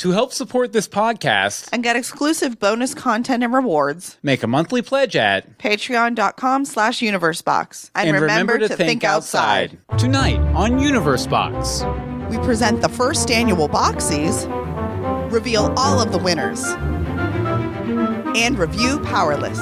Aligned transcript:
To 0.00 0.12
help 0.12 0.32
support 0.32 0.72
this 0.72 0.88
podcast, 0.88 1.68
and 1.74 1.82
get 1.82 1.94
exclusive 1.94 2.58
bonus 2.58 2.94
content 2.94 3.44
and 3.44 3.52
rewards. 3.52 4.16
make 4.22 4.42
a 4.42 4.46
monthly 4.46 4.80
pledge 4.80 5.14
at 5.14 5.58
Patreon.com 5.58 6.64
slash 6.64 7.00
universebox. 7.00 7.90
And, 7.94 8.18
remember, 8.18 8.58
to, 8.60 8.74
think, 8.74 9.04
outside. 9.04 9.76
Tonight 9.98 10.38
on 10.54 10.78
Universe 10.78 11.26
Box. 11.26 11.82
We 12.30 12.38
present 12.38 12.80
the 12.80 12.88
first 12.88 13.30
annual 13.30 13.68
Boxies, 13.68 14.50
reveal 15.30 15.70
all 15.76 16.00
of 16.00 16.12
the 16.12 16.18
winners, 16.18 16.64
and 18.34 18.58
review 18.58 19.00
Powerless. 19.00 19.58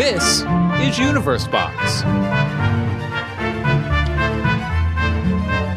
This 0.00 0.40
is 0.84 0.98
Universe 0.98 1.46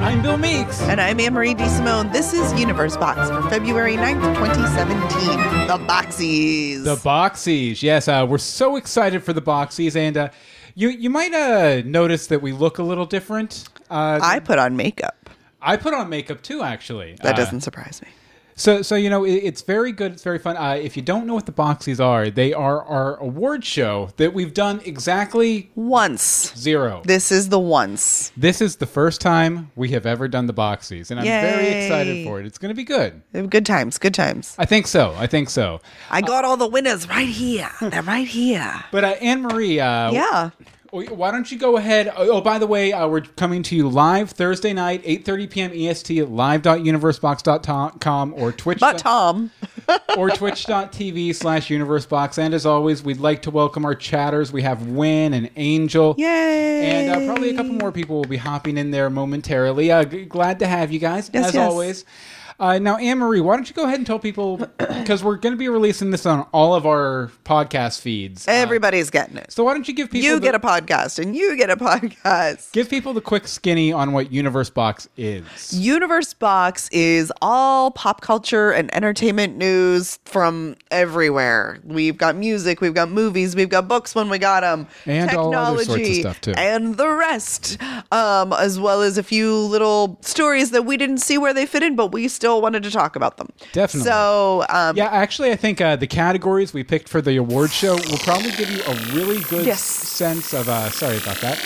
I'm 0.07 0.21
Bill 0.21 0.37
Meeks. 0.37 0.79
And 0.83 1.01
I'm 1.01 1.19
Anne 1.19 1.33
Marie 1.33 1.53
DeSimone. 1.53 2.13
This 2.13 2.31
is 2.31 2.57
Universe 2.57 2.95
Box 2.95 3.29
for 3.29 3.41
February 3.49 3.97
9th, 3.97 4.35
2017. 4.37 5.67
The 5.67 5.85
Boxies. 5.85 6.85
The 6.85 6.95
Boxies. 6.95 7.81
Yes, 7.83 8.07
uh, 8.07 8.25
we're 8.27 8.37
so 8.37 8.77
excited 8.77 9.21
for 9.21 9.33
the 9.33 9.41
Boxies. 9.41 9.97
And 9.97 10.15
uh, 10.15 10.29
you, 10.75 10.87
you 10.87 11.09
might 11.09 11.33
uh, 11.33 11.81
notice 11.85 12.27
that 12.27 12.41
we 12.41 12.53
look 12.53 12.77
a 12.77 12.83
little 12.83 13.05
different. 13.05 13.67
Uh, 13.89 14.21
I 14.23 14.39
put 14.39 14.57
on 14.59 14.77
makeup. 14.77 15.29
I 15.61 15.75
put 15.75 15.93
on 15.93 16.07
makeup 16.07 16.41
too, 16.41 16.61
actually. 16.63 17.17
That 17.21 17.33
Uh, 17.33 17.39
doesn't 17.39 17.59
surprise 17.59 18.01
me. 18.01 18.07
So, 18.57 18.81
so 18.81 18.95
you 18.95 19.09
know, 19.11 19.23
it, 19.23 19.33
it's 19.35 19.61
very 19.61 19.91
good. 19.91 20.13
It's 20.13 20.23
very 20.23 20.39
fun. 20.39 20.57
Uh, 20.57 20.71
if 20.81 20.97
you 20.97 21.03
don't 21.03 21.27
know 21.27 21.35
what 21.35 21.45
the 21.45 21.51
Boxies 21.51 22.03
are, 22.03 22.31
they 22.31 22.53
are 22.53 22.83
our 22.83 23.15
award 23.17 23.63
show 23.63 24.09
that 24.17 24.33
we've 24.33 24.53
done 24.53 24.81
exactly 24.83 25.69
Once. 25.75 26.53
zero. 26.57 27.03
This 27.05 27.31
is 27.31 27.49
the 27.49 27.59
once. 27.59 28.31
This 28.35 28.59
is 28.59 28.77
the 28.77 28.87
first 28.87 29.21
time 29.21 29.71
we 29.75 29.89
have 29.89 30.07
ever 30.07 30.27
done 30.27 30.47
the 30.47 30.55
Boxies, 30.55 31.11
and 31.11 31.19
I'm 31.19 31.25
very 31.25 31.67
excited 31.67 32.25
for 32.25 32.39
it. 32.39 32.47
It's 32.47 32.57
going 32.57 32.69
to 32.69 32.75
be 32.75 32.83
good. 32.83 33.21
Good 33.31 33.65
times, 33.65 33.99
good 33.99 34.15
times. 34.15 34.55
I 34.57 34.65
think 34.65 34.87
so. 34.87 35.13
I 35.17 35.27
think 35.27 35.51
so. 35.51 35.79
I 36.09 36.21
got 36.21 36.43
all 36.43 36.57
the 36.57 36.67
winners 36.67 37.07
right 37.07 37.29
here. 37.29 37.69
They're 37.81 38.01
right 38.01 38.27
here. 38.27 38.73
But 38.91 39.03
uh, 39.03 39.07
Anne 39.21 39.43
Marie, 39.43 39.79
uh, 39.79 40.11
Yeah. 40.11 40.49
Why 40.91 41.31
don't 41.31 41.51
you 41.51 41.57
go 41.57 41.77
ahead? 41.77 42.07
Oh, 42.15 42.37
oh, 42.37 42.41
by 42.41 42.59
the 42.59 42.67
way, 42.67 42.93
uh, 42.93 43.07
we're 43.07 43.21
coming 43.21 43.63
to 43.63 43.75
you 43.75 43.89
live 43.89 44.31
Thursday 44.31 44.73
night, 44.73 45.03
8:30 45.03 45.49
p.m. 45.49 45.71
EST 45.73 46.19
at 46.19 46.29
live.universebox.com 46.29 48.33
or 48.35 48.51
Twitch. 48.51 48.79
Tom, 48.97 49.51
or 50.17 50.29
twitch.tv 50.29 51.35
slash 51.35 51.69
universebox. 51.69 52.37
And 52.37 52.53
as 52.53 52.65
always, 52.65 53.03
we'd 53.03 53.19
like 53.19 53.41
to 53.43 53.51
welcome 53.51 53.85
our 53.85 53.95
chatters. 53.95 54.51
We 54.51 54.61
have 54.63 54.87
Win 54.87 55.33
and 55.33 55.49
Angel. 55.55 56.15
Yay. 56.17 56.85
And 56.85 57.11
uh, 57.11 57.25
probably 57.25 57.49
a 57.51 57.55
couple 57.55 57.73
more 57.73 57.91
people 57.91 58.17
will 58.17 58.23
be 58.25 58.37
hopping 58.37 58.77
in 58.77 58.91
there 58.91 59.09
momentarily. 59.09 59.91
Uh, 59.91 60.05
g- 60.05 60.25
glad 60.25 60.59
to 60.59 60.67
have 60.67 60.91
you 60.91 60.99
guys, 60.99 61.29
Yes, 61.33 61.47
as 61.49 61.53
yes. 61.55 61.69
always. 61.69 62.05
Uh, 62.59 62.79
now, 62.79 62.97
Anne 62.97 63.19
Marie, 63.19 63.39
why 63.39 63.55
don't 63.55 63.69
you 63.69 63.75
go 63.75 63.83
ahead 63.83 63.99
and 63.99 64.07
tell 64.07 64.17
people, 64.17 64.57
because 64.77 65.23
we're 65.23 65.35
going 65.37 65.53
to 65.53 65.57
be 65.57 65.69
releasing 65.69 66.09
this 66.09 66.25
on 66.25 66.41
all 66.51 66.73
of 66.73 66.87
our 66.87 67.29
podcast 67.45 68.01
feeds. 68.01 68.47
Uh, 68.47 68.51
everybody's 68.51 69.11
getting 69.11 69.37
it. 69.37 69.51
so 69.51 69.63
why 69.63 69.73
don't 69.75 69.87
you 69.87 69.93
give 69.93 70.09
people 70.09 70.25
You 70.27 70.35
the, 70.35 70.41
get 70.41 70.55
a 70.55 70.59
podcast 70.59 71.19
and 71.19 71.35
you 71.35 71.55
get 71.55 71.69
a 71.69 71.77
podcast. 71.77 72.71
give 72.71 72.89
people 72.89 73.13
the 73.13 73.21
quick 73.21 73.47
skinny 73.47 73.91
on 73.93 74.11
what 74.11 74.31
Universe 74.31 74.71
Box 74.71 75.07
is? 75.17 75.45
Universe 75.71 76.33
Box 76.33 76.89
is 76.91 77.31
all 77.43 77.91
pop 77.91 78.21
culture 78.21 78.71
and 78.71 78.91
entertainment 78.95 79.55
news 79.55 80.17
from 80.25 80.75
everywhere. 80.89 81.77
We've 81.83 82.17
got 82.17 82.35
music, 82.35 82.81
we've 82.81 82.95
got 82.95 83.09
movies, 83.11 83.55
we've 83.55 83.69
got 83.69 83.87
books 83.87 84.15
when 84.15 84.29
we 84.29 84.39
got 84.39 84.61
them, 84.61 84.87
And 85.05 85.29
all 85.31 85.53
other 85.53 85.83
sorts 85.83 85.89
of 85.89 85.95
technology, 85.97 86.21
stuff, 86.21 86.41
too. 86.41 86.53
and 86.57 86.97
the 86.97 87.07
rest, 87.09 87.77
um, 88.11 88.51
as 88.53 88.79
well 88.79 89.03
as 89.03 89.19
a 89.19 89.23
few 89.23 89.53
little 89.55 90.17
stories 90.21 90.71
that 90.71 90.85
we 90.85 90.97
didn't 90.97 91.19
see 91.19 91.37
where 91.37 91.53
they 91.53 91.67
fit 91.67 91.83
in, 91.83 91.95
but 91.95 92.11
we 92.11 92.27
still 92.27 92.46
wanted 92.55 92.83
to 92.83 92.91
talk 92.91 93.15
about 93.15 93.37
them. 93.37 93.49
Definitely. 93.73 94.09
So, 94.09 94.65
um, 94.69 94.95
Yeah, 94.95 95.07
actually, 95.07 95.51
I 95.51 95.55
think 95.55 95.81
uh, 95.81 95.95
the 95.97 96.07
categories 96.07 96.73
we 96.73 96.83
picked 96.83 97.09
for 97.09 97.21
the 97.21 97.35
award 97.37 97.71
show 97.71 97.95
will 97.95 98.17
probably 98.19 98.51
give 98.51 98.69
you 98.71 98.81
a 98.87 98.93
really 99.13 99.41
good 99.43 99.65
Yes. 99.65 99.81
sense 99.81 100.53
of. 100.53 100.69
Uh, 100.69 100.89
sorry 100.89 101.17
about 101.17 101.37
that. 101.41 101.59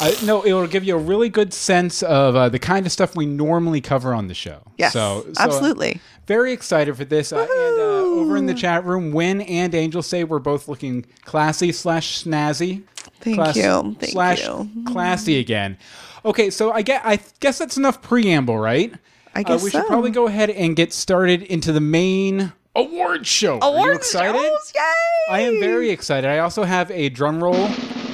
Uh, 0.00 0.12
no, 0.24 0.42
it 0.42 0.52
will 0.52 0.66
give 0.66 0.82
you 0.82 0.96
a 0.96 0.98
really 0.98 1.28
good 1.28 1.54
sense 1.54 2.02
of 2.02 2.34
uh, 2.34 2.48
the 2.48 2.58
kind 2.58 2.84
of 2.84 2.90
stuff 2.90 3.14
we 3.14 3.26
normally 3.26 3.80
cover 3.80 4.12
on 4.12 4.26
the 4.26 4.34
show. 4.34 4.60
Yes, 4.76 4.92
so, 4.92 5.22
so, 5.22 5.28
uh, 5.28 5.44
absolutely. 5.44 6.00
very 6.26 6.52
excited 6.52 6.96
for 6.96 7.04
this. 7.04 7.32
Uh, 7.32 7.38
and 7.38 7.48
uh, 7.48 8.20
over 8.20 8.36
in 8.36 8.46
the 8.46 8.54
chat 8.54 8.84
room, 8.84 9.12
Win 9.12 9.40
and 9.42 9.72
Angel 9.72 10.02
say 10.02 10.24
we're 10.24 10.40
both 10.40 10.66
looking 10.66 11.06
classy 11.24 11.70
slash 11.70 12.24
snazzy. 12.24 12.82
Thank 13.20 13.54
you. 13.56 13.96
Thank 14.00 14.12
slash 14.12 14.44
you. 14.44 14.68
classy 14.86 15.38
again. 15.38 15.78
Okay, 16.24 16.50
so 16.50 16.72
I 16.72 16.82
get. 16.82 17.02
I 17.04 17.20
guess 17.40 17.58
that's 17.58 17.76
enough 17.76 18.02
preamble, 18.02 18.58
right? 18.58 18.92
I 19.34 19.42
guess 19.42 19.62
uh, 19.62 19.64
we 19.64 19.70
should 19.70 19.86
probably 19.86 20.10
go 20.10 20.26
ahead 20.26 20.50
and 20.50 20.76
get 20.76 20.92
started 20.92 21.42
into 21.42 21.72
the 21.72 21.80
main 21.80 22.52
award 22.76 23.26
show. 23.26 23.58
Are 23.58 23.86
you 23.86 23.92
excited? 23.92 24.40
shows, 24.40 24.72
yay! 24.74 24.80
I 25.28 25.40
am 25.40 25.60
very 25.60 25.90
excited. 25.90 26.28
I 26.28 26.38
also 26.38 26.64
have 26.64 26.90
a 26.90 27.08
drum 27.08 27.42
roll 27.42 27.68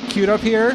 queued 0.09 0.29
up 0.29 0.41
here 0.41 0.75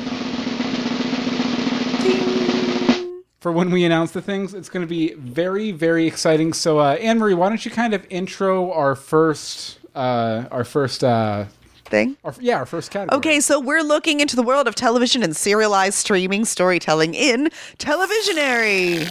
for 3.40 3.52
when 3.52 3.70
we 3.70 3.86
announce 3.86 4.12
the 4.12 4.22
things. 4.22 4.54
It's 4.54 4.70
going 4.70 4.82
to 4.82 4.90
be 4.90 5.14
very, 5.14 5.72
very 5.72 6.08
exciting. 6.08 6.54
So, 6.54 6.80
uh, 6.80 6.94
Anne 6.94 7.20
Marie, 7.20 7.36
why 7.36 7.50
don't 7.50 7.64
you 7.64 7.70
kind 7.70 7.94
of 7.94 8.06
intro 8.10 8.72
our 8.72 8.96
first, 8.96 9.78
uh, 9.94 10.46
our 10.50 10.64
first, 10.64 11.04
uh, 11.04 11.46
thing. 11.86 12.18
our, 12.24 12.34
yeah, 12.40 12.58
our 12.58 12.66
first 12.66 12.90
category. 12.90 13.18
Okay, 13.18 13.40
so 13.40 13.60
we're 13.60 13.84
looking 13.84 14.20
into 14.20 14.36
the 14.36 14.42
world 14.42 14.68
of 14.68 14.74
television 14.74 15.22
and 15.22 15.36
serialized 15.36 15.96
streaming 15.96 16.46
storytelling 16.46 17.14
in 17.14 17.50
Televisionary. 17.78 19.06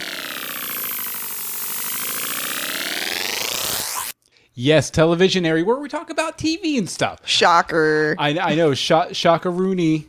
Yes, 4.57 4.89
Televisionary, 4.89 5.65
where 5.65 5.75
we 5.75 5.89
talk 5.89 6.09
about 6.09 6.37
TV 6.37 6.77
and 6.77 6.89
stuff. 6.89 7.19
Shocker. 7.27 8.15
I, 8.17 8.39
I 8.39 8.55
know, 8.55 8.73
Sha- 8.73 9.11
Shaka 9.11 9.49
Rooney. 9.49 10.05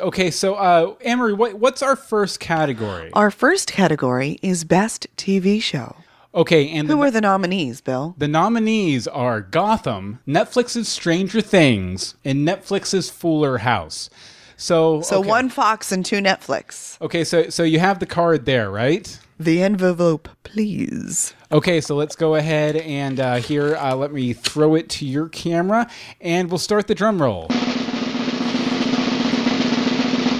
Okay, 0.00 0.30
so 0.30 0.54
uh, 0.54 0.94
Amory, 1.04 1.34
what, 1.34 1.54
what's 1.54 1.82
our 1.82 1.94
first 1.94 2.40
category? 2.40 3.10
Our 3.12 3.30
first 3.30 3.70
category 3.70 4.38
is 4.40 4.64
Best 4.64 5.08
TV 5.18 5.60
Show. 5.62 5.96
Okay, 6.34 6.70
and 6.70 6.88
the, 6.88 6.96
Who 6.96 7.02
are 7.02 7.10
the 7.10 7.20
nominees, 7.20 7.82
Bill? 7.82 8.14
the 8.16 8.28
nominees 8.28 9.06
are 9.06 9.42
Gotham, 9.42 10.20
Netflix's 10.26 10.88
Stranger 10.88 11.42
Things, 11.42 12.14
and 12.24 12.48
Netflix's 12.48 13.10
Fuller 13.10 13.58
House. 13.58 14.08
So, 14.56 15.02
So 15.02 15.18
okay. 15.20 15.28
one 15.28 15.48
Fox 15.50 15.92
and 15.92 16.02
two 16.04 16.20
Netflix. 16.20 16.98
Okay, 17.02 17.24
so 17.24 17.50
so 17.50 17.62
you 17.62 17.78
have 17.78 17.98
the 17.98 18.06
card 18.06 18.46
there, 18.46 18.70
right? 18.70 19.18
The 19.40 19.62
envelope, 19.62 20.28
please. 20.42 21.32
Okay, 21.50 21.80
so 21.80 21.96
let's 21.96 22.14
go 22.14 22.34
ahead 22.34 22.76
and 22.76 23.18
uh, 23.18 23.36
here, 23.36 23.74
uh, 23.76 23.96
let 23.96 24.12
me 24.12 24.34
throw 24.34 24.74
it 24.74 24.90
to 24.90 25.06
your 25.06 25.30
camera, 25.30 25.88
and 26.20 26.50
we'll 26.50 26.58
start 26.58 26.88
the 26.88 26.94
drum 26.94 27.22
roll. 27.22 27.46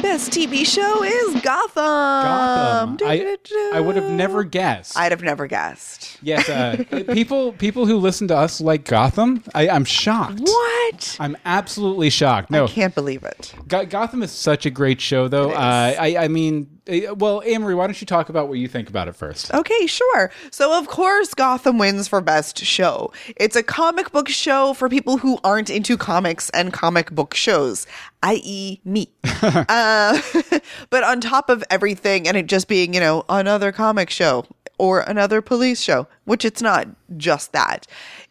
Best 0.03 0.33
TV 0.33 0.67
show 0.67 1.03
is 1.03 1.41
Gotham. 1.41 2.99
Gotham. 2.99 2.99
I, 3.09 3.39
I 3.73 3.81
would 3.81 3.97
have 3.97 4.11
never 4.11 4.45
guessed. 4.45 4.99
I'd 4.99 5.13
have 5.13 5.23
never 5.23 5.47
guessed. 5.47 6.19
Yes, 6.21 6.47
uh, 6.51 6.85
people 7.15 7.53
people 7.53 7.87
who 7.87 7.97
listen 7.97 8.29
to 8.29 8.37
us 8.37 8.61
like 8.61 8.85
Gotham. 8.85 9.43
I, 9.55 9.71
I'm 9.71 9.87
shocked. 9.87 10.41
What? 10.41 11.17
I'm 11.21 11.39
absolutely 11.47 12.11
shocked. 12.11 12.51
No, 12.51 12.65
I 12.65 12.69
can't 12.69 12.95
believe 12.95 13.25
it. 13.25 13.55
Go- 13.67 13.87
Gotham 13.87 14.23
is 14.23 14.31
such 14.31 14.67
a 14.67 14.71
great 14.71 15.01
show, 15.01 15.27
though. 15.29 15.49
It 15.49 15.53
is. 15.53 15.57
Uh, 15.57 15.97
I, 16.01 16.17
I 16.25 16.29
mean, 16.29 16.67
uh, 16.77 16.80
well, 17.17 17.43
Amory, 17.45 17.75
why 17.75 17.87
don't 17.87 18.01
you 18.01 18.07
talk 18.07 18.29
about 18.29 18.49
what 18.49 18.59
you 18.59 18.69
think 18.69 18.89
about 18.89 19.09
it 19.09 19.15
first? 19.17 19.53
Okay, 19.53 19.87
sure. 19.87 20.31
So, 20.51 20.79
of 20.79 20.89
course, 20.89 21.35
Gotham 21.35 21.79
wins 21.79 22.09
for 22.09 22.21
Best 22.21 22.59
Show. 22.59 23.13
It's 23.37 23.57
a 23.57 23.63
comic 23.63 24.13
book 24.13 24.29
show 24.29 24.75
for 24.75 24.89
people 24.89 25.19
who 25.19 25.39
aren't 25.45 25.71
into 25.71 25.97
comics 25.97 26.51
and 26.51 26.73
comic 26.73 27.11
book 27.11 27.35
shows, 27.35 27.87
i.e., 28.23 28.81
me. 28.85 29.11
uh, 29.43 30.21
but 30.91 31.05
on 31.05 31.21
top 31.21 31.49
of 31.51 31.65
everything, 31.71 32.27
and 32.27 32.37
it 32.37 32.47
just 32.47 32.69
being, 32.69 32.95
you 32.95 33.01
know, 33.01 33.25
another 33.29 33.73
comic 33.73 34.11
show 34.11 34.47
or 34.79 35.01
another 35.01 35.43
police 35.43 35.81
show, 35.81 36.09
which 36.25 36.43
it's 36.45 36.63
not 36.63 36.89
just 37.19 37.53
that. 37.53 37.87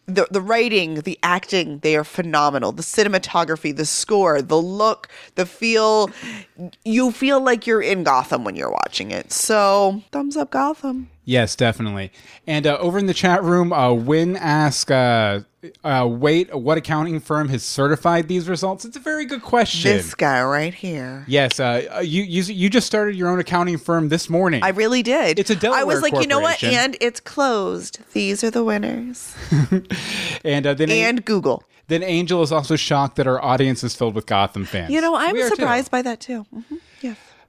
The, 0.09 0.27
the 0.31 0.41
writing, 0.41 0.95
the 0.95 1.19
acting, 1.23 1.79
they 1.79 1.95
are 1.95 2.03
phenomenal. 2.03 2.71
The 2.71 2.83
cinematography, 2.83 3.75
the 3.75 3.85
score, 3.85 4.41
the 4.41 4.61
look, 4.61 5.07
the 5.35 5.45
feel. 5.45 6.09
You 6.83 7.11
feel 7.11 7.41
like 7.41 7.67
you're 7.67 7.81
in 7.81 8.03
Gotham 8.03 8.43
when 8.43 8.55
you're 8.55 8.71
watching 8.71 9.11
it. 9.11 9.31
So, 9.31 10.01
thumbs 10.11 10.35
up, 10.35 10.51
Gotham. 10.51 11.09
Yes, 11.29 11.55
definitely. 11.55 12.11
And 12.47 12.65
uh, 12.65 12.79
over 12.79 12.97
in 12.97 13.05
the 13.05 13.13
chat 13.13 13.43
room, 13.43 13.71
uh, 13.71 13.93
Win 13.93 14.35
asked, 14.35 14.89
uh, 14.89 15.41
uh, 15.83 16.07
"Wait, 16.09 16.51
what 16.55 16.79
accounting 16.79 17.19
firm 17.19 17.49
has 17.49 17.61
certified 17.61 18.27
these 18.27 18.49
results?" 18.49 18.83
It's 18.83 18.97
a 18.97 18.99
very 18.99 19.25
good 19.25 19.43
question. 19.43 19.91
This 19.91 20.15
guy 20.15 20.41
right 20.41 20.73
here. 20.73 21.25
yes, 21.27 21.59
uh, 21.59 22.01
you, 22.01 22.23
you 22.23 22.41
you 22.41 22.67
just 22.67 22.87
started 22.87 23.15
your 23.15 23.29
own 23.29 23.37
accounting 23.37 23.77
firm 23.77 24.09
this 24.09 24.27
morning. 24.27 24.63
I 24.63 24.69
really 24.69 25.03
did. 25.03 25.37
It's 25.37 25.51
a 25.51 25.69
I 25.69 25.83
was 25.83 26.01
like, 26.01 26.13
you 26.13 26.25
know 26.25 26.39
what? 26.39 26.63
And 26.63 26.97
it's 26.99 27.19
closed. 27.19 27.99
These 28.13 28.43
are 28.43 28.49
the 28.49 28.63
winners. 28.63 29.35
and 30.43 30.65
uh, 30.65 30.73
then 30.73 30.89
and 30.89 31.23
Google. 31.23 31.63
then 31.89 32.01
Angel 32.01 32.41
is 32.41 32.51
also 32.51 32.75
shocked 32.75 33.17
that 33.17 33.27
our 33.27 33.39
audience 33.39 33.83
is 33.83 33.95
filled 33.95 34.15
with 34.15 34.25
Gotham 34.25 34.65
fans. 34.65 34.89
You 34.89 34.99
know, 34.99 35.13
I'm 35.13 35.35
are 35.35 35.49
too. 35.49 35.55
surprised 35.57 35.91
by 35.91 36.01
that 36.01 36.21
too. 36.21 36.41
hmm 36.51 36.61
Yes. 36.71 36.88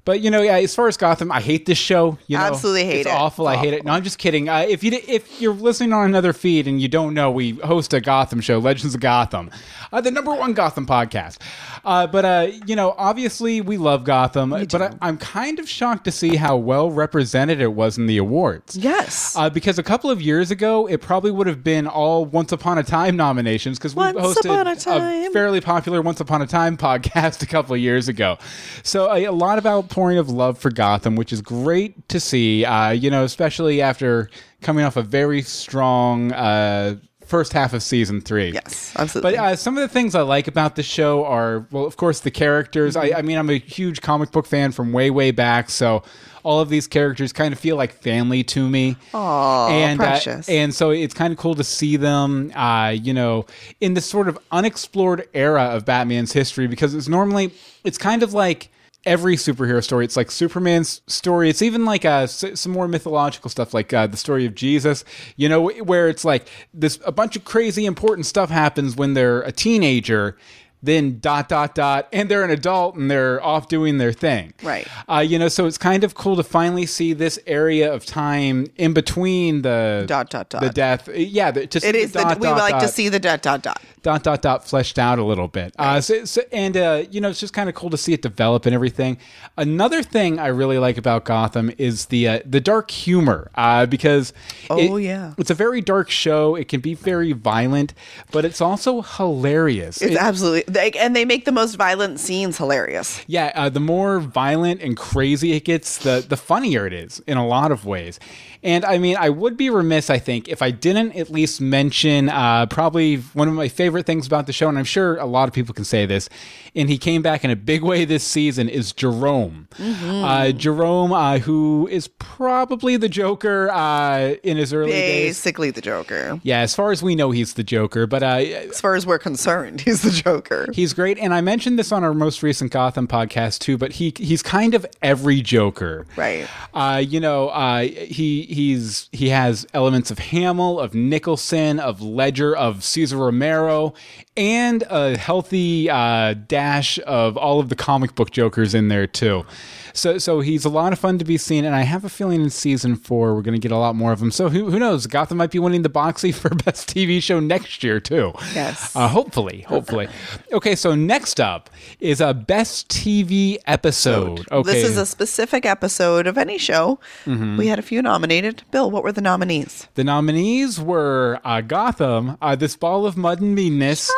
But 0.05 0.20
you 0.20 0.31
know, 0.31 0.43
yeah, 0.43 0.56
as 0.56 0.75
far 0.75 0.88
as 0.88 0.97
Gotham, 0.97 1.31
I 1.31 1.41
hate 1.41 1.67
this 1.67 1.79
show. 1.79 2.19
You 2.26 2.38
know, 2.38 2.44
Absolutely 2.44 2.85
hate 2.85 2.97
it. 2.97 3.00
it's 3.00 3.08
it. 3.11 3.14
Awful. 3.14 3.47
I 3.47 3.56
hate 3.56 3.75
it. 3.75 3.85
No, 3.85 3.93
I'm 3.93 4.02
just 4.02 4.19
kidding. 4.19 4.49
Uh, 4.49 4.61
if 4.69 4.82
you 4.82 4.93
if 4.93 5.41
you're 5.41 5.55
listening 5.55 5.93
on 5.93 6.06
another 6.06 6.32
feed 6.32 6.67
and 6.67 6.81
you 6.81 6.88
don't 6.88 7.14
know, 7.14 7.31
we 7.31 7.52
host 7.52 7.93
a 7.93 8.00
Gotham 8.00 8.41
show, 8.41 8.58
Legends 8.58 8.94
of 8.94 9.00
Gotham, 9.00 9.50
uh, 9.93 10.00
the 10.00 10.11
number 10.11 10.35
one 10.35 10.52
Gotham 10.52 10.87
podcast. 10.87 11.38
Uh, 11.85 12.06
but 12.06 12.25
uh, 12.25 12.49
you 12.67 12.76
know, 12.76 12.94
obviously 12.99 13.61
we 13.61 13.76
love 13.76 14.05
Gotham. 14.05 14.50
but 14.50 14.75
I, 14.82 14.93
I'm 15.02 15.19
kind 15.19 15.58
of 15.58 15.69
shocked 15.69 16.05
to 16.05 16.11
see 16.12 16.37
how 16.37 16.56
well 16.56 16.91
represented 16.91 17.61
it 17.61 17.73
was 17.75 17.99
in 17.99 18.06
the 18.06 18.17
awards. 18.19 18.76
Yes. 18.76 19.37
Uh, 19.37 19.50
because 19.50 19.79
a 19.79 19.82
couple 19.82 20.11
of 20.11 20.20
years 20.23 20.50
ago, 20.50 20.87
it 20.87 21.00
probably 21.00 21.31
would 21.31 21.47
have 21.47 21.62
been 21.64 21.87
all 21.87 22.25
Once 22.25 22.52
Upon 22.52 22.79
a 22.79 22.82
Time 22.82 23.17
nominations 23.17 23.79
because 23.79 23.94
we 23.94 24.00
Once 24.05 24.19
hosted 24.19 24.44
Upon 24.47 24.67
a 24.67 24.76
Time. 24.76 25.32
fairly 25.32 25.61
popular 25.61 26.00
Once 26.02 26.20
Upon 26.20 26.43
a 26.43 26.47
Time 26.47 26.76
podcast 26.79 27.43
a 27.43 27.47
couple 27.47 27.75
of 27.75 27.81
years 27.81 28.08
ago. 28.08 28.38
So 28.82 29.11
a, 29.12 29.25
a 29.25 29.32
lot 29.32 29.58
of 29.58 29.67
outpouring 29.91 30.19
of 30.19 30.31
love 30.31 30.59
for 30.59 30.71
Gotham, 30.71 31.17
which 31.17 31.33
is 31.33 31.43
great 31.43 32.09
to 32.09 32.21
see. 32.21 32.65
Uh, 32.65 32.91
you 32.91 33.11
know, 33.11 33.25
especially 33.25 33.83
after 33.83 34.31
coming 34.63 34.85
off 34.85 34.97
a 34.97 35.03
very 35.03 35.43
strong. 35.43 36.33
Uh, 36.33 36.97
First 37.27 37.53
half 37.53 37.75
of 37.75 37.83
season 37.85 38.21
three. 38.21 38.51
yes, 38.51 38.93
absolutely. 38.99 39.37
But 39.37 39.39
uh, 39.39 39.55
some 39.55 39.79
of 39.79 39.83
the 39.83 39.87
things 39.89 40.17
I 40.17 40.23
like 40.23 40.49
about 40.49 40.75
the 40.75 40.83
show 40.83 41.25
are, 41.25 41.65
well, 41.71 41.85
of 41.85 41.97
course, 41.97 42.19
the 42.19 42.31
characters. 42.33 42.97
I, 42.97 43.13
I 43.19 43.23
mean, 43.23 43.39
I'm 43.39 43.49
a 43.49 43.59
huge 43.61 44.01
comic 44.01 44.33
book 44.33 44.47
fan 44.47 44.73
from 44.73 44.93
way, 44.93 45.11
way 45.11 45.31
back, 45.31 45.71
so 45.71 46.03
all 46.43 46.59
of 46.59 46.71
these 46.71 46.89
characters 46.89 47.33
kind 47.33 47.53
of 47.53 47.61
feel 47.61 47.77
like 47.77 47.93
family 47.93 48.43
to 48.43 48.69
me. 48.69 48.97
Aw, 49.15 49.69
and, 49.69 50.01
uh, 50.01 50.07
precious. 50.07 50.49
and 50.49 50.75
so 50.75 50.91
it's 50.91 51.15
kind 51.15 51.33
of 51.33 51.39
cool 51.39 51.55
to 51.55 51.63
see 51.63 51.97
them, 51.97 52.51
uh, 52.57 52.89
you 52.89 53.15
know, 53.15 53.47
in 53.81 53.95
this 53.95 54.07
sort 54.07 54.27
of 54.27 54.37
unexplored 54.51 55.29
era 55.33 55.63
of 55.63 55.85
Batman's 55.85 56.33
history 56.33 56.67
because 56.67 56.97
it's 56.97 57.07
normally, 57.07 57.55
it's 57.85 57.97
kind 57.99 58.25
of 58.25 58.35
like 58.35 58.71
every 59.06 59.37
superhero 59.37 59.82
story. 59.82 60.05
It's 60.05 60.17
like 60.17 60.31
Superman's 60.31 61.02
story. 61.06 61.49
It's 61.50 61.62
even 61.62 61.85
like 61.85 62.05
uh, 62.05 62.26
some 62.26 62.73
more 62.73 62.88
mythological 62.88 63.50
stuff, 63.50 63.73
like 63.75 63.93
uh, 63.93 64.06
the 64.06 64.17
story 64.17 64.47
of 64.47 64.55
Jesus. 64.55 65.05
You 65.37 65.49
know, 65.49 65.70
where 65.70 66.08
it's 66.08 66.25
like 66.25 66.49
this 66.75 66.99
a 67.05 67.12
bunch 67.12 67.37
of 67.37 67.44
crazy 67.44 67.87
important 67.87 68.26
stuff 68.26 68.50
happens 68.50 68.97
when 68.97 69.14
they're 69.14 69.43
a 69.43 69.52
teenager. 69.52 70.37
Then 70.82 71.19
dot 71.20 71.50
dot 71.50 71.75
dot, 71.75 72.08
and 72.11 72.31
they're 72.31 72.43
an 72.43 72.49
adult 72.50 72.94
and 72.94 73.11
they're 73.11 73.44
off 73.44 73.69
doing 73.69 73.99
their 73.99 74.14
thing. 74.14 74.55
Right. 74.62 74.88
Uh, 75.06 75.19
you 75.19 75.38
know, 75.38 75.49
so 75.49 75.67
it's 75.67 75.76
kind 75.76 76.05
of 76.05 76.14
cool 76.14 76.37
to 76.37 76.43
finally 76.43 76.87
see 76.87 77.12
this 77.12 77.38
area 77.47 77.93
of 77.93 78.06
time 78.06 78.67
in 78.76 78.94
between 78.94 79.61
the 79.61 80.05
Dot, 80.06 80.31
dot, 80.31 80.49
dot. 80.49 80.62
the 80.62 80.70
death. 80.70 81.06
Yeah, 81.14 81.50
the, 81.50 81.67
to 81.67 81.87
it 81.87 81.94
is. 81.94 82.12
the 82.12 82.20
The, 82.20 82.25
dot, 82.25 82.41
we 82.41 82.47
dot, 82.47 82.56
like 82.56 82.81
to 82.81 82.88
see 82.88 83.11
the 83.11 83.20
dot 83.20 83.43
dot 83.43 83.61
dot. 83.61 83.79
Dot 84.02 84.23
dot 84.23 84.43
dot 84.43 84.67
fleshed 84.67 84.99
out 84.99 85.19
a 85.19 85.25
little 85.25 85.49
bit. 85.49 85.75
Uh, 85.79 86.00
so, 86.00 86.25
so, 86.25 86.43
and 86.52 86.76
uh, 86.76 87.05
you 87.11 87.20
know, 87.20 87.29
it's 87.29 87.41
just 87.41 87.52
kind 87.52 87.69
of 87.69 87.75
cool 87.75 87.91
to 87.91 87.97
see 87.97 88.12
it 88.12 88.23
develop 88.23 88.67
and 88.67 88.75
everything. 88.75 89.19
Another 89.56 90.02
thing 90.02 90.38
I 90.38 90.47
really 90.49 90.79
like 90.79 90.97
about 90.99 91.25
Gotham 91.25 91.70
is 91.79 92.06
the 92.06 92.29
uh, 92.29 92.41
the 92.44 92.61
dark 92.61 92.91
humor 92.91 93.50
uh, 93.55 93.87
because 93.87 94.32
Oh, 94.70 94.97
it- 94.97 95.02
yeah. 95.05 95.35
it's 95.38 95.50
a 95.50 95.55
very 95.55 95.81
dark 95.81 96.11
show. 96.11 96.55
It 96.55 96.69
can 96.69 96.81
be 96.81 96.94
very 96.94 97.32
violent, 97.32 97.94
but 98.31 98.44
it's 98.44 98.61
also 98.61 99.02
hilarious. 99.02 100.00
It's 100.02 100.12
It- 100.12 100.19
absolutely, 100.19 100.64
they, 100.73 100.91
and 100.93 101.14
they 101.14 101.25
make 101.25 101.44
the 101.44 101.52
most 101.52 101.75
violent 101.76 102.20
scenes 102.20 102.56
hilarious. 102.58 103.20
yeah, 103.26 103.52
uh, 103.55 103.69
the 103.69 103.81
more 103.81 104.20
violent 104.20 104.81
and 104.82 104.97
crazy 104.97 105.52
it 105.52 105.64
gets, 105.64 105.99
the 105.99 106.25
the 106.26 106.37
funnier 106.37 106.87
it 106.87 106.93
is 106.93 107.20
in 107.26 107.37
a 107.37 107.47
lot 107.47 107.73
of 107.73 107.85
ways. 107.85 108.19
And 108.62 108.85
I 108.85 108.99
mean, 108.99 109.17
I 109.19 109.31
would 109.31 109.57
be 109.57 109.71
remiss, 109.71 110.11
I 110.11 110.19
think, 110.19 110.49
if 110.49 110.61
I 110.61 110.71
didn't 110.71 111.12
at 111.17 111.31
least 111.31 111.61
mention 111.61 112.29
uh, 112.29 112.67
probably 112.67 113.17
one 113.17 113.49
of 113.49 113.55
my 113.55 113.69
favorite 113.69 114.05
things 114.07 114.27
about 114.27 114.47
the 114.47 114.53
show, 114.53 114.69
and 114.69 114.79
I'm 114.79 114.85
sure 114.85 115.17
a 115.17 115.25
lot 115.27 115.49
of 115.49 115.55
people 115.55 115.73
can 115.75 115.85
say 115.85 116.05
this. 116.07 116.29
And 116.75 116.89
he 116.89 116.99
came 116.99 117.21
back 117.23 117.43
in 117.43 117.51
a 117.51 117.57
big 117.57 117.83
way 117.83 118.05
this 118.05 118.23
season. 118.23 118.69
Is 118.69 118.93
Jerome, 118.93 119.67
uh, 119.81 120.53
Jerome, 120.53 121.12
uh, 121.12 121.39
who 121.39 121.89
is 121.91 122.07
probably 122.09 122.97
the 122.97 123.09
Joker 123.09 123.71
uh, 123.71 124.35
in 124.45 124.57
his 124.57 124.73
early 124.73 124.93
days. 124.93 125.29
Basically, 125.31 125.71
the 125.71 125.81
Joker. 125.81 126.39
Yeah, 126.43 126.61
as 126.61 126.75
far 126.75 126.93
as 126.93 127.03
we 127.03 127.15
know, 127.17 127.31
he's 127.33 127.55
the 127.55 127.65
Joker. 127.65 128.07
But 128.07 128.23
uh, 128.23 128.27
As 128.71 128.81
far 128.81 128.95
as 128.95 129.05
we're 129.07 129.19
concerned, 129.19 129.81
he's 129.87 130.03
the 130.03 130.11
Joker. 130.11 130.67
He's 130.73 130.93
great, 130.93 131.19
and 131.19 131.35
I 131.35 131.41
mentioned 131.41 131.79
this 131.79 131.91
on 131.93 132.05
our 132.05 132.15
most 132.15 132.43
recent 132.43 132.71
Gotham 132.73 133.09
podcast 133.09 133.61
too. 133.61 133.77
But 133.79 133.93
he 133.95 134.12
he's 134.17 134.43
kind 134.43 134.75
of 134.75 134.87
every 135.03 135.41
Joker, 135.41 136.07
Right. 136.17 136.47
Uh, 136.73 137.03
you 137.05 137.19
know, 137.21 137.49
uh, 137.49 137.81
he 137.83 138.43
he's 138.50 139.08
he 139.12 139.29
has 139.31 139.67
elements 139.73 140.11
of 140.11 140.19
Hamill, 140.19 140.81
of 140.81 140.94
Nicholson, 140.94 141.79
of 141.81 142.00
Ledger, 142.00 142.56
of 142.56 142.85
Cesar 142.85 143.17
Romero, 143.17 143.94
and 144.41 144.83
a 144.89 145.19
healthy 145.19 145.91
uh, 145.91 146.35
dash 146.49 146.99
of 147.07 147.37
all 147.37 147.61
of 147.61 147.69
the 147.69 147.77
comic 147.77 148.15
book 148.15 148.31
Jokers 148.31 148.75
in 148.75 148.89
there 148.89 149.07
too. 149.07 149.45
So 149.93 150.19
so 150.19 150.41
he's 150.41 150.65
a 150.65 150.69
lot 150.69 150.93
of 150.93 150.99
fun 151.01 151.19
to 151.19 151.25
be 151.25 151.37
seen, 151.37 151.65
and 151.65 151.75
I 151.75 151.83
have 151.83 152.05
a 152.05 152.09
feeling 152.09 152.41
in 152.43 152.51
season 152.51 152.95
four 152.97 153.35
we're 153.35 153.43
going 153.43 153.61
to 153.61 153.61
get 153.61 153.73
a 153.73 153.77
lot 153.77 153.97
more 153.97 154.13
of 154.13 154.23
him. 154.23 154.31
So 154.31 154.49
who 154.49 154.71
who 154.71 154.79
knows? 154.79 155.07
Gotham 155.07 155.37
might 155.39 155.51
be 155.51 155.59
winning 155.59 155.83
the 155.83 155.91
Boxy 155.91 156.33
for 156.41 156.49
best 156.51 156.89
TV 156.89 157.23
show 157.23 157.39
next 157.41 157.83
year 157.85 158.01
too. 158.01 158.33
Yes. 158.55 158.95
Uh, 158.97 159.09
hopefully, 159.09 159.63
hopefully. 159.63 160.09
Okay, 160.53 160.75
so 160.75 160.95
next 160.97 161.39
up 161.41 161.71
is 162.01 162.21
a 162.21 162.35
best 162.35 162.89
TV 162.89 163.57
episode. 163.67 164.47
Okay, 164.51 164.73
This 164.73 164.85
is 164.85 164.97
a 164.97 165.07
specific 165.07 165.65
episode 165.65 166.27
of 166.27 166.37
any 166.37 166.59
show. 166.59 166.99
Mm-hmm. 167.25 167.57
We 167.57 167.69
had 167.69 167.79
a 167.79 167.83
few 167.83 168.03
nominated. 168.03 168.63
Bill, 168.73 168.91
what 168.91 169.03
were 169.05 169.13
the 169.13 169.21
nominees? 169.21 169.87
the 169.95 170.03
nominees 170.05 170.81
were 170.81 171.41
uh, 171.45 171.61
Gotham, 171.61 172.37
uh, 172.43 172.57
This 172.57 172.75
Ball 172.77 173.07
of 173.07 173.17
Mud 173.17 173.41
and 173.41 173.55
Meanness, 173.55 174.11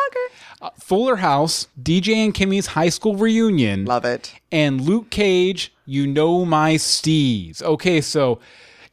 uh, 0.62 0.70
Fuller 0.78 1.16
House, 1.16 1.66
DJ 1.82 2.14
and 2.24 2.32
Kimmy's 2.32 2.68
High 2.68 2.88
School 2.88 3.16
Reunion, 3.16 3.84
Love 3.84 4.04
it. 4.04 4.32
and 4.50 4.80
Luke 4.80 5.10
Cage, 5.10 5.72
You 5.84 6.06
Know 6.06 6.44
My 6.44 6.74
Steez. 6.74 7.62
Okay, 7.62 8.00
so 8.00 8.38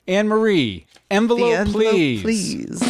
Anne 0.08 0.28
Marie, 0.28 0.86
envelope, 1.12 1.54
envelope, 1.54 1.92
please. 1.92 2.22
please. 2.24 2.82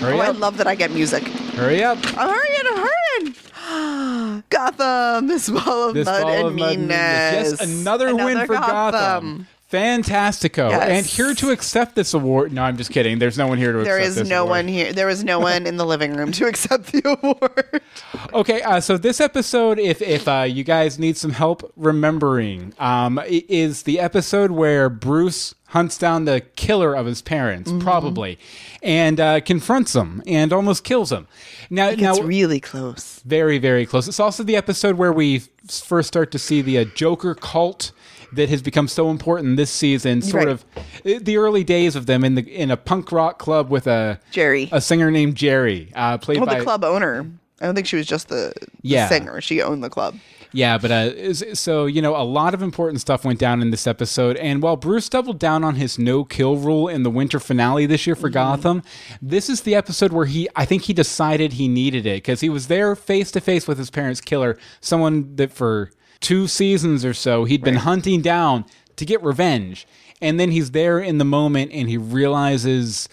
Hurry 0.00 0.18
Oh, 0.18 0.20
I 0.20 0.28
love 0.30 0.58
that 0.58 0.66
I 0.66 0.74
get 0.74 0.90
music. 0.90 1.22
Hurry 1.24 1.82
up. 1.82 1.98
I'm 2.18 2.28
hurrying, 2.28 2.60
I'm 2.66 2.88
hurrying. 2.88 4.42
Gotham, 4.50 5.26
this 5.26 5.48
ball 5.48 5.88
of 5.88 5.94
This 5.94 6.04
mud 6.06 6.22
ball 6.22 6.30
and 6.30 6.46
of 6.48 6.54
mud 6.54 6.72
and 6.72 6.80
meanness. 6.88 7.58
Yes, 7.58 7.80
another, 7.80 8.14
win 8.14 8.46
for 8.46 8.54
Gotham. 8.54 9.46
Fantastico. 9.72 10.70
Yes. 10.70 10.82
And 10.88 11.04
here 11.06 11.34
to 11.34 11.50
accept 11.50 11.96
this 11.96 12.14
award. 12.14 12.52
No, 12.52 12.62
I'm 12.62 12.76
just 12.76 12.90
kidding. 12.90 13.18
There's 13.18 13.36
no 13.36 13.48
one 13.48 13.58
here 13.58 13.72
to 13.72 13.78
There 13.82 13.98
accept 13.98 14.16
is 14.22 14.28
no 14.28 14.42
award. 14.42 14.50
one 14.50 14.68
here. 14.68 14.92
There 14.92 15.08
is 15.08 15.24
no 15.24 15.40
one 15.40 15.66
in 15.66 15.76
the 15.76 15.84
living 15.84 16.14
room 16.14 16.30
to 16.32 16.46
accept 16.48 16.92
the 16.92 17.02
award. 17.20 17.80
Okay, 18.32 18.60
uh, 18.62 18.80
so 18.80 18.96
this 18.98 19.20
episode, 19.20 19.78
if 19.78 20.02
if 20.02 20.26
uh, 20.28 20.42
you 20.42 20.62
guys 20.64 20.98
need 20.98 21.16
some 21.16 21.30
help 21.32 21.70
remembering, 21.76 22.74
um, 22.78 23.20
is 23.26 23.82
the 23.84 23.98
episode 24.00 24.50
where 24.50 24.88
Bruce 24.88 25.54
hunts 25.68 25.96
down 25.98 26.24
the 26.24 26.40
killer 26.56 26.94
of 26.94 27.06
his 27.06 27.22
parents, 27.22 27.70
Mm-hmm. 27.70 27.80
probably, 27.80 28.38
and 28.82 29.18
uh, 29.20 29.40
confronts 29.40 29.94
him 29.94 30.22
and 30.26 30.52
almost 30.52 30.84
kills 30.84 31.10
him. 31.12 31.26
Now, 31.70 31.90
now, 31.92 32.14
It's 32.16 32.22
really 32.24 32.60
close. 32.60 33.20
very 33.24 33.58
very 33.58 33.86
close. 33.86 34.06
It's 34.08 34.20
also 34.20 34.42
the 34.42 34.56
episode 34.56 34.96
where 34.96 35.12
we 35.12 35.42
first 35.68 36.08
start 36.08 36.30
to 36.32 36.38
see 36.38 36.62
the 36.62 36.78
uh, 36.78 36.84
Joker 36.94 37.34
cult 37.34 37.92
that 38.32 38.48
has 38.48 38.62
become 38.62 38.88
so 38.88 39.10
important 39.10 39.56
this 39.56 39.70
season. 39.70 40.22
Sort 40.22 40.44
Right. 40.46 40.48
of 40.48 40.64
uh, 40.76 41.18
the 41.20 41.36
early 41.36 41.64
days 41.64 41.96
of 41.96 42.06
them 42.06 42.24
in 42.24 42.34
the 42.34 42.42
in 42.42 42.70
a 42.70 42.76
punk 42.76 43.12
rock 43.12 43.38
club 43.38 43.70
with 43.70 43.86
a 43.86 44.20
Jerry. 44.30 44.68
a 44.72 44.80
singer 44.80 45.10
named 45.10 45.34
Jerry, 45.36 45.90
uh, 45.94 46.18
played 46.18 46.38
Well, 46.38 46.46
by 46.46 46.58
the 46.58 46.64
club 46.64 46.84
owner. 46.84 47.26
I 47.60 47.64
don't 47.66 47.74
think 47.74 47.86
she 47.86 47.96
was 47.96 48.06
just 48.06 48.28
the, 48.28 48.52
the 48.58 48.66
Yeah. 48.82 49.08
singer. 49.08 49.40
She 49.40 49.62
owned 49.62 49.82
the 49.82 49.88
club. 49.88 50.16
Yeah, 50.52 50.78
but 50.78 50.90
uh, 50.90 51.34
so 51.54 51.84
you 51.86 52.00
know, 52.00 52.16
a 52.16 52.22
lot 52.24 52.54
of 52.54 52.62
important 52.62 53.00
stuff 53.00 53.24
went 53.24 53.38
down 53.38 53.60
in 53.60 53.70
this 53.70 53.86
episode, 53.86 54.36
and 54.36 54.62
while 54.62 54.76
Bruce 54.76 55.08
doubled 55.08 55.38
down 55.38 55.64
on 55.64 55.74
his 55.74 55.98
no 55.98 56.24
kill 56.24 56.56
rule 56.56 56.88
in 56.88 57.02
the 57.02 57.10
winter 57.10 57.38
finale 57.40 57.84
this 57.84 58.06
year 58.06 58.16
for 58.16 58.30
Gotham, 58.30 58.82
this 59.20 59.50
is 59.50 59.62
the 59.62 59.74
episode 59.74 60.12
where 60.12 60.24
he, 60.24 60.48
I 60.56 60.64
think, 60.64 60.82
he 60.82 60.92
decided 60.94 61.54
he 61.54 61.68
needed 61.68 62.06
it 62.06 62.18
because 62.22 62.40
he 62.40 62.48
was 62.48 62.68
there 62.68 62.94
face 62.96 63.30
to 63.32 63.40
face 63.40 63.66
with 63.66 63.76
his 63.76 63.90
parents' 63.90 64.20
killer, 64.22 64.56
someone 64.80 65.36
that 65.36 65.52
for 65.52 65.90
two 66.20 66.46
seasons 66.46 67.04
or 67.04 67.14
so 67.14 67.44
he'd 67.44 67.62
been 67.62 67.76
hunting 67.76 68.22
down 68.22 68.64
to 68.96 69.04
get 69.04 69.22
revenge, 69.22 69.86
and 70.20 70.40
then 70.40 70.50
he's 70.50 70.70
there 70.70 70.98
in 70.98 71.18
the 71.18 71.24
moment, 71.24 71.70
and 71.72 71.88
he 71.88 71.96
realizes. 71.98 73.08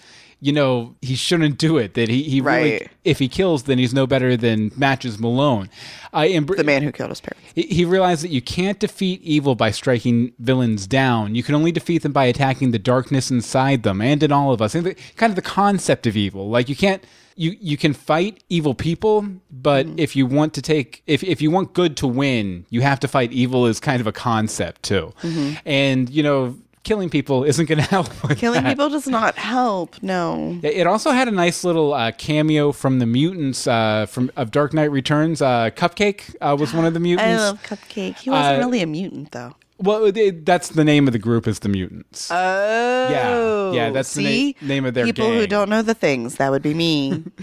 You 0.46 0.52
know 0.52 0.94
he 1.00 1.14
shouldn't 1.14 1.56
do 1.58 1.78
it. 1.78 1.94
That 1.94 2.08
he 2.10 2.22
he 2.24 2.40
really, 2.42 2.72
if 3.02 3.18
he 3.18 3.28
kills, 3.28 3.62
then 3.62 3.78
he's 3.78 3.94
no 3.94 4.06
better 4.06 4.36
than 4.36 4.70
Matches 4.76 5.18
Malone. 5.18 5.70
Uh, 6.12 6.26
and 6.36 6.46
The 6.46 6.62
man 6.64 6.82
who 6.82 6.92
killed 6.92 7.10
his 7.10 7.20
parents. 7.22 7.40
he- 7.54 7.70
he 7.78 7.84
realized 7.84 8.22
that 8.24 8.30
you 8.30 8.42
can't 8.42 8.78
defeat 8.78 9.20
evil 9.22 9.54
by 9.54 9.70
striking 9.70 10.32
villains 10.38 10.86
down. 10.86 11.34
You 11.34 11.42
can 11.42 11.54
only 11.54 11.72
defeat 11.72 12.02
them 12.02 12.12
by 12.12 12.26
attacking 12.26 12.72
the 12.72 12.78
darkness 12.78 13.30
inside 13.30 13.82
them 13.84 14.00
and 14.02 14.22
in 14.22 14.30
all 14.32 14.52
of 14.52 14.60
us. 14.60 14.74
And 14.74 14.84
the, 14.86 14.94
kind 15.16 15.30
of 15.30 15.36
the 15.36 15.42
concept 15.62 16.06
of 16.06 16.14
evil. 16.16 16.50
Like 16.50 16.68
you 16.68 16.76
can't 16.76 17.02
you 17.36 17.56
you 17.60 17.76
can 17.76 17.94
fight 17.94 18.44
evil 18.48 18.74
people, 18.74 19.26
but 19.50 19.86
if 19.96 20.14
you 20.14 20.24
want 20.26 20.52
to 20.54 20.62
take 20.62 21.02
if 21.06 21.24
if 21.24 21.40
you 21.42 21.50
want 21.50 21.72
good 21.72 21.96
to 22.02 22.06
win, 22.06 22.64
you 22.70 22.82
have 22.82 23.00
to 23.00 23.08
fight 23.08 23.32
evil 23.32 23.66
is 23.66 23.80
kind 23.80 24.00
of 24.00 24.06
a 24.06 24.12
concept 24.12 24.82
too. 24.84 25.12
And 25.64 26.08
you 26.10 26.22
know, 26.22 26.56
killing 26.84 27.10
people 27.10 27.42
isn't 27.44 27.66
going 27.66 27.78
to 27.82 27.84
help. 27.84 28.08
Killing 28.36 28.62
that. 28.62 28.70
people 28.70 28.88
does 28.88 29.08
not 29.08 29.34
help. 29.36 30.00
No. 30.02 30.58
It 30.62 30.86
also 30.86 31.10
had 31.10 31.26
a 31.26 31.32
nice 31.32 31.64
little 31.64 31.92
uh, 31.92 32.12
cameo 32.12 32.70
from 32.72 32.98
the 33.00 33.06
mutants 33.06 33.66
uh, 33.66 34.06
from 34.06 34.30
of 34.36 34.50
Dark 34.52 34.72
Knight 34.72 34.90
Returns. 34.92 35.42
Uh, 35.42 35.70
Cupcake 35.74 36.34
uh, 36.40 36.56
was 36.58 36.72
one 36.72 36.84
of 36.84 36.94
the 36.94 37.00
mutants. 37.00 37.42
I 37.42 37.46
love 37.46 37.62
Cupcake. 37.62 38.18
He 38.18 38.30
wasn't 38.30 38.56
Uh, 38.56 38.58
really 38.64 38.80
a 38.82 38.86
mutant 38.86 39.32
though. 39.32 39.54
Well, 39.78 40.04
it, 40.04 40.46
that's 40.46 40.68
the 40.68 40.84
name 40.84 41.08
of 41.08 41.12
the 41.12 41.18
group 41.18 41.48
is 41.48 41.58
the 41.58 41.68
mutants. 41.68 42.30
Oh, 42.30 43.08
yeah, 43.10 43.72
yeah. 43.72 43.90
that's 43.90 44.14
the 44.14 44.54
na- 44.60 44.66
name 44.66 44.84
of 44.84 44.94
their 44.94 45.04
people 45.04 45.30
who 45.30 45.46
don't 45.46 45.68
know 45.68 45.82
the 45.82 45.94
things. 45.94 46.36
That 46.36 46.50
would 46.50 46.62
be 46.62 46.74
me. 46.74 47.24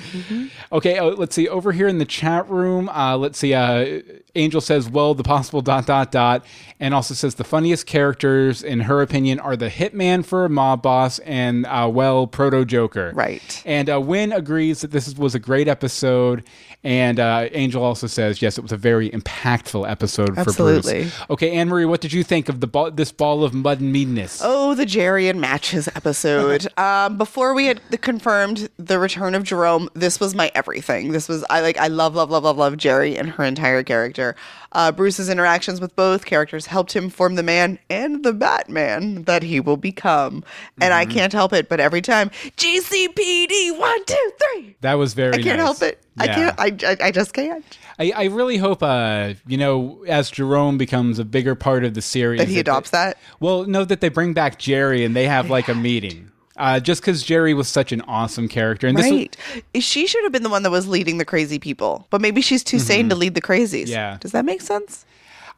Okay, 0.71 0.97
uh, 0.97 1.05
let's 1.05 1.35
see. 1.35 1.49
Over 1.49 1.73
here 1.73 1.87
in 1.89 1.97
the 1.97 2.05
chat 2.05 2.49
room, 2.49 2.87
uh, 2.89 3.17
let's 3.17 3.37
see. 3.37 3.53
Uh, 3.53 4.01
Angel 4.35 4.61
says, 4.61 4.89
"Well, 4.89 5.13
the 5.13 5.23
possible 5.23 5.61
dot 5.61 5.85
dot 5.85 6.11
dot," 6.11 6.45
and 6.79 6.93
also 6.93 7.13
says 7.13 7.35
the 7.35 7.43
funniest 7.43 7.85
characters, 7.85 8.63
in 8.63 8.81
her 8.81 9.01
opinion, 9.01 9.39
are 9.41 9.57
the 9.57 9.67
hitman 9.69 10.23
for 10.23 10.45
a 10.45 10.49
mob 10.49 10.81
boss 10.81 11.19
and 11.19 11.65
uh, 11.65 11.89
well, 11.91 12.25
Proto 12.25 12.63
Joker. 12.63 13.11
Right. 13.13 13.61
And 13.65 13.89
uh, 13.89 13.99
Win 13.99 14.31
agrees 14.31 14.79
that 14.81 14.91
this 14.91 15.13
was 15.17 15.35
a 15.35 15.39
great 15.39 15.67
episode, 15.67 16.47
and 16.83 17.19
uh, 17.19 17.47
Angel 17.51 17.83
also 17.83 18.07
says, 18.07 18.41
"Yes, 18.41 18.57
it 18.57 18.61
was 18.61 18.71
a 18.71 18.77
very 18.77 19.09
impactful 19.11 19.89
episode 19.89 20.35
for 20.35 20.51
Bruce." 20.51 21.13
Okay, 21.29 21.51
Anne 21.51 21.69
Marie, 21.69 21.85
what 21.85 22.01
did 22.01 22.11
you 22.11 22.23
think 22.23 22.49
of 22.49 22.59
the 22.59 22.67
ball, 22.67 22.89
this 22.89 23.11
ball 23.11 23.43
of 23.43 23.53
mud 23.53 23.81
and 23.81 23.93
meanness? 23.93 24.41
Oh, 24.43 24.73
the 24.73 24.85
Jerry 24.85 25.27
and 25.29 25.39
Matches 25.39 25.87
episode. 25.89 26.67
um, 26.79 27.17
before 27.17 27.53
we 27.53 27.67
had 27.67 27.81
confirmed 28.01 28.69
the 28.77 28.97
return 28.97 29.35
of 29.35 29.43
Jerome, 29.43 29.89
this 29.93 30.19
was 30.19 30.33
my 30.33 30.51
everything. 30.55 31.11
This 31.11 31.29
was 31.29 31.45
I 31.49 31.61
like 31.61 31.77
I 31.77 31.87
love 31.87 32.15
love 32.15 32.31
love 32.31 32.43
love 32.43 32.57
love 32.57 32.77
Jerry 32.77 33.15
and 33.15 33.29
her 33.29 33.43
entire 33.43 33.83
character. 33.83 34.35
Uh, 34.73 34.91
Bruce's 34.91 35.27
interactions 35.29 35.81
with 35.81 35.95
both 35.97 36.25
characters 36.25 36.65
helped 36.65 36.95
him 36.95 37.09
form 37.09 37.35
the 37.35 37.43
man 37.43 37.77
and 37.89 38.23
the 38.23 38.31
Batman 38.33 39.23
that 39.23 39.43
he 39.43 39.59
will 39.59 39.75
become. 39.75 40.43
And 40.79 40.93
I 40.93 41.05
can't 41.05 41.33
help 41.33 41.51
it, 41.51 41.67
but 41.67 41.79
every 41.81 42.01
time 42.01 42.29
GCPD 42.55 43.77
one 43.77 44.05
two 44.05 44.31
three, 44.41 44.75
That 44.81 44.93
was 44.93 45.13
very. 45.13 45.33
I 45.33 45.41
can't 45.41 45.57
nice. 45.57 45.79
help 45.79 45.81
it. 45.81 46.01
I 46.21 46.27
can't. 46.27 46.59
I, 46.59 46.91
I 46.91 46.97
I 47.07 47.11
just 47.11 47.33
can't. 47.33 47.63
I, 47.99 48.11
I 48.15 48.23
really 48.25 48.57
hope, 48.57 48.81
uh, 48.81 49.33
you 49.47 49.57
know, 49.57 50.03
as 50.07 50.31
Jerome 50.31 50.77
becomes 50.77 51.19
a 51.19 51.25
bigger 51.25 51.53
part 51.55 51.83
of 51.83 51.93
the 51.93 52.01
series, 52.01 52.39
That 52.39 52.47
he 52.47 52.59
adopts 52.59 52.89
that. 52.91 53.17
Well, 53.39 53.65
no, 53.65 53.85
that 53.85 54.01
they 54.01 54.09
bring 54.09 54.33
back 54.33 54.57
Jerry 54.57 55.05
and 55.05 55.15
they 55.15 55.27
have 55.27 55.49
like 55.49 55.67
a 55.67 55.75
meeting. 55.75 56.29
Uh, 56.57 56.79
just 56.79 57.01
because 57.01 57.23
Jerry 57.23 57.53
was 57.53 57.67
such 57.67 57.91
an 57.91 58.01
awesome 58.01 58.47
character, 58.47 58.87
and 58.87 58.97
this 58.97 59.05
was- 59.09 59.13
Right. 59.13 59.37
She 59.83 60.05
should 60.05 60.21
have 60.23 60.31
been 60.31 60.43
the 60.43 60.49
one 60.49 60.63
that 60.63 60.69
was 60.71 60.87
leading 60.87 61.17
the 61.17 61.25
crazy 61.25 61.57
people, 61.59 62.05
but 62.11 62.21
maybe 62.21 62.41
she's 62.41 62.63
too 62.63 62.77
sane 62.77 63.09
to 63.09 63.15
lead 63.15 63.33
the 63.35 63.41
crazies. 63.41 63.83
Mm-hmm. 63.83 63.91
Yeah. 63.93 64.17
Does 64.19 64.31
that 64.33 64.45
make 64.45 64.61
sense? 64.61 65.05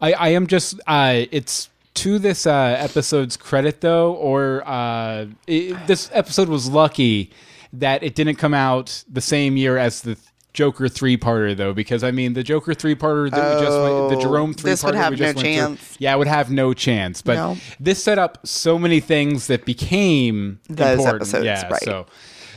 I, 0.01 0.13
I 0.13 0.29
am 0.29 0.48
just 0.48 0.79
uh, 0.88 1.25
it's 1.32 1.70
to 1.96 2.20
this 2.20 2.46
uh, 2.48 2.75
episode's 2.79 3.38
credit 3.38 3.82
though, 3.82 4.13
or 4.13 4.63
uh, 4.67 5.25
it, 5.48 5.88
this 5.88 6.10
episode 6.13 6.48
was 6.50 6.70
lucky 6.70 7.32
that 7.74 8.03
it 8.03 8.15
didn't 8.15 8.36
come 8.36 8.53
out 8.53 9.03
the 9.12 9.22
same 9.22 9.58
year 9.58 9.77
as 9.77 10.01
the 10.01 10.17
Joker 10.53 10.88
three 10.88 11.17
parter 11.17 11.55
though, 11.57 11.74
because 11.74 12.03
I 12.03 12.12
mean 12.12 12.33
the 12.33 12.43
Joker 12.43 12.74
three 12.74 12.95
parter 12.95 13.29
that 13.31 13.55
we 13.55 13.62
just 13.65 13.77
went, 13.79 14.10
the 14.10 14.17
Oh, 14.17 14.22
Jerome 14.22 14.53
three 14.53 14.69
this 14.72 14.83
would 14.83 14.93
parter 14.93 14.98
have 14.98 15.12
we 15.12 15.17
just 15.17 15.36
no 15.36 15.41
went 15.41 15.48
through, 15.48 15.53
chance. 15.77 15.95
yeah, 16.00 16.13
it 16.13 16.17
would 16.17 16.27
have 16.27 16.51
no 16.51 16.74
chance. 16.74 17.22
But 17.22 17.36
No. 17.36 17.57
this 17.79 18.03
set 18.03 18.19
up 18.19 18.39
so 18.45 18.77
many 18.77 19.00
things 19.00 19.48
that 19.48 19.65
became 19.65 20.60
Those 20.69 21.00
important. 21.00 21.22
episodes, 21.24 21.45
yeah, 21.45 21.67
right. 21.69 21.81
so 21.83 22.05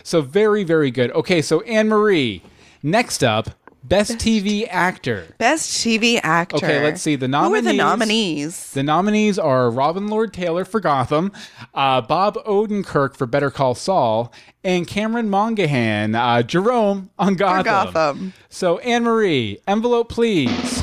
so 0.03 0.21
very 0.21 0.63
very 0.65 0.91
good. 0.91 1.11
Okay, 1.13 1.41
so 1.41 1.63
Anne 1.63 1.89
Marie, 1.89 2.43
next 2.83 3.25
up, 3.25 3.51
best 3.89 4.13
TV 4.13 4.67
actor. 4.69 5.27
Best 5.39 5.71
TV 5.85 6.21
actor. 6.23 6.57
Okay, 6.57 6.83
let's 6.83 7.01
see. 7.03 7.17
The 7.17 7.29
nominees. 7.29 7.63
Who 7.63 7.69
are 7.69 7.73
the 7.73 7.77
nominees-? 7.77 8.73
The 8.73 8.83
nominees 8.83 9.39
are 9.39 9.71
Robin 9.71 10.09
Lord 10.09 10.33
Taylor 10.33 10.65
for 10.65 10.81
Gotham, 10.81 11.33
uh, 11.75 12.01
Bob 12.01 12.37
Odenkirk 12.47 13.17
for 13.17 13.27
Better 13.27 13.51
Call 13.51 13.75
Saul, 13.75 14.33
and 14.65 14.87
Cameron 14.87 15.31
Monaghan, 15.31 16.15
uh, 16.15 16.43
Jerome 16.43 17.11
on 17.19 17.35
Gotham. 17.35 17.65
Gotham. 17.65 18.33
So, 18.49 18.79
Anne 18.79 19.05
Marie, 19.05 19.59
envelope 19.67 20.09
please. 20.09 20.83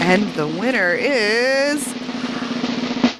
And 0.00 0.22
the 0.34 0.46
winner 0.46 0.92
is 0.92 1.94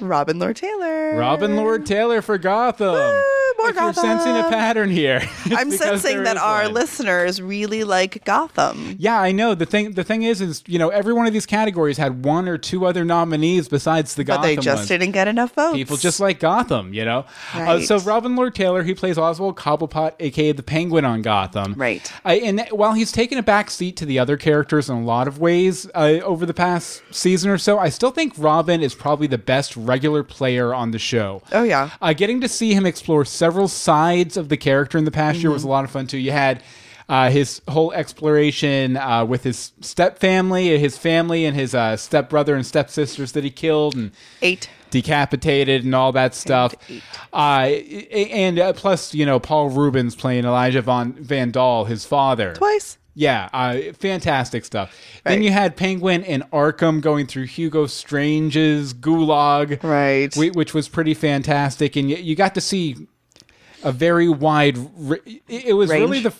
Robin 0.01 0.39
Lord 0.39 0.55
Taylor. 0.55 1.15
Robin 1.17 1.55
Lord 1.55 1.85
Taylor 1.85 2.21
for 2.21 2.37
Gotham. 2.37 3.21
More 3.59 3.69
if 3.69 3.75
you're 3.75 3.93
sensing 3.93 4.35
a 4.35 4.49
pattern 4.49 4.89
here, 4.89 5.21
I'm 5.45 5.71
sensing 5.71 6.23
that 6.23 6.37
our 6.37 6.63
one. 6.63 6.73
listeners 6.73 7.41
really 7.41 7.83
like 7.83 8.23
Gotham. 8.25 8.95
Yeah, 8.99 9.19
I 9.19 9.31
know. 9.31 9.55
The 9.55 9.65
thing 9.65 9.93
the 9.93 10.03
thing 10.03 10.23
is 10.23 10.41
is, 10.41 10.63
you 10.67 10.79
know, 10.79 10.89
every 10.89 11.13
one 11.13 11.27
of 11.27 11.33
these 11.33 11.45
categories 11.45 11.97
had 11.97 12.23
one 12.23 12.47
or 12.47 12.57
two 12.57 12.85
other 12.85 13.03
nominees 13.05 13.67
besides 13.67 14.15
the 14.15 14.23
But 14.23 14.37
Gotham 14.37 14.43
they 14.43 14.55
just 14.57 14.77
ones. 14.79 14.87
didn't 14.87 15.11
get 15.11 15.27
enough 15.27 15.53
votes. 15.53 15.75
People 15.75 15.97
just 15.97 16.19
like 16.19 16.39
Gotham, 16.39 16.93
you 16.93 17.05
know. 17.05 17.25
Uh, 17.53 17.79
so 17.81 17.99
Robin 17.99 18.35
Lord 18.35 18.55
Taylor, 18.55 18.83
he 18.83 18.93
plays 18.95 19.17
Oswald 19.17 19.55
Cobblepot, 19.57 20.13
aka 20.19 20.51
the 20.51 20.63
Penguin 20.63 21.05
on 21.05 21.21
Gotham. 21.21 21.73
Right. 21.75 22.11
I, 22.23 22.35
and 22.35 22.65
while 22.71 22.93
he's 22.93 23.11
taken 23.11 23.37
a 23.37 23.43
back 23.43 23.69
seat 23.69 23.97
to 23.97 24.05
the 24.05 24.19
other 24.19 24.37
characters 24.37 24.89
in 24.89 24.95
a 24.95 25.03
lot 25.03 25.27
of 25.27 25.39
ways 25.39 25.89
uh, 25.95 26.19
over 26.23 26.45
the 26.45 26.53
past 26.53 27.01
season 27.11 27.49
or 27.51 27.57
so, 27.57 27.77
I 27.79 27.89
still 27.89 28.11
think 28.11 28.33
Robin 28.37 28.81
is 28.81 28.95
probably 28.95 29.27
the 29.27 29.37
best 29.37 29.75
regular 29.75 30.23
player 30.23 30.73
on 30.73 30.91
the 30.91 30.99
show. 30.99 31.41
Oh, 31.51 31.63
yeah. 31.63 31.89
Uh, 32.01 32.13
getting 32.13 32.39
to 32.41 32.47
see 32.47 32.73
him 32.73 32.85
explore 32.85 33.25
several 33.25 33.48
sides 33.67 34.37
of 34.37 34.49
the 34.49 34.57
character 34.57 34.97
in 34.97 35.05
the 35.05 35.11
past 35.11 35.39
year 35.39 35.51
was 35.51 35.63
a 35.63 35.65
Mm-hmm. 35.65 35.71
lot 35.71 35.83
of 35.85 35.91
fun 35.91 36.07
too. 36.07 36.17
You 36.17 36.31
had. 36.31 36.63
Uh, 37.07 37.31
his 37.31 37.59
whole 37.67 37.91
exploration 37.93 38.95
uh, 38.95 39.25
with 39.25 39.43
his 39.43 39.71
step 39.81 40.19
family, 40.19 40.77
his 40.77 40.95
family, 40.95 41.43
and 41.43 41.57
his 41.57 41.73
uh, 41.73 41.97
step 41.97 42.29
brother 42.29 42.53
and 42.53 42.63
stepsisters 42.63 43.31
that 43.31 43.43
he 43.43 43.49
killed, 43.49 43.95
and 43.95 44.11
Eight. 44.43 44.69
decapitated 44.91 45.83
and 45.83 45.95
all 45.95 46.11
that 46.11 46.35
stuff. 46.35 46.75
eight. 46.87 47.01
Uh, 47.33 47.65
and 48.31 48.59
uh, 48.59 48.73
plus, 48.73 49.15
you 49.15 49.25
know, 49.25 49.39
Paul 49.39 49.71
Reubens 49.71 50.15
playing 50.15 50.45
Elijah 50.45 50.83
Von 50.83 51.13
Van 51.13 51.49
Dahl, 51.49 51.85
his 51.85 52.05
father. 52.05 52.53
Twice. 52.53 52.99
Yeah, 53.15 53.49
uh, 53.53 53.91
fantastic 53.93 54.63
stuff. 54.63 54.95
Then 55.25 55.41
you 55.41 55.51
had 55.51 55.75
Penguin 55.75 56.23
and 56.23 56.43
Arkham 56.51 57.01
going 57.01 57.25
through 57.25 57.45
Hugo 57.47 57.87
Strange's 57.87 58.93
Gulag, 58.93 59.81
Right. 59.81 60.31
which 60.55 60.75
was 60.75 60.87
pretty 60.87 61.15
fantastic, 61.15 61.95
and 61.95 62.07
you, 62.07 62.17
you 62.17 62.35
got 62.35 62.53
to 62.53 62.61
see 62.61 63.07
a 63.83 63.91
very 63.91 64.29
wide. 64.29 64.77
It 65.47 65.75
was 65.75 65.89
Range. 65.89 66.01
really 66.01 66.19
the 66.21 66.33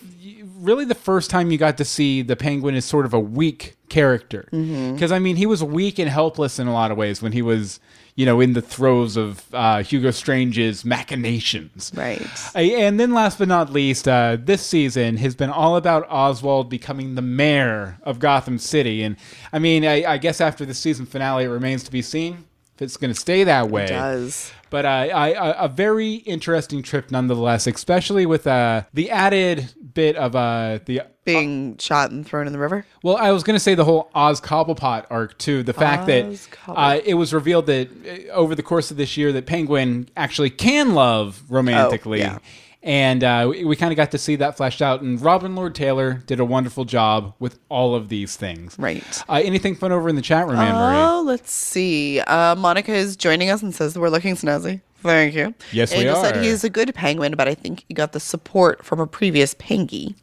really 0.60 0.84
the 0.86 0.96
first 0.96 1.30
time 1.30 1.52
you 1.52 1.58
got 1.58 1.78
to 1.78 1.86
see 1.86 2.22
the 2.22 2.36
Penguin 2.36 2.76
as 2.76 2.84
sort 2.86 3.06
of 3.06 3.14
a 3.14 3.20
weak 3.20 3.76
character, 3.88 4.48
Mm-hmm. 4.52 4.94
because 4.94 5.12
I 5.12 5.20
mean 5.20 5.36
he 5.38 5.46
was 5.46 5.64
weak 5.64 6.00
and 6.00 6.10
helpless 6.10 6.60
in 6.60 6.68
a 6.68 6.74
lot 6.74 6.92
of 6.92 6.98
ways 6.98 7.22
when 7.22 7.32
he 7.32 7.42
was 7.42 7.80
you 8.16 8.26
know 8.26 8.42
in 8.42 8.52
the 8.54 8.62
throes 8.62 9.16
of 9.16 9.44
uh, 9.54 9.82
Hugo 9.84 10.12
Strange's 10.12 10.84
machinations. 10.84 11.92
Right. 11.96 12.22
And 12.56 13.00
then, 13.00 13.14
last 13.14 13.40
but 13.40 13.48
not 13.48 13.72
least, 13.72 14.08
uh, 14.08 14.38
this 14.40 14.62
season 14.66 15.18
has 15.18 15.36
been 15.36 15.50
all 15.50 15.76
about 15.78 16.06
Oswald 16.10 16.70
becoming 16.70 17.16
the 17.16 17.22
mayor 17.22 17.98
of 18.04 18.20
Gotham 18.20 18.58
City. 18.58 19.04
And 19.04 19.16
I 19.54 19.60
mean, 19.60 19.86
I, 19.86 20.04
I 20.14 20.18
guess 20.18 20.42
after 20.42 20.66
the 20.66 20.74
season 20.74 21.06
finale, 21.06 21.46
it 21.46 21.50
remains 21.50 21.84
to 21.84 21.92
be 21.92 22.02
seen 22.02 22.46
if 22.80 22.84
it's 22.84 22.96
going 22.96 23.14
to 23.14 23.20
stay 23.20 23.44
that 23.44 23.70
way. 23.70 23.84
It 23.84 23.90
Does. 23.90 24.54
But 24.70 24.86
uh, 24.86 24.88
I, 24.88 25.32
I, 25.34 25.66
a 25.66 25.68
very 25.68 26.14
interesting 26.14 26.82
trip 26.82 27.12
nonetheless, 27.12 27.68
especially 27.68 28.26
with 28.26 28.48
uh, 28.48 28.84
the 28.94 29.12
added 29.12 29.74
bit 29.94 30.16
of 30.16 30.36
uh, 30.36 30.80
the. 30.86 31.02
Being 31.26 31.78
shot 31.78 32.12
and 32.12 32.26
thrown 32.26 32.48
in 32.48 32.54
the 32.54 32.60
river. 32.60 32.86
Well, 33.04 33.18
I 33.18 33.32
was 33.32 33.44
going 33.44 33.56
to 33.56 33.60
say 33.60 33.76
the 33.76 33.84
whole 33.84 34.10
Oz 34.16 34.40
Cobblepot 34.40 35.08
arc 35.10 35.38
too. 35.38 35.62
The 35.64 35.74
fact 35.74 36.08
that 36.08 36.26
Oz 36.26 36.48
Cobblepot. 36.52 36.98
uh, 36.98 37.02
it 37.04 37.16
was 37.16 37.34
revealed 37.34 37.66
that 37.66 37.90
uh, 38.30 38.32
over 38.32 38.56
the 38.56 38.64
course 38.64 38.92
of 38.92 38.98
this 38.98 39.18
year 39.18 39.34
that 39.34 39.46
Penguin 39.46 40.10
actually 40.16 40.50
can 40.50 40.94
love 40.94 41.44
romantically, 41.50 42.22
Oh, 42.22 42.26
yeah. 42.26 42.38
And 42.82 43.24
uh, 43.24 43.48
we, 43.50 43.66
we 43.66 43.76
kind 43.76 43.92
of 43.92 43.98
got 43.98 44.12
to 44.12 44.18
see 44.18 44.36
that 44.38 44.58
fleshed 44.58 44.82
out. 44.82 45.02
And 45.02 45.22
Robin 45.22 45.56
Lord 45.56 45.76
Taylor 45.76 46.14
did 46.26 46.40
a 46.40 46.46
wonderful 46.46 46.86
job 46.86 47.34
with 47.40 47.60
all 47.70 47.96
of 47.96 48.10
these 48.10 48.36
things. 48.36 48.76
Right. 48.80 49.24
Uh, 49.28 49.42
anything 49.44 49.76
fun 49.76 49.92
over 49.92 50.08
in 50.10 50.16
the 50.16 50.22
chat 50.22 50.48
room, 50.48 50.60
Anne 50.60 50.74
Marie? 50.74 51.04
Oh, 51.04 51.24
let's 51.26 51.52
see. 51.52 52.20
Uh, 52.22 52.56
Monica 52.56 52.94
is 52.94 53.16
joining 53.18 53.50
us 53.50 53.62
and 53.62 53.74
says 53.76 53.98
we're 53.98 54.10
looking 54.10 54.36
snazzy. 54.36 54.82
Thank 55.02 55.34
you. 55.34 55.56
Yes, 55.72 55.92
we 55.92 56.00
Angel 56.00 56.22
said 56.22 56.38
are. 56.38 56.42
he's 56.42 56.64
a 56.66 56.70
good 56.70 56.94
penguin, 56.94 57.36
but 57.38 57.48
I 57.48 57.56
think 57.56 57.86
he 57.88 57.94
got 57.94 58.12
the 58.12 58.20
support 58.20 58.84
from 58.84 59.00
a 59.00 59.08
previous 59.08 59.54
pengy. 59.56 60.16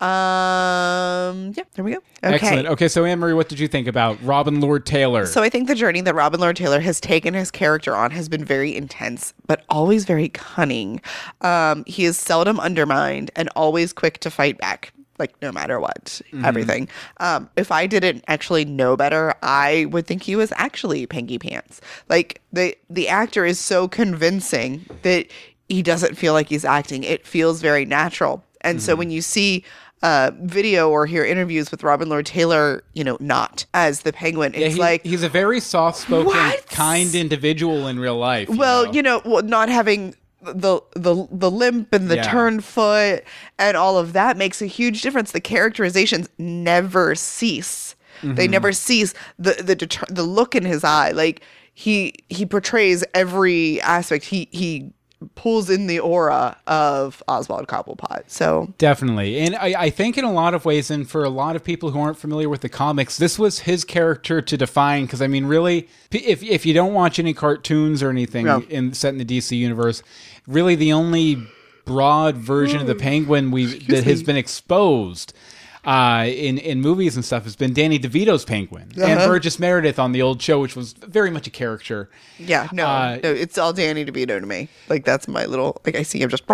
Um, 0.00 1.52
yeah, 1.56 1.64
there 1.74 1.84
we 1.84 1.92
go. 1.92 1.98
Okay. 2.24 2.34
Excellent. 2.34 2.68
Okay, 2.68 2.88
so 2.88 3.04
Anne 3.04 3.18
Marie, 3.18 3.34
what 3.34 3.48
did 3.48 3.58
you 3.58 3.68
think 3.68 3.86
about 3.86 4.18
Robin 4.22 4.60
Lord 4.60 4.86
Taylor? 4.86 5.26
So 5.26 5.42
I 5.42 5.50
think 5.50 5.68
the 5.68 5.74
journey 5.74 6.00
that 6.00 6.14
Robin 6.14 6.40
Lord 6.40 6.56
Taylor 6.56 6.80
has 6.80 7.00
taken 7.00 7.34
his 7.34 7.50
character 7.50 7.94
on 7.94 8.10
has 8.12 8.28
been 8.28 8.44
very 8.44 8.74
intense, 8.74 9.34
but 9.46 9.64
always 9.68 10.04
very 10.06 10.30
cunning. 10.30 11.00
Um, 11.42 11.84
he 11.86 12.04
is 12.04 12.16
seldom 12.16 12.58
undermined 12.58 13.30
and 13.36 13.48
always 13.56 13.92
quick 13.92 14.20
to 14.20 14.30
fight 14.30 14.58
back. 14.58 14.92
Like 15.18 15.34
no 15.42 15.52
matter 15.52 15.78
what, 15.78 16.22
everything. 16.44 16.88
Um, 17.18 17.50
if 17.54 17.70
I 17.70 17.86
didn't 17.86 18.24
actually 18.26 18.64
know 18.64 18.96
better, 18.96 19.34
I 19.42 19.84
would 19.90 20.06
think 20.06 20.22
he 20.22 20.34
was 20.34 20.50
actually 20.56 21.04
Pinky 21.04 21.38
Pants. 21.38 21.82
Like 22.08 22.40
the 22.54 22.74
the 22.88 23.06
actor 23.06 23.44
is 23.44 23.58
so 23.60 23.86
convincing 23.86 24.86
that 25.02 25.26
he 25.68 25.82
doesn't 25.82 26.16
feel 26.16 26.32
like 26.32 26.48
he's 26.48 26.64
acting. 26.64 27.04
It 27.04 27.26
feels 27.26 27.60
very 27.60 27.84
natural. 27.84 28.42
And 28.62 28.80
so 28.82 28.96
when 28.96 29.10
you 29.10 29.20
see 29.20 29.62
uh, 30.02 30.30
video 30.40 30.88
or 30.90 31.06
hear 31.06 31.24
interviews 31.24 31.70
with 31.70 31.82
Robin 31.82 32.08
Lord 32.08 32.24
Taylor, 32.26 32.82
you 32.94 33.04
know, 33.04 33.16
not 33.20 33.66
as 33.74 34.02
the 34.02 34.12
Penguin. 34.12 34.54
It's 34.54 34.74
He- 34.74 34.80
like, 34.80 35.02
he's 35.04 35.22
a 35.22 35.28
very 35.28 35.60
soft-spoken, 35.60 36.32
kind 36.70 37.14
individual 37.14 37.86
in 37.86 37.98
real 38.00 38.16
life. 38.16 38.48
you 38.48 38.56
well, 38.56 38.86
know? 38.86 38.92
you 38.92 39.02
know, 39.02 39.22
well, 39.24 39.42
not 39.42 39.68
having 39.68 40.14
the 40.42 40.80
the 40.94 41.26
the 41.30 41.50
limp 41.50 41.92
and 41.92 42.08
the 42.08 42.16
Yeah. 42.16 42.22
turned 42.30 42.64
foot 42.64 43.24
and 43.58 43.76
all 43.76 43.98
of 43.98 44.14
that 44.14 44.38
makes 44.38 44.62
a 44.62 44.66
huge 44.66 45.02
difference. 45.02 45.32
The 45.32 45.40
characterizations 45.40 46.30
never 46.38 47.14
cease. 47.14 47.94
They 48.22 48.28
Mm-hmm. 48.46 48.50
never 48.50 48.72
cease. 48.72 49.12
The 49.38 49.52
the 49.62 49.74
deter- 49.76 50.06
the 50.08 50.22
look 50.22 50.54
in 50.54 50.64
his 50.64 50.82
eye, 50.82 51.10
like 51.10 51.42
he 51.74 52.14
he 52.30 52.46
portrays 52.46 53.04
every 53.14 53.82
aspect. 53.82 54.24
He 54.24 54.48
he 54.50 54.92
pulls 55.34 55.68
in 55.68 55.86
the 55.86 55.98
aura 56.00 56.56
of 56.66 57.22
Oswald 57.28 57.66
Cobblepot. 57.66 58.24
So 58.26 58.72
Definitely. 58.78 59.38
And 59.38 59.54
I, 59.56 59.74
I 59.78 59.90
think 59.90 60.16
in 60.16 60.24
a 60.24 60.32
lot 60.32 60.54
of 60.54 60.64
ways, 60.64 60.90
and 60.90 61.08
for 61.08 61.24
a 61.24 61.28
lot 61.28 61.56
of 61.56 61.64
people 61.64 61.90
who 61.90 62.00
aren't 62.00 62.18
familiar 62.18 62.48
with 62.48 62.62
the 62.62 62.68
comics, 62.68 63.18
this 63.18 63.38
was 63.38 63.60
his 63.60 63.84
character 63.84 64.40
to 64.40 64.56
define. 64.56 65.04
Because, 65.04 65.20
I 65.20 65.26
mean, 65.26 65.46
really, 65.46 65.88
if, 66.10 66.42
if 66.42 66.64
you 66.64 66.72
don't 66.72 66.94
watch 66.94 67.18
any 67.18 67.34
cartoons 67.34 68.02
or 68.02 68.10
anything 68.10 68.46
Yeah. 68.46 68.60
in, 68.68 68.94
set 68.94 69.10
in 69.10 69.18
the 69.18 69.24
DC 69.24 69.56
universe, 69.56 70.02
really 70.46 70.74
the 70.74 70.92
only 70.92 71.46
broad 71.84 72.36
version 72.36 72.80
of 72.80 72.86
the 72.86 72.94
mm. 72.94 73.00
penguin 73.00 73.50
we 73.50 73.66
that 73.88 74.04
has 74.04 74.22
been 74.22 74.36
exposed 74.36 75.32
uh, 75.84 76.24
in 76.28 76.58
in 76.58 76.80
movies 76.80 77.16
and 77.16 77.24
stuff 77.24 77.44
has 77.44 77.56
been 77.56 77.72
Danny 77.72 77.98
DeVito's 77.98 78.44
Penguin 78.44 78.88
and 78.94 79.02
Uh-huh. 79.02 79.26
Burgess 79.28 79.58
Meredith 79.58 79.98
on 79.98 80.12
the 80.12 80.22
old 80.22 80.40
show, 80.42 80.60
which 80.60 80.76
was 80.76 80.92
very 80.92 81.30
much 81.30 81.46
a 81.46 81.50
character. 81.50 82.10
yeah, 82.38 82.68
no, 82.72 82.86
Uh, 82.86 83.18
no, 83.22 83.30
it's 83.32 83.56
all 83.58 83.72
Danny 83.72 84.04
DeVito 84.04 84.38
to 84.40 84.46
me. 84.46 84.68
Like 84.88 85.04
that's 85.04 85.26
my 85.28 85.44
little 85.46 85.80
like 85.86 85.96
I 85.96 86.02
see 86.02 86.20
him 86.20 86.28
just. 86.30 86.44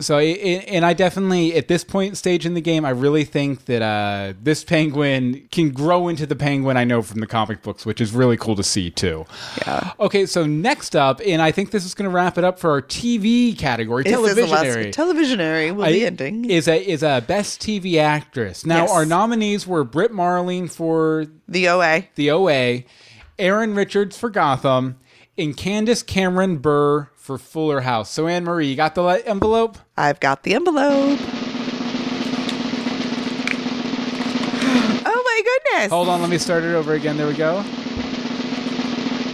So, 0.00 0.18
and 0.18 0.86
I 0.86 0.92
definitely, 0.94 1.54
at 1.56 1.68
this 1.68 1.84
point 1.84 2.16
stage 2.16 2.46
in 2.46 2.54
the 2.54 2.60
game, 2.60 2.84
I 2.84 2.90
really 2.90 3.24
think 3.24 3.66
that 3.66 3.82
uh, 3.82 4.32
this 4.42 4.64
penguin 4.64 5.46
can 5.50 5.70
grow 5.70 6.08
into 6.08 6.26
the 6.26 6.36
penguin 6.36 6.76
I 6.76 6.84
know 6.84 7.02
from 7.02 7.20
the 7.20 7.26
comic 7.26 7.62
books, 7.62 7.84
which 7.84 8.00
is 8.00 8.12
really 8.12 8.36
cool 8.36 8.54
to 8.56 8.62
see 8.62 8.90
too. 8.90 9.26
Yeah. 9.66 9.92
Okay, 10.00 10.24
so 10.26 10.46
next 10.46 10.94
up, 10.96 11.20
and 11.26 11.42
I 11.42 11.50
think 11.50 11.70
this 11.72 11.84
is 11.84 11.92
going 11.94 12.08
to 12.08 12.14
wrap 12.14 12.38
it 12.38 12.44
up 12.44 12.58
for 12.58 12.70
our 12.70 12.80
TV 12.80 13.56
category, 13.58 14.04
This 14.04 14.16
is 14.18 14.34
the 14.36 14.46
last- 14.46 14.64
televisionary. 14.64 14.92
televisionary 14.94 15.74
will 15.74 15.86
be 15.86 16.06
ending. 16.06 16.44
Is 16.48 16.68
a 16.68 16.80
is 16.80 17.02
a 17.02 17.22
best 17.26 17.60
TV 17.60 17.96
actress. 18.30 18.64
Now 18.64 18.82
Yes. 18.82 18.90
our 18.92 19.04
nominees 19.04 19.66
were 19.66 19.82
Brit 19.82 20.12
Marling 20.12 20.68
for 20.68 21.26
the 21.48 21.68
OA. 21.68 22.04
the 22.14 22.30
OA, 22.30 22.84
Erin 23.40 23.74
Richards 23.74 24.16
for 24.16 24.30
Gotham, 24.30 24.96
and 25.36 25.56
Candace 25.56 26.02
Cameron 26.04 26.58
Bure 26.58 27.10
for 27.16 27.38
Fuller 27.38 27.80
House. 27.80 28.08
So 28.10 28.28
Anne 28.28 28.44
Marie, 28.44 28.68
you 28.68 28.76
got 28.76 28.94
the 28.94 29.02
envelope? 29.26 29.78
I've 29.96 30.20
got 30.20 30.44
the 30.44 30.54
envelope. 30.54 31.18
Oh 35.02 35.22
my 35.24 35.42
goodness. 35.72 35.90
Hold 35.90 36.08
on, 36.08 36.20
let 36.20 36.28
me 36.30 36.36
start 36.38 36.62
it 36.64 36.74
over 36.74 36.92
again. 36.94 37.16
There 37.16 37.26
we 37.26 37.32
go. 37.34 37.64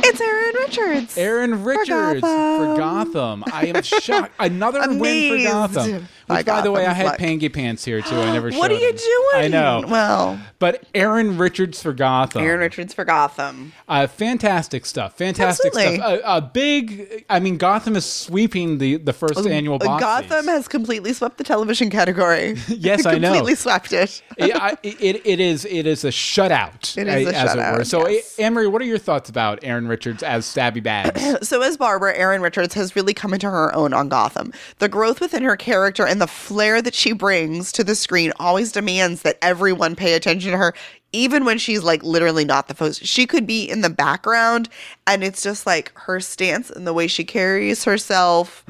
It's 0.08 0.20
Erin 0.20 0.54
Richards. 0.54 1.18
Erin 1.18 1.64
Richards 1.64 2.20
for 2.20 2.76
Gotham. 2.76 2.76
Gotham. 2.76 3.44
I 3.52 3.66
am 3.66 3.82
shocked. 3.82 4.32
Another 4.38 4.80
win 4.98 5.44
for 5.44 5.50
Gotham. 5.50 6.08
By 6.26 6.38
Which, 6.38 6.46
by 6.46 6.60
the 6.60 6.72
way, 6.72 6.84
I 6.86 6.92
had 6.92 7.06
luck. 7.06 7.18
pangy 7.18 7.52
pants 7.52 7.84
here 7.84 8.00
too. 8.02 8.16
I 8.16 8.32
never. 8.32 8.50
What 8.56 8.70
are 8.70 8.74
you 8.74 8.92
them. 8.92 8.96
doing? 8.96 9.44
I 9.44 9.48
know. 9.48 9.84
Well, 9.86 10.40
But 10.58 10.84
Erin 10.94 11.38
Richards 11.38 11.80
for 11.82 11.92
Gotham. 11.92 12.42
Erin 12.42 12.60
Richards 12.60 12.92
for 12.94 13.04
Gotham. 13.04 13.72
Uh, 13.88 14.06
fantastic 14.06 14.86
stuff. 14.86 15.16
Fantastic 15.16 15.66
Absolutely. 15.74 15.96
stuff. 15.98 16.20
A, 16.24 16.36
a 16.36 16.40
big. 16.40 17.24
I 17.30 17.38
mean, 17.40 17.56
Gotham 17.58 17.94
is 17.96 18.04
sweeping 18.06 18.78
the 18.78 18.96
the 18.96 19.12
first 19.12 19.46
annual 19.46 19.78
box. 19.78 20.02
Uh, 20.02 20.22
Gotham 20.22 20.46
has 20.46 20.66
completely 20.68 21.12
swept 21.12 21.38
the 21.38 21.44
television 21.44 21.90
category. 21.90 22.56
Yes, 22.68 23.06
I 23.06 23.18
know. 23.18 23.28
completely 23.28 23.54
swept 23.54 23.92
it. 23.92 24.22
it, 24.36 24.54
I- 24.54 24.76
it, 24.82 25.22
it 25.26 25.40
is 25.40 25.64
it 25.64 25.86
is 25.86 26.04
a 26.04 26.08
shutout. 26.08 26.96
It 26.96 27.08
is 27.08 27.26
a 27.28 27.34
as 27.36 27.54
it 27.54 27.58
shutout, 27.58 27.78
were. 27.78 27.84
So, 27.84 28.08
yes. 28.08 28.38
Marie, 28.38 28.66
what 28.66 28.80
are 28.82 28.84
your 28.86 28.98
thoughts 28.98 29.28
about 29.30 29.60
Erin 29.62 29.88
Richards 29.88 30.22
as 30.22 30.44
Stabby 30.46 30.82
Babs? 30.82 31.22
So, 31.46 31.62
as 31.62 31.76
Barbara, 31.76 32.16
Erin 32.16 32.40
Richards 32.42 32.74
has 32.74 32.96
really 32.96 33.12
come 33.14 33.32
into 33.34 33.48
her 33.50 33.74
own 33.74 33.92
on 33.92 34.08
Gotham. 34.08 34.52
The 34.78 34.88
growth 34.88 35.20
within 35.20 35.42
her 35.42 35.56
character 35.56 36.06
and 36.06 36.15
the 36.20 36.26
flair 36.26 36.82
that 36.82 36.94
she 36.94 37.12
brings 37.12 37.72
to 37.72 37.84
the 37.84 37.94
screen 37.94 38.32
always 38.38 38.72
demands 38.72 39.22
that 39.22 39.38
everyone 39.42 39.96
pay 39.96 40.14
attention 40.14 40.52
to 40.52 40.58
her, 40.58 40.74
even 41.12 41.44
when 41.44 41.58
she's 41.58 41.82
like 41.82 42.02
literally 42.02 42.44
not 42.44 42.68
the 42.68 42.74
focus. 42.74 42.98
She 42.98 43.26
could 43.26 43.46
be 43.46 43.64
in 43.64 43.80
the 43.80 43.90
background, 43.90 44.68
and 45.06 45.24
it's 45.24 45.42
just 45.42 45.66
like 45.66 45.92
her 45.94 46.20
stance 46.20 46.70
and 46.70 46.86
the 46.86 46.92
way 46.92 47.06
she 47.06 47.24
carries 47.24 47.84
herself. 47.84 48.64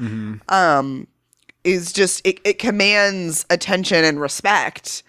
Um, 0.49 1.07
is 1.63 1.91
just 1.91 2.25
it, 2.25 2.39
it 2.45 2.59
commands 2.59 3.45
attention 3.49 4.05
and 4.05 4.21
respect. 4.21 5.03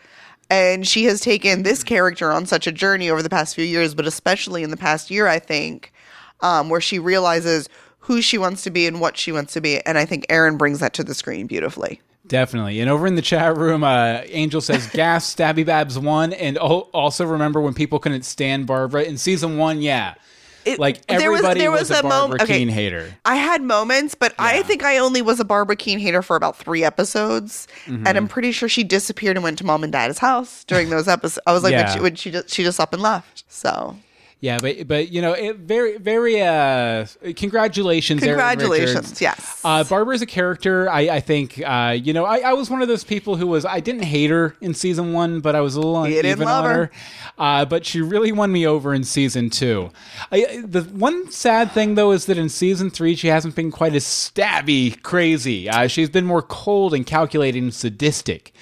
And 0.50 0.87
she 0.88 1.04
has 1.04 1.21
taken 1.21 1.63
this 1.63 1.84
character 1.84 2.32
on 2.32 2.47
such 2.47 2.67
a 2.67 2.73
journey 2.73 3.10
over 3.10 3.23
the 3.23 3.30
past 3.30 3.54
few 3.54 3.65
years, 3.65 3.95
but 3.95 4.06
especially 4.06 4.63
in 4.63 4.71
the 4.71 4.76
past 4.76 5.10
year, 5.10 5.28
I 5.28 5.39
think, 5.39 5.93
um, 6.41 6.69
where 6.69 6.80
she 6.80 6.99
realizes 6.99 7.69
who 8.00 8.23
she 8.23 8.39
wants 8.39 8.63
to 8.63 8.71
be 8.71 8.86
and 8.86 9.00
what 9.00 9.17
she 9.17 9.30
wants 9.30 9.52
to 9.52 9.60
be. 9.60 9.80
And 9.84 9.99
I 9.99 10.06
think 10.06 10.25
Erin 10.30 10.56
brings 10.56 10.80
that 10.80 10.95
to 10.95 11.04
the 11.04 11.15
screen 11.15 11.47
beautifully. 11.47 12.00
Definitely. 12.28 12.80
And 12.80 12.88
over 12.91 13.06
in 13.06 13.14
the 13.14 13.23
chat 13.23 13.56
room, 13.56 13.82
uh, 13.82 14.21
Angel 14.26 14.60
says, 14.60 14.86
Gas, 14.93 15.34
Stabby 15.34 15.64
Babs 15.67 15.99
won. 15.99 16.32
And 16.32 16.56
al- 16.58 16.88
also 16.93 17.25
remember 17.26 17.60
when 17.60 17.75
people 17.75 17.99
couldn't 17.99 18.23
stand 18.23 18.67
Barbara 18.67 19.02
in 19.04 19.17
season 19.19 19.56
one? 19.58 19.80
Yeah. 19.82 20.14
It- 20.64 20.78
like 20.78 21.06
there 21.06 21.30
was- 21.30 21.38
everybody 21.41 21.60
there 21.60 21.71
was, 21.71 21.88
was 21.88 21.91
a 21.91 22.00
a 22.00 22.02
mom- 22.02 22.30
Barbara 22.30 22.43
okay. 22.43 22.58
Kean 22.58 22.69
hater. 22.69 23.14
I 23.25 23.36
had 23.36 23.62
moments, 23.62 24.14
but 24.14 24.34
I 24.38 24.62
think 24.64 24.82
I 24.84 24.99
only 24.99 25.23
was 25.23 25.41
a 25.41 25.45
Barbara 25.45 25.76
Kean 25.76 25.99
hater 25.99 26.21
for 26.21 26.36
about 26.36 26.56
three 26.58 26.84
episodes, 26.84 27.67
and 27.86 28.04
Mm-hmm. 28.04 28.17
I'm 28.17 28.28
pretty 28.28 28.52
sure 28.52 28.69
she 28.69 28.84
disappeared 28.84 29.36
and 29.38 29.45
went 29.45 29.56
to 29.58 29.64
mom 29.64 29.82
and 29.82 29.93
dad's 29.93 30.19
house 30.19 30.64
during 30.64 30.91
those 30.91 31.08
episodes. 31.08 31.38
I 31.47 31.52
was 31.52 31.62
like, 31.62 31.73
Yeah. 31.73 31.84
when 31.86 31.95
she, 31.95 32.00
when 32.02 32.14
she 32.17 32.30
just 32.32 32.50
she 32.54 32.62
just 32.64 32.78
up 32.80 32.93
and 32.93 33.00
left. 33.00 33.45
So 33.49 33.97
Yeah, 34.41 34.59
but 34.61 34.87
but 34.87 35.09
you 35.11 35.21
know, 35.21 35.33
it, 35.33 35.57
very 35.57 35.99
very 35.99 36.41
uh 36.41 37.07
congratulations, 37.35 38.23
congratulations, 38.23 39.21
yes. 39.21 39.61
Uh, 39.65 39.83
Barbara's 39.83 40.23
a 40.23 40.27
character. 40.27 40.89
I, 40.89 41.01
I 41.17 41.21
think, 41.21 41.61
uh, 41.67 41.97
you 42.01 42.13
know, 42.13 42.25
I, 42.25 42.39
I 42.39 42.53
was 42.53 42.71
one 42.71 42.81
of 42.81 42.87
those 42.87 43.03
people 43.03 43.35
who 43.37 43.49
was, 43.49 43.65
I 43.65 43.81
didn't 43.81 44.05
hate 44.05 44.31
her 44.31 44.55
in 44.61 44.75
season 44.75 45.13
one, 45.13 45.41
but 45.41 45.57
I 45.57 45.61
was 45.61 45.75
a 45.75 45.81
little 45.81 46.07
You 46.09 46.21
uneven 46.21 46.47
on 46.47 46.65
her. 46.65 46.71
her. 46.71 46.91
Uh, 47.37 47.65
but 47.65 47.85
she 47.85 48.01
really 48.01 48.31
won 48.31 48.53
me 48.53 48.65
over 48.65 48.95
in 48.95 49.03
season 49.03 49.51
two. 49.51 49.91
I, 50.31 50.63
the 50.65 50.83
one 50.83 51.31
sad 51.33 51.73
thing, 51.73 51.97
though, 51.97 52.13
is 52.13 52.27
that 52.27 52.39
in 52.39 52.49
season 52.49 52.91
three, 52.91 53.17
she 53.17 53.27
hasn't 53.27 53.57
been 53.57 53.73
quite 53.73 53.95
as 53.97 54.05
stabby 54.05 55.03
crazy. 55.03 55.69
Uh, 55.69 55.89
she's 55.89 56.11
been 56.11 56.25
more 56.27 56.43
cold 56.43 56.95
and 56.95 57.05
calculating 57.05 57.65
and 57.65 57.75
sadistic. 57.75 58.53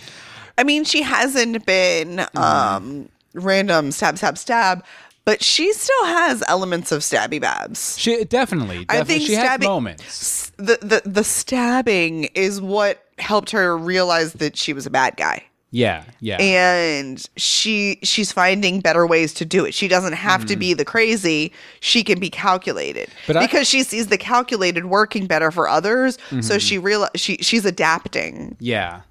I 0.57 0.65
mean, 0.65 0.85
she 0.85 1.03
hasn't 1.03 1.67
been 1.67 2.17
Mm-hmm. 2.17 2.39
um 2.39 3.09
random 3.35 3.93
stab 3.93 4.17
stab 4.17 4.39
stab, 4.39 4.83
but 5.27 5.43
she 5.43 5.71
still 5.75 6.05
has 6.07 6.43
elements 6.49 6.91
of 6.93 7.03
stabby 7.03 7.39
babs. 7.41 7.99
She 7.99 8.25
definitely, 8.25 8.87
definitely 8.87 8.87
I 8.89 9.05
think 9.05 9.23
she 9.27 9.35
has 9.35 9.45
stabbing 9.45 9.69
moments. 9.69 10.53
The, 10.57 10.79
the 10.81 11.03
the 11.05 11.23
stabbing 11.25 12.25
is 12.35 12.61
what 12.63 13.05
helped 13.19 13.51
her 13.51 13.77
realize 13.77 14.33
that 14.35 14.57
she 14.57 14.73
was 14.73 14.87
a 14.87 14.91
bad 14.91 15.17
guy. 15.19 15.45
Yeah, 15.73 16.05
yeah. 16.21 16.39
And 16.41 17.23
she 17.37 17.99
she's 18.03 18.33
finding 18.33 18.81
better 18.81 19.07
ways 19.07 19.35
to 19.35 19.45
do 19.45 19.65
it. 19.67 19.75
She 19.75 19.89
doesn't 19.89 20.15
have 20.15 20.47
to 20.47 20.57
be 20.57 20.73
the 20.73 20.85
crazy. 20.87 21.53
She 21.81 22.03
can 22.05 22.19
be 22.21 22.31
calculated. 22.31 23.11
But 23.27 23.37
I- 23.37 23.45
because 23.47 23.69
she 23.69 23.83
sees 23.83 24.07
the 24.07 24.17
calculated 24.17 24.87
working 24.87 25.27
better 25.27 25.51
for 25.51 25.69
others, 25.69 26.17
Mm-hmm. 26.31 26.41
so 26.43 26.59
she 26.59 26.79
real 26.79 27.09
she 27.17 27.37
she's 27.39 27.67
adapting. 27.67 28.57
Yeah. 28.61 29.03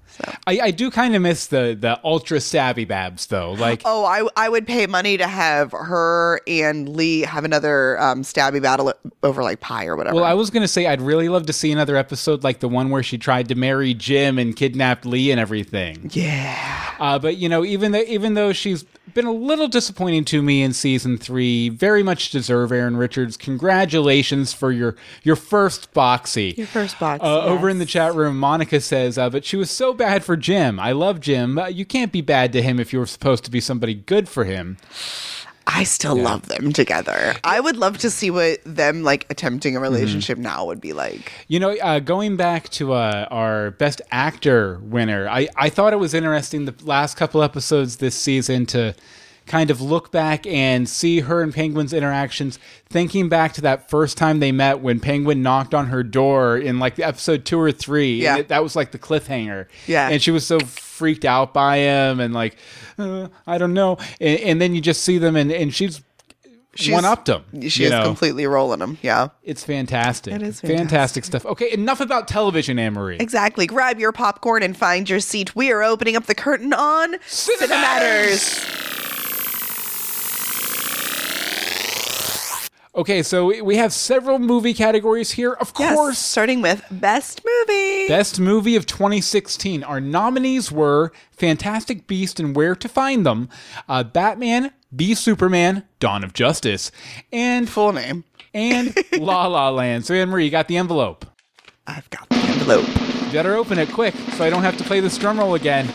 I, 0.46 0.60
I 0.64 0.70
do 0.70 0.90
kind 0.90 1.14
of 1.14 1.22
miss 1.22 1.46
the 1.46 1.76
the 1.78 2.00
ultra 2.04 2.38
stabby 2.38 2.86
babs 2.86 3.26
though. 3.26 3.52
Like 3.52 3.82
Oh, 3.84 4.04
I 4.04 4.26
I 4.36 4.48
would 4.48 4.66
pay 4.66 4.86
money 4.86 5.16
to 5.16 5.26
have 5.26 5.72
her 5.72 6.40
and 6.46 6.88
Lee 6.88 7.20
have 7.22 7.44
another 7.44 7.98
um, 8.00 8.22
stabby 8.22 8.60
battle 8.62 8.92
over 9.22 9.42
like 9.42 9.60
pie 9.60 9.86
or 9.86 9.96
whatever. 9.96 10.16
well, 10.16 10.24
I 10.24 10.34
was 10.34 10.50
gonna 10.50 10.68
say 10.68 10.86
I'd 10.86 11.00
really 11.02 11.28
love 11.28 11.46
to 11.46 11.52
see 11.52 11.72
another 11.72 11.96
episode 11.96 12.44
like 12.44 12.60
the 12.60 12.68
one 12.68 12.90
where 12.90 13.02
she 13.02 13.18
tried 13.18 13.48
to 13.48 13.54
marry 13.54 13.94
Jim 13.94 14.38
and 14.38 14.54
kidnapped 14.56 15.04
Lee 15.06 15.30
and 15.30 15.40
everything. 15.40 16.10
yeah. 16.12 16.94
Uh, 16.98 17.18
but 17.18 17.36
you 17.36 17.48
know, 17.48 17.64
even 17.64 17.92
though 17.92 18.04
even 18.06 18.34
though 18.34 18.52
she's 18.52 18.84
been 19.14 19.26
a 19.26 19.32
little 19.32 19.68
disappointing 19.68 20.24
to 20.26 20.42
me 20.42 20.62
in 20.62 20.72
season 20.74 21.16
three, 21.16 21.68
very 21.70 22.02
much 22.02 22.30
deserve 22.30 22.70
Erin 22.70 22.96
Richards. 22.98 23.36
Congratulations 23.80 24.52
for 24.52 24.72
your 24.72 24.96
your 25.22 25.36
first 25.36 25.92
boxy. 25.92 26.56
Your 26.56 26.66
first 26.66 26.98
box, 26.98 27.22
Uh, 27.22 27.42
Over 27.42 27.68
in 27.68 27.78
the 27.78 27.84
chat 27.86 28.14
room, 28.14 28.38
Monica 28.38 28.80
says, 28.80 29.18
uh, 29.18 29.28
"But 29.28 29.44
she 29.44 29.56
was 29.56 29.70
so 29.70 29.92
bad 29.92 30.05
for 30.24 30.36
Jim. 30.36 30.78
I 30.80 30.92
love 30.92 31.20
Jim. 31.20 31.58
Uh, 31.58 31.66
you 31.66 31.84
can't 31.84 32.12
be 32.12 32.20
bad 32.20 32.52
to 32.52 32.62
him 32.62 32.78
if 32.80 32.92
you 32.92 32.98
were 32.98 33.06
supposed 33.06 33.44
to 33.44 33.50
be 33.50 33.60
somebody 33.60 33.94
good 33.94 34.28
for 34.28 34.44
him." 34.44 34.76
I 35.68 35.82
still 35.82 36.14
love 36.14 36.46
them 36.46 36.72
together. 36.72 37.34
I 37.42 37.58
would 37.58 37.76
love 37.76 37.98
to 37.98 38.08
see 38.08 38.30
what 38.30 38.60
them 38.64 39.02
like 39.02 39.26
attempting 39.30 39.74
Mm-hmm. 39.74 39.84
a 39.84 39.88
relationship 39.88 40.38
now 40.38 40.64
would 40.64 40.80
be 40.80 40.92
like. 40.92 41.32
You 41.48 41.58
know, 41.58 41.76
uh, 41.78 41.98
going 41.98 42.36
back 42.36 42.68
to 42.70 42.92
uh, 42.92 43.26
our 43.32 43.72
best 43.72 44.00
actor 44.12 44.78
winner, 44.82 45.28
I, 45.28 45.48
I 45.56 45.68
thought 45.68 45.92
it 45.92 45.96
was 45.96 46.14
interesting 46.14 46.66
the 46.66 46.74
last 46.84 47.16
couple 47.16 47.42
episodes 47.42 47.96
this 47.96 48.14
season 48.14 48.64
to 48.66 48.94
kind 49.46 49.70
of 49.70 49.80
look 49.80 50.10
back 50.10 50.46
and 50.46 50.88
see 50.88 51.20
her 51.20 51.42
and 51.42 51.54
Penguin's 51.54 51.92
interactions, 51.92 52.58
thinking 52.88 53.28
back 53.28 53.52
to 53.54 53.60
that 53.62 53.88
first 53.88 54.16
time 54.18 54.40
they 54.40 54.52
met 54.52 54.80
when 54.80 55.00
Penguin 55.00 55.42
knocked 55.42 55.74
on 55.74 55.86
her 55.86 56.02
door 56.02 56.56
in 56.58 56.78
like 56.78 56.98
episode 56.98 57.44
two 57.44 57.58
or 57.60 57.72
three. 57.72 58.22
Yeah. 58.22 58.32
And 58.32 58.40
it- 58.40 58.48
that 58.48 58.62
was 58.62 58.74
like 58.76 58.90
the 58.92 58.98
cliffhanger. 58.98 59.66
Yeah. 59.86 60.08
And 60.08 60.20
she 60.20 60.30
was 60.30 60.46
so 60.46 60.58
freaked 60.60 61.24
out 61.24 61.52
by 61.54 61.78
him 61.78 62.20
and 62.20 62.34
like 62.34 62.56
uh, 62.98 63.28
I 63.46 63.58
don't 63.58 63.74
know, 63.74 63.98
and, 64.20 64.40
and 64.40 64.60
then 64.60 64.74
you 64.74 64.80
just 64.80 65.02
see 65.02 65.18
them 65.18 65.36
and 65.36 65.50
and 65.52 65.74
she's. 65.74 66.02
She's- 66.78 66.94
one 66.94 67.06
upped 67.06 67.26
him. 67.30 67.42
She 67.70 67.84
is 67.84 67.90
know? 67.90 68.02
completely 68.02 68.46
rolling 68.46 68.80
him. 68.82 68.98
Yeah. 69.00 69.28
It's 69.42 69.64
fantastic. 69.64 70.34
It 70.34 70.42
is 70.42 70.60
fantastic. 70.60 70.78
fantastic. 70.78 71.24
stuff. 71.24 71.46
Okay, 71.46 71.72
enough 71.72 72.02
about 72.02 72.28
television, 72.28 72.78
Anne 72.78 72.92
Marie. 72.92 73.16
Exactly. 73.18 73.66
Grab 73.66 73.98
your 73.98 74.12
popcorn 74.12 74.62
and 74.62 74.76
find 74.76 75.08
your 75.08 75.20
seat. 75.20 75.56
We 75.56 75.72
are 75.72 75.82
opening 75.82 76.16
up 76.16 76.26
the 76.26 76.34
curtain 76.34 76.74
on 76.74 77.14
Cinematters. 77.20 78.85
Okay, 82.96 83.22
so 83.22 83.62
we- 83.62 83.76
have 83.76 83.92
several 83.92 84.38
movie 84.38 84.72
categories 84.72 85.32
here. 85.32 85.52
Of 85.52 85.72
Yes, 85.78 85.94
course, 85.94 86.18
starting 86.18 86.62
with 86.62 86.82
best 86.90 87.42
movie. 87.44 88.08
Best 88.08 88.40
Movie 88.40 88.74
of 88.74 88.86
2016. 88.86 89.84
Our 89.84 90.00
nominees 90.00 90.72
were 90.72 91.12
Fantastic 91.30 92.06
Beast 92.06 92.40
and 92.40 92.56
Where 92.56 92.74
to 92.74 92.88
Find 92.88 93.26
Them, 93.26 93.50
uh, 93.86 94.02
Batman, 94.02 94.70
v 94.92 95.14
Superman, 95.14 95.82
Dawn 96.00 96.24
of 96.24 96.32
Justice, 96.32 96.90
and 97.30 97.68
Full 97.68 97.92
name. 97.92 98.24
and 98.54 98.96
La 99.18 99.46
La 99.46 99.68
Land. 99.68 100.06
So 100.06 100.14
Anne 100.14 100.30
Marie, 100.30 100.46
you 100.46 100.50
got 100.50 100.66
the 100.68 100.78
envelope. 100.78 101.26
I've 101.86 102.08
got 102.08 102.26
the 102.30 102.36
envelope. 102.36 102.86
You 103.26 103.32
better 103.32 103.56
open 103.56 103.78
it 103.78 103.92
quick 103.92 104.14
so 104.36 104.44
I 104.44 104.48
don't 104.50 104.62
have 104.62 104.78
to 104.78 104.84
play 104.84 105.00
this 105.00 105.18
drum 105.18 105.38
roll 105.38 105.54
again. 105.54 105.86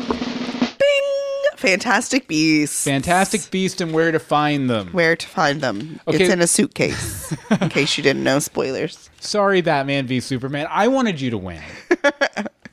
Fantastic 1.61 2.27
Beasts. 2.27 2.83
Fantastic 2.83 3.49
Beast 3.51 3.81
and 3.81 3.93
Where 3.93 4.11
to 4.11 4.19
Find 4.19 4.69
Them. 4.69 4.87
Where 4.91 5.15
to 5.15 5.27
find 5.27 5.61
them? 5.61 5.99
Okay. 6.07 6.23
It's 6.23 6.33
in 6.33 6.41
a 6.41 6.47
suitcase. 6.47 7.35
in 7.49 7.69
case 7.69 7.97
you 7.97 8.03
didn't 8.03 8.23
know, 8.23 8.39
spoilers. 8.39 9.09
Sorry, 9.19 9.61
Batman 9.61 10.07
v 10.07 10.19
Superman. 10.19 10.67
I 10.69 10.87
wanted 10.87 11.21
you 11.21 11.29
to 11.31 11.37
win. 11.37 11.61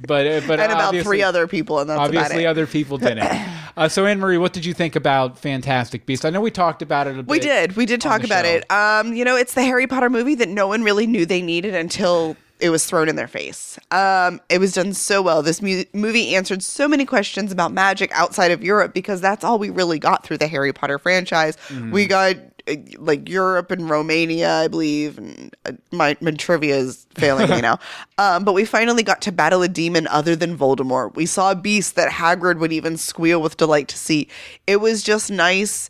But, 0.01 0.27
uh, 0.27 0.41
but 0.47 0.61
And 0.61 0.71
about 0.71 0.95
three 1.03 1.23
other 1.23 1.49
people, 1.49 1.81
and 1.81 1.91
that's 1.91 1.99
Obviously, 1.99 2.47
other 2.47 2.69
people 2.69 2.99
didn't. 2.99 3.27
Uh, 3.79 3.89
so, 3.89 4.07
Anne 4.07 4.19
Marie, 4.19 4.39
what 4.39 4.53
did 4.53 4.65
you 4.65 4.75
think 4.75 4.97
about 4.97 5.39
Fantastic 5.39 6.05
Beast? 6.05 6.25
I 6.25 6.31
know 6.31 6.41
we 6.41 6.51
talked 6.51 6.83
about 6.83 7.07
it 7.07 7.13
a 7.13 7.23
bit. 7.23 7.29
We 7.29 7.39
did. 7.39 7.77
We 7.77 7.87
did 7.87 8.01
talk 8.01 8.25
about 8.25 8.45
show. 8.45 8.51
it. 8.51 8.71
Um, 8.73 9.13
you 9.15 9.25
know, 9.25 9.37
it's 9.37 9.55
the 9.55 9.63
Harry 9.63 9.87
Potter 9.87 10.11
movie 10.11 10.35
that 10.35 10.49
no 10.49 10.67
one 10.67 10.83
really 10.83 11.07
knew 11.07 11.25
they 11.25 11.43
needed 11.43 11.77
until 11.77 12.37
it 12.61 12.71
was 12.71 12.85
thrown 12.85 13.09
in 13.09 13.17
their 13.17 13.29
face. 13.29 13.79
Um, 13.91 14.41
it 14.49 14.59
was 14.59 14.73
done 14.73 14.93
so 14.93 15.23
well. 15.23 15.43
This 15.43 15.63
mu- 15.63 15.85
movie 15.93 16.35
answered 16.35 16.63
so 16.63 16.89
many 16.89 17.05
questions 17.05 17.53
about 17.53 17.73
magic 17.73 18.11
outside 18.13 18.51
of 18.51 18.63
Europe 18.63 18.95
because 18.95 19.21
that's 19.21 19.45
all 19.45 19.59
we 19.59 19.71
really 19.71 19.99
got 19.99 20.25
through 20.25 20.39
the 20.39 20.49
Harry 20.49 20.73
Potter 20.73 20.99
franchise. 20.99 21.57
Mm-hmm. 21.69 21.93
We 21.93 22.07
got 22.07 22.37
uh, 22.69 22.77
like 22.99 23.29
Europe 23.29 23.71
and 23.71 23.89
Romania, 23.89 24.53
I 24.53 24.69
believe, 24.69 25.19
and 25.19 25.55
uh, 25.67 25.73
my, 25.93 26.17
my 26.21 26.33
trivia 26.33 26.77
is 26.77 27.07
failing 27.15 27.49
me 27.51 27.61
now. 27.63 27.79
Um, 28.19 28.45
but 28.45 28.55
we 28.55 28.65
finally 28.65 29.03
got 29.03 29.23
to 29.23 29.33
battle 29.33 29.63
a 29.63 29.69
demon 29.69 30.07
other 30.09 30.35
than 30.35 30.59
Voldemort. 30.59 31.15
We 31.15 31.27
saw 31.27 31.53
a 31.53 31.57
beast 31.57 31.95
that 31.97 32.11
Hagrid 32.11 32.59
would 32.59 32.73
even 32.73 32.97
squeal 32.97 33.41
with 33.41 33.57
delight 33.57 33.89
to 33.89 33.97
see. 33.97 34.29
It 34.67 34.81
was 34.81 35.03
just 35.03 35.31
nice 35.31 35.89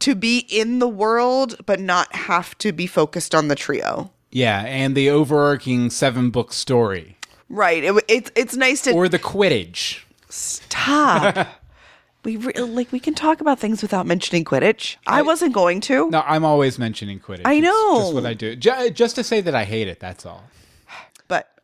to 0.00 0.14
be 0.14 0.38
in 0.48 0.78
the 0.78 0.88
world 0.88 1.56
but 1.66 1.80
not 1.80 2.14
have 2.14 2.56
to 2.58 2.72
be 2.72 2.86
focused 2.86 3.34
on 3.34 3.48
the 3.48 3.54
trio. 3.54 4.10
Yeah, 4.32 4.62
and 4.62 4.96
the 4.96 5.10
overarching 5.10 5.90
seven 5.90 6.30
book 6.30 6.52
story. 6.52 7.16
Right. 7.48 7.84
It, 7.84 7.88
w- 7.88 8.04
it's 8.08 8.30
it's 8.34 8.56
nice 8.56 8.80
to 8.82 8.92
Or 8.92 9.08
the 9.08 9.18
Quidditch. 9.18 10.00
stop. 10.30 11.48
we 12.24 12.36
re- 12.36 12.54
like 12.54 12.90
we 12.92 12.98
can 12.98 13.14
talk 13.14 13.40
about 13.42 13.58
things 13.58 13.82
without 13.82 14.06
mentioning 14.06 14.44
Quidditch. 14.44 14.96
I, 15.06 15.20
wasn't 15.22 15.52
going 15.52 15.80
to. 15.82 16.08
No, 16.10 16.22
I'm 16.26 16.44
always 16.46 16.78
mentioning 16.78 17.20
Quidditch. 17.20 17.42
I 17.44 17.54
It's 17.54 17.62
know. 17.64 17.98
just 17.98 18.14
what 18.14 18.24
I 18.26 18.32
do. 18.34 18.56
Ju- 18.56 18.90
just 18.90 19.16
to 19.16 19.24
say 19.24 19.42
that 19.42 19.54
I 19.54 19.64
hate 19.64 19.86
it, 19.88 20.00
that's 20.00 20.24
all. 20.24 20.44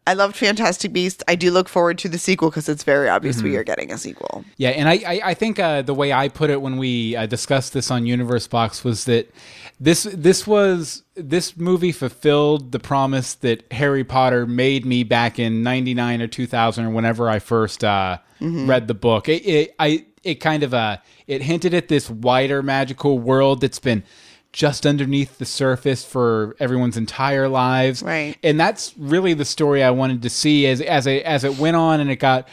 I 0.09 0.15
loved 0.15 0.37
Fantastic 0.37 0.91
Beasts. 0.95 1.23
I 1.29 1.35
do 1.35 1.51
look 1.51 1.69
forward 1.69 1.99
to 1.99 2.09
the 2.09 2.17
sequel 2.19 2.49
because 2.49 2.67
it's 2.67 2.83
very 2.83 3.11
obvious 3.11 3.37
Mm-hmm. 3.37 3.45
we 3.45 3.57
are 3.57 3.63
getting 3.63 3.93
a 3.93 3.99
sequel. 3.99 4.43
Yeah, 4.57 4.71
and 4.71 4.89
I, 4.89 4.95
I, 5.07 5.21
I 5.23 5.35
think 5.35 5.59
uh, 5.59 5.83
the 5.83 5.93
way 5.93 6.15
I 6.15 6.29
put 6.29 6.49
it 6.49 6.63
when 6.63 6.79
we 6.79 7.15
uh, 7.15 7.27
discussed 7.27 7.75
this 7.75 7.91
on 7.91 8.07
Universe 8.07 8.47
Box 8.47 8.83
was 8.85 9.05
that 9.05 9.31
this 9.79 10.05
this 10.05 10.47
was 10.47 11.03
this 11.15 11.59
movie 11.59 11.93
fulfilled 11.93 12.73
the 12.73 12.79
promise 12.79 13.35
that 13.35 13.71
Harry 13.71 14.03
Potter 14.03 14.47
made 14.47 14.87
me 14.87 15.05
back 15.05 15.39
in 15.39 15.63
'99 15.63 16.23
or 16.23 16.27
2000 16.27 16.87
or 16.87 16.91
whenever 16.91 17.29
I 17.29 17.39
first 17.39 17.85
uh, 17.85 18.17
read 18.41 18.89
the 18.89 18.95
book. 18.95 19.29
It, 19.29 19.47
it 19.47 19.75
I 19.79 20.07
it 20.25 20.37
kind 20.37 20.63
of 20.63 20.73
uh 20.73 20.97
it 21.27 21.43
hinted 21.43 21.75
at 21.75 21.89
this 21.89 22.09
wider 22.09 22.63
magical 22.63 23.19
world 23.19 23.61
that's 23.61 23.79
been 23.79 24.03
just 24.53 24.87
underneath 24.87 25.39
the 25.39 25.45
surface 25.45 26.05
for 26.05 26.57
everyone's 26.59 26.97
entire 26.97 27.49
lives 27.49 28.03
Right. 28.03 28.37
and 28.43 28.59
that's 28.59 28.95
really 28.97 29.35
the 29.35 29.45
story 29.45 29.83
I 29.83 29.91
wanted 29.91 30.23
to 30.23 30.31
see 30.31 30.67
as 30.67 30.81
as 30.81 31.07
it 31.07 31.23
as 31.25 31.45
it 31.45 31.59
went 31.59 31.77
on 31.77 32.01
and 32.01 32.11
it 32.11 32.17
got 32.17 32.49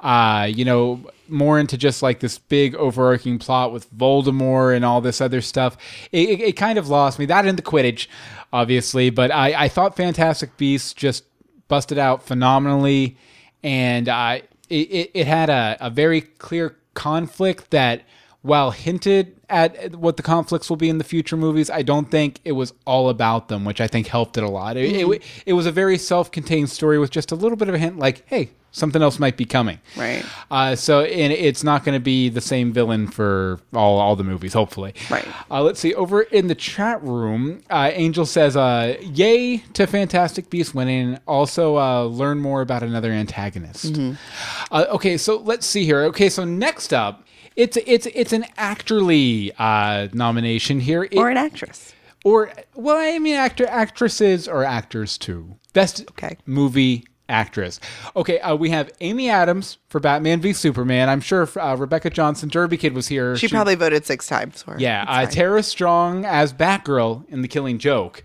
uh 0.00 0.48
you 0.52 0.64
know 0.64 1.00
more 1.28 1.58
into 1.58 1.76
just 1.78 2.02
like 2.02 2.20
this 2.20 2.38
big 2.38 2.74
overarching 2.74 3.38
plot 3.38 3.72
with 3.72 3.90
Voldemort 3.94 4.76
and 4.76 4.84
all 4.84 5.00
this 5.00 5.22
other 5.22 5.40
stuff. 5.40 5.76
It, 6.12 6.28
it, 6.28 6.40
it 6.40 6.52
kind 6.52 6.78
of 6.78 6.88
lost 6.90 7.18
me 7.18 7.24
that 7.26 7.46
in 7.46 7.56
the 7.56 7.62
Quidditch, 7.62 8.08
obviously, 8.52 9.08
but 9.08 9.30
I 9.30 9.64
I 9.64 9.68
thought 9.68 9.96
Fantastic 9.96 10.56
Beasts 10.58 10.92
just 10.92 11.24
busted 11.68 11.96
out 11.98 12.22
phenomenally, 12.22 13.16
and 13.62 14.06
uh, 14.06 14.40
it, 14.68 14.74
it 14.74 15.10
it 15.14 15.26
had 15.26 15.48
a 15.48 15.78
a 15.80 15.88
very 15.88 16.20
clear 16.20 16.76
conflict 16.92 17.70
that 17.70 18.02
while 18.44 18.72
hinted 18.72 19.34
at 19.48 19.96
what 19.96 20.18
the 20.18 20.22
conflicts 20.22 20.68
will 20.68 20.76
be 20.76 20.90
in 20.90 20.98
the 20.98 21.04
future 21.04 21.34
movies, 21.34 21.70
I 21.70 21.80
don't 21.80 22.10
think 22.10 22.40
it 22.44 22.52
was 22.52 22.74
all 22.86 23.08
about 23.08 23.48
them, 23.48 23.64
which 23.64 23.80
I 23.80 23.88
think 23.88 24.06
helped 24.06 24.36
it 24.36 24.44
a 24.44 24.50
lot. 24.50 24.76
It, 24.76 24.94
it, 24.94 25.22
it 25.46 25.52
was 25.54 25.64
a 25.64 25.72
very 25.72 25.96
self 25.96 26.30
contained 26.30 26.68
story 26.68 26.98
with 26.98 27.10
just 27.10 27.32
a 27.32 27.36
little 27.36 27.56
bit 27.56 27.70
of 27.70 27.74
a 27.74 27.78
hint, 27.78 27.98
like, 27.98 28.22
hey, 28.26 28.50
something 28.70 29.00
else 29.00 29.18
might 29.18 29.38
be 29.38 29.46
coming. 29.46 29.78
Right. 29.96 30.22
Uh, 30.50 30.76
so, 30.76 31.04
and 31.04 31.32
it's 31.32 31.64
not 31.64 31.84
going 31.84 31.94
to 31.94 32.04
be 32.04 32.28
the 32.28 32.42
same 32.42 32.70
villain 32.70 33.06
for 33.06 33.60
all, 33.72 33.98
all 33.98 34.14
the 34.14 34.24
movies, 34.24 34.52
hopefully. 34.52 34.92
Right. 35.08 35.26
Uh, 35.50 35.62
let's 35.62 35.80
see. 35.80 35.94
Over 35.94 36.22
in 36.22 36.48
the 36.48 36.54
chat 36.54 37.02
room, 37.02 37.62
uh, 37.70 37.92
Angel 37.94 38.26
says, 38.26 38.58
uh, 38.58 38.98
"Yay 39.00 39.58
to 39.72 39.86
Fantastic 39.86 40.50
Beasts 40.50 40.74
winning! 40.74 41.18
Also, 41.26 41.78
uh, 41.78 42.04
learn 42.04 42.40
more 42.40 42.60
about 42.60 42.82
another 42.82 43.10
antagonist." 43.10 43.94
Mm-hmm. 43.94 44.74
Uh, 44.74 44.84
okay, 44.90 45.16
so 45.16 45.38
let's 45.38 45.64
see 45.64 45.84
here. 45.86 46.02
Okay, 46.02 46.28
so 46.28 46.44
next 46.44 46.92
up, 46.92 47.23
it's 47.56 47.76
it's 47.86 48.06
it's 48.06 48.32
an 48.32 48.44
actorly 48.58 49.52
uh, 49.58 50.08
nomination 50.12 50.80
here, 50.80 51.04
It- 51.04 51.16
Or 51.16 51.30
an 51.30 51.36
actress. 51.36 51.94
or 52.24 52.52
well, 52.74 52.96
I 52.96 53.18
mean, 53.18 53.36
actor 53.36 53.66
actresses 53.66 54.48
or 54.48 54.64
actors 54.64 55.18
too. 55.18 55.56
Best 55.72 56.02
Okay. 56.10 56.36
movie 56.46 57.04
actress. 57.28 57.80
Okay, 58.14 58.38
uh, 58.40 58.54
we 58.54 58.68
have 58.70 58.90
Amy 59.00 59.30
Adams 59.30 59.78
for 59.88 59.98
Batman 59.98 60.40
v 60.40 60.52
Superman. 60.52 61.08
I'm 61.08 61.20
sure 61.22 61.48
uh, 61.58 61.74
Rebecca 61.74 62.10
Johnson 62.10 62.48
Derby 62.50 62.76
Kid 62.76 62.92
was 62.94 63.08
here. 63.08 63.36
She, 63.36 63.48
probably 63.48 63.74
voted 63.76 64.04
six 64.04 64.26
times 64.26 64.62
for 64.62 64.74
it. 64.74 64.80
yeah. 64.80 65.04
Uh. 65.08 65.24
Tara 65.26 65.62
Strong 65.62 66.24
as 66.26 66.52
Batgirl 66.52 67.24
in 67.30 67.40
The 67.42 67.48
Killing 67.48 67.78
Joke, 67.78 68.24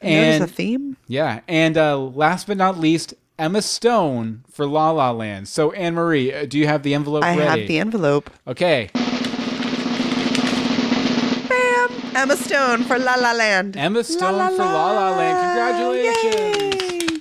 and 0.00 0.42
a 0.42 0.46
theme? 0.48 0.96
yeah, 1.06 1.40
and 1.46 1.78
uh, 1.78 1.96
last 1.98 2.46
but 2.48 2.56
not 2.56 2.78
least. 2.78 3.14
Emma 3.40 3.62
Stone 3.62 4.44
for 4.50 4.66
La 4.66 4.90
La 4.90 5.12
Land. 5.12 5.48
So, 5.48 5.72
Anne 5.72 5.94
Marie, 5.94 6.30
uh, 6.30 6.44
do 6.44 6.58
you 6.58 6.66
have 6.66 6.82
the 6.82 6.92
envelope 6.92 7.22
ready? 7.22 7.40
I 7.40 7.46
ready? 7.46 7.60
have 7.62 7.68
the 7.68 7.78
envelope. 7.78 8.28
okay. 8.46 8.90
Bam! 11.48 11.88
Emma 12.14 12.36
Stone 12.36 12.84
for 12.84 12.98
La 12.98 13.14
La 13.14 13.32
Land. 13.32 13.78
Emma 13.78 14.04
Stone 14.04 14.56
for 14.56 14.62
La 14.62 14.92
La 14.92 15.16
Land. 15.16 15.38
Congratulations. 15.56 16.82
Yay! 16.82 17.18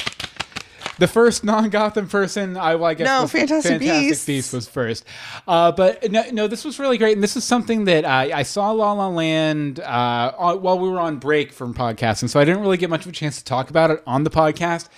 The 0.98 1.08
first 1.08 1.44
non-Gotham 1.46 2.10
person, 2.10 2.58
I, 2.58 2.76
well, 2.76 2.90
I 2.90 2.96
guess, 2.96 3.06
No, 3.06 3.22
was 3.22 3.32
Fantastic 3.32 3.80
Beasts. 3.80 4.26
Beast 4.26 4.52
was 4.52 4.68
first. 4.68 5.06
Uh, 5.48 5.72
but 5.72 6.12
no, 6.12 6.24
no, 6.34 6.48
this 6.48 6.66
was 6.66 6.80
really 6.80 6.98
great, 6.98 7.14
and 7.14 7.24
this 7.24 7.38
is 7.38 7.46
something 7.46 7.86
that 7.86 8.04
I, 8.04 8.40
I 8.40 8.44
saw 8.44 8.72
La 8.72 8.92
La 8.92 9.08
Land 9.08 9.80
uh, 9.80 10.34
while 10.58 10.80
we 10.80 10.90
were 10.90 11.00
on 11.00 11.16
break 11.16 11.54
from 11.54 11.74
podcasting, 11.74 12.28
so 12.28 12.42
I 12.42 12.44
didn't 12.44 12.60
really 12.60 12.76
get 12.76 12.90
much 12.90 13.06
of 13.06 13.08
a 13.14 13.16
chance 13.16 13.38
to 13.38 13.46
talk 13.46 13.70
about 13.70 13.90
it 13.90 14.04
on 14.06 14.26
the 14.26 14.30
podcast. 14.30 14.90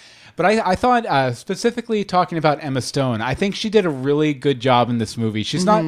But 0.42 0.54
I, 0.60 0.72
I 0.72 0.76
thought 0.76 1.06
uh, 1.06 1.34
specifically 1.34 2.04
talking 2.04 2.40
about 2.40 2.64
Emma 2.64 2.82
Stone, 2.82 3.22
I 3.22 3.36
think 3.36 3.54
she 3.54 3.70
did 3.70 3.86
a 3.86 3.92
really 3.92 4.34
good 4.34 4.60
job 4.60 4.90
in 4.90 4.98
this 4.98 5.16
movie. 5.16 5.44
She's 5.44 5.64
not 5.66 5.86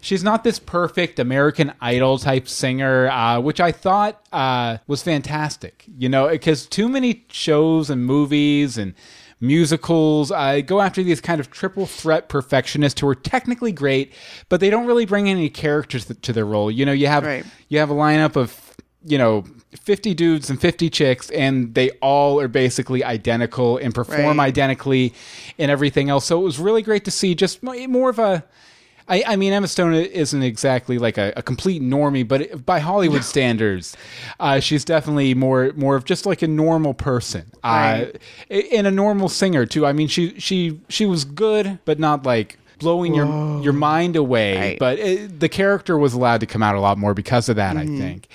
she's 0.00 0.22
not 0.22 0.44
this 0.44 0.60
perfect 0.60 1.18
American 1.18 1.72
Idol 1.80 2.16
type 2.16 2.46
singer, 2.48 3.08
uh, 3.08 3.40
which 3.40 3.58
I 3.60 3.72
thought 3.72 4.24
uh, 4.30 4.78
was 4.86 5.02
fantastic. 5.02 5.84
You 5.98 6.08
know, 6.08 6.28
because 6.28 6.66
too 6.66 6.88
many 6.88 7.24
shows 7.32 7.90
and 7.90 8.06
movies 8.06 8.78
and 8.78 8.94
musicals 9.40 10.30
uh, 10.30 10.60
go 10.64 10.80
after 10.80 11.02
these 11.02 11.20
kind 11.20 11.40
of 11.40 11.50
triple 11.50 11.86
threat 11.86 12.28
perfectionists 12.28 13.00
who 13.00 13.08
are 13.08 13.14
technically 13.16 13.72
great, 13.72 14.12
but 14.48 14.60
they 14.60 14.70
don't 14.70 14.86
really 14.86 15.04
bring 15.04 15.28
any 15.28 15.48
characters 15.48 16.04
to, 16.04 16.14
to 16.14 16.32
their 16.32 16.46
role. 16.46 16.70
You 16.70 16.86
know, 16.86 16.92
you 16.92 17.08
have 17.08 17.24
Right. 17.24 17.44
you 17.68 17.80
have 17.80 17.90
a 17.90 17.94
lineup 17.94 18.36
of 18.36 18.65
you 19.06 19.18
know 19.18 19.44
50 19.82 20.14
dudes 20.14 20.50
and 20.50 20.60
50 20.60 20.90
chicks 20.90 21.30
and 21.30 21.74
they 21.74 21.90
all 22.00 22.40
are 22.40 22.48
basically 22.48 23.04
identical 23.04 23.76
and 23.76 23.94
perform 23.94 24.38
Right. 24.38 24.46
identically 24.46 25.12
and 25.58 25.70
everything 25.70 26.08
else 26.10 26.24
so 26.24 26.40
it 26.40 26.44
was 26.44 26.58
really 26.58 26.82
great 26.82 27.04
to 27.04 27.10
see 27.10 27.34
just 27.34 27.62
more 27.62 28.10
of 28.10 28.18
a 28.18 28.44
I, 29.08 29.22
I 29.24 29.36
mean, 29.36 29.52
Emma 29.52 29.68
Stone 29.68 29.94
isn't 29.94 30.42
exactly 30.42 30.98
like 30.98 31.16
a, 31.16 31.32
a 31.36 31.42
complete 31.42 31.80
normie, 31.80 32.26
but 32.26 32.40
it- 32.40 32.66
by 32.66 32.80
Hollywood 32.80 33.22
standards, 33.34 33.96
uh, 34.40 34.58
she's 34.58 34.84
definitely 34.84 35.32
more 35.32 35.72
more 35.76 35.94
of 35.94 36.04
just 36.04 36.26
like 36.26 36.42
a 36.42 36.48
normal 36.48 36.92
person, 36.92 37.44
uh, 37.62 38.06
Right. 38.10 38.20
and 38.72 38.84
a 38.88 38.90
normal 38.90 39.28
singer 39.28 39.64
too. 39.64 39.86
I 39.86 39.92
mean, 39.92 40.08
she 40.08 40.34
she 40.40 40.80
she 40.88 41.06
was 41.06 41.24
good, 41.24 41.78
but 41.84 42.00
not 42.00 42.26
like 42.26 42.58
blowing 42.80 43.14
your 43.14 43.26
your 43.62 43.72
mind 43.72 44.16
away. 44.16 44.56
Right. 44.58 44.78
But 44.80 44.98
it, 44.98 45.38
the 45.38 45.48
character 45.48 45.96
was 45.96 46.12
allowed 46.12 46.40
to 46.40 46.46
come 46.46 46.64
out 46.64 46.74
a 46.74 46.80
lot 46.80 46.98
more 46.98 47.14
because 47.14 47.48
of 47.48 47.54
that. 47.54 47.76
I 47.76 47.86
think. 47.86 48.26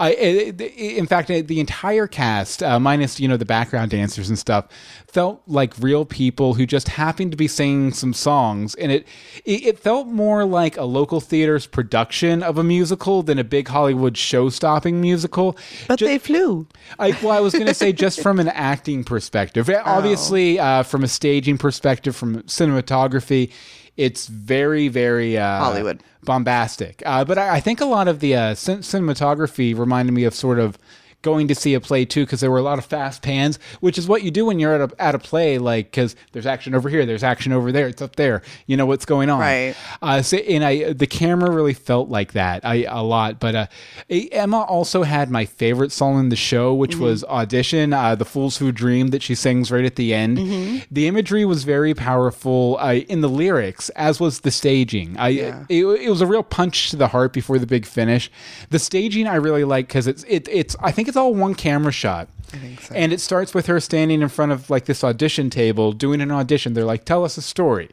I, 0.00 0.10
it, 0.12 0.60
it- 0.60 0.96
in 0.96 1.06
fact, 1.06 1.28
the 1.28 1.60
entire 1.60 2.06
cast, 2.08 2.62
uh, 2.62 2.80
minus 2.80 3.20
you 3.20 3.28
know 3.28 3.36
the 3.36 3.44
background 3.44 3.90
dancers 3.90 4.28
and 4.28 4.38
stuff, 4.38 4.66
felt 5.06 5.42
like 5.46 5.74
real 5.78 6.04
people 6.04 6.54
who 6.54 6.64
just 6.66 6.88
happened 6.88 7.30
to 7.32 7.36
be 7.36 7.46
singing 7.46 7.92
some 7.92 8.12
songs, 8.14 8.74
and 8.76 8.90
it, 8.90 9.06
it 9.44 9.64
it 9.66 9.78
felt 9.78 10.06
more 10.08 10.44
like 10.44 10.76
a 10.76 10.84
local 10.84 11.20
theater's 11.20 11.66
production 11.66 12.42
of 12.42 12.58
a 12.58 12.64
musical 12.64 13.22
than 13.22 13.38
a 13.38 13.44
big 13.44 13.68
Hollywood 13.68 14.16
show-stopping 14.16 15.00
musical. 15.00 15.56
But 15.86 15.98
Ju- 15.98 16.06
they 16.06 16.18
flew. 16.18 16.66
I, 16.98 17.10
well, 17.22 17.32
I 17.32 17.40
was 17.40 17.52
going 17.52 17.66
to 17.66 17.74
say 17.74 17.92
just 17.92 18.20
from 18.22 18.40
an 18.40 18.48
acting 18.48 19.04
perspective. 19.04 19.68
Obviously, 19.84 20.58
uh, 20.58 20.82
from 20.82 21.04
a 21.04 21.08
staging 21.08 21.58
perspective, 21.58 22.16
from 22.16 22.42
cinematography, 22.44 23.52
it's 24.00 24.26
very, 24.26 24.88
very 24.88 25.36
uh, 25.36 25.58
Hollywood. 25.58 26.02
bombastic. 26.24 27.02
Uh, 27.04 27.24
but 27.24 27.36
I, 27.36 27.56
I 27.56 27.60
think 27.60 27.82
a 27.82 27.84
lot 27.84 28.08
of 28.08 28.20
the 28.20 28.34
uh, 28.34 28.54
cin- 28.54 28.78
cinematography 28.78 29.76
reminded 29.76 30.12
me 30.12 30.24
of 30.24 30.34
sort 30.34 30.58
of 30.58 30.78
going 31.22 31.48
to 31.48 31.54
see 31.54 31.74
a 31.74 31.80
play 31.80 32.04
too 32.04 32.24
because 32.24 32.40
there 32.40 32.50
were 32.50 32.58
a 32.58 32.62
lot 32.62 32.78
of 32.78 32.84
fast 32.84 33.20
pans 33.22 33.58
which 33.80 33.98
is 33.98 34.08
what 34.08 34.22
you 34.22 34.30
do 34.30 34.46
when 34.46 34.58
you're 34.58 34.74
at 34.82 34.92
a, 34.92 35.02
at 35.02 35.14
a 35.14 35.18
play 35.18 35.58
like 35.58 35.86
because 35.90 36.16
there's 36.32 36.46
action 36.46 36.74
over 36.74 36.88
here 36.88 37.04
there's 37.04 37.22
action 37.22 37.52
over 37.52 37.70
there 37.72 37.88
it's 37.88 38.00
up 38.00 38.16
there 38.16 38.40
you 38.66 38.76
know 38.76 38.86
what's 38.86 39.04
going 39.04 39.28
on 39.28 39.38
Right. 39.40 39.74
uh, 40.02 40.22
so, 40.22 40.38
and 40.38 40.64
I, 40.64 40.92
the 40.92 41.06
camera 41.06 41.50
really 41.50 41.74
felt 41.74 42.08
like 42.08 42.32
that 42.32 42.64
I, 42.64 42.84
a 42.88 43.02
lot. 43.02 43.38
But 43.38 43.54
uh, 43.54 43.66
Emma 44.08 44.62
also 44.62 45.02
had 45.02 45.30
my 45.30 45.44
favorite 45.44 45.92
song 45.92 46.18
in 46.18 46.28
the 46.28 46.36
show, 46.36 46.74
which 46.74 46.92
Mm-hmm. 46.92 47.02
was 47.04 47.24
"Audition," 47.24 47.92
uh, 47.92 48.14
"The 48.14 48.24
Fools 48.24 48.56
Who 48.58 48.72
Dream" 48.72 49.08
that 49.08 49.22
she 49.22 49.34
sings 49.34 49.70
right 49.70 49.84
at 49.84 49.96
the 49.96 50.12
end. 50.14 50.38
Mm-hmm. 50.38 50.78
The 50.90 51.06
imagery 51.06 51.44
was 51.44 51.64
very 51.64 51.94
powerful 51.94 52.76
uh, 52.80 52.94
in 53.08 53.20
the 53.20 53.28
lyrics, 53.28 53.88
as 53.90 54.18
was 54.20 54.40
the 54.40 54.50
staging. 54.50 55.16
I, 55.18 55.28
Yeah. 55.28 55.64
it, 55.68 55.84
it 55.84 56.10
was 56.10 56.20
a 56.20 56.26
real 56.26 56.42
punch 56.42 56.90
to 56.90 56.96
the 56.96 57.08
heart 57.08 57.32
before 57.32 57.58
the 57.58 57.66
big 57.66 57.86
finish. 57.86 58.30
The 58.70 58.78
staging 58.78 59.26
I 59.26 59.36
really 59.36 59.64
like 59.64 59.86
because 59.88 60.06
it's 60.06 60.24
it, 60.24 60.48
it's 60.50 60.74
I 60.80 60.90
think 60.92 61.08
it's 61.10 61.16
all 61.16 61.34
one 61.34 61.54
camera 61.54 61.92
shot. 61.92 62.28
I 62.52 62.56
think 62.56 62.80
so. 62.80 62.94
And 62.96 63.12
it 63.12 63.20
starts 63.20 63.54
with 63.54 63.66
her 63.66 63.78
standing 63.78 64.22
in 64.22 64.28
front 64.28 64.50
of 64.50 64.70
like 64.70 64.86
this 64.86 65.04
audition 65.04 65.50
table 65.50 65.92
doing 65.92 66.20
an 66.20 66.32
audition. 66.32 66.72
They're 66.74 66.84
like, 66.84 67.04
"Tell 67.04 67.24
us 67.24 67.36
a 67.36 67.42
story," 67.42 67.90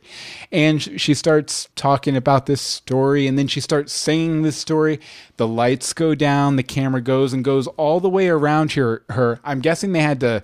and 0.52 0.82
she 0.82 1.14
starts 1.14 1.70
talking 1.76 2.16
about 2.16 2.48
this 2.48 2.62
story, 2.62 3.28
and 3.28 3.38
then 3.38 3.48
she 3.48 3.60
starts 3.60 3.94
singing 3.94 4.42
this 4.42 4.58
story. 4.58 5.00
The 5.38 5.48
lights 5.48 5.94
go 5.94 6.16
down, 6.16 6.56
the 6.56 6.64
camera 6.64 7.02
goes 7.02 7.34
and 7.34 7.44
goes 7.44 7.68
all 7.78 8.00
the 8.00 8.10
way 8.10 8.30
around 8.30 8.72
her. 8.72 9.04
Her, 9.10 9.40
I'm 9.44 9.60
guessing 9.60 9.92
they 9.92 10.02
had 10.02 10.20
to. 10.22 10.42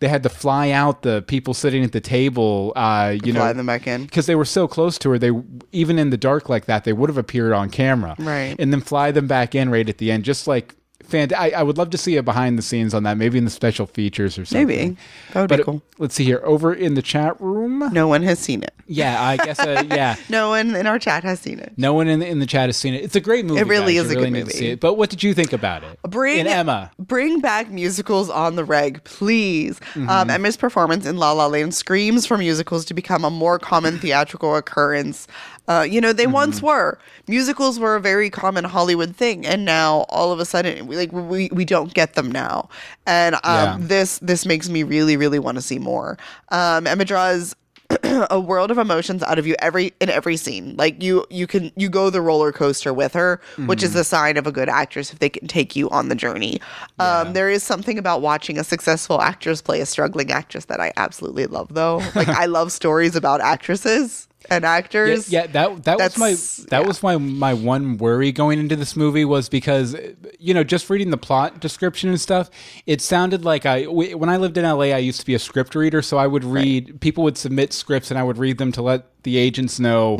They 0.00 0.08
had 0.08 0.24
to 0.24 0.28
fly 0.28 0.70
out 0.70 1.02
the 1.02 1.22
people 1.22 1.54
sitting 1.54 1.84
at 1.84 1.92
the 1.92 2.00
table, 2.00 2.72
uh, 2.74 3.14
you 3.22 3.32
know, 3.32 3.38
Fly 3.38 3.52
them 3.52 3.66
back 3.66 3.86
in. 3.86 4.02
because 4.02 4.26
they 4.26 4.34
were 4.34 4.44
so 4.44 4.66
close 4.66 4.98
to 4.98 5.10
her. 5.10 5.18
They 5.20 5.30
even 5.70 5.96
in 6.00 6.10
the 6.10 6.16
dark 6.16 6.48
like 6.48 6.64
that, 6.64 6.82
they 6.82 6.92
would 6.92 7.08
have 7.08 7.18
appeared 7.18 7.52
on 7.52 7.70
camera, 7.70 8.16
Right. 8.18 8.56
And 8.58 8.72
then 8.72 8.80
fly 8.80 9.12
them 9.12 9.28
back 9.28 9.54
in 9.54 9.70
right 9.70 9.88
at 9.88 9.98
the 9.98 10.10
end, 10.10 10.24
just 10.24 10.48
like. 10.48 10.74
Fant- 11.08 11.32
I, 11.34 11.50
I 11.50 11.62
would 11.62 11.76
love 11.78 11.90
to 11.90 11.98
see 11.98 12.16
a 12.16 12.22
behind 12.22 12.56
the 12.58 12.62
scenes 12.62 12.94
on 12.94 13.02
that, 13.02 13.16
maybe 13.16 13.38
in 13.38 13.44
the 13.44 13.50
special 13.50 13.86
features 13.86 14.38
or 14.38 14.44
something. 14.44 14.66
Maybe. 14.66 14.96
That 15.32 15.40
would 15.42 15.48
But 15.48 15.56
be 15.58 15.62
cool. 15.64 15.82
let's 15.98 16.14
see 16.14 16.24
here. 16.24 16.40
Over 16.44 16.72
in 16.72 16.94
the 16.94 17.02
chat 17.02 17.40
room, 17.40 17.80
No 17.92 18.08
one 18.08 18.22
has 18.22 18.38
seen 18.38 18.62
it. 18.62 18.72
yeah, 18.86 19.22
I 19.22 19.36
guess, 19.36 19.58
uh, 19.60 19.82
yeah. 19.90 20.16
No 20.28 20.48
one 20.50 20.74
in 20.74 20.86
our 20.86 20.98
chat 20.98 21.22
has 21.24 21.40
seen 21.40 21.58
it. 21.58 21.72
No 21.76 21.92
one 21.94 22.08
in 22.08 22.20
the, 22.20 22.26
in 22.26 22.38
the 22.38 22.46
chat 22.46 22.68
has 22.68 22.76
seen 22.76 22.94
it. 22.94 23.02
It's 23.04 23.16
a 23.16 23.20
great 23.20 23.44
movie. 23.44 23.60
It 23.60 23.66
really 23.66 23.94
guys. 23.96 24.06
is 24.06 24.12
You 24.12 24.18
a 24.18 24.22
good 24.22 24.32
need 24.32 24.38
to 24.40 24.44
movie. 24.46 24.56
see 24.56 24.66
it. 24.70 24.80
But 24.80 24.94
what 24.94 25.10
did 25.10 25.22
you 25.22 25.34
think 25.34 25.52
about 25.52 25.82
it? 25.84 25.98
Bring 26.02 26.40
and 26.40 26.48
Emma. 26.48 26.90
Bring 26.98 27.40
back 27.40 27.70
musicals 27.70 28.30
on 28.30 28.56
the 28.56 28.64
reg, 28.64 29.02
please. 29.04 29.78
Mm-hmm. 29.80 30.08
Um, 30.08 30.30
Emma's 30.30 30.56
performance 30.56 31.04
in 31.06 31.16
La 31.16 31.32
La 31.32 31.46
Land 31.46 31.74
screams 31.74 32.26
for 32.26 32.38
musicals 32.38 32.84
to 32.86 32.94
become 32.94 33.24
a 33.24 33.30
more 33.30 33.58
common 33.58 33.98
theatrical 33.98 34.56
occurrence. 34.56 35.26
Uh, 35.68 35.86
you 35.88 36.00
know, 36.00 36.12
they 36.12 36.24
Mm-hmm. 36.24 36.32
once 36.32 36.62
were. 36.62 36.98
Musicals 37.28 37.78
were 37.78 37.94
a 37.94 38.00
very 38.00 38.30
common 38.30 38.64
Hollywood 38.64 39.14
thing, 39.16 39.46
and 39.46 39.64
now 39.64 40.04
all 40.08 40.32
of 40.32 40.40
a 40.40 40.44
sudden, 40.44 40.86
we, 40.86 40.96
like 40.96 41.12
we 41.12 41.48
we 41.52 41.64
don't 41.64 41.94
get 41.94 42.14
them 42.14 42.30
now. 42.32 42.68
And 43.06 43.36
um, 43.36 43.40
Yeah. 43.44 43.76
this 43.80 44.18
this 44.18 44.44
makes 44.46 44.68
me 44.68 44.82
really 44.82 45.16
really 45.16 45.38
want 45.38 45.56
to 45.56 45.62
see 45.62 45.78
more. 45.78 46.18
Um, 46.50 46.86
Emma 46.86 47.04
draws 47.04 47.54
a 48.30 48.40
world 48.40 48.70
of 48.70 48.78
emotions 48.78 49.22
out 49.22 49.38
of 49.38 49.46
you 49.46 49.54
every 49.60 49.92
in 50.00 50.08
every 50.10 50.36
scene. 50.36 50.74
Like 50.76 51.02
you 51.02 51.26
you 51.30 51.46
can 51.46 51.70
you 51.76 51.88
go 51.90 52.10
the 52.10 52.20
roller 52.22 52.50
coaster 52.50 52.92
with 52.92 53.12
her, 53.14 53.40
which 53.66 53.80
Mm-hmm. 53.80 53.84
is 53.86 53.94
a 53.94 54.04
sign 54.04 54.36
of 54.38 54.46
a 54.46 54.52
good 54.52 54.68
actress 54.68 55.12
if 55.12 55.18
they 55.20 55.28
can 55.28 55.46
take 55.46 55.76
you 55.76 55.88
on 55.90 56.08
the 56.08 56.14
journey. 56.14 56.60
Um, 56.98 57.34
there 57.34 57.50
is 57.50 57.62
something 57.62 57.98
about 57.98 58.20
watching 58.22 58.58
a 58.58 58.64
successful 58.64 59.20
actress 59.20 59.60
play 59.62 59.80
a 59.80 59.86
struggling 59.86 60.30
actress 60.32 60.64
that 60.66 60.80
I 60.80 60.92
absolutely 60.96 61.46
love 61.46 61.74
though. 61.74 62.02
Like 62.14 62.28
I 62.28 62.46
love 62.46 62.72
stories 62.72 63.14
about 63.14 63.40
actresses 63.40 64.26
and 64.50 64.64
actors. 64.64 65.30
yeah, 65.30 65.46
that 65.48 65.84
that 65.84 65.98
was 65.98 66.18
my 66.18 66.32
that 66.68 66.80
yeah. 66.82 66.86
was 66.86 67.02
my 67.02 67.16
my 67.16 67.54
one 67.54 67.98
worry 67.98 68.32
going 68.32 68.58
into 68.58 68.76
this 68.76 68.96
movie 68.96 69.24
was 69.24 69.48
because 69.48 69.96
you 70.38 70.54
know 70.54 70.64
just 70.64 70.88
reading 70.90 71.10
the 71.10 71.16
plot 71.16 71.60
description 71.60 72.10
and 72.10 72.20
stuff, 72.20 72.50
it 72.86 73.00
sounded 73.00 73.44
like 73.44 73.66
I 73.66 73.84
when 73.84 74.28
I 74.28 74.36
lived 74.36 74.56
in 74.56 74.64
LA, 74.64 74.86
I 74.86 74.98
used 74.98 75.20
to 75.20 75.26
be 75.26 75.34
a 75.34 75.38
script 75.38 75.74
reader, 75.74 76.02
so 76.02 76.18
I 76.18 76.26
would 76.26 76.44
read 76.44 77.00
people 77.00 77.24
would 77.24 77.38
submit 77.38 77.72
scripts 77.72 78.10
and 78.10 78.18
I 78.18 78.22
would 78.22 78.38
read 78.38 78.58
them 78.58 78.72
to 78.72 78.82
let 78.82 79.06
the 79.22 79.36
agents 79.38 79.78
know 79.80 80.16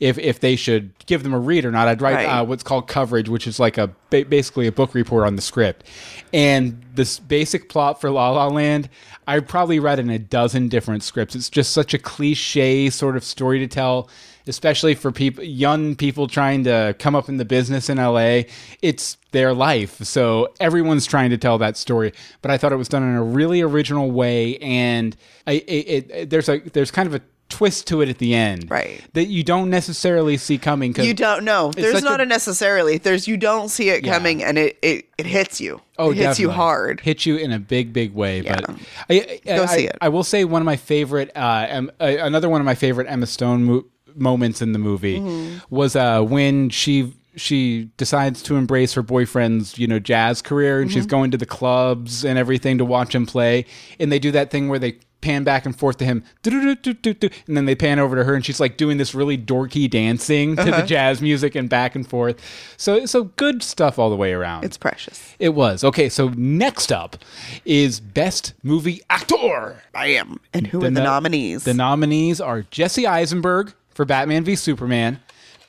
if 0.00 0.18
if 0.18 0.40
they 0.40 0.56
should 0.56 0.90
give 1.06 1.22
them 1.22 1.34
a 1.34 1.38
read 1.38 1.64
or 1.64 1.70
not. 1.70 1.88
I'd 1.88 2.00
write 2.02 2.14
Mm-hmm. 2.18 2.26
Right. 2.28 2.38
uh, 2.40 2.44
what's 2.44 2.62
called 2.62 2.88
coverage, 2.88 3.28
which 3.28 3.46
is 3.46 3.58
like 3.58 3.78
a 3.78 3.88
basically 4.10 4.66
a 4.66 4.72
book 4.72 4.94
report 4.94 5.26
on 5.26 5.36
the 5.36 5.42
script, 5.42 5.84
and 6.32 6.82
this 6.94 7.18
basic 7.18 7.68
plot 7.68 8.00
for 8.00 8.10
La 8.10 8.30
La 8.30 8.46
Land. 8.48 8.88
I 9.26 9.40
probably 9.40 9.78
read 9.80 9.98
in 9.98 10.10
a 10.10 10.18
dozen 10.18 10.68
different 10.68 11.02
scripts. 11.02 11.34
It's 11.34 11.48
just 11.48 11.72
such 11.72 11.94
a 11.94 11.98
cliche 11.98 12.90
sort 12.90 13.16
of 13.16 13.24
story 13.24 13.58
to 13.60 13.66
tell, 13.66 14.10
especially 14.46 14.94
for 14.94 15.10
people, 15.10 15.42
young 15.42 15.96
people 15.96 16.26
trying 16.28 16.62
to 16.64 16.94
come 16.98 17.14
up 17.14 17.30
in 17.30 17.38
the 17.38 17.44
business 17.46 17.88
in 17.88 17.96
LA. 17.96 18.42
It's 18.82 19.16
their 19.32 19.54
life, 19.54 19.96
so 20.04 20.52
everyone's 20.60 21.06
trying 21.06 21.30
to 21.30 21.38
tell 21.38 21.56
that 21.58 21.76
story. 21.78 22.12
But 22.42 22.50
I 22.50 22.58
thought 22.58 22.72
it 22.72 22.76
was 22.76 22.88
done 22.90 23.02
in 23.02 23.14
a 23.16 23.24
really 23.24 23.62
original 23.62 24.10
way, 24.10 24.58
and 24.58 25.16
I, 25.46 25.52
it, 25.66 26.10
it, 26.10 26.30
there's 26.30 26.48
a 26.50 26.58
there's 26.58 26.90
kind 26.90 27.06
of 27.08 27.14
a 27.14 27.22
twist 27.48 27.86
to 27.88 28.00
it 28.00 28.08
at 28.08 28.18
the 28.18 28.34
end, 28.34 28.68
Right. 28.70 29.00
That 29.12 29.26
you 29.26 29.44
don't 29.44 29.70
necessarily 29.70 30.36
see 30.36 30.58
coming. 30.58 30.94
You 30.96 31.14
don't 31.14 31.44
know. 31.44 31.70
There's 31.72 32.02
not 32.02 32.18
a- 32.20 32.24
a, 32.24 32.26
necessarily. 32.26 32.98
There's 32.98 33.28
you 33.28 33.36
don't 33.36 33.68
see 33.68 33.90
it 33.90 34.04
Yeah. 34.04 34.12
coming, 34.14 34.42
and 34.42 34.58
it, 34.58 34.78
it 34.82 35.06
it 35.18 35.26
hits 35.26 35.60
you. 35.60 35.80
Oh, 35.98 36.10
it 36.10 36.16
hits 36.16 36.38
you 36.40 36.50
hard. 36.50 37.00
hits 37.00 37.26
you 37.26 37.36
in 37.36 37.52
a 37.52 37.58
big, 37.58 37.92
big 37.92 38.12
way. 38.14 38.40
Yeah. 38.40 38.56
But 38.66 38.70
I, 39.10 39.40
I, 39.46 39.56
Go 39.56 39.62
I, 39.64 39.66
see 39.66 39.84
it. 39.86 39.96
I 40.00 40.08
will 40.08 40.24
say 40.24 40.44
one 40.44 40.62
of 40.62 40.66
my 40.66 40.76
favorite, 40.76 41.30
uh, 41.36 41.66
em, 41.68 41.90
uh, 42.00 42.04
another 42.20 42.48
one 42.48 42.60
of 42.60 42.64
my 42.64 42.74
favorite 42.74 43.06
Emma 43.08 43.26
Stone 43.26 43.64
mo- 43.64 43.84
moments 44.16 44.60
in 44.62 44.72
the 44.72 44.78
movie 44.78 45.18
Mm-hmm. 45.20 45.58
was 45.74 45.94
uh, 45.96 46.22
when 46.22 46.70
she 46.70 47.12
she 47.36 47.90
decides 47.96 48.42
to 48.42 48.56
embrace 48.56 48.94
her 48.94 49.02
boyfriend's 49.02 49.76
you 49.78 49.86
know 49.88 49.98
jazz 49.98 50.40
career 50.40 50.80
and 50.80 50.88
Mm-hmm. 50.88 50.98
she's 50.98 51.06
going 51.06 51.30
to 51.32 51.36
the 51.36 51.46
clubs 51.46 52.24
and 52.24 52.38
everything 52.38 52.78
to 52.78 52.84
watch 52.84 53.12
him 53.14 53.26
play 53.26 53.66
and 53.98 54.10
they 54.12 54.20
do 54.20 54.30
that 54.30 54.50
thing 54.52 54.68
where 54.68 54.78
they 54.78 54.98
pan 55.24 55.42
back 55.44 55.64
and 55.66 55.74
forth 55.78 55.96
to 55.96 56.04
him 56.04 56.22
and 56.44 57.56
then 57.56 57.64
they 57.64 57.74
pan 57.74 57.98
over 57.98 58.14
to 58.16 58.24
her 58.24 58.34
and 58.34 58.44
she's 58.44 58.60
like 58.60 58.76
doing 58.76 58.98
this 58.98 59.14
really 59.14 59.38
dorky 59.38 59.88
dancing 59.88 60.54
to 60.56 60.62
Uh-huh. 60.62 60.80
the 60.82 60.86
jazz 60.86 61.20
music 61.22 61.54
and 61.54 61.68
back 61.68 61.94
and 61.94 62.06
forth 62.08 62.36
so 62.76 63.06
so 63.06 63.24
good 63.24 63.62
stuff 63.62 63.98
all 63.98 64.10
the 64.10 64.16
way 64.16 64.32
around 64.32 64.64
It's 64.64 64.76
precious. 64.76 65.34
it 65.38 65.54
was. 65.54 65.82
Okay, 65.84 66.08
so 66.08 66.28
next 66.36 66.92
up 66.92 67.16
is 67.64 68.00
Best 68.00 68.52
Movie 68.62 69.00
Actor. 69.10 69.82
Bam. 69.92 70.38
And 70.52 70.66
who 70.66 70.78
are 70.80 70.84
the 70.84 70.90
no- 70.90 71.04
nominees? 71.04 71.64
The 71.64 71.74
nominees 71.74 72.40
are 72.40 72.62
Jesse 72.70 73.06
Eisenberg 73.06 73.72
for 73.94 74.04
Batman 74.04 74.44
v 74.44 74.54
Superman, 74.56 75.20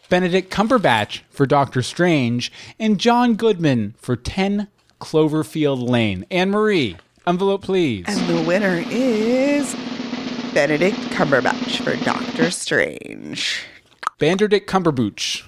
Benedict 0.09 0.51
Cumberbatch 0.51 1.21
for 1.29 1.45
Doctor 1.45 1.81
Strange, 1.81 2.51
and 2.79 2.99
John 2.99 3.35
Goodman 3.35 3.95
for 3.97 4.15
10 4.15 4.67
Cloverfield 4.99 5.87
Lane. 5.87 6.25
Anne 6.31 6.51
Marie, 6.51 6.97
envelope 7.27 7.63
please. 7.63 8.05
And 8.07 8.19
the 8.29 8.41
winner 8.47 8.83
is 8.89 9.73
Benedict 10.53 10.97
Cumberbatch 11.11 11.81
for 11.83 11.95
Doctor 12.03 12.51
Strange. 12.51 13.63
Benedict 14.19 14.69
Cumberbatch. 14.69 15.43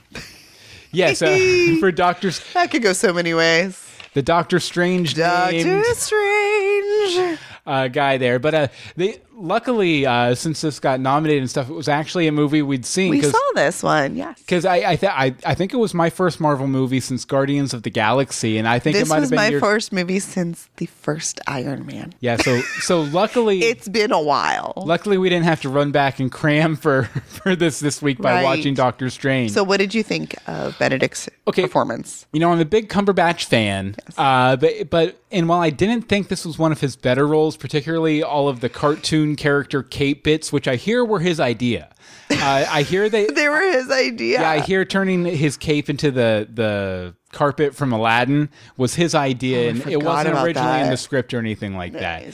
Yes, 0.92 1.22
uh, 1.22 1.76
for 1.80 1.92
Doctor 1.92 2.32
That 2.54 2.72
could 2.72 2.84
go 2.84 2.94
so 2.94 3.14
many 3.14 3.34
ways. 3.34 3.84
the 4.14 4.22
Doctor 4.22 4.60
Strange 4.60 5.14
Doctor 5.14 5.52
named 5.54 5.86
Strange. 5.96 7.40
uh, 7.66 7.88
guy 7.88 8.18
there, 8.18 8.40
but 8.40 8.54
uh, 8.54 8.68
they 8.96 9.22
luckily 9.38 10.06
uh, 10.06 10.36
since 10.36 10.62
this 10.62 10.80
got 10.80 11.00
nominated 11.00 11.42
and 11.44 11.50
stuff, 11.50 11.70
it 11.70 11.74
was 11.74 11.88
actually 11.88 12.28
a 12.28 12.32
movie 12.32 12.62
we'd 12.62 12.86
seen 12.86 13.12
We 13.12 13.22
saw 13.22 13.38
this 13.56 13.84
one, 13.84 14.16
yes. 14.16 14.38
because 14.40 14.66
I 14.66 14.76
I, 14.92 14.96
th- 14.96 15.12
I 15.14 15.36
I 15.46 15.54
think 15.54 15.74
it 15.74 15.78
was 15.78 15.94
my 15.94 16.10
first 16.10 16.40
Marvel 16.40 16.68
movie 16.68 17.00
since 17.00 17.24
Guardians 17.26 17.74
of 17.74 17.84
the 17.84 17.90
Galaxy, 17.90 18.58
and 18.58 18.68
I 18.68 18.80
think 18.80 18.96
it 18.96 19.00
This 19.00 19.10
might 19.10 19.20
was 19.20 19.30
have 19.30 19.38
been 19.38 19.38
my 19.46 19.48
your 19.50 19.60
first 19.60 19.94
movie 19.94 20.20
since 20.20 20.70
the 20.78 20.86
first 20.88 21.40
Iron 21.48 21.86
Man. 21.86 22.14
yeah. 22.20 22.38
So 22.38 22.62
so 22.82 23.02
luckily. 23.22 23.64
It's 23.64 23.88
been 23.88 24.12
a 24.12 24.22
while. 24.22 24.74
Luckily, 24.78 25.18
we 25.18 25.30
didn't 25.30 25.46
have 25.46 25.62
to 25.62 25.70
run 25.70 25.92
back 25.92 26.20
and 26.20 26.32
cram 26.32 26.76
for, 26.76 27.04
for 27.28 27.56
this 27.56 27.80
this 27.80 28.02
week 28.02 28.20
by 28.20 28.32
Right. 28.38 28.44
watching 28.44 28.74
Doctor 28.74 29.10
Strange. 29.10 29.52
So, 29.52 29.64
what 29.64 29.78
did 29.78 29.94
you 29.96 30.04
think 30.04 30.36
of 30.48 30.78
Benedict's 30.80 31.30
Okay. 31.48 31.62
performance? 31.64 32.26
You 32.34 32.40
know, 32.40 32.52
I'm 32.52 32.60
a 32.60 32.66
big 32.66 32.90
Cumberbatch 32.90 33.46
fan, 33.46 33.96
uh, 34.18 34.56
but 34.58 34.90
but 34.90 35.20
and 35.32 35.48
while 35.50 35.60
I 35.62 35.70
didn't 35.70 36.04
think 36.04 36.28
this 36.30 36.46
was 36.46 36.58
one 36.58 36.72
of 36.72 36.80
his 36.82 36.96
better 36.96 37.28
roles, 37.28 37.58
particularly 37.58 38.24
all 38.24 38.48
of 38.48 38.62
the 38.62 38.70
cartoon 38.70 39.27
cartoon 39.28 39.36
character 39.36 39.84
cape 39.84 40.24
bits, 40.24 40.52
which 40.52 40.68
I 40.68 40.76
hear 40.76 41.04
were 41.04 41.20
his 41.20 41.40
idea. 41.40 41.90
Uh, 42.30 42.66
I 42.70 42.84
hear 42.84 43.10
they. 43.10 43.28
They 43.38 43.50
were 43.50 43.72
his 43.72 43.92
idea. 43.92 44.42
Yeah, 44.42 44.50
I 44.50 44.60
hear 44.60 44.84
turning 44.86 45.26
his 45.26 45.58
cape 45.58 45.90
into 45.90 46.12
the 46.12 46.48
the 46.52 47.16
carpet 47.32 47.76
from 47.76 47.92
Aladdin 47.92 48.50
was 48.78 48.96
his 48.96 49.14
idea, 49.14 49.70
and 49.70 49.86
it 49.88 50.02
wasn't 50.02 50.36
originally 50.36 50.82
in 50.82 50.90
the 50.90 50.98
script 50.98 51.34
or 51.34 51.40
anything 51.40 51.76
like 51.76 51.94
that. 51.94 52.26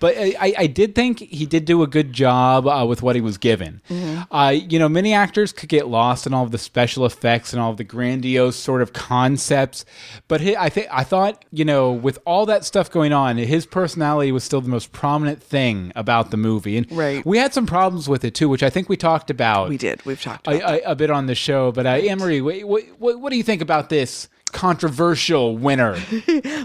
But 0.00 0.16
I, 0.18 0.54
I- 0.58 0.66
did 0.66 0.94
think 0.94 1.20
he 1.20 1.46
did 1.46 1.64
do 1.66 1.82
a 1.82 1.86
good 1.86 2.12
job 2.12 2.66
uh, 2.66 2.84
with 2.84 3.00
what 3.02 3.14
he 3.14 3.20
was 3.22 3.38
given. 3.38 3.80
Mm-hmm. 3.88 4.34
Uh, 4.34 4.50
you 4.50 4.78
know, 4.78 4.88
many 4.88 5.12
actors 5.14 5.52
could 5.52 5.68
get 5.68 5.86
lost 5.86 6.26
in 6.26 6.34
all 6.34 6.44
of 6.44 6.50
the 6.50 6.58
special 6.58 7.06
effects 7.06 7.52
and 7.52 7.62
all 7.62 7.70
of 7.70 7.76
the 7.76 7.84
grandiose 7.84 8.56
sort 8.56 8.82
of 8.82 8.92
concepts, 8.92 9.84
but 10.28 10.40
he, 10.40 10.56
I 10.56 10.68
think 10.68 10.88
I 10.90 11.04
thought 11.04 11.44
you 11.52 11.64
know 11.64 11.92
with 11.92 12.18
all 12.26 12.44
that 12.46 12.64
stuff 12.64 12.90
going 12.90 13.12
on, 13.12 13.36
his 13.36 13.66
personality 13.66 14.32
was 14.32 14.42
still 14.44 14.60
the 14.60 14.68
most 14.68 14.92
prominent 14.92 15.42
thing 15.42 15.92
about 15.94 16.30
the 16.30 16.36
movie, 16.36 16.76
and 16.76 16.90
Right. 16.90 17.24
we 17.24 17.38
had 17.38 17.54
some 17.54 17.66
problems 17.66 18.08
with 18.08 18.24
it 18.24 18.34
too, 18.34 18.48
which 18.48 18.62
I 18.62 18.70
think 18.70 18.88
we 18.88 18.96
talked 18.96 19.30
about 19.30 19.68
we 19.68 19.78
did. 19.78 20.04
We've 20.04 20.20
talked 20.20 20.46
about 20.46 20.60
a, 20.62 20.86
a, 20.88 20.92
a 20.92 20.94
bit 20.96 21.10
on 21.10 21.26
the 21.26 21.34
show. 21.34 21.72
But 21.72 21.86
uh, 21.86 22.00
what, 22.42 22.82
what, 22.98 23.20
what 23.20 23.30
do 23.30 23.36
you 23.36 23.42
think 23.42 23.62
about 23.62 23.88
this 23.88 24.28
controversial 24.54 25.56
winner? 25.56 25.96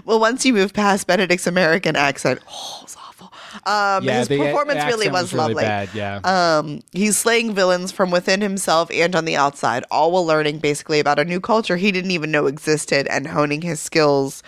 Well, 0.05 0.19
once 0.19 0.45
you 0.45 0.53
move 0.53 0.73
past 0.73 1.07
Benedict's 1.07 1.45
American 1.45 1.95
accent, 1.95 2.39
oh, 2.49 2.79
it's 2.83 2.95
awful. 2.95 3.31
Um, 3.65 4.03
his 4.03 4.27
the 4.27 4.37
performance 4.37 4.83
really 4.85 5.07
accent 5.07 5.13
was, 5.13 5.33
really 5.33 5.47
lovely. 5.47 5.63
Bad, 5.63 5.89
yeah. 5.93 6.19
Um, 6.23 6.81
he's 6.91 7.17
slaying 7.17 7.53
villains 7.53 7.91
from 7.91 8.09
within 8.09 8.41
himself 8.41 8.89
and 8.91 9.15
on 9.15 9.25
the 9.25 9.35
outside, 9.35 9.83
all 9.91 10.11
while 10.11 10.25
learning 10.25 10.59
basically 10.59 10.99
about 10.99 11.19
a 11.19 11.25
new 11.25 11.39
culture 11.39 11.77
he 11.77 11.91
didn't 11.91 12.11
even 12.11 12.31
know 12.31 12.47
existed 12.47 13.07
and 13.07 13.27
honing 13.27 13.61
his 13.61 13.79
skills 13.79 14.41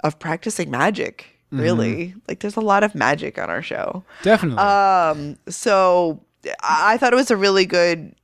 of 0.00 0.18
practicing 0.18 0.70
magic. 0.70 1.26
Mm-hmm. 1.52 1.62
Really, 1.62 2.14
like 2.28 2.40
there's 2.40 2.56
a 2.56 2.60
lot 2.60 2.82
of 2.82 2.94
magic 2.94 3.38
on 3.38 3.50
our 3.50 3.62
show. 3.62 4.04
Definitely. 4.22 4.58
Um, 4.58 5.36
so 5.48 6.20
I 6.62 6.94
I 6.94 6.96
thought 6.96 7.12
it 7.12 7.16
was 7.16 7.30
a 7.30 7.36
really 7.36 7.66
good. 7.66 8.14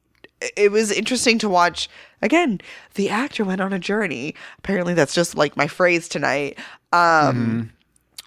It 0.56 0.72
was 0.72 0.90
interesting 0.90 1.38
to 1.38 1.48
watch. 1.48 1.88
Again, 2.22 2.60
the 2.94 3.10
actor 3.10 3.44
went 3.44 3.60
on 3.60 3.72
a 3.72 3.78
journey. 3.78 4.34
Apparently, 4.58 4.94
that's 4.94 5.14
just 5.14 5.34
like 5.36 5.56
my 5.56 5.66
phrase 5.66 6.08
tonight. 6.08 6.58
Um, 6.92 7.72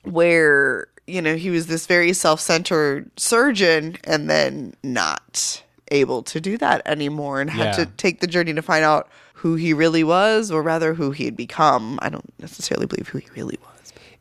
where 0.04 0.88
you 1.08 1.22
know 1.22 1.36
he 1.36 1.50
was 1.50 1.68
this 1.68 1.86
very 1.88 2.14
self-centered 2.14 3.10
surgeon, 3.18 3.98
and 4.04 4.30
then 4.30 4.74
not 4.84 5.64
able 5.90 6.24
to 6.24 6.40
do 6.40 6.58
that 6.58 6.82
anymore, 6.86 7.42
and 7.42 7.50
had 7.50 7.66
Yeah. 7.66 7.72
to 7.74 7.86
take 7.98 8.20
the 8.20 8.28
journey 8.28 8.54
to 8.54 8.62
find 8.62 8.84
out 8.86 9.10
who 9.36 9.56
he 9.56 9.74
really 9.74 10.04
was, 10.04 10.50
or 10.52 10.62
rather, 10.62 10.94
who 10.94 11.12
he 11.12 11.26
had 11.26 11.36
become. 11.36 12.00
I 12.02 12.10
don't 12.10 12.34
necessarily 12.40 12.86
believe 12.86 13.10
who 13.10 13.18
he 13.18 13.28
really 13.36 13.58
was. 13.62 13.73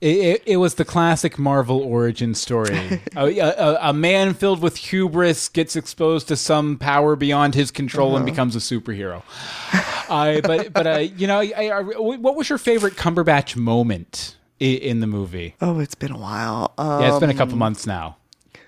It, 0.02 0.16
it, 0.18 0.42
it 0.46 0.56
was 0.56 0.74
the 0.74 0.84
classic 0.84 1.38
Marvel 1.38 1.78
origin 1.80 2.34
story. 2.34 3.00
a, 3.16 3.38
a, 3.38 3.78
a 3.90 3.92
man 3.92 4.34
filled 4.34 4.60
with 4.60 4.76
hubris 4.76 5.48
gets 5.48 5.76
exposed 5.76 6.26
to 6.28 6.36
some 6.36 6.76
power 6.76 7.14
beyond 7.14 7.54
his 7.54 7.70
control 7.70 8.08
Uh-huh. 8.08 8.16
and 8.16 8.26
becomes 8.26 8.56
a 8.56 8.58
superhero. 8.58 9.22
uh, 10.08 10.40
but 10.40 10.72
but 10.72 10.86
uh, 10.86 10.98
you 10.98 11.26
know, 11.28 11.38
I, 11.40 11.70
I, 11.70 11.82
what 11.82 12.34
was 12.34 12.48
your 12.48 12.58
favorite 12.58 12.94
Cumberbatch 12.96 13.54
moment 13.56 14.36
in, 14.58 14.78
in 14.78 15.00
the 15.00 15.06
movie? 15.06 15.54
Oh, 15.60 15.78
it's 15.78 15.94
been 15.94 16.10
a 16.12 16.18
while. 16.18 16.72
Um, 16.78 17.00
Yeah, 17.02 17.10
it's 17.10 17.20
been 17.20 17.30
a 17.30 17.34
couple 17.34 17.56
months 17.56 17.86
now. 17.86 18.16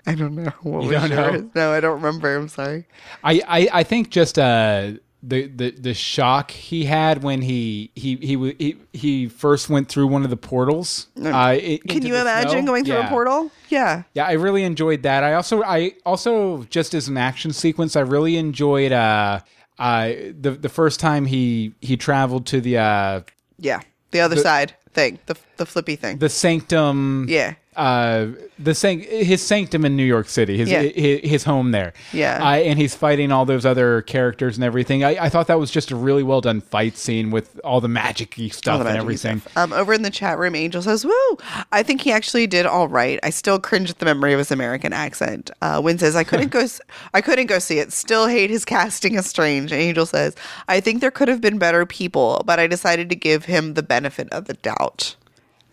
I 0.07 0.15
don't 0.15 0.35
know. 0.35 0.51
What 0.61 0.83
You 0.83 0.89
was 0.91 1.09
don't 1.09 1.09
know? 1.09 1.51
No, 1.55 1.71
I 1.73 1.79
don't 1.81 1.95
remember. 2.01 2.33
I'm 2.35 2.47
sorry. 2.47 2.85
I, 3.23 3.41
I, 3.47 3.69
I 3.79 3.83
think 3.83 4.09
just 4.09 4.39
uh, 4.39 4.93
the, 5.27 5.47
the 5.47 5.71
the 5.71 5.93
shock 5.93 6.51
he 6.51 6.85
had 6.85 7.23
when 7.23 7.41
he 7.41 7.91
he 7.95 8.15
he 8.17 8.55
he, 8.59 8.77
he 8.93 9.27
first 9.27 9.69
went 9.69 9.89
through 9.89 10.07
one 10.07 10.23
of 10.23 10.29
the 10.29 10.37
portals. 10.37 11.07
Uh, 11.17 11.55
Can 11.87 12.05
you 12.05 12.15
imagine 12.15 12.51
snow. 12.51 12.65
going 12.65 12.85
through 12.85 12.95
Yeah. 12.95 13.07
a 13.07 13.09
portal? 13.09 13.51
Yeah. 13.69 14.03
Yeah, 14.13 14.25
I 14.25 14.33
really 14.33 14.63
enjoyed 14.63 15.03
that. 15.03 15.23
I 15.23 15.33
also 15.33 15.63
I 15.63 15.93
also 16.05 16.63
just 16.69 16.93
as 16.93 17.07
an 17.07 17.17
action 17.17 17.51
sequence, 17.53 17.95
I 17.95 18.01
really 18.01 18.37
enjoyed 18.37 18.91
uh 18.91 19.39
uh 19.79 20.07
the 20.39 20.51
the 20.51 20.69
first 20.69 20.99
time 20.99 21.25
he 21.25 21.73
he 21.81 21.97
traveled 21.97 22.45
to 22.47 22.61
the 22.61 22.77
uh 22.77 23.21
Yeah. 23.57 23.81
The 24.11 24.21
other 24.21 24.37
side 24.37 24.75
thing, 24.93 25.19
the 25.25 25.35
the 25.57 25.65
flippy 25.65 25.95
thing. 25.97 26.19
the 26.19 26.29
sanctum 26.29 27.25
yeah. 27.27 27.55
Uh 27.75 28.27
the 28.57 28.73
sanct 28.73 29.05
his 29.05 29.41
sanctum 29.45 29.83
in 29.83 29.95
New 29.97 30.03
York 30.05 30.29
City, 30.29 30.57
his 30.57 30.69
Yeah. 30.69 30.81
his, 30.83 31.19
his 31.29 31.43
home 31.43 31.71
there. 31.71 31.93
Yeah. 32.13 32.39
Uh, 32.41 32.55
and 32.55 32.79
he's 32.79 32.95
fighting 32.95 33.31
all 33.31 33.45
those 33.45 33.65
other 33.65 34.01
characters 34.03 34.55
and 34.57 34.63
everything. 34.63 35.03
I, 35.03 35.25
I 35.25 35.29
thought 35.29 35.47
that 35.47 35.59
was 35.59 35.71
just 35.71 35.91
a 35.91 35.95
really 35.95 36.23
well 36.23 36.39
done 36.41 36.61
fight 36.61 36.95
scene 36.97 37.31
with 37.31 37.59
all 37.65 37.81
the 37.81 37.87
magic-y 37.89 38.47
stuff 38.47 38.81
the 38.81 38.87
and 38.89 38.97
everything. 38.97 39.41
stuff. 39.41 39.57
Um, 39.57 39.73
over 39.73 39.93
in 39.93 40.03
the 40.03 40.09
chat 40.09 40.37
room, 40.39 40.55
Angel 40.55 40.81
says, 40.81 41.03
"Woo! 41.05 41.37
I 41.73 41.83
think 41.83 42.01
he 42.01 42.11
actually 42.13 42.47
did 42.47 42.65
all 42.65 42.87
right. 42.87 43.19
I 43.23 43.29
still 43.29 43.59
cringe 43.59 43.89
at 43.89 43.99
the 43.99 44.05
memory 44.05 44.31
of 44.31 44.39
his 44.39 44.51
American 44.51 44.93
accent." 44.93 45.51
Uh, 45.61 45.81
Win 45.83 45.97
says, 45.99 46.15
"I 46.15 46.23
couldn't 46.23 46.49
go. 46.49 46.59
s- 46.61 46.79
I 47.13 47.19
couldn't 47.21 47.47
go 47.47 47.59
see 47.59 47.79
it. 47.79 47.91
Still 47.91 48.27
hate 48.27 48.49
his 48.49 48.63
casting 48.63 49.17
as 49.17 49.25
strange." 49.25 49.73
Angel 49.73 50.05
says, 50.05 50.35
"I 50.69 50.79
think 50.79 51.01
there 51.01 51.11
could 51.11 51.27
have 51.27 51.41
been 51.41 51.57
better 51.57 51.85
people, 51.85 52.41
but 52.45 52.59
I 52.59 52.67
decided 52.67 53.09
to 53.09 53.15
give 53.15 53.45
him 53.45 53.73
the 53.73 53.83
benefit 53.83 54.29
of 54.31 54.45
the 54.45 54.53
doubt." 54.53 55.15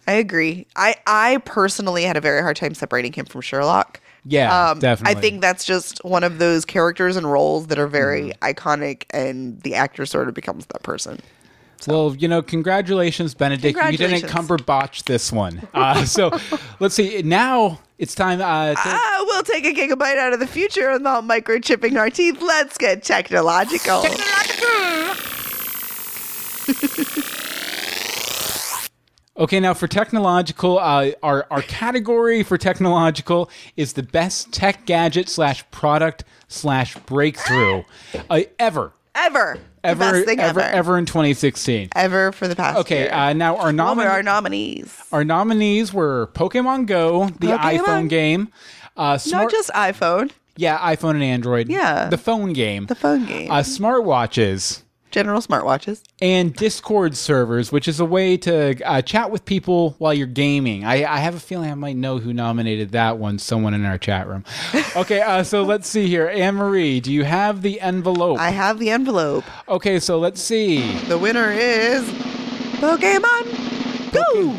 I 0.07 0.13
agree. 0.15 0.67
I 0.77 0.95
I 1.07 1.39
personally 1.45 2.05
had 2.05 2.17
a 2.17 2.21
very 2.21 2.43
hard 2.43 2.57
time 2.57 2.75
separating 2.75 3.13
him 3.13 3.27
from 3.27 3.41
Sherlock. 3.41 4.01
Yeah, 4.25 4.71
Um, 4.71 4.79
definitely. 4.79 5.17
I 5.17 5.21
think 5.21 5.41
that's 5.41 5.65
just 5.65 6.05
one 6.05 6.23
of 6.23 6.39
those 6.39 6.65
characters 6.65 7.17
and 7.17 7.31
roles 7.31 7.67
that 7.69 7.79
are 7.79 7.89
very 7.89 8.31
Mm-hmm. 8.41 8.45
iconic, 8.45 9.05
and 9.11 9.61
the 9.63 9.75
actor 9.75 10.07
sort 10.07 10.29
of 10.29 10.35
becomes 10.35 10.67
that 10.67 10.83
person. 10.85 11.19
Well, 11.89 12.15
you 12.17 12.29
know, 12.29 12.43
congratulations, 12.43 13.35
Benedict. 13.35 13.77
You 13.77 13.99
didn't 13.99 14.21
Congratulations. 14.23 14.33
cumberbotch 14.33 15.03
this 15.05 15.33
one. 15.33 15.67
Uh, 15.75 16.05
so 16.05 16.31
let's 16.79 16.95
see. 16.95 17.23
Now 17.23 17.81
it's 17.99 18.15
time 18.15 18.41
uh, 18.41 18.75
to, 18.75 18.79
Ah, 18.79 19.25
we'll 19.27 19.43
take 19.43 19.65
a 19.67 19.75
gigabyte 19.75 20.17
out 20.19 20.33
of 20.33 20.39
the 20.39 20.47
future 20.47 20.93
without 20.93 21.25
microchipping 21.25 21.99
our 21.99 22.09
teeth. 22.09 22.41
Let's 22.41 22.79
get 22.79 23.03
technological. 23.03 24.03
Okay, 29.43 29.59
now 29.59 29.75
for 29.75 29.89
technological, 29.89 30.79
uh, 30.79 31.11
our 31.23 31.47
our 31.51 31.63
category 31.63 32.45
for 32.45 32.57
technological 32.57 33.51
is 33.77 33.95
the 33.95 34.03
best 34.05 34.53
tech 34.53 34.87
gadget 34.87 35.29
slash 35.29 35.69
product 35.73 36.23
slash 36.47 36.97
breakthrough 37.07 37.83
uh, 38.31 38.43
ever, 38.61 38.93
ever. 39.17 39.59
Ever, 39.85 39.99
best 40.13 40.27
thing 40.27 40.39
ever, 40.39 40.61
ever. 40.61 40.73
ever 40.77 40.99
in 40.99 41.07
2016. 41.07 41.89
Ever 41.97 42.31
for 42.31 42.47
the 42.47 42.55
past 42.55 42.79
Okay, 42.79 43.01
year. 43.01 43.13
uh, 43.13 43.33
now 43.33 43.57
our 43.57 43.73
nomin- 43.73 44.09
our 44.09 44.23
nominees? 44.23 44.97
our 45.11 45.25
nominees 45.25 45.93
were 45.93 46.31
Pokemon 46.35 46.87
Go, 46.87 47.27
the 47.41 47.49
Pokemon? 47.49 47.79
iPhone 47.81 48.09
game, 48.09 48.49
uh, 48.97 49.19
smart, 49.19 49.47
Not 49.47 49.51
just 49.51 49.71
iPhone, 49.71 50.31
yeah, 50.57 50.79
iPhone 50.79 51.15
and 51.15 51.25
Android, 51.25 51.69
Yeah. 51.69 52.09
the 52.11 52.17
phone 52.17 52.53
game, 52.53 52.87
the 52.87 52.95
phone 52.95 53.27
game, 53.27 53.51
uh, 53.51 53.63
smartwatches, 53.63 54.83
general 55.13 55.41
smartwatches. 55.41 56.03
and 56.21 56.53
Discord 56.55 57.17
servers, 57.17 57.71
which 57.71 57.87
is 57.87 58.01
a 58.01 58.05
way 58.05 58.37
to 58.39 58.83
uh, 58.85 59.01
chat 59.03 59.31
with 59.31 59.45
people 59.45 59.95
while 59.99 60.13
you're 60.13 60.27
gaming. 60.27 60.85
I, 60.85 61.05
I 61.05 61.19
have 61.19 61.35
a 61.35 61.41
feeling 61.41 61.71
I 61.71 61.75
might 61.75 61.97
know 61.97 62.19
who 62.19 62.33
nominated 62.33 62.91
that 62.93 63.19
one. 63.19 63.39
Someone 63.39 63.75
in 63.75 63.85
our 63.85 63.99
chat 63.99 64.27
room. 64.27 64.45
Okay, 64.97 65.21
uh, 65.23 65.43
so 65.43 65.63
let's 65.63 65.89
see 65.89 66.07
here. 66.07 66.29
Anne 66.29 66.57
Marie, 66.57 67.01
do 67.01 67.11
you 67.13 67.25
have 67.25 67.63
the 67.63 67.81
envelope? 67.81 68.39
I 68.39 68.51
have 68.51 68.79
the 68.79 68.91
envelope. 68.91 69.45
okay, 69.69 69.99
so 70.01 70.19
let's 70.19 70.41
see. 70.43 70.97
The 71.07 71.17
winner 71.17 71.51
is 71.51 72.03
Pokemon 72.83 74.13
Go. 74.13 74.51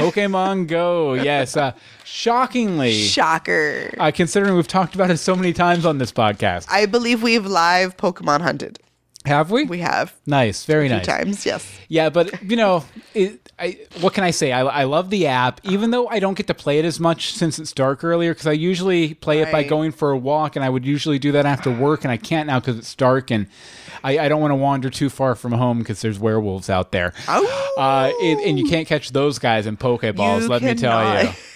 Pokemon 0.00 0.66
Go. 0.68 1.14
Yes. 1.14 1.56
Uh, 1.56 1.72
shockingly, 2.04 2.92
Shocker. 2.92 3.92
uh, 3.98 4.10
considering 4.14 4.54
we've 4.54 4.68
talked 4.68 4.94
about 4.94 5.10
it 5.10 5.16
so 5.18 5.34
many 5.34 5.52
times 5.52 5.84
on 5.84 5.98
this 5.98 6.12
podcast, 6.12 6.66
I 6.70 6.86
believe 6.86 7.22
we've 7.22 7.46
live 7.46 7.96
Pokemon 7.96 8.42
hunted. 8.42 8.78
Have 9.26 9.50
we? 9.50 9.64
We 9.64 9.78
have 9.80 10.14
nice. 10.26 10.64
Very 10.64 10.88
nice. 10.88 11.04
times. 11.04 11.44
Yes. 11.44 11.70
Yeah, 11.88 12.08
but 12.08 12.42
you 12.42 12.56
know, 12.56 12.84
it, 13.12 13.52
I, 13.58 13.78
what 14.00 14.14
can 14.14 14.24
I 14.24 14.30
say? 14.30 14.50
I, 14.50 14.62
I 14.62 14.84
love 14.84 15.10
the 15.10 15.26
app, 15.26 15.60
even 15.64 15.90
though 15.90 16.08
I 16.08 16.20
don't 16.20 16.34
get 16.34 16.46
to 16.46 16.54
play 16.54 16.78
it 16.78 16.86
as 16.86 16.98
much 16.98 17.34
since 17.34 17.58
it's 17.58 17.72
dark 17.72 18.02
earlier. 18.02 18.32
Because 18.32 18.46
I 18.46 18.52
usually 18.52 19.12
play 19.12 19.40
it 19.40 19.52
by 19.52 19.62
going 19.62 19.92
for 19.92 20.10
a 20.10 20.16
walk, 20.16 20.56
and 20.56 20.64
I 20.64 20.70
would 20.70 20.86
usually 20.86 21.18
do 21.18 21.32
that 21.32 21.44
after 21.44 21.70
work, 21.70 22.02
and 22.02 22.10
I 22.10 22.16
can't 22.16 22.46
now 22.46 22.60
because 22.60 22.78
it's 22.78 22.94
dark, 22.94 23.30
and 23.30 23.46
I, 24.02 24.20
I 24.20 24.28
don't 24.28 24.40
want 24.40 24.52
to 24.52 24.56
wander 24.56 24.88
too 24.88 25.10
far 25.10 25.34
from 25.34 25.52
home 25.52 25.80
because 25.80 26.00
there's 26.00 26.18
werewolves 26.18 26.70
out 26.70 26.90
there. 26.90 27.12
Oh. 27.28 27.74
Uh, 27.76 28.12
it, 28.20 28.48
and 28.48 28.58
you 28.58 28.68
can't 28.70 28.88
catch 28.88 29.12
those 29.12 29.38
guys 29.38 29.66
in 29.66 29.76
Pokeballs. 29.76 30.42
You 30.42 30.48
let 30.48 30.62
me 30.62 30.74
tell 30.74 31.24
you. 31.24 31.30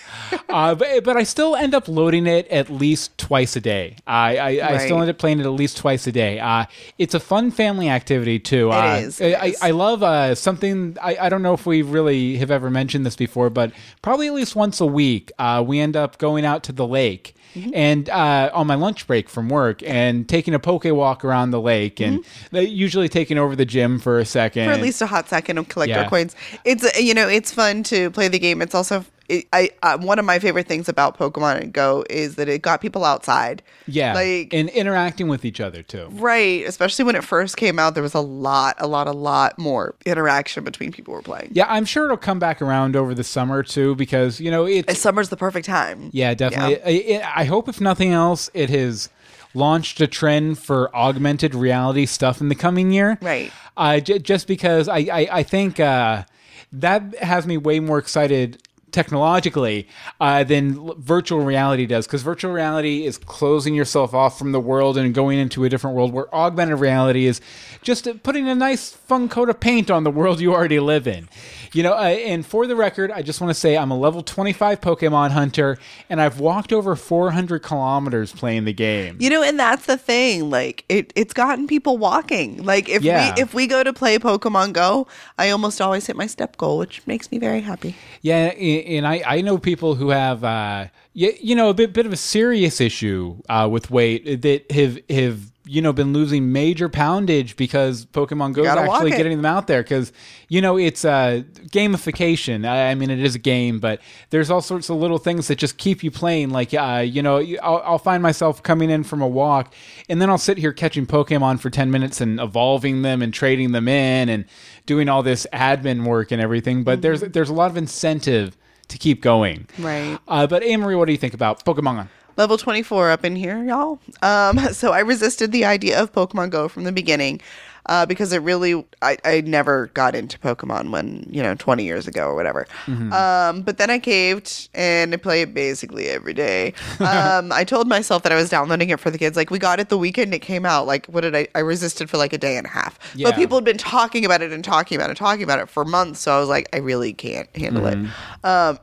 Uh, 0.49 0.75
but, 0.75 1.05
but 1.05 1.17
I 1.17 1.25
still 1.25 1.57
end 1.57 1.75
up 1.75 1.89
loading 1.89 2.27
it 2.27 2.47
at 2.49 2.71
least 2.71 3.17
twice 3.19 3.57
a 3.57 3.61
day. 3.61 3.97
I, 4.07 4.37
I, 4.37 4.75
I 4.75 4.79
still 4.79 5.01
end 5.01 5.11
up 5.11 5.19
playing 5.19 5.41
it 5.41 5.47
at 5.47 5.53
least 5.53 5.77
twice 5.77 6.07
a 6.07 6.13
day. 6.13 6.39
Uh, 6.39 6.67
it's 6.99 7.15
a 7.15 7.21
fun 7.21 7.51
family 7.51 7.89
activity 7.89 8.39
too. 8.39 8.69
It 8.71 8.75
uh, 8.75 8.97
is, 8.97 9.21
it 9.21 9.35
I, 9.35 9.47
is. 9.47 9.63
I 9.63 9.71
love 9.73 10.03
uh, 10.03 10.35
something. 10.35 10.97
I, 11.03 11.17
I 11.23 11.29
don't 11.29 11.43
know 11.43 11.55
if 11.55 11.67
we 11.67 11.83
really 11.83 12.37
have 12.37 12.51
ever 12.51 12.71
mentioned 12.71 13.05
this 13.05 13.17
before, 13.17 13.51
but 13.51 13.73
probably 14.03 14.29
at 14.29 14.35
least 14.35 14.55
once 14.55 14.81
a 14.81 14.87
week, 14.87 15.33
uh, 15.39 15.65
we 15.67 15.81
end 15.81 15.97
up 15.97 16.19
going 16.19 16.45
out 16.45 16.63
to 16.65 16.73
the 16.73 16.87
lake. 16.87 17.35
Mm-hmm. 17.55 17.71
And 17.73 18.11
uh, 18.11 18.51
on 18.53 18.67
my 18.67 18.75
lunch 18.75 19.07
break 19.07 19.29
from 19.29 19.49
work, 19.49 19.81
and 19.85 20.29
taking 20.29 20.55
a 20.55 20.59
poke 20.59 20.85
walk 20.87 21.25
around 21.25 21.53
the 21.53 21.61
lake, 21.61 22.01
and 22.01 22.25
they 22.51 22.65
usually 22.65 23.09
taking 23.09 23.39
over 23.39 23.55
the 23.55 23.65
gym 23.65 24.01
for 24.01 24.19
a 24.19 24.25
second. 24.25 24.63
Mm-hmm. 24.63 24.71
for 24.73 24.77
at 24.77 24.83
least 24.83 25.01
a 25.03 25.07
hot 25.07 25.29
second 25.29 25.59
and 25.59 25.69
collect 25.69 25.91
Yeah. 25.91 26.03
our 26.03 26.11
coins. 26.11 26.35
It's 26.65 26.99
you 26.99 27.15
know 27.15 27.29
it's 27.29 27.53
fun 27.53 27.85
to 27.85 28.11
play 28.11 28.27
the 28.27 28.41
game. 28.41 28.61
It's 28.61 28.75
also 28.75 29.05
it, 29.29 29.47
I 29.53 29.71
uh, 29.83 29.99
one 29.99 30.19
of 30.19 30.25
my 30.25 30.39
favorite 30.39 30.67
things 30.67 30.89
about 30.89 31.19
Pokemon 31.19 31.73
Go 31.73 32.05
is 32.11 32.37
that 32.37 32.49
it 32.49 32.63
got 32.63 32.81
people 32.81 33.05
outside. 33.05 33.63
Yeah, 33.87 34.15
like 34.15 34.53
and 34.53 34.69
interacting 34.71 35.29
with 35.29 35.45
each 35.45 35.61
other 35.61 35.83
too. 35.83 36.09
right. 36.13 36.65
Especially 36.67 37.05
when 37.05 37.17
it 37.17 37.25
first 37.25 37.57
came 37.57 37.79
out, 37.79 37.95
there 37.95 38.03
was 38.03 38.15
a 38.15 38.21
lot, 38.21 38.77
a 38.79 38.87
lot, 38.87 39.07
a 39.07 39.13
lot 39.13 39.59
more 39.59 39.95
interaction 40.07 40.65
between 40.65 40.93
people 40.93 41.13
who 41.13 41.17
were 41.17 41.23
playing. 41.23 41.51
Yeah, 41.53 41.67
I'm 41.69 41.85
sure 41.85 42.05
it'll 42.05 42.17
come 42.17 42.39
back 42.39 42.61
around 42.63 42.97
over 42.97 43.15
the 43.15 43.25
summer 43.25 43.63
too, 43.63 43.95
because 43.95 44.41
you 44.41 44.51
know 44.51 44.65
it's 44.67 44.99
Summer's 44.99 45.29
the 45.29 45.37
perfect 45.37 45.67
time. 45.67 46.11
Yeah, 46.13 46.35
definitely. 46.35 47.19
I, 47.21 47.43
I 47.43 47.45
hope, 47.45 47.69
if 47.69 47.81
nothing 47.81 48.13
else, 48.13 48.51
it 48.55 48.71
has 48.71 49.09
launched 49.55 50.01
a 50.01 50.07
trend 50.07 50.59
for 50.59 50.95
augmented 50.95 51.55
reality 51.55 52.07
stuff 52.07 52.41
in 52.41 52.49
the 52.49 52.55
coming 52.55 52.91
year. 52.91 53.19
Right. 53.23 53.53
Uh, 53.77 54.01
j- 54.01 54.19
just 54.19 54.47
because 54.49 54.89
I, 54.89 54.99
I, 54.99 55.29
I 55.31 55.43
think 55.43 55.79
uh, 55.79 56.25
that 56.73 57.15
has 57.17 57.47
me 57.47 57.57
way 57.57 57.81
more 57.81 57.99
excited 57.99 58.61
technologically 58.95 59.89
uh, 60.21 60.45
than 60.45 60.95
virtual 61.01 61.41
reality 61.41 61.85
does 61.85 62.07
because 62.07 62.23
virtual 62.23 62.53
reality 62.53 63.05
is 63.05 63.19
closing 63.19 63.75
yourself 63.75 64.15
off 64.15 64.39
from 64.39 64.53
the 64.53 64.61
world 64.61 64.97
and 64.97 65.13
going 65.13 65.39
into 65.39 65.65
a 65.65 65.69
different 65.69 65.97
world 65.97 66.13
where 66.13 66.33
augmented 66.33 66.79
reality 66.79 67.27
is 67.27 67.41
just 67.83 68.07
putting 68.23 68.49
a 68.49 68.55
nice 68.55 68.91
fun 68.91 69.29
coat 69.29 69.51
of 69.51 69.59
paint 69.59 69.91
on 69.91 70.05
the 70.05 70.11
world 70.11 70.41
you 70.41 70.55
already 70.55 70.79
live 70.79 71.09
in 71.09 71.29
you 71.75 71.83
know 71.83 71.93
uh, 71.93 72.03
and 72.05 72.47
for 72.47 72.67
the 72.67 72.77
record 72.77 73.11
i 73.11 73.21
just 73.23 73.41
want 73.41 73.51
to 73.51 73.55
say 73.59 73.77
i'm 73.77 73.91
a 73.91 73.99
level 73.99 74.23
25 74.23 74.81
pokemon 74.81 75.31
hunter 75.31 75.77
and 76.09 76.21
i've 76.21 76.41
walked 76.41 76.73
over 76.73 76.97
400 76.97 77.59
kilometers 77.63 78.33
playing 78.33 78.65
the 78.65 78.73
game 78.73 79.17
You 79.19 79.31
know, 79.31 79.43
and 79.43 79.59
that's 79.59 79.87
the 79.87 79.97
thing. 79.97 80.51
Like 80.51 80.85
it, 80.89 81.13
it's 81.17 81.33
gotten 81.35 81.67
people 81.67 81.99
walking. 81.99 82.63
Like 82.65 82.89
if 82.89 83.03
Yeah. 83.03 83.35
we 83.35 83.43
if 83.43 83.55
we 83.55 83.67
go 83.67 83.83
to 83.83 83.93
play 83.93 84.19
Pokemon 84.19 84.73
Go, 84.73 85.07
I 85.39 85.51
almost 85.51 85.81
always 85.81 86.07
hit 86.07 86.17
my 86.17 86.27
step 86.27 86.57
goal, 86.57 86.79
which 86.79 87.05
makes 87.07 87.31
me 87.31 87.39
very 87.39 87.61
happy. 87.61 87.95
Yeah, 88.23 88.47
and 88.49 89.07
I, 89.07 89.23
I 89.27 89.41
know 89.41 89.59
people 89.59 89.95
who 89.97 90.11
have 90.11 90.45
uh, 90.45 90.87
you, 91.13 91.33
you 91.41 91.55
know 91.55 91.69
a 91.71 91.75
bit 91.75 91.93
bit 91.93 92.07
of 92.07 92.13
a 92.13 92.17
serious 92.17 92.81
issue 92.81 93.39
uh, 93.49 93.69
with 93.71 93.91
weight 93.91 94.43
that 94.43 94.71
have 94.73 94.99
have 95.11 95.39
you 95.67 95.81
know 95.81 95.93
been 95.93 96.13
losing 96.13 96.53
major 96.53 96.89
poundage 96.89 97.57
because 97.57 98.05
Pokemon 98.07 98.53
Go 98.53 98.63
is 98.63 98.69
actually 98.69 99.11
getting 99.13 99.37
them 99.37 99.47
out 99.47 99.67
there 99.67 99.83
because 99.83 100.13
you 100.49 100.61
know 100.61 100.77
it's 100.77 101.05
uh, 101.05 101.43
gamification. 101.69 102.67
I, 102.67 102.91
I 102.91 102.95
mean, 102.95 103.11
it 103.11 103.21
is 103.21 103.35
a 103.35 103.39
game, 103.39 103.79
but 103.79 104.01
there's 104.31 104.51
all 104.51 104.61
sorts 104.61 104.91
of 104.91 104.97
little 104.97 105.19
things 105.19 105.49
that 105.49 105.57
just 105.57 105.79
keep 105.79 106.03
you 106.05 106.11
playing. 106.11 106.51
Like 106.51 106.75
uh, 106.75 107.05
you 107.07 107.23
know, 107.23 107.39
I'll, 107.63 107.83
I'll 107.85 107.99
find 107.99 108.23
myself 108.23 108.63
coming 108.63 108.91
in 108.91 109.05
from 109.05 109.23
a 109.23 109.29
walk, 109.29 109.73
and 110.09 110.21
then 110.21 110.29
I'll 110.29 110.39
sit 110.39 110.59
here 110.59 110.73
catching 110.73 111.07
Pokemon 111.07 111.61
for 111.61 111.71
ten 111.71 111.91
minutes 111.91 112.21
and 112.21 112.39
evolving 112.41 113.03
them 113.03 113.23
and 113.23 113.33
trading 113.33 113.73
them 113.73 113.89
in 113.89 114.29
and 114.29 114.45
doing 114.87 115.09
all 115.09 115.23
this 115.23 115.47
admin 115.53 116.05
work 116.05 116.31
and 116.31 116.43
everything. 116.43 116.85
But 116.85 117.01
there's 117.03 117.21
there's 117.21 117.51
a 117.51 117.55
lot 117.55 117.71
of 117.71 117.77
incentive 117.77 118.57
to 118.89 118.99
keep 118.99 119.23
going. 119.23 119.67
Right. 119.79 120.19
Uh, 120.29 120.47
but 120.47 120.63
Amory, 120.63 120.97
what 120.97 121.07
do 121.07 121.13
you 121.13 121.19
think 121.19 121.35
about 121.35 121.65
Pokemon? 121.65 122.09
Level 122.37 122.59
24 122.59 123.11
up 123.11 123.25
in 123.25 123.37
here, 123.37 123.63
y'all. 123.65 123.99
Um, 124.23 124.59
so 124.73 124.93
I 124.93 125.01
resisted 125.01 125.53
the 125.53 125.65
idea 125.65 126.01
of 126.01 126.13
Pokemon 126.13 126.51
Go 126.51 126.69
from 126.69 126.85
the 126.85 126.93
beginning 126.93 127.41
uh, 127.87 128.07
because 128.07 128.33
it 128.33 128.39
really, 128.39 128.83
I, 129.03 129.19
I 129.25 129.41
never 129.43 129.89
got 129.89 130.15
into 130.15 130.39
Pokemon 130.39 130.91
when, 130.91 131.27
you 131.31 131.43
know, 131.43 131.55
20 131.55 131.85
years 131.85 132.09
ago 132.09 132.29
or 132.29 132.35
whatever. 132.35 132.67
Um, 133.13 133.63
but 133.63 133.77
then 133.77 133.91
I 133.91 133.99
caved 133.99 134.71
and 134.75 135.13
I 135.13 135.19
play 135.19 135.43
it 135.43 135.53
basically 135.53 136.09
every 136.09 136.35
day. 136.35 136.73
Um, 137.15 137.53
I 137.53 137.65
told 137.65 137.87
myself 137.87 138.23
that 138.23 138.33
I 138.33 138.35
was 138.35 138.49
downloading 138.49 138.91
it 138.91 138.99
for 138.99 139.11
the 139.11 139.19
kids. 139.19 139.37
Like, 139.37 139.51
we 139.51 139.59
got 139.59 139.79
it 139.79 139.89
the 139.89 139.99
weekend 139.99 140.33
it 140.33 140.41
came 140.41 140.65
out. 140.65 140.87
Like, 140.87 141.07
what 141.07 141.21
did 141.21 141.35
I, 141.37 141.47
I 141.55 141.61
resisted 141.61 142.09
for 142.09 142.17
like 142.17 142.33
a 142.33 142.39
day 142.39 142.57
and 142.57 142.67
a 142.67 142.71
half. 142.71 142.99
Yeah. 143.15 143.29
But 143.29 143.37
people 143.37 143.59
had 143.59 143.65
been 143.65 143.79
talking 143.79 144.25
about 144.25 144.41
it 144.43 144.51
and 144.53 144.65
talking 144.65 144.97
about 144.97 145.11
it, 145.11 145.17
talking 145.17 145.43
about 145.43 145.59
it 145.59 145.69
for 145.69 145.85
months. 145.85 146.21
So 146.21 146.35
I 146.35 146.41
was 146.41 146.49
like, 146.49 146.69
I 146.73 146.79
really 146.79 147.13
can't 147.13 147.55
handle 147.57 147.87
it. 147.87 147.99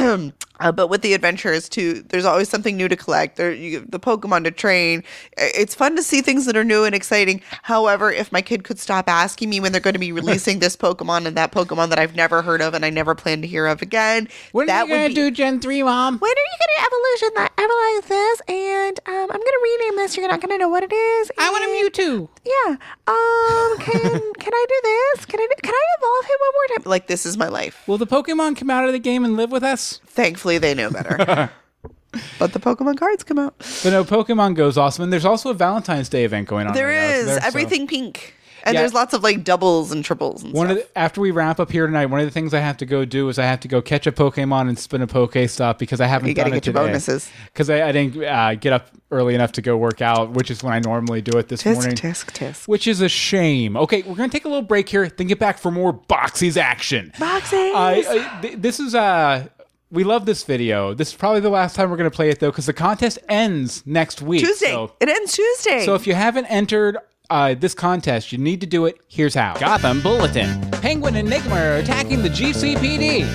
Uh, 0.60 0.72
but 0.72 0.88
with 0.88 1.02
the 1.02 1.14
adventures 1.14 1.68
too, 1.68 2.04
there's 2.10 2.26
always 2.26 2.48
something 2.48 2.78
new 2.78 2.88
to 2.88 2.96
collect. 2.96 3.38
There, 3.38 3.52
you, 3.52 3.86
the 3.90 4.00
Pokemon 4.00 4.44
to 4.46 4.52
train. 4.52 5.04
It's 5.38 5.74
fun 5.74 5.96
to 5.96 6.04
see 6.04 6.22
things 6.22 6.46
that 6.46 6.56
are 6.56 6.64
new 6.64 6.84
and 6.84 6.94
exciting. 6.94 7.42
However, 7.64 8.12
if 8.12 8.32
my 8.32 8.42
kid 8.42 8.64
could 8.64 8.80
stop 8.80 9.10
asking 9.10 9.50
me 9.50 9.60
when 9.60 9.72
they're 9.72 9.82
going 9.82 9.96
to 9.96 10.00
be 10.00 10.12
releasing 10.22 10.60
this 10.60 10.78
Pokemon 10.78 11.26
and 11.26 11.36
that 11.36 11.52
Pokemon 11.52 11.90
that 11.90 12.00
I've 12.00 12.16
never 12.16 12.42
heard 12.42 12.62
of 12.62 12.74
and 12.74 12.86
I 12.86 12.92
never 12.92 13.16
plan 13.16 13.42
to 13.42 13.48
hear 13.48 13.66
of 13.66 13.82
again, 13.82 14.30
when 14.52 14.68
that 14.68 14.88
to 14.88 15.14
do, 15.14 15.32
Gen 15.32 15.60
three, 15.60 15.82
Mom? 15.84 16.20
when 16.20 16.32
are 16.32 16.32
you 16.32 16.58
going 16.60 16.76
to 16.78 16.86
evolution 16.86 17.30
that 17.36 17.52
evolve 17.58 18.08
this? 18.08 18.42
And 18.48 19.00
um, 19.08 19.32
I'm 19.32 19.40
going 19.40 19.42
to 19.42 19.60
rename 19.80 19.96
this. 19.98 20.16
You're 20.16 20.28
not 20.30 20.40
going 20.40 20.52
to 20.52 20.58
know 20.60 20.70
what 20.70 20.84
it 20.84 20.94
is. 20.94 21.32
i 21.38 21.48
and- 21.48 21.94
Mewtwo. 21.94 22.30
Yeah. 22.46 22.76
Um. 23.08 23.78
Can 23.80 24.34
can 24.40 24.54
I 24.54 24.66
do 24.70 24.80
this? 24.84 25.26
Can 25.26 25.40
I 25.40 25.48
do- 25.48 25.62
can 25.64 25.74
I 25.74 25.86
evolve 26.00 26.26
him 26.26 26.38
one 26.40 26.54
more 26.54 26.78
time? 26.78 26.90
Like 26.90 27.08
this 27.08 27.26
is 27.26 27.38
my 27.38 27.48
life. 27.48 27.88
Will 27.88 27.98
the 27.98 28.08
Pokemon 28.08 28.56
come 28.58 28.70
out 28.70 28.86
of 28.86 28.92
the 28.94 29.00
game 29.00 29.26
and 29.26 29.36
live 29.36 29.52
with 29.52 29.64
us? 29.64 29.93
Thankfully, 30.06 30.58
they 30.58 30.74
know 30.74 30.90
better. 30.90 31.50
but 32.40 32.54
the 32.54 32.60
Pokemon 32.60 32.98
cards 32.98 33.24
come 33.24 33.40
out. 33.40 33.56
But 33.84 33.92
no, 33.92 34.04
Pokemon 34.04 34.56
goes 34.56 34.78
awesome, 34.78 35.04
and 35.04 35.14
there's 35.14 35.26
also 35.26 35.50
a 35.50 35.54
Valentine's 35.54 36.10
Day 36.10 36.26
event 36.26 36.48
going 36.48 36.68
on. 36.68 36.74
There 36.74 36.88
right 36.88 37.16
is 37.20 37.26
there? 37.26 37.42
So- 37.42 37.48
everything 37.48 37.88
pink, 37.88 38.36
and 38.64 38.76
Yeah. 38.76 38.82
there's 38.82 38.94
lots 38.94 39.14
of 39.14 39.24
like 39.24 39.44
doubles 39.44 39.92
and 39.92 40.06
triples 40.06 40.44
and 40.44 40.54
One 40.54 40.68
stuff. 40.68 40.78
of 40.78 40.84
the, 40.94 40.98
after 40.98 41.20
we 41.22 41.32
wrap 41.32 41.60
up 41.60 41.72
here 41.72 41.86
tonight, 41.88 42.06
one 42.06 42.20
of 42.20 42.26
the 42.28 42.32
things 42.32 42.54
I 42.54 42.60
have 42.60 42.78
to 42.78 42.86
go 42.86 43.04
do 43.04 43.28
is 43.30 43.40
I 43.40 43.46
have 43.46 43.60
to 43.62 43.68
go 43.68 43.82
catch 43.82 44.06
a 44.08 44.12
Pokemon 44.12 44.70
and 44.70 44.78
spin 44.80 45.02
a 45.02 45.08
Pokestop 45.08 45.80
because 45.80 46.00
I 46.00 46.06
haven't 46.06 46.30
You 46.30 46.36
gotta 46.36 46.52
done 46.52 46.58
it 46.58 46.62
get 46.62 46.68
your 46.68 46.74
today. 46.74 46.86
bonuses. 46.88 47.30
because 47.48 47.70
I, 47.70 47.90
I 47.90 47.92
didn't 47.92 48.24
uh, 48.24 48.56
get 48.56 48.74
up 48.74 48.90
early 49.12 49.34
enough 49.36 49.52
to 49.54 49.62
go 49.62 49.76
work 49.76 50.02
out, 50.02 50.32
which 50.32 50.50
is 50.52 50.64
when 50.64 50.72
I 50.74 50.80
normally 50.80 51.22
do 51.22 51.38
it 51.40 51.48
this 51.50 51.64
tisk 51.64 51.74
morning. 51.74 51.96
tisk 51.96 52.32
tisk. 52.32 52.68
Which 52.68 52.88
is 52.88 53.02
a 53.02 53.10
shame. 53.10 53.76
Okay, 53.76 54.04
we're 54.04 54.16
gonna 54.16 54.30
take 54.30 54.46
a 54.46 54.50
little 54.50 54.62
break 54.62 54.88
here, 54.88 55.10
then 55.10 55.28
get 55.28 55.40
back 55.40 55.58
for 55.58 55.70
more 55.72 55.92
Boxies 55.94 56.56
action. 56.58 57.12
Boxes. 57.20 57.54
Uh, 57.76 57.78
uh, 57.78 58.42
th- 58.42 58.58
this 58.60 58.80
is 58.80 58.96
uh 58.96 59.48
we 59.94 60.04
love 60.04 60.26
this 60.26 60.44
video. 60.44 60.96
This 60.96 61.10
is 61.10 61.14
probably 61.14 61.40
the 61.40 61.52
last 61.52 61.76
time 61.76 61.92
we're 61.92 61.98
going 61.98 62.10
to 62.10 62.16
play 62.16 62.30
it 62.30 62.40
though, 62.40 62.50
because 62.50 62.66
the 62.66 62.74
contest 62.74 63.20
ends 63.30 63.84
next 63.86 64.22
week. 64.24 64.44
Tuesday. 64.44 64.72
So, 64.72 64.92
it 65.00 65.08
ends 65.08 65.34
Tuesday. 65.34 65.86
so 65.86 65.94
if 65.94 66.08
you 66.08 66.16
haven't 66.16 66.46
entered 66.48 66.98
uh, 67.30 67.54
this 67.54 67.76
contest, 67.76 68.32
you 68.32 68.40
need 68.40 68.60
to 68.62 68.68
do 68.68 68.88
it. 68.88 69.00
Here's 69.08 69.36
how. 69.36 69.56
Gotham 69.58 70.02
Bulletin. 70.02 70.60
Penguin 70.72 71.16
and 71.16 71.28
Enigma 71.28 71.56
are 71.56 71.76
attacking 71.76 72.24
the 72.24 72.30
GCPD. 72.30 73.30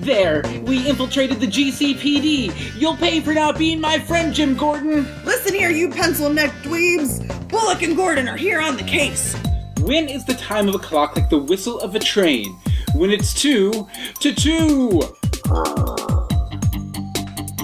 There, 0.00 0.42
we 0.62 0.88
infiltrated 0.88 1.40
the 1.40 1.46
GCPD. 1.46 2.80
You'll 2.80 2.96
pay 2.96 3.20
for 3.20 3.34
not 3.34 3.58
being 3.58 3.80
my 3.80 3.98
friend, 3.98 4.32
Jim 4.32 4.56
Gordon. 4.56 5.06
listen 5.24 5.54
here, 5.54 5.70
you 5.70 5.90
pencil 5.90 6.30
neck 6.30 6.52
dweebs. 6.62 7.48
Bullock 7.48 7.82
and 7.82 7.96
Gordon 7.96 8.28
are 8.28 8.36
here 8.36 8.60
on 8.60 8.76
the 8.76 8.84
case. 8.84 9.36
When 9.80 10.08
is 10.08 10.24
the 10.24 10.34
time 10.34 10.68
of 10.68 10.74
a 10.76 10.78
clock 10.78 11.16
like 11.16 11.28
the 11.28 11.38
whistle 11.38 11.80
of 11.80 11.96
a 11.96 11.98
train? 11.98 12.56
When 12.94 13.10
it's 13.10 13.34
two 13.34 13.88
to 14.20 14.32
two. 14.32 15.02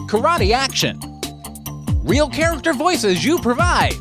Karate 0.09 0.53
action. 0.53 1.01
Real 2.03 2.29
character 2.29 2.73
voices 2.73 3.25
you 3.25 3.39
provide. 3.39 3.95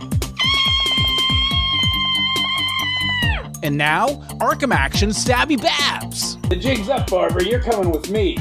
And 3.63 3.77
now, 3.77 4.07
Arkham 4.39 4.73
Action 4.73 5.09
Stabby 5.09 5.59
Babs. 5.61 6.37
The 6.49 6.55
jig's 6.55 6.89
up, 6.89 7.09
Barbara. 7.09 7.43
You're 7.43 7.61
coming 7.61 7.91
with 7.91 8.09
me. 8.09 8.37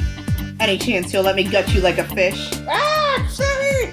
Any 0.61 0.79
chance 0.79 1.13
you'll 1.13 1.23
let 1.25 1.37
me 1.37 1.45
gut 1.45 1.73
you 1.75 1.81
like 1.81 1.99
a 1.99 2.05
fish? 2.15 2.51
Ah, 2.69 3.27
silly. 3.31 3.93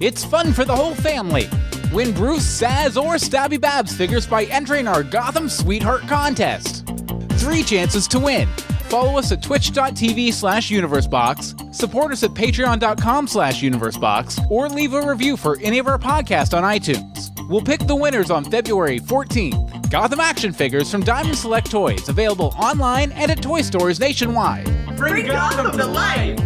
It's 0.00 0.24
fun 0.24 0.52
for 0.52 0.64
the 0.64 0.74
whole 0.74 0.94
family. 0.94 1.48
Win 1.92 2.12
Bruce, 2.12 2.42
Zsasz, 2.60 2.96
or 3.02 3.14
Stabby 3.14 3.60
Babs 3.60 3.94
figures 3.94 4.26
by 4.26 4.44
entering 4.44 4.88
our 4.88 5.02
Gotham 5.02 5.48
Sweetheart 5.48 6.02
contest. 6.02 6.86
Three 7.32 7.62
chances 7.62 8.06
to 8.08 8.18
win. 8.18 8.48
Follow 8.90 9.16
us 9.16 9.30
at 9.30 9.40
twitch.tv 9.40 10.32
slash 10.32 10.68
universebox, 10.68 11.72
support 11.72 12.10
us 12.10 12.24
at 12.24 12.32
patreon.com 12.32 13.28
slash 13.28 13.62
universebox, 13.62 14.50
or 14.50 14.68
leave 14.68 14.94
a 14.94 15.08
review 15.08 15.36
for 15.36 15.56
any 15.60 15.78
of 15.78 15.86
our 15.86 15.96
podcasts 15.96 16.56
on 16.56 16.64
iTunes. 16.64 17.30
We'll 17.48 17.62
pick 17.62 17.86
the 17.86 17.94
winners 17.94 18.32
on 18.32 18.44
February 18.44 18.98
14th. 18.98 19.90
Gotham 19.90 20.18
action 20.18 20.52
figures 20.52 20.90
from 20.90 21.04
Diamond 21.04 21.38
Select 21.38 21.70
Toys, 21.70 22.08
available 22.08 22.52
online 22.58 23.12
and 23.12 23.30
at 23.30 23.40
toy 23.40 23.62
stores 23.62 24.00
nationwide. 24.00 24.64
Bring 24.96 25.24
Gotham 25.24 25.70
to 25.78 25.86
life. 25.86 26.38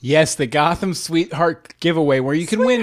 Yes, 0.00 0.34
the 0.34 0.46
Gotham 0.48 0.94
Sweetheart 0.94 1.74
giveaway 1.78 2.18
where 2.18 2.34
you 2.34 2.46
can 2.46 2.58
win 2.60 2.82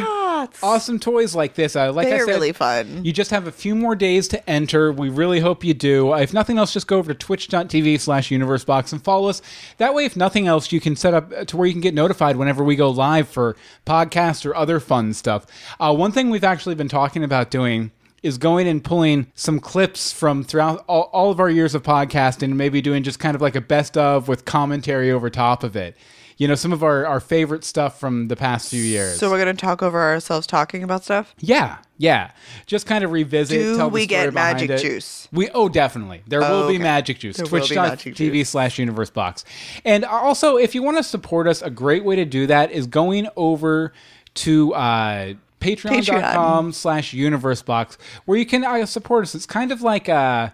Sweethearts. 0.53 0.63
awesome 0.63 0.99
toys 0.99 1.35
like 1.35 1.55
this. 1.55 1.75
Uh, 1.75 1.91
like 1.91 2.07
I 2.07 2.11
They're 2.11 2.25
said, 2.25 2.31
really 2.31 2.51
fun. 2.51 3.05
You 3.05 3.11
just 3.13 3.31
have 3.31 3.47
a 3.47 3.51
few 3.51 3.75
more 3.75 3.95
days 3.95 4.27
to 4.29 4.49
enter. 4.49 4.91
We 4.91 5.09
really 5.09 5.39
hope 5.39 5.63
you 5.63 5.73
do. 5.73 6.13
If 6.13 6.33
nothing 6.33 6.57
else, 6.57 6.73
just 6.73 6.87
go 6.87 6.97
over 6.97 7.13
to 7.13 7.17
twitch.tv 7.17 7.99
slash 7.99 8.29
universebox 8.29 8.91
and 8.91 9.03
follow 9.03 9.29
us. 9.29 9.41
That 9.77 9.93
way, 9.93 10.05
if 10.05 10.15
nothing 10.15 10.47
else, 10.47 10.71
you 10.71 10.79
can 10.79 10.95
set 10.95 11.13
up 11.13 11.31
uh, 11.35 11.45
to 11.45 11.57
where 11.57 11.67
you 11.67 11.73
can 11.73 11.81
get 11.81 11.93
notified 11.93 12.35
whenever 12.35 12.63
we 12.63 12.75
go 12.75 12.89
live 12.89 13.27
for 13.27 13.55
podcasts 13.85 14.45
or 14.45 14.55
other 14.55 14.79
fun 14.79 15.13
stuff. 15.13 15.45
Uh, 15.79 15.93
one 15.95 16.11
thing 16.11 16.29
we've 16.29 16.43
actually 16.43 16.75
been 16.75 16.89
talking 16.89 17.23
about 17.23 17.51
doing 17.51 17.91
is 18.23 18.37
going 18.37 18.67
and 18.67 18.83
pulling 18.83 19.31
some 19.35 19.59
clips 19.59 20.11
from 20.11 20.43
throughout 20.43 20.83
all, 20.87 21.03
all 21.13 21.29
of 21.31 21.39
our 21.39 21.49
years 21.49 21.75
of 21.75 21.83
podcasting 21.83 22.43
and 22.43 22.57
maybe 22.57 22.81
doing 22.81 23.03
just 23.03 23.19
kind 23.19 23.35
of 23.35 23.41
like 23.41 23.55
a 23.55 23.61
best 23.61 23.95
of 23.97 24.27
with 24.27 24.43
commentary 24.43 25.11
over 25.11 25.29
top 25.29 25.63
of 25.63 25.75
it. 25.75 25.95
You 26.37 26.47
know, 26.47 26.55
some 26.55 26.71
of 26.71 26.83
our, 26.83 27.05
our 27.05 27.19
favorite 27.19 27.63
stuff 27.63 27.99
from 27.99 28.27
the 28.27 28.35
past 28.35 28.69
few 28.69 28.81
years. 28.81 29.17
So 29.19 29.29
we're 29.29 29.39
gonna 29.39 29.53
talk 29.55 29.81
over 29.83 29.99
ourselves 29.99 30.47
talking 30.47 30.83
about 30.83 31.03
stuff. 31.03 31.33
yeah, 31.39 31.77
yeah. 31.97 32.31
Just 32.67 32.85
kind 32.85 33.03
of 33.03 33.11
revisit. 33.11 33.59
Do 33.77 33.87
we 33.87 34.05
get 34.05 34.33
magic 34.33 34.69
it. 34.69 34.79
juice? 34.79 35.27
We 35.31 35.49
oh 35.49 35.67
definitely 35.67 36.21
there 36.27 36.43
Oh, 36.43 36.61
will 36.61 36.67
be 36.67 36.75
okay. 36.75 36.83
magic 36.83 37.19
juice. 37.19 37.37
Twitch.tv 37.37 38.45
slash 38.45 38.77
universe 38.79 39.09
box. 39.09 39.43
And 39.83 40.05
also, 40.05 40.57
if 40.57 40.75
you 40.75 40.83
want 40.83 40.97
to 40.97 41.03
support 41.03 41.47
us, 41.47 41.61
a 41.61 41.69
great 41.69 42.03
way 42.03 42.15
to 42.15 42.25
do 42.25 42.45
that 42.47 42.71
is 42.71 42.85
going 42.87 43.27
over 43.35 43.93
to 44.35 44.73
uh, 44.75 45.33
patreon.com 45.59 46.71
slash 46.71 47.13
universe 47.13 47.61
box 47.61 47.97
where 48.25 48.37
you 48.37 48.45
can 48.45 48.63
uh, 48.63 48.85
support 48.85 49.23
us. 49.23 49.35
It's 49.35 49.45
kind 49.45 49.71
of 49.71 49.81
like 49.81 50.07
uh 50.09 50.49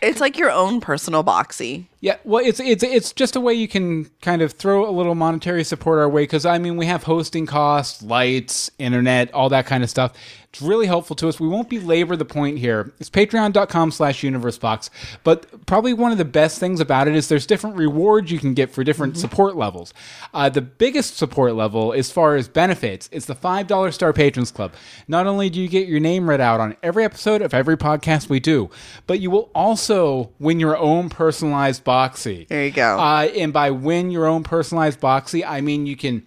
It's 0.00 0.20
like 0.20 0.38
your 0.38 0.50
own 0.50 0.80
personal 0.80 1.22
boxy. 1.24 1.84
Yeah, 2.00 2.16
well, 2.24 2.44
it's 2.44 2.60
it's 2.60 2.82
it's 2.82 3.12
just 3.12 3.36
a 3.36 3.40
way 3.40 3.54
you 3.54 3.68
can 3.68 4.04
kind 4.20 4.42
of 4.42 4.52
throw 4.52 4.88
a 4.88 4.92
little 4.92 5.14
monetary 5.14 5.64
support 5.64 5.98
our 5.98 6.08
way 6.08 6.24
because 6.24 6.44
I 6.44 6.58
mean 6.58 6.76
we 6.76 6.86
have 6.86 7.04
hosting 7.04 7.46
costs, 7.46 8.02
lights, 8.02 8.70
internet, 8.78 9.32
all 9.32 9.48
that 9.48 9.66
kind 9.66 9.82
of 9.82 9.88
stuff. 9.88 10.12
It's 10.56 10.62
really 10.62 10.86
helpful 10.86 11.14
to 11.16 11.28
us. 11.28 11.38
We 11.38 11.48
won't 11.48 11.68
belabor 11.68 12.16
the 12.16 12.24
point 12.24 12.56
here. 12.56 12.94
It's 12.98 13.10
patreon.com 13.10 13.90
slash 13.90 14.22
universebox. 14.22 14.88
But 15.22 15.66
probably 15.66 15.92
one 15.92 16.12
of 16.12 16.18
the 16.18 16.24
best 16.24 16.58
things 16.58 16.80
about 16.80 17.08
it 17.08 17.14
is 17.14 17.28
there's 17.28 17.44
different 17.44 17.76
rewards 17.76 18.30
you 18.30 18.38
can 18.38 18.54
get 18.54 18.70
for 18.70 18.82
different 18.82 19.18
support 19.18 19.54
levels. 19.54 19.92
Uh, 20.32 20.48
the 20.48 20.62
biggest 20.62 21.18
support 21.18 21.56
level, 21.56 21.92
as 21.92 22.10
far 22.10 22.36
as 22.36 22.48
benefits, 22.48 23.10
is 23.12 23.26
the 23.26 23.34
$5 23.34 23.92
Star 23.92 24.14
Patrons 24.14 24.50
Club. 24.50 24.72
Not 25.06 25.26
only 25.26 25.50
do 25.50 25.60
you 25.60 25.68
get 25.68 25.88
your 25.88 26.00
name 26.00 26.26
read 26.26 26.40
out 26.40 26.58
on 26.58 26.74
every 26.82 27.04
episode 27.04 27.42
of 27.42 27.52
every 27.52 27.76
podcast 27.76 28.30
we 28.30 28.40
do, 28.40 28.70
but 29.06 29.20
you 29.20 29.30
will 29.30 29.50
also 29.54 30.30
win 30.38 30.58
your 30.58 30.78
own 30.78 31.10
personalized 31.10 31.84
boxy. 31.86 32.46
There 32.48 32.64
you 32.64 32.72
go. 32.72 32.98
Uh, 32.98 33.30
and 33.34 33.52
by 33.52 33.70
win 33.70 34.10
your 34.10 34.26
own 34.26 34.42
personalized 34.42 35.00
boxy, 35.00 35.42
I 35.46 35.60
mean 35.62 35.86
you 35.86 35.96
can 35.96 36.26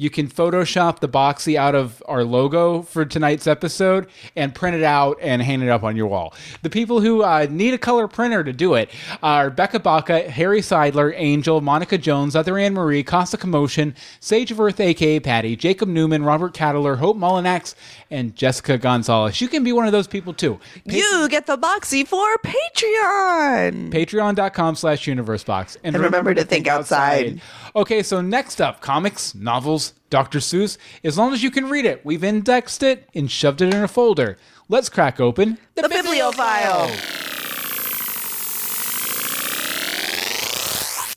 you 0.00 0.08
can 0.08 0.28
Photoshop 0.28 1.00
the 1.00 1.10
boxy 1.10 1.56
out 1.56 1.74
of 1.74 2.02
our 2.08 2.24
logo 2.24 2.80
for 2.80 3.04
tonight's 3.04 3.46
episode 3.46 4.08
and 4.34 4.54
print 4.54 4.74
it 4.74 4.82
out 4.82 5.18
and 5.20 5.42
hang 5.42 5.60
it 5.60 5.68
up 5.68 5.82
on 5.82 5.94
your 5.94 6.06
wall. 6.06 6.32
The 6.62 6.70
people 6.70 7.02
who 7.02 7.22
uh, 7.22 7.46
need 7.50 7.74
a 7.74 7.78
color 7.78 8.08
printer 8.08 8.42
to 8.42 8.52
do 8.54 8.72
it 8.72 8.88
are 9.22 9.50
Becca 9.50 9.80
Baca, 9.80 10.30
Harry 10.30 10.62
Seidler, 10.62 11.12
Angel, 11.14 11.60
Monica 11.60 11.98
Jones, 11.98 12.34
Other 12.34 12.56
Anne 12.56 12.72
Marie, 12.72 13.02
Costa 13.02 13.36
Commotion, 13.36 13.94
Sage 14.20 14.50
of 14.50 14.58
Earth, 14.58 14.80
aka 14.80 15.20
Patty, 15.20 15.54
Jacob 15.54 15.90
Newman, 15.90 16.24
Robert 16.24 16.54
Cattler, 16.54 16.96
Hope 16.96 17.18
Mullinax, 17.18 17.74
and 18.10 18.34
Jessica 18.34 18.76
Gonzalez. 18.76 19.40
You 19.40 19.48
can 19.48 19.62
be 19.62 19.72
one 19.72 19.86
of 19.86 19.92
those 19.92 20.06
people 20.08 20.32
too. 20.34 20.58
you 20.84 21.28
get 21.28 21.46
the 21.46 21.56
boxy 21.56 22.06
for 22.06 22.26
Patreon. 22.44 23.90
patreon.com 23.92 24.74
slash 24.74 25.06
universebox 25.06 25.76
and, 25.84 25.94
And 25.94 26.04
remember 26.04 26.34
to 26.34 26.44
think 26.44 26.66
outside. 26.66 27.40
okay 27.76 28.02
so 28.02 28.20
next 28.20 28.60
up 28.60 28.80
comics 28.80 29.34
novels 29.34 29.94
dr 30.10 30.38
seuss 30.38 30.76
as 31.04 31.16
long 31.16 31.32
as 31.32 31.42
you 31.42 31.50
can 31.50 31.68
read 31.70 31.84
it 31.84 32.04
we've 32.04 32.24
indexed 32.24 32.82
it 32.82 33.08
and 33.14 33.30
shoved 33.30 33.62
it 33.62 33.72
in 33.72 33.82
a 33.82 33.88
folder 33.88 34.36
let's 34.68 34.88
crack 34.88 35.20
open 35.20 35.56
The 35.76 35.88
bibliophile. 35.88 36.90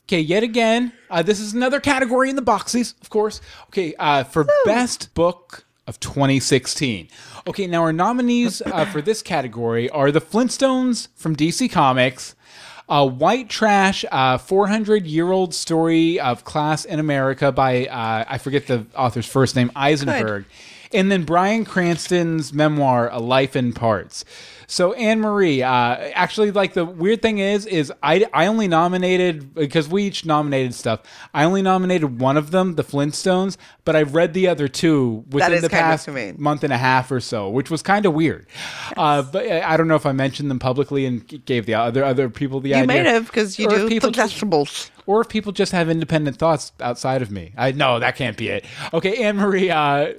okay 0.06 0.20
yet 0.20 0.42
again 0.42 0.92
uh, 1.10 1.22
this 1.22 1.40
is 1.40 1.54
another 1.54 1.80
category 1.80 2.30
in 2.30 2.36
the 2.36 2.42
boxies 2.42 2.94
of 3.00 3.10
course 3.10 3.40
okay 3.68 3.94
uh, 3.98 4.22
for 4.24 4.46
best 4.64 5.12
book 5.14 5.64
of 5.86 6.00
2016 6.00 7.08
okay 7.46 7.66
now 7.66 7.82
our 7.82 7.92
nominees 7.92 8.62
uh, 8.62 8.84
for 8.86 9.02
this 9.02 9.22
category 9.22 9.88
are 9.90 10.10
the 10.10 10.20
flintstones 10.20 11.08
from 11.14 11.36
dc 11.36 11.70
comics 11.70 12.34
uh, 12.86 13.08
White 13.08 13.48
Trash, 13.48 14.04
uh, 14.12 14.36
400 14.36 15.06
year 15.06 15.32
old 15.32 15.54
story 15.54 16.20
of 16.20 16.44
class 16.44 16.84
in 16.84 16.98
America 16.98 17.50
by, 17.50 17.86
uh, 17.86 18.24
I 18.28 18.38
forget 18.38 18.66
the 18.66 18.86
author's 18.94 19.26
first 19.26 19.56
name, 19.56 19.70
Isenberg. 19.74 20.44
And 20.92 21.10
then 21.10 21.24
Bryan 21.24 21.64
Cranston's 21.64 22.52
memoir, 22.52 23.08
A 23.10 23.18
Life 23.18 23.56
in 23.56 23.72
Parts. 23.72 24.24
So 24.66 24.92
Anne 24.94 25.20
Marie, 25.20 25.62
uh, 25.62 25.70
actually, 26.14 26.50
like 26.50 26.74
the 26.74 26.84
weird 26.84 27.22
thing 27.22 27.38
is, 27.38 27.66
is 27.66 27.92
I, 28.02 28.26
I 28.32 28.46
only 28.46 28.68
nominated 28.68 29.54
because 29.54 29.88
we 29.88 30.04
each 30.04 30.24
nominated 30.24 30.74
stuff. 30.74 31.00
I 31.32 31.44
only 31.44 31.62
nominated 31.62 32.20
one 32.20 32.36
of 32.36 32.50
them, 32.50 32.74
the 32.76 32.84
Flintstones, 32.84 33.56
but 33.84 33.94
I've 33.96 34.14
read 34.14 34.34
the 34.34 34.48
other 34.48 34.68
two 34.68 35.24
within 35.30 35.60
the 35.62 35.68
past 35.70 36.08
month 36.38 36.64
and 36.64 36.72
a 36.72 36.78
half 36.78 37.10
or 37.10 37.20
so, 37.20 37.48
which 37.48 37.70
was 37.70 37.82
kind 37.82 38.06
of 38.06 38.14
weird. 38.14 38.46
Uh, 38.96 39.22
but 39.22 39.44
I 39.46 39.74
I 39.74 39.76
don't 39.76 39.88
know 39.88 39.96
if 39.96 40.06
I 40.06 40.12
mentioned 40.12 40.50
them 40.50 40.58
publicly 40.58 41.04
and 41.06 41.44
gave 41.44 41.66
the 41.66 41.74
other 41.74 42.04
other 42.04 42.28
people 42.30 42.60
the 42.60 42.70
You 42.70 42.74
idea. 42.76 42.82
You 42.82 43.02
might 43.04 43.06
have 43.10 43.26
because 43.26 43.58
you 43.58 43.66
Or 43.66 43.76
do 43.76 43.88
people 43.88 44.10
vegetables. 44.10 44.90
or 45.06 45.20
if 45.20 45.28
people 45.28 45.52
just 45.52 45.72
have 45.72 45.90
independent 45.90 46.36
thoughts 46.38 46.72
outside 46.80 47.22
of 47.22 47.30
me. 47.30 47.52
I 47.56 47.72
no, 47.72 47.98
that 47.98 48.16
can't 48.16 48.36
be 48.36 48.48
it. 48.48 48.64
Okay, 48.92 49.22
Anne 49.24 49.36
Marie, 49.36 49.70
uh, 49.70 50.14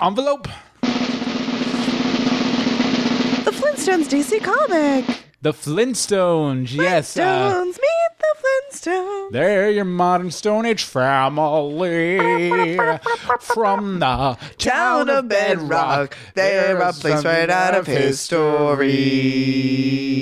envelope. 0.00 0.48
Flintstones 3.82 4.08
DC 4.08 4.40
comic. 4.44 5.04
The 5.42 5.52
Flintstones, 5.52 6.72
yes. 6.72 7.16
Uh, 7.16 7.64
meet 7.64 7.74
the 7.74 8.36
Flintstones. 8.70 9.32
they're 9.32 9.70
your 9.72 9.84
modern 9.84 10.30
Stone 10.30 10.66
Age 10.66 10.84
family 10.84 12.76
from 13.40 13.98
the 13.98 14.38
Town 14.58 15.10
of 15.10 15.26
Bedrock, 15.28 16.16
they're 16.34 16.78
a 16.80 16.92
place 16.92 17.24
right 17.24 17.50
out 17.50 17.74
of 17.74 17.88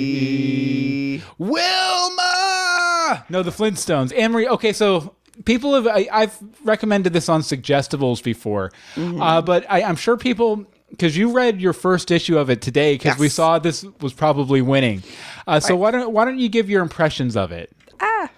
history. 0.01 1.21
Wilma. 1.37 3.25
No, 3.29 3.43
the 3.43 3.51
Flintstones. 3.51 4.11
Amory. 4.17 4.47
Okay, 4.47 4.73
so 4.73 5.13
people 5.45 5.75
have 5.75 5.85
I, 5.85 6.07
I've 6.11 6.35
recommended 6.63 7.13
this 7.13 7.29
on 7.29 7.41
Suggestibles 7.41 8.23
before, 8.23 8.71
Mm-hmm. 8.95 9.21
uh, 9.21 9.41
but 9.43 9.65
I, 9.69 9.83
I'm 9.83 9.95
sure 9.97 10.17
people 10.17 10.65
because 10.91 11.17
you 11.17 11.31
read 11.31 11.59
your 11.59 11.73
first 11.73 12.11
issue 12.11 12.37
of 12.37 12.49
it 12.49 12.61
today 12.61 12.93
because 12.95 13.17
we 13.17 13.29
saw 13.29 13.57
this 13.57 13.83
was 14.01 14.13
probably 14.13 14.61
winning. 14.61 15.03
Uh, 15.47 15.59
so 15.59 15.75
why 15.75 15.91
don't 15.91 16.11
why 16.13 16.25
don't 16.25 16.39
you 16.39 16.49
give 16.49 16.69
your 16.69 16.83
impressions 16.83 17.35
of 17.35 17.51
it? 17.51 17.71
Ah. 17.99 18.29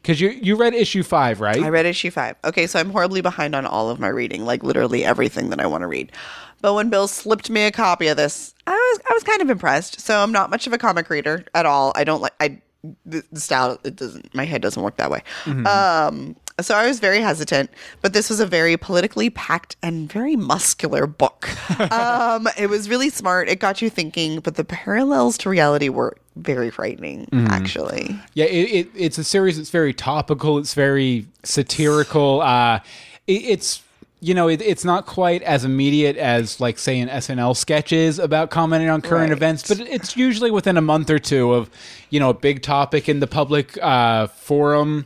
Because 0.00 0.20
you 0.20 0.30
you 0.30 0.56
read 0.56 0.74
issue 0.74 1.02
five, 1.02 1.40
right? 1.40 1.60
I 1.62 1.68
read 1.70 1.86
issue 1.86 2.10
five. 2.10 2.36
Okay, 2.44 2.66
so 2.66 2.78
I'm 2.78 2.90
horribly 2.90 3.22
behind 3.22 3.54
on 3.54 3.66
all 3.66 3.90
of 3.90 3.98
my 3.98 4.08
reading, 4.08 4.44
like 4.44 4.62
literally 4.62 5.04
everything 5.04 5.50
that 5.50 5.60
I 5.60 5.66
want 5.66 5.82
to 5.82 5.86
read. 5.86 6.12
But 6.60 6.74
when 6.74 6.90
Bill 6.90 7.08
slipped 7.08 7.50
me 7.50 7.64
a 7.64 7.70
copy 7.70 8.08
of 8.08 8.16
this, 8.16 8.54
I 8.66 8.72
was 8.72 9.00
I 9.10 9.12
was 9.14 9.22
kind 9.22 9.42
of 9.42 9.50
impressed. 9.50 10.00
So 10.00 10.22
I'm 10.22 10.32
not 10.32 10.50
much 10.50 10.66
of 10.66 10.72
a 10.72 10.78
comic 10.78 11.10
reader 11.10 11.44
at 11.54 11.66
all. 11.66 11.92
I 11.94 12.04
don't 12.04 12.20
like 12.20 12.34
I 12.38 12.60
the, 13.06 13.24
the 13.32 13.40
style. 13.40 13.78
It 13.82 13.96
doesn't. 13.96 14.34
My 14.34 14.44
head 14.44 14.62
doesn't 14.62 14.82
work 14.82 14.96
that 14.98 15.10
way. 15.10 15.22
Um. 15.46 16.36
So 16.60 16.74
I 16.76 16.86
was 16.86 17.00
very 17.00 17.18
hesitant, 17.20 17.70
but 18.00 18.12
this 18.12 18.30
was 18.30 18.38
a 18.38 18.46
very 18.46 18.76
politically 18.76 19.28
packed 19.28 19.74
and 19.82 20.10
very 20.12 20.36
muscular 20.36 21.06
book. 21.06 21.48
um, 21.92 22.46
it 22.56 22.68
was 22.68 22.88
really 22.88 23.10
smart. 23.10 23.48
It 23.48 23.58
got 23.58 23.82
you 23.82 23.90
thinking, 23.90 24.38
but 24.38 24.54
the 24.54 24.64
parallels 24.64 25.36
to 25.38 25.50
reality 25.50 25.88
were 25.88 26.16
very 26.36 26.70
frightening, 26.70 27.28
actually. 27.48 28.16
Yeah, 28.34 28.44
it, 28.46 28.86
it, 28.86 28.88
it's 28.94 29.18
a 29.18 29.24
series 29.24 29.56
that's 29.56 29.70
very 29.70 29.92
topical. 29.92 30.58
It's 30.58 30.74
very 30.74 31.26
satirical. 31.42 32.40
Uh, 32.40 32.80
it, 33.26 33.32
it's 33.32 33.82
you 34.20 34.32
know 34.32 34.48
it, 34.48 34.62
it's 34.62 34.84
not 34.84 35.06
quite 35.06 35.42
as 35.42 35.64
immediate 35.64 36.16
as 36.16 36.58
like 36.60 36.78
say 36.78 36.98
an 37.00 37.08
SNL 37.08 37.56
sketches 37.56 38.18
about 38.18 38.50
commenting 38.50 38.88
on 38.88 39.00
current 39.02 39.30
Right. 39.30 39.36
events, 39.36 39.66
but 39.68 39.80
it's 39.80 40.16
usually 40.16 40.50
within 40.50 40.76
a 40.76 40.80
month 40.80 41.10
or 41.10 41.18
two 41.18 41.52
of 41.52 41.68
you 42.10 42.20
know 42.20 42.30
a 42.30 42.34
big 42.34 42.62
topic 42.62 43.08
in 43.08 43.20
the 43.20 43.26
public 43.26 43.76
uh, 43.82 44.28
forum, 44.28 45.04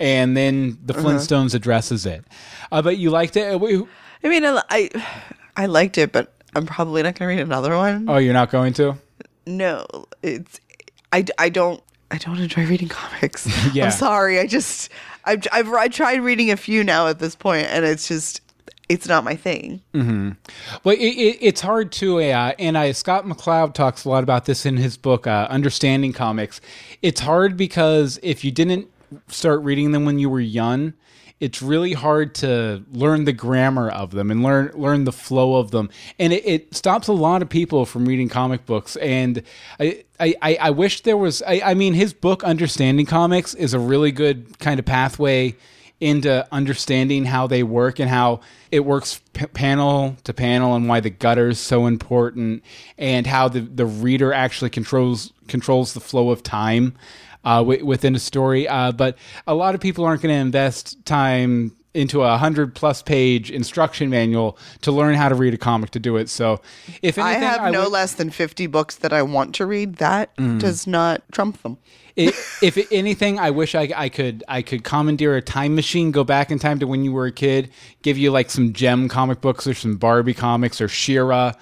and 0.00 0.36
then 0.36 0.78
the 0.84 0.94
Uh-huh. 0.94 1.08
Flintstones 1.08 1.54
addresses 1.54 2.06
it. 2.06 2.24
Uh, 2.70 2.82
but 2.82 2.98
you 2.98 3.10
liked 3.10 3.36
it. 3.36 3.54
I 3.54 4.28
mean, 4.28 4.44
I, 4.44 4.62
I, 4.70 4.90
I 5.56 5.66
liked 5.66 5.98
it, 5.98 6.12
but 6.12 6.32
I'm 6.54 6.66
probably 6.66 7.02
not 7.02 7.18
going 7.18 7.28
to 7.30 7.36
read 7.36 7.46
another 7.46 7.76
one. 7.76 8.06
Oh, 8.08 8.16
you're 8.18 8.32
not 8.34 8.50
going 8.50 8.72
to? 8.74 8.96
No, 9.46 9.86
it's 10.22 10.60
I, 11.12 11.24
I 11.38 11.48
don't 11.50 11.82
I 12.10 12.18
don't 12.18 12.38
enjoy 12.38 12.66
reading 12.66 12.88
comics. 12.88 13.46
Yeah. 13.74 13.86
I'm 13.86 13.90
sorry. 13.92 14.38
I 14.40 14.46
just 14.46 14.90
I've, 15.24 15.46
I've 15.52 15.68
I 15.72 15.88
tried 15.88 16.16
reading 16.22 16.50
a 16.50 16.56
few 16.56 16.82
now 16.84 17.06
at 17.08 17.18
this 17.20 17.34
point, 17.36 17.66
and 17.68 17.84
it's 17.84 18.08
just 18.08 18.40
it's 18.88 19.06
not 19.08 19.24
my 19.24 19.34
thing. 19.34 19.82
Well, 19.92 20.94
it, 20.94 20.98
it, 21.00 21.38
it's 21.40 21.60
hard 21.60 21.90
to, 21.92 22.20
uh, 22.20 22.52
and 22.58 22.78
I, 22.78 22.92
Scott 22.92 23.24
McCloud 23.24 23.74
talks 23.74 24.04
a 24.04 24.08
lot 24.08 24.22
about 24.22 24.44
this 24.44 24.64
in 24.64 24.76
his 24.76 24.96
book, 24.96 25.26
uh, 25.26 25.48
Understanding 25.50 26.12
Comics. 26.12 26.60
It's 27.02 27.20
hard 27.20 27.56
because 27.56 28.20
if 28.22 28.44
you 28.44 28.52
didn't 28.52 28.88
start 29.28 29.62
reading 29.62 29.92
them 29.92 30.04
when 30.04 30.18
you 30.18 30.30
were 30.30 30.40
young, 30.40 30.94
it's 31.38 31.60
really 31.60 31.92
hard 31.92 32.34
to 32.36 32.82
learn 32.92 33.24
the 33.24 33.32
grammar 33.32 33.90
of 33.90 34.10
them 34.10 34.30
and 34.30 34.42
learn 34.42 34.72
learn 34.74 35.04
the 35.04 35.12
flow 35.12 35.56
of 35.56 35.70
them, 35.70 35.90
and 36.18 36.32
it, 36.32 36.46
it 36.46 36.74
stops 36.74 37.08
a 37.08 37.12
lot 37.12 37.42
of 37.42 37.48
people 37.48 37.84
from 37.84 38.06
reading 38.06 38.28
comic 38.28 38.64
books. 38.64 38.96
And 38.96 39.42
I 39.78 40.04
I, 40.18 40.58
I 40.60 40.70
wish 40.70 41.02
there 41.02 41.16
was. 41.16 41.42
I, 41.42 41.60
I 41.64 41.74
mean, 41.74 41.94
his 41.94 42.14
book 42.14 42.42
Understanding 42.42 43.06
Comics 43.06 43.52
is 43.54 43.74
a 43.74 43.78
really 43.78 44.12
good 44.12 44.58
kind 44.58 44.78
of 44.78 44.86
pathway 44.86 45.56
into 46.00 46.46
understanding 46.52 47.24
how 47.24 47.46
they 47.46 47.62
work 47.62 47.98
and 47.98 48.10
how 48.10 48.40
it 48.70 48.80
works 48.80 49.22
p- 49.32 49.46
panel 49.46 50.14
to 50.24 50.34
panel 50.34 50.74
and 50.74 50.88
why 50.88 51.00
the 51.00 51.08
gutter 51.08 51.48
is 51.48 51.58
so 51.58 51.86
important 51.86 52.62
and 52.98 53.26
how 53.26 53.48
the, 53.48 53.60
the 53.60 53.86
reader 53.86 54.30
actually 54.32 54.68
controls 54.68 55.32
controls 55.48 55.94
the 55.94 56.00
flow 56.00 56.30
of 56.30 56.42
time 56.42 56.94
uh, 57.46 57.58
w- 57.60 57.82
within 57.86 58.14
a 58.14 58.18
story. 58.18 58.68
Uh, 58.68 58.92
but 58.92 59.16
a 59.46 59.54
lot 59.54 59.74
of 59.74 59.80
people 59.80 60.04
aren't 60.04 60.20
going 60.20 60.34
to 60.34 60.38
invest 60.40 61.02
time 61.06 61.74
into 61.94 62.20
a 62.22 62.36
hundred 62.36 62.74
plus 62.74 63.00
page 63.00 63.50
instruction 63.50 64.10
manual 64.10 64.58
to 64.82 64.92
learn 64.92 65.14
how 65.14 65.30
to 65.30 65.34
read 65.34 65.54
a 65.54 65.56
comic 65.58 65.90
to 65.92 65.98
do 65.98 66.18
it. 66.18 66.28
So, 66.28 66.60
if 67.00 67.16
I 67.18 67.36
anything, 67.36 67.48
have 67.48 67.72
no 67.72 67.84
would- 67.84 67.92
less 67.92 68.12
than 68.12 68.28
50 68.28 68.66
books 68.66 68.96
that 68.96 69.14
I 69.14 69.22
want 69.22 69.54
to 69.54 69.64
read. 69.64 69.96
That 69.96 70.36
Mm. 70.36 70.60
does 70.60 70.86
not 70.86 71.22
trump 71.32 71.62
them. 71.62 71.78
I 72.18 72.32
if 72.62 72.78
anything, 72.92 73.38
I 73.38 73.50
wish 73.50 73.74
I, 73.74 73.90
I 73.94 74.08
could 74.10 74.42
I 74.48 74.60
could 74.62 74.84
commandeer 74.84 75.36
a 75.36 75.42
time 75.42 75.74
machine, 75.74 76.10
go 76.10 76.24
back 76.24 76.50
in 76.50 76.58
time 76.58 76.78
to 76.80 76.86
when 76.86 77.04
you 77.04 77.12
were 77.12 77.26
a 77.26 77.32
kid, 77.32 77.70
give 78.02 78.16
you 78.18 78.30
like 78.30 78.50
some 78.50 78.72
gem 78.74 79.08
comic 79.08 79.40
books 79.42 79.66
or 79.66 79.72
some 79.74 79.96
Barbie 79.96 80.32
comics 80.34 80.80
or 80.80 80.88
She-Ra 80.88 81.52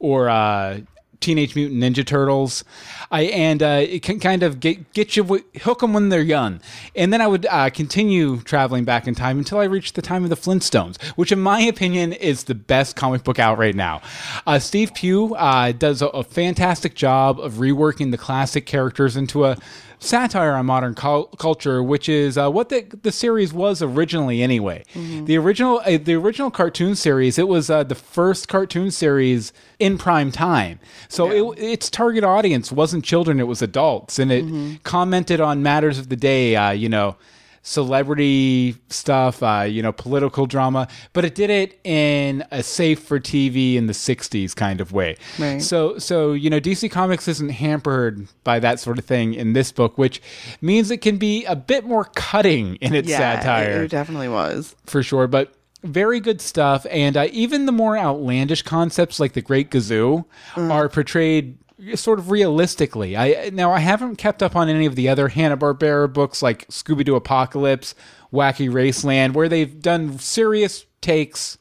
or 0.00 0.28
uh, 0.28 0.80
Teenage 1.20 1.54
Mutant 1.54 1.82
Ninja 1.82 2.04
Turtles, 2.04 2.64
I 3.10 3.22
and 3.22 3.62
uh, 3.62 3.84
it 3.86 4.02
can 4.02 4.20
kind 4.20 4.42
of 4.42 4.60
get 4.60 4.92
get 4.92 5.16
you 5.16 5.44
hook 5.62 5.80
them 5.80 5.92
when 5.92 6.08
they're 6.08 6.22
young, 6.22 6.60
and 6.96 7.12
then 7.12 7.20
I 7.20 7.26
would 7.26 7.46
uh, 7.46 7.70
continue 7.70 8.40
traveling 8.40 8.84
back 8.84 9.06
in 9.06 9.14
time 9.14 9.38
until 9.38 9.58
I 9.58 9.64
reached 9.64 9.94
the 9.94 10.02
time 10.02 10.24
of 10.24 10.30
the 10.30 10.36
Flintstones, 10.36 11.00
which 11.16 11.32
in 11.32 11.40
my 11.40 11.60
opinion 11.60 12.12
is 12.12 12.44
the 12.44 12.54
best 12.54 12.96
comic 12.96 13.24
book 13.24 13.38
out 13.38 13.58
right 13.58 13.74
now. 13.74 14.00
Uh, 14.46 14.58
Steve 14.58 14.94
Pugh 14.94 15.34
uh, 15.34 15.72
does 15.72 16.02
a, 16.02 16.06
a 16.08 16.24
fantastic 16.24 16.94
job 16.94 17.38
of 17.38 17.54
reworking 17.54 18.10
the 18.10 18.18
classic 18.18 18.66
characters 18.66 19.16
into 19.16 19.44
a 19.44 19.56
satire 20.00 20.52
on 20.54 20.66
modern 20.66 20.94
cul- 20.94 21.26
culture, 21.38 21.82
which 21.82 22.08
is 22.08 22.36
uh, 22.36 22.50
what 22.50 22.68
the 22.70 22.86
the 23.02 23.12
series 23.12 23.52
was 23.52 23.80
originally. 23.82 24.42
Anyway, 24.42 24.82
the 25.26 25.36
original 25.38 25.80
uh, 25.84 25.98
the 26.02 26.14
original 26.14 26.50
cartoon 26.50 26.96
series 26.96 27.38
it 27.38 27.46
was 27.46 27.70
uh, 27.70 27.84
the 27.84 27.94
first 27.94 28.48
cartoon 28.48 28.90
series 28.90 29.52
in 29.78 29.96
prime 29.98 30.32
time, 30.32 30.80
so 31.08 31.52
it, 31.52 31.58
its 31.62 31.88
target 31.90 32.24
audience 32.24 32.72
wasn't 32.72 33.04
children; 33.04 33.38
it 33.38 33.46
was 33.46 33.62
adults, 33.62 34.18
and 34.18 34.32
it 34.32 34.82
commented 34.82 35.40
on 35.40 35.62
matters 35.62 35.98
of 35.98 36.08
the 36.08 36.16
day. 36.16 36.56
Uh, 36.56 36.70
you 36.72 36.88
know. 36.88 37.16
Celebrity 37.62 38.74
stuff, 38.88 39.42
uh, 39.42 39.66
you 39.68 39.82
know, 39.82 39.92
political 39.92 40.46
drama, 40.46 40.88
but 41.12 41.24
it 41.24 41.34
did 41.34 41.50
it 41.50 41.78
in 41.84 42.44
a 42.50 42.62
safe 42.62 43.00
for 43.02 43.20
TV 43.20 43.74
in 43.76 43.86
the 43.86 43.92
'60s 43.92 44.54
kind 44.56 44.80
of 44.80 44.92
way. 44.92 45.16
Right. 45.38 45.60
So, 45.62 45.98
so 45.98 46.32
you 46.32 46.50
know, 46.50 46.60
DC 46.60 46.90
Comics 46.90 47.28
isn't 47.28 47.50
hampered 47.50 48.26
by 48.44 48.60
that 48.60 48.80
sort 48.80 48.98
of 48.98 49.04
thing 49.04 49.34
in 49.34 49.52
this 49.52 49.72
book, 49.72 49.98
which 49.98 50.22
means 50.60 50.90
it 50.90 50.98
can 51.02 51.16
be 51.16 51.44
a 51.44 51.56
bit 51.56 51.84
more 51.84 52.04
cutting 52.14 52.76
in 52.76 52.94
its 52.94 53.08
Yeah, 53.08 53.18
satire 53.40 53.82
it, 53.82 53.84
it 53.84 53.90
definitely 53.90 54.28
was. 54.28 54.74
for 54.86 55.02
sure. 55.02 55.26
But 55.26 55.52
very 55.82 56.20
good 56.20 56.40
stuff, 56.40 56.86
and 56.90 57.16
uh, 57.16 57.28
even 57.32 57.66
the 57.66 57.72
more 57.72 57.96
outlandish 57.96 58.62
concepts 58.62 59.18
like 59.18 59.32
the 59.32 59.42
Great 59.42 59.70
Gazoo 59.70 60.24
are 60.56 60.88
portrayed 60.88 61.56
sort 61.94 62.18
of 62.18 62.30
realistically. 62.30 63.16
I 63.16 63.50
now 63.52 63.72
I 63.72 63.80
haven't 63.80 64.16
kept 64.16 64.42
up 64.42 64.56
on 64.56 64.68
any 64.68 64.86
of 64.86 64.96
the 64.96 65.08
other 65.08 65.28
Hanna 65.28 65.56
Barbera 65.56 66.12
books 66.12 66.42
like 66.42 66.66
Scooby 66.68 67.04
Doo 67.04 67.16
Apocalypse, 67.16 67.94
Wacky 68.32 68.70
Raceland, 68.70 69.34
where 69.34 69.48
they've 69.48 69.80
done 69.80 70.18
serious 70.18 70.84
takes 71.00 71.58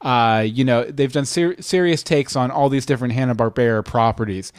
uh, 0.00 0.46
you 0.46 0.64
know, 0.64 0.84
they've 0.84 1.12
done 1.12 1.24
ser- 1.24 1.60
serious 1.60 2.02
takes 2.02 2.36
on 2.36 2.50
all 2.50 2.68
these 2.68 2.86
different 2.86 3.14
Hanna 3.14 3.34
Barbera 3.34 3.84
properties. 3.84 4.52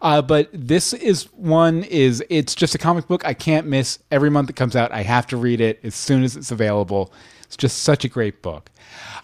Uh, 0.00 0.22
but 0.22 0.48
this 0.52 0.92
is 0.94 1.24
one 1.34 1.84
is 1.84 2.24
it's 2.30 2.54
just 2.54 2.74
a 2.74 2.78
comic 2.78 3.06
book 3.06 3.24
I 3.24 3.34
can't 3.34 3.66
miss. 3.66 3.98
Every 4.10 4.30
month 4.30 4.48
it 4.48 4.56
comes 4.56 4.74
out, 4.74 4.92
I 4.92 5.02
have 5.02 5.26
to 5.28 5.36
read 5.36 5.60
it 5.60 5.80
as 5.82 5.94
soon 5.94 6.24
as 6.24 6.36
it's 6.36 6.50
available. 6.50 7.12
It's 7.46 7.56
just 7.56 7.78
such 7.82 8.04
a 8.04 8.08
great 8.08 8.42
book. 8.42 8.70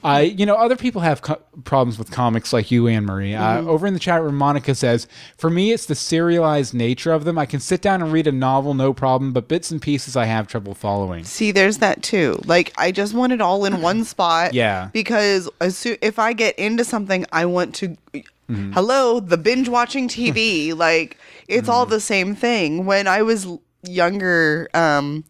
Uh, 0.05 0.19
you 0.19 0.45
know, 0.47 0.57
other 0.57 0.75
people 0.77 1.01
have 1.03 1.23
co- 1.23 1.41
problems 1.65 1.97
with 1.99 2.11
comics 2.11 2.53
like 2.53 2.71
you, 2.73 2.89
Anne 2.89 3.05
Marie. 3.05 3.35
Uh, 3.35 3.63
over 3.63 3.87
in 3.87 3.95
the 3.95 4.01
chat 4.01 4.21
room, 4.21 4.37
Monica 4.37 4.75
says, 4.75 5.07
"For 5.37 5.49
me, 5.49 5.71
it's 5.73 5.87
the 5.87 5.95
serialized 5.95 6.75
nature 6.75 7.13
of 7.13 7.25
them. 7.25 7.39
I 7.39 7.47
can 7.47 7.61
sit 7.61 7.81
down 7.81 8.03
and 8.03 8.11
read 8.13 8.27
a 8.27 8.33
novel, 8.33 8.75
no 8.75 8.93
problem, 8.93 9.33
but 9.33 9.47
bits 9.47 9.71
and 9.71 9.81
pieces 9.81 10.17
I 10.17 10.25
have 10.25 10.49
trouble 10.49 10.75
following." 10.75 11.23
See, 11.25 11.53
there's 11.53 11.79
that 11.79 12.03
too. 12.03 12.41
Like, 12.45 12.73
I 12.77 12.91
just 12.91 13.15
want 13.15 13.33
it 13.33 13.41
all 13.41 13.65
in 13.65 13.81
one 13.81 14.05
spot. 14.05 14.55
Yeah. 14.55 14.89
Because 14.93 15.49
as 15.61 15.77
soo- 15.77 15.97
if 16.03 16.19
I 16.19 16.33
get 16.33 16.59
into 16.59 16.85
something, 16.85 17.25
I 17.33 17.47
want 17.47 17.75
to. 17.77 17.97
Mm-hmm. 18.15 18.73
Hello, 18.73 19.21
the 19.21 19.39
binge 19.39 19.69
watching 19.69 20.09
TV. 20.09 20.77
like, 20.77 21.17
it's 21.49 21.69
all 21.69 21.85
Mm-hmm. 21.85 21.91
the 21.95 22.01
same 22.01 22.35
thing. 22.35 22.85
When 22.87 23.07
I 23.07 23.23
was 23.23 23.47
younger, 23.87 24.69
um, 24.75 25.25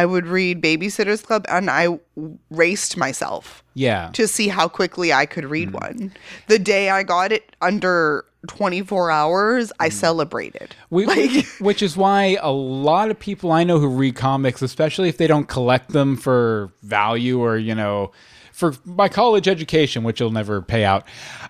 I 0.00 0.04
would 0.04 0.26
read 0.26 0.60
Babysitter's 0.62 1.22
Club 1.22 1.44
and 1.48 1.70
I 1.70 1.84
w- 1.84 2.38
raced 2.50 2.96
myself 2.96 3.64
Yeah. 3.74 4.10
to 4.12 4.26
see 4.28 4.48
how 4.48 4.68
quickly 4.68 5.12
I 5.12 5.24
could 5.26 5.44
read 5.46 5.68
Mm-hmm. 5.72 6.00
one. 6.00 6.12
The 6.48 6.58
day 6.58 6.90
I 6.90 7.02
got 7.02 7.32
it 7.32 7.56
under 7.62 8.24
24 8.48 9.10
hours, 9.10 9.72
I 9.80 9.88
Mm-hmm. 9.88 9.98
celebrated. 9.98 10.76
We, 10.90 11.06
we- 11.06 11.42
which 11.60 11.82
is 11.82 11.96
why 11.96 12.36
a 12.42 12.52
lot 12.52 13.10
of 13.10 13.18
people 13.18 13.52
I 13.52 13.64
know 13.64 13.78
who 13.78 13.88
read 13.88 14.16
comics, 14.16 14.60
especially 14.62 15.08
if 15.08 15.16
they 15.16 15.26
don't 15.26 15.48
collect 15.48 15.92
them 15.92 16.16
for 16.16 16.70
value 16.82 17.40
or 17.40 17.56
you 17.56 17.74
know, 17.74 18.12
for 18.56 18.74
my 18.86 19.06
college 19.06 19.48
education, 19.48 20.02
which 20.02 20.18
will 20.18 20.30
never 20.30 20.62
pay 20.62 20.82
out, 20.82 21.04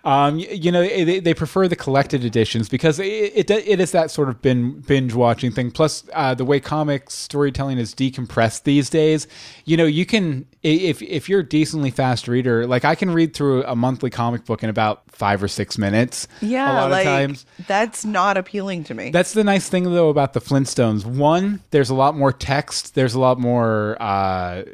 um, 0.04 0.38
y- 0.38 0.48
you 0.50 0.72
know, 0.72 0.82
they, 0.82 1.20
they 1.20 1.34
prefer 1.34 1.68
the 1.68 1.76
collected 1.76 2.24
editions 2.24 2.68
because 2.68 2.98
it, 2.98 3.04
it 3.06 3.48
it 3.48 3.78
is 3.78 3.92
that 3.92 4.10
sort 4.10 4.28
of 4.28 4.42
bin, 4.42 4.80
binge 4.80 5.14
watching 5.14 5.52
thing. 5.52 5.70
Plus, 5.70 6.02
uh, 6.14 6.34
the 6.34 6.44
way 6.44 6.58
comics 6.58 7.14
storytelling 7.14 7.78
is 7.78 7.94
decompressed 7.94 8.64
these 8.64 8.90
days, 8.90 9.28
you 9.66 9.76
know, 9.76 9.84
you 9.84 10.04
can 10.04 10.46
if 10.64 11.00
if 11.00 11.28
you're 11.28 11.40
a 11.40 11.48
decently 11.48 11.92
fast 11.92 12.26
reader, 12.26 12.66
like 12.66 12.84
I 12.84 12.96
can 12.96 13.12
read 13.12 13.34
through 13.34 13.62
a 13.66 13.76
monthly 13.76 14.10
comic 14.10 14.44
book 14.44 14.64
in 14.64 14.68
about 14.68 15.02
five 15.12 15.40
or 15.40 15.48
six 15.48 15.78
minutes. 15.78 16.26
Yeah, 16.40 16.72
a 16.72 16.74
lot 16.74 16.90
like 16.90 17.06
of 17.06 17.12
times. 17.12 17.46
that's 17.68 18.04
not 18.04 18.36
appealing 18.36 18.82
to 18.84 18.94
me. 18.94 19.10
That's 19.10 19.32
the 19.32 19.44
nice 19.44 19.68
thing 19.68 19.84
though 19.84 20.08
about 20.08 20.32
the 20.32 20.40
Flintstones. 20.40 21.06
One, 21.06 21.60
there's 21.70 21.88
a 21.90 21.94
lot 21.94 22.16
more 22.16 22.32
text. 22.32 22.96
There's 22.96 23.14
a 23.14 23.20
lot 23.20 23.38
more 23.38 23.96
uh, 24.02 24.64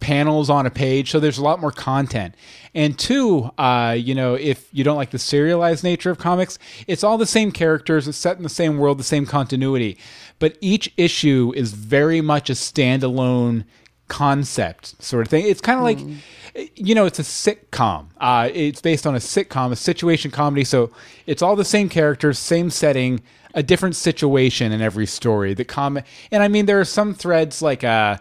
panels 0.00 0.50
on 0.50 0.66
a 0.66 0.70
page, 0.70 1.10
so 1.10 1.20
there's 1.20 1.38
a 1.38 1.42
lot 1.42 1.60
more 1.60 1.70
content. 1.70 2.34
And 2.74 2.98
two, 2.98 3.50
uh, 3.58 3.96
you 3.98 4.14
know, 4.14 4.34
if 4.34 4.68
you 4.72 4.82
don't 4.82 4.96
like 4.96 5.10
the 5.10 5.18
serialized 5.18 5.84
nature 5.84 6.10
of 6.10 6.18
comics, 6.18 6.58
it's 6.86 7.04
all 7.04 7.18
the 7.18 7.26
same 7.26 7.52
characters. 7.52 8.08
It's 8.08 8.18
set 8.18 8.36
in 8.36 8.42
the 8.42 8.48
same 8.48 8.78
world, 8.78 8.98
the 8.98 9.04
same 9.04 9.26
continuity, 9.26 9.98
but 10.38 10.56
each 10.60 10.92
issue 10.96 11.52
is 11.54 11.72
very 11.72 12.20
much 12.20 12.50
a 12.50 12.54
standalone 12.54 13.64
concept 14.08 15.00
sort 15.00 15.24
of 15.26 15.30
thing. 15.30 15.46
It's 15.46 15.60
kind 15.60 15.78
of 15.78 15.84
like, 15.84 15.98
you 16.74 16.94
know, 16.94 17.06
it's 17.06 17.20
a 17.20 17.22
sitcom. 17.22 18.06
Uh, 18.18 18.50
it's 18.52 18.80
based 18.80 19.06
on 19.06 19.14
a 19.14 19.18
sitcom, 19.18 19.70
a 19.70 19.76
situation 19.76 20.30
comedy. 20.32 20.64
So 20.64 20.90
it's 21.26 21.42
all 21.42 21.54
the 21.54 21.64
same 21.64 21.88
characters, 21.88 22.38
same 22.38 22.70
setting, 22.70 23.20
a 23.54 23.62
different 23.62 23.96
situation 23.96 24.72
in 24.72 24.80
every 24.80 25.06
story. 25.06 25.54
The 25.54 25.64
com, 25.64 25.98
and 26.32 26.42
I 26.42 26.48
mean, 26.48 26.66
there 26.66 26.80
are 26.80 26.84
some 26.84 27.14
threads 27.14 27.62
like 27.62 27.84
uh, 27.84 28.16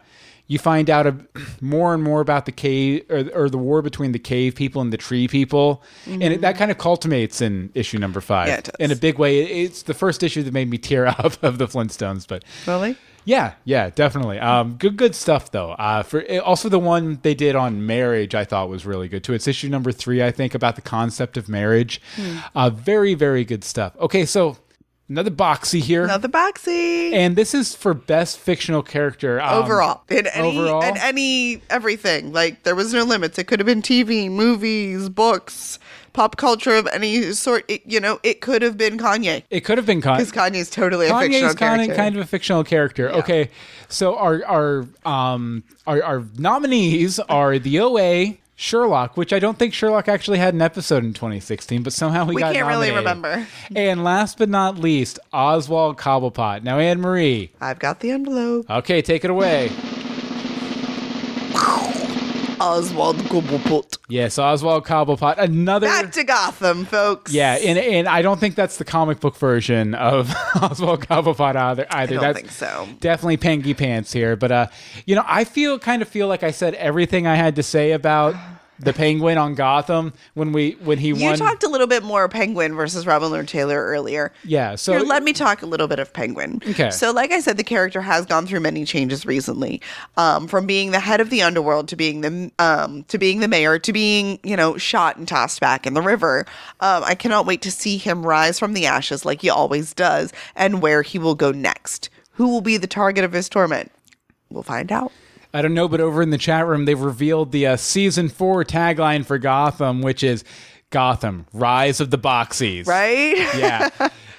you 0.49 0.59
find 0.59 0.89
out 0.89 1.07
a, 1.07 1.15
more 1.61 1.93
and 1.93 2.03
more 2.03 2.19
about 2.19 2.45
the 2.45 2.51
cave 2.51 3.05
or, 3.09 3.29
or 3.33 3.49
the 3.49 3.57
war 3.57 3.81
between 3.81 4.11
the 4.11 4.19
cave 4.19 4.55
people 4.55 4.81
and 4.81 4.91
the 4.91 4.97
tree 4.97 5.27
people, 5.29 5.81
and 6.05 6.21
it, 6.21 6.41
that 6.41 6.57
kind 6.57 6.69
of 6.71 6.77
culminates 6.77 7.39
in 7.39 7.71
issue 7.73 7.97
number 7.99 8.19
five 8.19 8.47
Yeah, 8.49 8.55
it 8.57 8.63
does. 8.65 8.75
in 8.79 8.91
a 8.91 8.95
big 8.97 9.17
way. 9.17 9.39
It- 9.39 9.65
It's 9.69 9.83
the 9.83 9.93
first 9.93 10.21
issue 10.23 10.43
that 10.43 10.53
made 10.53 10.69
me 10.69 10.77
tear 10.77 11.07
up 11.19 11.41
of 11.41 11.57
the 11.59 11.67
Flintstones, 11.67 12.27
but. 12.27 12.43
really? 12.67 12.97
Yeah, 13.25 13.53
yeah, 13.63 13.91
definitely. 13.91 14.39
Um, 14.39 14.75
good, 14.77 14.97
good 14.97 15.13
stuff 15.13 15.51
though. 15.51 15.71
Uh, 15.73 16.01
for 16.01 16.25
also 16.39 16.67
the 16.67 16.79
one 16.79 17.19
they 17.21 17.35
did 17.35 17.55
on 17.55 17.85
marriage, 17.85 18.33
I 18.33 18.43
thought 18.43 18.69
was 18.69 18.87
really 18.87 19.07
good 19.07 19.23
too. 19.23 19.33
It's 19.33 19.47
issue 19.47 19.69
number 19.69 19.91
three, 19.91 20.23
I 20.23 20.31
think, 20.31 20.55
about 20.55 20.75
the 20.75 20.81
concept 20.81 21.37
of 21.37 21.47
marriage. 21.47 22.01
Uh, 22.55 22.71
very, 22.71 23.13
very 23.13 23.45
good 23.45 23.63
stuff. 23.63 23.95
Okay, 23.99 24.25
so 24.25 24.57
another 25.09 25.31
boxy 25.31 25.81
here, 25.81 26.03
Another 26.03 26.27
boxy. 26.27 27.11
and 27.13 27.35
this 27.35 27.53
is 27.53 27.75
for 27.75 27.93
best 27.93 28.37
fictional 28.39 28.83
character 28.83 29.41
um, 29.41 29.63
overall 29.63 30.01
in 30.09 30.27
any 30.27 30.57
overall? 30.57 30.83
in 30.83 30.95
any 30.97 31.61
everything 31.69 32.31
like 32.31 32.63
there 32.63 32.75
was 32.75 32.93
no 32.93 33.03
limits 33.03 33.37
it 33.39 33.45
could 33.45 33.59
have 33.59 33.65
been 33.65 33.81
tv 33.81 34.29
movies 34.29 35.09
books 35.09 35.79
pop 36.13 36.37
culture 36.37 36.75
of 36.75 36.87
any 36.93 37.31
sort 37.33 37.63
it, 37.67 37.81
you 37.85 37.99
know 37.99 38.19
it 38.23 38.41
could 38.41 38.61
have 38.61 38.77
been 38.77 38.97
kanye 38.97 39.43
It 39.49 39.61
could 39.61 39.77
have 39.77 39.85
been 39.87 40.01
Kanye 40.01 40.17
because 40.17 40.31
kanye's 40.31 40.69
totally 40.69 41.07
a 41.07 41.11
Kanye 41.11 41.27
fictional 41.27 41.53
kind 41.55 41.81
character 41.81 41.95
kind 41.95 42.15
of 42.15 42.21
a 42.21 42.25
fictional 42.25 42.63
character. 42.63 43.09
Okay, 43.11 43.49
so 43.87 44.15
our 44.17 44.43
our 44.45 44.85
um 45.05 45.63
our, 45.87 46.01
our 46.03 46.23
nominees 46.37 47.19
are 47.19 47.57
the 47.59 47.79
OA. 47.79 48.37
Sherlock, 48.59 49.15
which 49.15 49.31
I 49.31 49.39
don't 49.39 49.57
think 49.57 49.73
Sherlock 49.73 50.09
actually 50.09 50.37
had 50.37 50.53
an 50.53 50.61
episode 50.61 51.05
in 51.05 51.13
2016, 51.13 51.81
but 51.81 51.93
somehow 51.93 52.25
he 52.25 52.35
We 52.35 52.41
got 52.41 52.53
can't 52.53 52.67
really 52.67 52.91
remember. 52.91 53.47
And 53.75 54.03
last 54.03 54.37
but 54.37 54.49
not 54.49 54.77
least, 54.77 55.17
Oswald 55.31 55.95
Cobblepot. 55.97 56.61
Now, 56.63 56.77
Anne 56.77 56.99
Marie. 56.99 57.51
i've 57.61 57.79
got 57.79 58.01
the 58.01 58.11
envelope 58.11 58.69
Okay, 58.69 59.01
take 59.01 59.23
it 59.23 59.29
away. 59.31 59.71
oswald 62.59 63.17
Cobblepot. 63.17 63.97
yes, 64.09 64.37
Oswald 64.37 64.85
Cobblepot. 64.85 65.37
Another. 65.37 65.87
back 65.87 66.11
to 66.11 66.23
gotham 66.23 66.85
folks 66.85 67.31
yeah, 67.33 67.53
and, 67.55 67.77
and 67.79 68.07
I 68.07 68.21
don't 68.21 68.39
think 68.39 68.55
that's 68.55 68.77
the 68.77 68.85
comic 68.85 69.19
book 69.19 69.35
version 69.37 69.95
of 69.95 70.29
Oswald 70.55 71.01
Cobblepot 71.07 71.55
either. 71.55 71.85
either. 71.89 71.89
i 71.89 72.05
don't 72.05 72.19
that's 72.21 72.37
think 72.37 72.51
so 72.51 72.87
definitely 72.99 73.37
pangy 73.37 73.77
pants 73.77 74.11
here 74.11 74.35
but 74.35 74.51
uh 74.51 74.67
you 75.05 75.15
know 75.15 75.23
i 75.27 75.43
feel 75.43 75.79
kind 75.79 76.01
of 76.01 76.07
feel 76.07 76.27
like 76.27 76.43
i 76.43 76.51
said 76.51 76.73
everything 76.75 77.27
i 77.27 77.35
had 77.35 77.55
to 77.55 77.63
say 77.63 77.91
about 77.91 78.35
the 78.79 78.93
Penguin 78.93 79.37
on 79.37 79.55
Gotham 79.55 80.13
when 80.33 80.51
we 80.51 80.71
when 80.83 80.97
he 80.97 81.09
You 81.09 81.15
won. 81.15 81.37
talked 81.37 81.63
a 81.63 81.67
little 81.69 81.87
bit 81.87 82.03
more 82.03 82.27
Penguin 82.29 82.75
versus 82.75 83.05
Robin 83.05 83.29
Lord 83.29 83.47
Taylor 83.47 83.83
earlier. 83.85 84.31
yeah, 84.43 84.75
so 84.75 84.93
Here, 84.93 85.01
let 85.01 85.21
me 85.23 85.33
talk 85.33 85.61
a 85.61 85.65
little 85.65 85.87
bit 85.87 85.99
of 85.99 86.13
Penguin. 86.13 86.61
Okay. 86.69 86.89
So, 86.91 87.11
like 87.11 87.31
I 87.31 87.39
said, 87.41 87.57
the 87.57 87.63
character 87.63 88.01
has 88.01 88.25
gone 88.25 88.47
through 88.47 88.61
many 88.61 88.85
changes 88.85 89.25
recently, 89.25 89.81
um, 90.17 90.47
from 90.47 90.65
being 90.65 90.91
the 90.91 90.99
head 90.99 91.19
of 91.21 91.29
the 91.29 91.41
underworld 91.41 91.87
to 91.89 91.95
being 91.95 92.21
the 92.21 92.51
um, 92.59 93.03
to 93.09 93.17
being 93.17 93.39
the 93.41 93.47
mayor 93.47 93.79
to 93.79 93.91
being 93.93 94.39
you 94.43 94.55
know 94.55 94.77
shot 94.77 95.17
and 95.17 95.27
tossed 95.27 95.59
back 95.59 95.85
in 95.85 95.93
the 95.93 96.01
river. 96.01 96.45
Um, 96.79 97.03
I 97.05 97.15
cannot 97.15 97.45
wait 97.45 97.61
to 97.63 97.71
see 97.71 97.97
him 97.97 98.25
rise 98.25 98.59
from 98.59 98.73
the 98.73 98.85
ashes 98.85 99.25
like 99.25 99.41
he 99.41 99.49
always 99.49 99.93
does, 99.93 100.31
and 100.55 100.81
where 100.81 101.01
he 101.01 101.19
will 101.19 101.35
go 101.35 101.51
next. 101.51 102.09
Who 102.33 102.47
will 102.47 102.61
be 102.61 102.77
the 102.77 102.87
target 102.87 103.25
of 103.25 103.33
his 103.33 103.49
torment? 103.49 103.91
We'll 104.49 104.63
find 104.63 104.91
out. 104.91 105.11
I 105.53 105.61
don't 105.61 105.73
know, 105.73 105.87
but 105.87 105.99
over 106.01 106.21
in 106.21 106.29
the 106.29 106.37
chat 106.37 106.65
room, 106.67 106.85
they've 106.85 106.99
revealed 106.99 107.51
the 107.51 107.67
uh, 107.67 107.75
season 107.77 108.29
four 108.29 108.63
tagline 108.63 109.25
for 109.25 109.37
Gotham, 109.37 110.01
which 110.01 110.23
is 110.23 110.43
Gotham: 110.91 111.45
Rise 111.53 111.99
of 111.99 112.11
the 112.11 112.17
Boxies. 112.19 112.87
Right? 112.87 113.35
Yeah. 113.57 113.89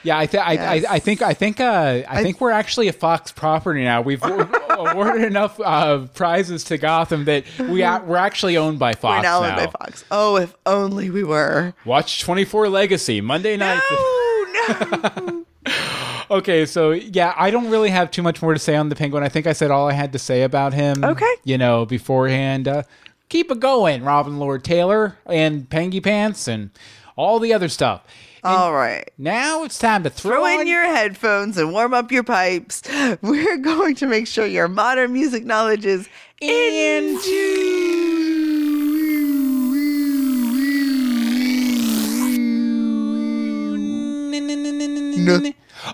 Yeah, 0.02 0.18
I, 0.18 0.24
th- 0.24 0.42
I, 0.42 0.52
Yes. 0.54 0.84
I, 0.86 0.94
I 0.94 0.98
think 0.98 1.20
I 1.20 1.34
think 1.34 1.60
uh, 1.60 2.02
I, 2.08 2.22
think 2.22 2.40
we're 2.40 2.52
actually 2.52 2.88
a 2.88 2.92
Fox 2.94 3.32
property 3.32 3.84
now. 3.84 4.00
We've 4.00 4.22
awarded 4.70 5.24
enough 5.24 5.60
uh, 5.60 6.06
prizes 6.14 6.64
to 6.64 6.78
Gotham 6.78 7.26
that 7.26 7.44
we 7.58 7.82
a- 7.82 8.02
we're 8.06 8.16
actually 8.16 8.56
owned 8.56 8.78
by 8.78 8.94
Fox 8.94 9.18
We're 9.18 9.22
now 9.24 9.40
now. 9.42 9.48
owned 9.48 9.56
by 9.56 9.66
Fox. 9.78 10.04
Oh, 10.10 10.36
if 10.36 10.54
only 10.64 11.10
we 11.10 11.22
were. 11.22 11.74
Watch 11.84 12.22
Twenty 12.22 12.46
Four 12.46 12.70
Legacy 12.70 13.20
Monday 13.20 13.58
night. 13.58 13.82
Oh 13.90 14.86
no! 15.26 15.44
Okay, 16.30 16.64
so 16.64 16.92
yeah, 16.92 17.34
I 17.36 17.50
don't 17.50 17.70
really 17.70 17.90
have 17.90 18.10
too 18.10 18.22
much 18.22 18.40
more 18.40 18.52
to 18.52 18.58
say 18.60 18.76
on 18.76 18.88
the 18.88 18.94
Penguin. 18.94 19.24
I 19.24 19.28
think 19.28 19.48
I 19.48 19.52
said 19.52 19.70
all 19.70 19.88
I 19.88 19.92
had 19.92 20.12
to 20.12 20.18
say 20.18 20.42
about 20.42 20.72
him. 20.72 21.04
Okay. 21.04 21.34
you 21.44 21.58
know 21.58 21.84
beforehand. 21.84 22.68
Uh, 22.68 22.84
keep 23.28 23.50
it 23.50 23.58
going, 23.58 24.04
Robin 24.04 24.38
Lord 24.38 24.62
Taylor 24.62 25.18
and 25.26 25.68
Pangy 25.68 26.02
Pants 26.02 26.46
and 26.46 26.70
all 27.16 27.40
the 27.40 27.52
other 27.52 27.68
stuff. 27.68 28.04
All 28.42 28.72
right. 28.72 29.10
Now 29.18 29.64
it's 29.64 29.78
time 29.78 30.04
to 30.04 30.10
throw, 30.10 30.36
Throw 30.36 30.44
on 30.44 30.60
in 30.62 30.66
your 30.66 30.84
headphones 30.84 31.58
and 31.58 31.72
warm 31.72 31.92
up 31.92 32.10
your 32.10 32.22
pipes. 32.22 32.82
We're 33.22 33.58
going 33.58 33.96
to 33.96 34.06
make 34.06 34.26
sure 34.26 34.46
your 34.46 34.68
modern 34.68 35.12
music 35.12 35.44
knowledge 35.44 35.84
is 35.84 36.08
in 36.40 37.08
into. 37.10 38.00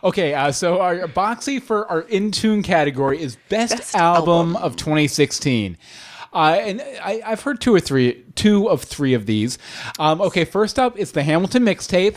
Okay, 0.05 0.35
uh, 0.35 0.53
so 0.53 0.81
our 0.81 1.01
boxy 1.09 1.61
for 1.63 1.87
our 1.91 2.01
in 2.03 2.31
tune 2.31 2.63
category 2.63 3.21
is 3.21 3.37
best, 3.49 3.77
Best 3.77 3.95
album, 3.95 4.55
album. 4.55 4.57
of 4.57 4.77
2016. 4.77 5.77
Uh, 6.33 6.59
and 6.61 6.81
I, 7.03 7.23
I've 7.25 7.41
heard 7.43 7.61
two 7.61 7.75
or 7.75 7.81
three, 7.81 8.25
two 8.35 8.69
of 8.69 8.83
three 8.83 9.15
of 9.15 9.27
these. 9.27 9.59
Um, 9.99 10.21
okay, 10.21 10.45
first 10.45 10.79
up 10.79 10.99
is 10.99 11.13
the 11.13 11.23
Hamilton 11.23 11.65
mixtape. 11.65 12.17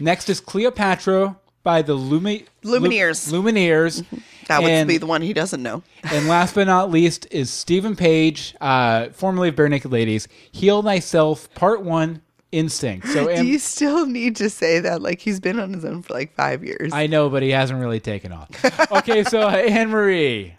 Next 0.00 0.28
is 0.28 0.40
Cleopatra 0.40 1.36
by 1.62 1.82
the 1.82 1.96
Lumi- 1.96 2.46
Lumineers. 2.64 3.30
Lu- 3.30 3.42
Lumineers. 3.42 4.04
That 4.48 4.62
would 4.62 4.70
And- 4.72 4.88
be 4.88 4.98
the 4.98 5.06
one 5.06 5.22
he 5.22 5.32
doesn't 5.32 5.62
know. 5.62 5.82
and 6.02 6.26
last 6.28 6.56
but 6.56 6.66
not 6.66 6.90
least 6.90 7.28
is 7.30 7.50
Steven 7.50 7.94
Page, 7.94 8.56
uh, 8.60 9.10
formerly 9.10 9.50
of 9.50 9.54
Barenaked 9.54 9.90
Ladies, 9.90 10.26
Heal 10.50 10.82
Thyself, 10.82 11.48
Part 11.54 11.82
One, 11.82 12.22
Instinct. 12.52 13.08
So 13.08 13.34
Do 13.36 13.46
you 13.46 13.58
still 13.58 14.06
need 14.06 14.36
to 14.36 14.48
say 14.50 14.78
that? 14.80 15.00
Like 15.02 15.20
he's 15.20 15.40
been 15.40 15.58
on 15.58 15.72
his 15.72 15.84
own 15.84 16.02
for 16.02 16.12
like 16.12 16.34
five 16.34 16.62
years. 16.62 16.92
I 16.92 17.06
know, 17.06 17.28
but 17.30 17.42
he 17.42 17.50
hasn't 17.50 17.80
really 17.80 18.00
taken 18.00 18.30
off. 18.32 18.48
Okay, 18.92 19.24
so 19.24 19.48
uh, 19.48 19.50
Anne 19.56 19.88
Marie, 19.90 20.54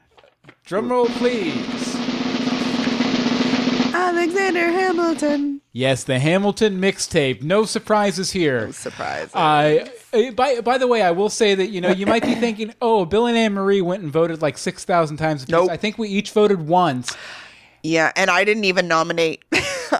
drum 0.65 0.89
roll, 0.91 1.05
please. 1.05 1.95
Alexander 3.95 4.71
Hamilton. 4.71 5.61
Yes, 5.71 6.03
the 6.03 6.19
Hamilton 6.19 6.79
mixtape. 6.79 7.41
No 7.41 7.65
surprises 7.65 8.31
here. 8.31 8.71
Surprise. 8.73 9.29
I 9.33 9.89
uh, 10.13 10.31
by 10.31 10.61
by 10.61 10.77
the 10.77 10.87
way, 10.87 11.01
I 11.01 11.11
will 11.11 11.29
say 11.29 11.55
that 11.55 11.67
you 11.69 11.79
know 11.81 11.89
you 11.89 12.05
might 12.05 12.23
be 12.23 12.35
thinking, 12.45 12.73
oh, 12.81 13.05
Bill 13.05 13.27
and 13.27 13.37
Anne 13.37 13.53
Marie 13.53 13.81
went 13.81 14.03
and 14.03 14.11
voted 14.11 14.41
like 14.41 14.57
six 14.57 14.83
thousand 14.85 15.17
times. 15.17 15.47
Nope. 15.47 15.69
I 15.71 15.77
think 15.77 15.97
we 15.97 16.09
each 16.09 16.31
voted 16.31 16.67
once. 16.67 17.15
yeah, 17.83 18.11
and 18.15 18.29
I 18.29 18.43
didn't 18.43 18.65
even 18.65 18.87
nominate. 18.87 19.43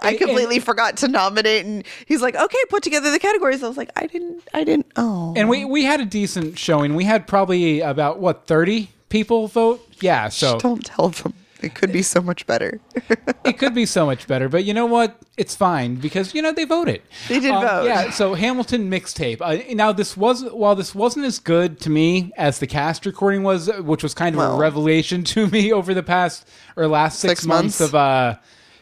I 0.02 0.10
And- 0.10 0.18
completely 0.18 0.58
forgot 0.58 0.96
to 0.98 1.08
nominate, 1.08 1.64
and 1.66 1.84
he's 2.06 2.22
like, 2.22 2.34
"Okay, 2.36 2.58
put 2.68 2.82
together 2.82 3.10
the 3.10 3.18
categories." 3.18 3.62
I 3.62 3.68
was 3.68 3.76
like, 3.76 3.90
"I 3.96 4.06
didn't, 4.06 4.42
I 4.52 4.64
didn't." 4.64 4.86
Oh, 4.96 5.34
And 5.36 5.48
we 5.48 5.64
we 5.64 5.84
had 5.84 6.00
a 6.00 6.04
decent 6.06 6.58
showing. 6.58 6.94
We 6.94 7.04
had 7.04 7.26
probably 7.26 7.80
about 7.80 8.18
what 8.18 8.46
thirty 8.46 8.90
people 9.08 9.46
vote. 9.48 9.86
Yeah, 10.00 10.28
so 10.28 10.58
don't 10.58 10.84
tell 10.84 11.10
them. 11.10 11.34
It 11.62 11.74
could 11.74 11.92
be 11.92 12.02
so 12.02 12.20
much 12.20 12.46
better. 12.46 12.78
it 13.44 13.56
could 13.56 13.74
be 13.74 13.86
so 13.86 14.04
much 14.04 14.26
better, 14.26 14.50
but 14.50 14.64
you 14.64 14.74
know 14.74 14.84
what? 14.84 15.16
It's 15.38 15.56
fine 15.56 15.94
because 15.94 16.34
you 16.34 16.42
know 16.42 16.52
they 16.52 16.64
voted. 16.66 17.00
They 17.28 17.40
did 17.40 17.52
vote. 17.54 17.84
Yeah. 17.86 18.10
So 18.10 18.34
Hamilton 18.34 18.90
mixtape. 18.90 19.38
Uh, 19.40 19.72
now 19.74 19.90
this 19.90 20.14
was 20.14 20.44
while 20.44 20.74
this 20.76 20.94
wasn't 20.94 21.24
as 21.24 21.38
good 21.38 21.80
to 21.80 21.88
me 21.90 22.32
as 22.36 22.58
the 22.58 22.66
cast 22.66 23.06
recording 23.06 23.44
was, 23.44 23.70
which 23.78 24.02
was 24.02 24.12
kind 24.12 24.36
of 24.36 24.42
a 24.42 24.56
revelation 24.58 25.24
to 25.34 25.46
me 25.46 25.72
over 25.72 25.94
the 25.94 26.02
past 26.02 26.46
or 26.76 26.86
last 26.86 27.18
six, 27.20 27.40
Six 27.40 27.46
months. 27.46 27.80
months. 27.80 27.80
of 27.80 27.94
uh, 27.94 28.34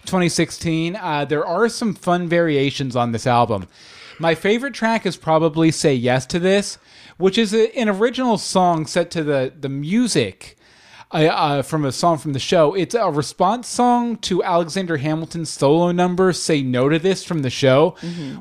2016. 0.07 0.97
Uh, 0.97 1.25
there 1.25 1.47
are 1.47 1.69
some 1.69 1.95
fun 1.95 2.29
variations 2.29 2.97
on 2.97 3.13
this 3.13 3.27
album. 3.27 3.69
My 4.19 4.35
favorite 4.35 4.75
track 4.75 5.07
is 5.07 5.17
probably 5.17 5.71
"Say 5.71 5.95
Yes 5.95 6.27
to 6.27 6.39
This," 6.39 6.79
which 7.17 7.39
is 7.39 7.55
a, 7.55 7.77
an 7.77 7.89
original 7.89 8.39
song 8.39 8.87
set 8.87 9.11
to 9.13 9.25
the 9.25 9.53
the 9.59 9.69
music 9.69 10.57
uh, 11.13 11.19
uh, 11.19 11.63
from 11.63 11.85
a 11.85 11.93
song 11.93 12.19
from 12.19 12.33
the 12.33 12.39
show. 12.39 12.75
It's 12.75 12.95
a 12.95 13.11
response 13.11 13.69
song 13.69 14.17
to 14.19 14.43
Alexander 14.43 14.97
Hamilton's 14.97 15.51
solo 15.51 15.93
number 15.93 16.33
"Say 16.33 16.63
No 16.63 16.89
to 16.89 16.99
This" 16.99 17.23
from 17.25 17.43
the 17.43 17.51
show, 17.51 17.91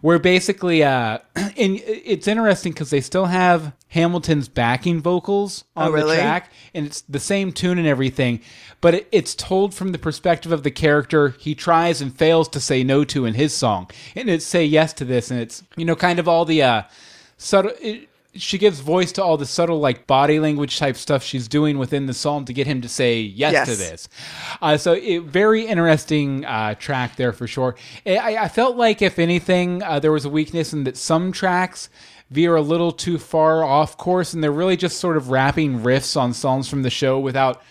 where 0.01 0.19
basically, 0.19 0.83
uh, 0.83 1.19
and 1.35 1.81
it's 1.85 2.27
interesting 2.27 2.71
because 2.71 2.89
they 2.89 3.01
still 3.01 3.25
have 3.25 3.73
Hamilton's 3.89 4.47
backing 4.47 5.01
vocals 5.01 5.63
on 5.75 5.89
Oh, 5.89 5.91
really? 5.91 6.15
the 6.15 6.21
track, 6.21 6.51
and 6.73 6.85
it's 6.85 7.01
the 7.01 7.19
same 7.19 7.51
tune 7.51 7.77
and 7.77 7.87
everything, 7.87 8.39
but 8.79 8.93
it, 8.95 9.07
it's 9.11 9.35
told 9.35 9.73
from 9.73 9.91
the 9.91 9.99
perspective 9.99 10.51
of 10.51 10.63
the 10.63 10.71
character 10.71 11.29
he 11.39 11.53
tries 11.55 12.01
and 12.01 12.15
fails 12.17 12.47
to 12.49 12.59
say 12.59 12.83
no 12.83 13.03
to 13.03 13.25
in 13.25 13.33
his 13.33 13.53
song, 13.53 13.89
and 14.15 14.29
it's 14.29 14.45
"Say 14.45 14.65
Yes 14.65 14.93
to 14.93 15.05
This," 15.05 15.29
and 15.29 15.39
it's 15.41 15.63
you 15.75 15.85
know 15.85 15.95
kind 15.95 16.19
of 16.19 16.27
all 16.27 16.45
the 16.45 16.61
uh, 16.63 16.83
subtle. 17.37 17.71
It, 17.81 18.07
she 18.33 18.57
gives 18.57 18.79
voice 18.79 19.11
to 19.13 19.23
all 19.23 19.35
the 19.37 19.45
subtle 19.45 19.79
like 19.79 20.07
body 20.07 20.39
language 20.39 20.77
type 20.79 20.95
stuff 20.95 21.21
she's 21.23 21.47
doing 21.47 21.77
within 21.77 22.05
the 22.05 22.13
song 22.13 22.45
to 22.45 22.53
get 22.53 22.65
him 22.67 22.81
to 22.81 22.87
say 22.89 23.19
yes, 23.19 23.51
Yes. 23.53 23.67
to 23.69 23.75
this. 23.75 24.09
Uh, 24.61 24.77
so 24.77 24.93
it, 24.93 25.23
very 25.23 25.65
interesting 25.67 26.45
uh, 26.45 26.75
track 26.75 27.15
there 27.17 27.33
for 27.33 27.47
sure. 27.47 27.75
I- 28.05 28.17
I, 28.17 28.43
I 28.43 28.47
felt 28.47 28.77
like 28.77 29.01
if 29.01 29.19
anything, 29.19 29.83
uh, 29.83 29.99
there 29.99 30.11
was 30.13 30.23
a 30.25 30.29
weakness 30.29 30.71
in 30.73 30.85
that 30.85 30.95
some 30.97 31.31
tracks 31.31 31.89
veer 32.29 32.55
a 32.55 32.61
little 32.61 32.93
too 32.93 33.17
far 33.17 33.63
off 33.63 33.97
course, 33.97 34.33
and 34.33 34.41
they're 34.41 34.51
really 34.53 34.77
just 34.77 34.99
sort 34.99 35.17
of 35.17 35.29
rapping 35.29 35.79
riffs 35.81 36.15
on 36.15 36.33
songs 36.33 36.69
from 36.69 36.81
the 36.83 36.89
show 36.89 37.19
without 37.19 37.61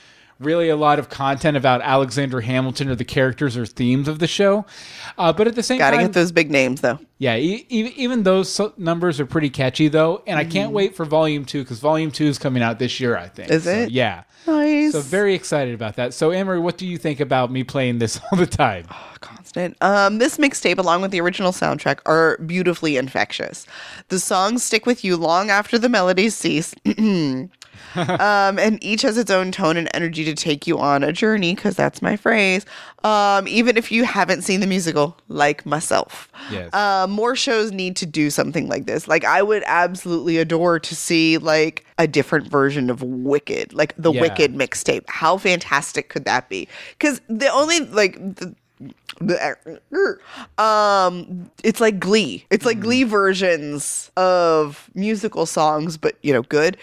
really 0.41 0.69
a 0.71 0.77
lot 0.77 0.99
of 0.99 1.09
content 1.09 1.57
about 1.57 1.83
Alexander 1.83 2.41
Hamilton 2.41 2.89
or 2.89 2.95
the 2.95 3.05
characters 3.05 3.57
or 3.57 3.67
themes 3.67 4.09
of 4.09 4.19
the 4.19 4.27
show. 4.27 4.65
Uh, 5.19 5.33
but 5.33 5.47
at 5.47 5.55
the 5.55 5.63
same 5.63 5.79
Got 5.79 5.91
to 5.91 5.97
time, 5.99 6.07
get 6.07 6.13
those 6.15 6.33
big 6.33 6.51
names 6.51 6.81
though. 6.81 6.99
yeah, 7.19 7.37
e- 7.37 7.67
even 7.69 8.23
those 8.23 8.53
so- 8.53 8.73
numbers 8.77 9.21
are 9.21 9.27
pretty 9.27 9.51
catchy 9.51 9.89
though, 9.89 10.23
and 10.27 10.39
I 10.39 10.43
Mm-hmm. 10.45 10.53
can't 10.53 10.73
wait 10.73 10.97
for 10.97 11.05
Volume 11.05 11.45
Two 11.45 11.63
because 11.63 11.79
Volume 11.79 12.11
Two 12.11 12.25
is 12.27 12.39
coming 12.39 12.63
out 12.63 12.79
this 12.79 12.99
year. 13.01 13.17
I 13.17 13.29
think. 13.29 13.51
Is 13.51 13.65
So, 13.65 13.71
it? 13.71 13.91
Yeah. 13.91 14.25
Nice. 14.47 14.93
So 14.93 15.01
very 15.01 15.35
excited 15.35 15.75
about 15.75 15.97
that. 15.97 16.15
So 16.15 16.31
Emery, 16.31 16.59
what 16.61 16.79
do 16.79 16.87
you 16.87 16.97
think 16.97 17.21
about 17.21 17.53
me 17.53 17.63
playing 17.63 17.99
this 17.99 18.19
all 18.33 18.39
the 18.39 18.47
time? 18.47 18.87
constant. 19.21 19.77
Um, 19.83 20.17
this 20.17 20.39
mixtape, 20.39 20.79
along 20.79 21.03
with 21.03 21.11
the 21.11 21.21
original 21.21 21.53
soundtrack, 21.53 21.99
are 22.07 22.39
beautifully 22.39 22.97
infectious. 22.97 23.67
The 24.09 24.19
songs 24.19 24.63
stick 24.65 24.87
with 24.87 25.05
you 25.05 25.19
long 25.19 25.51
after 25.51 25.79
the 25.79 25.91
melodies 25.91 26.35
cease. 26.35 26.75
um, 28.21 28.59
and 28.59 28.83
each 28.83 29.03
has 29.03 29.19
its 29.19 29.31
own 29.31 29.53
tone 29.53 29.77
and 29.77 29.89
energy 29.95 30.25
to 30.25 30.35
take 30.35 30.67
you 30.67 30.79
on 30.79 31.03
a 31.03 31.13
journey, 31.13 31.55
because 31.55 31.77
that's 31.77 32.01
my 32.03 32.17
phrase. 32.17 32.65
Um, 33.05 33.49
even 33.49 33.77
if 33.77 33.91
you 33.91 34.05
haven't 34.05 34.43
seen 34.43 34.61
the 34.61 34.67
musical, 34.67 35.17
like 35.29 35.65
myself. 35.65 36.31
Yes. 36.51 36.73
Uh, 36.75 37.07
more 37.09 37.35
shows 37.35 37.73
need 37.73 37.97
to 37.97 38.07
do 38.07 38.31
something 38.31 38.69
like 38.69 38.87
this. 38.87 39.09
Like, 39.09 39.25
I 39.25 39.43
would 39.43 39.63
absolutely 39.67 40.37
adore 40.39 40.79
to 40.81 40.95
see 40.95 41.39
like 41.39 41.85
a 41.99 42.07
different 42.07 42.49
version 42.49 42.91
of 42.91 43.03
Wicked, 43.03 43.73
like 43.73 43.95
the 43.97 44.13
Yeah. 44.13 44.21
Wicked 44.23 44.55
mixtape. 44.55 45.05
How 45.09 45.37
fantastic 45.39 46.09
could 46.09 46.25
that 46.27 46.49
be? 46.49 46.69
Because 46.99 47.21
the 47.29 47.49
only 47.49 47.81
like 47.81 48.19
the, 48.37 48.55
um 50.57 51.51
it's 51.63 51.81
like 51.81 52.01
glee 52.01 52.47
it's 52.51 52.65
like 52.65 52.81
glee 52.81 53.05
versions 53.05 54.11
of 54.17 54.89
musical 54.95 55.45
songs 55.45 55.99
but 55.99 56.17
you 56.23 56.33
know 56.33 56.43
good 56.43 56.77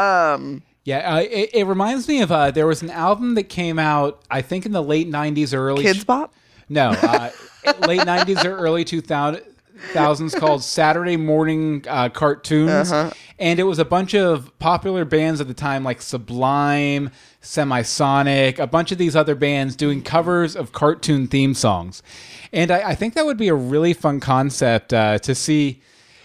um 0.00 0.62
Yeah, 0.84 1.14
uh, 1.14 1.20
it, 1.20 1.50
it 1.54 1.64
reminds 1.64 2.08
me 2.08 2.20
of 2.22 2.32
uh, 2.32 2.50
there 2.50 2.66
was 2.66 2.82
an 2.82 2.90
album 2.90 3.34
that 3.34 3.44
came 3.44 3.78
out 3.78 4.22
I 4.30 4.42
think 4.42 4.66
in 4.66 4.72
the 4.72 4.82
late 4.82 5.08
'90s 5.08 5.52
or 5.52 5.58
early 5.68 5.84
Kidz 5.84 6.04
Bop 6.06 6.32
No, 6.68 6.90
uh, 6.90 7.30
late 7.86 8.00
'90s 8.00 8.44
or 8.44 8.56
early 8.56 8.84
2000s 8.84 10.36
called 10.36 10.62
Saturday 10.62 11.16
Morning 11.16 11.84
uh, 11.88 12.08
Cartoons. 12.08 12.92
And 13.38 13.58
it 13.58 13.62
was 13.64 13.78
a 13.78 13.84
bunch 13.86 14.14
of 14.14 14.56
popular 14.58 15.06
bands 15.06 15.40
at 15.40 15.48
the 15.48 15.54
time 15.54 15.82
like 15.82 16.02
Sublime, 16.02 17.10
Semisonic, 17.42 18.58
a 18.58 18.66
bunch 18.66 18.92
of 18.92 18.98
these 18.98 19.16
other 19.16 19.34
bands 19.34 19.76
doing 19.76 20.02
covers 20.02 20.54
of 20.54 20.72
cartoon 20.72 21.26
theme 21.26 21.54
songs. 21.54 22.02
And 22.52 22.70
I, 22.70 22.90
I 22.90 22.94
think 22.94 23.14
that 23.14 23.24
would 23.24 23.38
be 23.38 23.48
a 23.48 23.54
really 23.54 23.94
fun 23.94 24.20
concept 24.20 24.92
uh, 24.92 25.18
to 25.20 25.34
see 25.34 25.80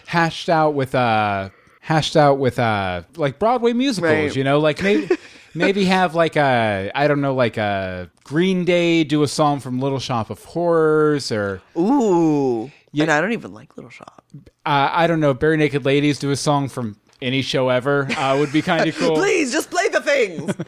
hashed 0.07 0.49
out 0.49 0.75
with 0.75 0.93
uh 0.93 1.49
hashed 1.85 2.17
out 2.17 2.39
with 2.39 2.57
uh 2.57 3.03
like 3.15 3.37
Broadway 3.37 3.73
musicals, 3.73 4.11
Right. 4.11 4.35
you 4.35 4.43
know, 4.43 4.57
like 4.59 4.81
maybe 4.81 5.15
maybe 5.53 5.85
have 5.85 6.15
like 6.15 6.35
a 6.35 6.91
I 6.95 7.07
don't 7.07 7.21
know 7.21 7.35
like 7.35 7.57
a 7.57 8.09
Green 8.23 8.65
Day 8.65 9.03
do 9.03 9.21
a 9.21 9.27
song 9.27 9.59
from 9.59 9.79
Little 9.79 9.99
Shop 9.99 10.31
of 10.31 10.43
Horrors 10.43 11.31
or 11.31 11.61
Ooh. 11.77 12.71
And 12.97 13.11
I 13.11 13.21
don't 13.21 13.33
even 13.33 13.53
like 13.53 13.75
Little 13.77 13.91
Shop. 13.91 14.23
uh, 14.65 14.89
I 14.91 15.05
don't 15.05 15.19
know 15.19 15.35
Barenaked 15.35 15.85
Ladies 15.85 16.17
do 16.17 16.31
a 16.31 16.35
song 16.35 16.69
from 16.69 16.97
any 17.21 17.41
show 17.43 17.69
ever 17.69 18.07
uh, 18.17 18.35
would 18.39 18.51
be 18.51 18.61
kind 18.63 18.87
of 18.89 18.95
cool. 18.99 19.15
Please 19.15 19.51
just 19.51 19.69
play 19.69 19.87
the 19.89 20.01
things. 20.01 20.53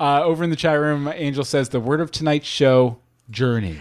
Uh, 0.00 0.22
over 0.22 0.44
in 0.44 0.50
the 0.50 0.54
chat 0.56 0.78
room, 0.78 1.08
Angel 1.08 1.42
says 1.44 1.70
the 1.70 1.80
word 1.80 2.00
of 2.00 2.12
tonight's 2.12 2.46
show 2.46 2.98
journey. 3.30 3.80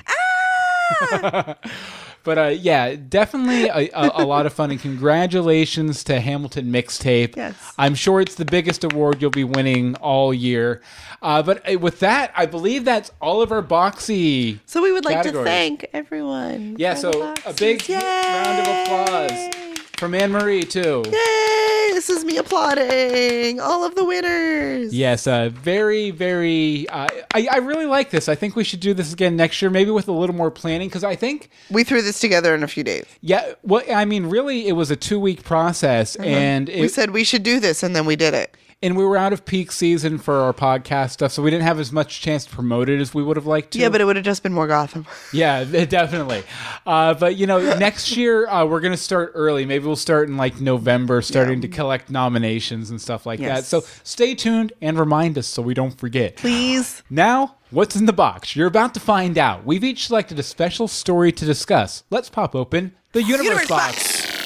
But 2.28 2.38
uh, 2.38 2.48
yeah, 2.48 2.94
definitely 2.98 3.70
a, 3.70 3.90
a, 3.94 4.12
a 4.16 4.26
lot 4.26 4.46
of 4.46 4.52
fun, 4.52 4.70
and 4.70 4.82
congratulations 4.82 6.04
to 6.04 6.20
Hamilton 6.20 6.70
Mixtape. 6.74 7.38
Yes. 7.38 7.56
I'm 7.78 7.96
sure 7.96 8.20
it's 8.20 8.36
the 8.36 8.44
biggest 8.44 8.84
award 8.84 9.22
you'll 9.22 9.32
be 9.32 9.46
winning 9.46 9.96
all 9.96 10.34
year. 10.34 10.82
Uh, 11.22 11.42
but 11.42 11.64
uh, 11.74 11.80
with 11.80 12.02
that, 12.02 12.34
I 12.36 12.46
believe 12.46 12.84
that's 12.84 13.14
all 13.22 13.42
of 13.42 13.54
our 13.54 13.64
boxy. 13.64 14.60
so 14.66 14.84
we 14.84 14.92
would 14.92 15.06
like 15.06 15.16
Categories. 15.16 15.46
to 15.46 15.50
thank 15.50 15.86
everyone. 15.94 16.76
Yeah, 16.78 16.96
so 16.96 17.34
a 17.46 17.54
big 17.54 17.88
Yay! 17.88 17.96
round 17.96 18.60
of 18.60 18.78
applause 18.84 19.67
from 19.98 20.14
Anne 20.14 20.32
Marie 20.32 20.64
too. 20.64 21.04
Yay! 21.06 21.90
This 21.94 22.10
is 22.10 22.24
me 22.24 22.38
applauding 22.38 23.60
all 23.60 23.84
of 23.84 23.96
the 23.96 24.06
winners. 24.06 24.94
Yes, 24.94 25.26
uh, 25.26 25.50
very, 25.50 26.12
very. 26.12 26.88
Uh, 26.90 27.08
I, 27.34 27.48
I 27.52 27.58
really 27.58 27.86
like 27.88 28.12
this. 28.12 28.30
I 28.30 28.36
think 28.36 28.56
we 28.56 28.64
should 28.64 28.80
do 28.80 28.94
this 28.94 29.12
again 29.12 29.36
next 29.36 29.62
year, 29.62 29.72
maybe 29.72 29.90
with 29.90 30.08
a 30.08 30.12
little 30.12 30.36
more 30.36 30.52
planning, 30.52 30.88
because 30.90 31.04
I 31.04 31.16
think, 31.16 31.50
We 31.72 31.84
threw 31.84 32.02
this 32.04 32.20
together 32.20 32.54
in 32.54 32.64
a 32.64 32.68
few 32.68 32.84
days. 32.84 33.06
yeah, 33.22 33.54
well, 33.64 33.82
I 33.92 34.06
mean, 34.06 34.28
really, 34.28 34.68
it 34.68 34.74
was 34.74 34.92
a 34.92 34.96
two 34.96 35.20
week 35.20 35.44
process, 35.44 36.16
and 36.18 36.70
Uh-huh. 36.70 36.82
we 36.82 36.88
said 36.88 37.12
we 37.12 37.24
should 37.24 37.44
do 37.44 37.60
this, 37.60 37.82
and 37.82 37.96
then 37.96 38.06
we 38.06 38.16
did 38.16 38.34
it. 38.36 38.56
And 38.84 38.96
we 38.96 39.04
were 39.04 39.18
out 39.18 39.34
of 39.34 39.44
peak 39.46 39.72
season 39.72 40.18
for 40.20 40.36
our 40.36 40.54
podcast 40.54 41.12
stuff, 41.12 41.32
so 41.32 41.42
we 41.42 41.50
didn't 41.50 41.64
have 41.66 41.80
as 41.80 41.92
much 41.92 42.22
chance 42.22 42.46
to 42.46 42.52
promote 42.52 42.90
it 42.90 43.02
as 43.02 43.14
we 43.14 43.24
would 43.24 43.36
have 43.36 43.48
liked 43.48 43.72
to. 43.72 43.80
Yeah, 43.80 43.90
but 43.90 44.02
it 44.02 44.06
would 44.06 44.16
have 44.16 44.26
just 44.26 44.44
been 44.44 44.54
more 44.54 44.68
Gotham. 44.68 45.06
Yeah, 45.34 45.64
definitely. 45.86 46.44
Uh, 46.86 47.14
but 47.16 47.36
you 47.36 47.48
know, 47.48 47.76
next 47.78 48.16
year 48.16 48.48
uh, 48.48 48.66
we're 48.66 48.80
gonna 48.80 48.96
start 48.98 49.32
early. 49.36 49.66
Maybe 49.66 49.86
we'll 49.86 49.96
start 49.96 50.30
in 50.30 50.38
like 50.38 50.62
November, 50.62 51.22
starting 51.22 51.62
to 51.62 51.68
collect 51.68 52.10
nominations 52.10 52.90
and 52.90 53.02
stuff 53.02 53.26
like 53.26 53.40
that. 53.40 53.66
So 53.66 53.82
stay 54.04 54.36
tuned 54.36 54.74
and 54.82 54.98
remind 55.00 55.38
us 55.38 55.48
so 55.48 55.62
we 55.62 55.74
don't 55.74 55.98
forget. 55.98 56.38
Please. 56.38 57.04
Now, 57.10 57.56
what's 57.72 57.96
in 57.96 58.06
the 58.06 58.14
box? 58.14 58.56
You're 58.56 58.68
about 58.68 58.94
to 58.94 59.00
find 59.00 59.38
out. 59.38 59.66
We've 59.66 59.84
each 59.84 60.08
selected 60.08 60.40
a 60.40 60.44
special 60.44 60.88
story 60.88 61.32
to 61.34 61.46
discuss. 61.46 62.04
Let's 62.10 62.30
pop 62.30 62.56
open 62.56 62.94
the 63.12 63.24
universe, 63.24 63.46
Universe 63.46 63.68
box. 63.68 64.26
box. 64.26 64.37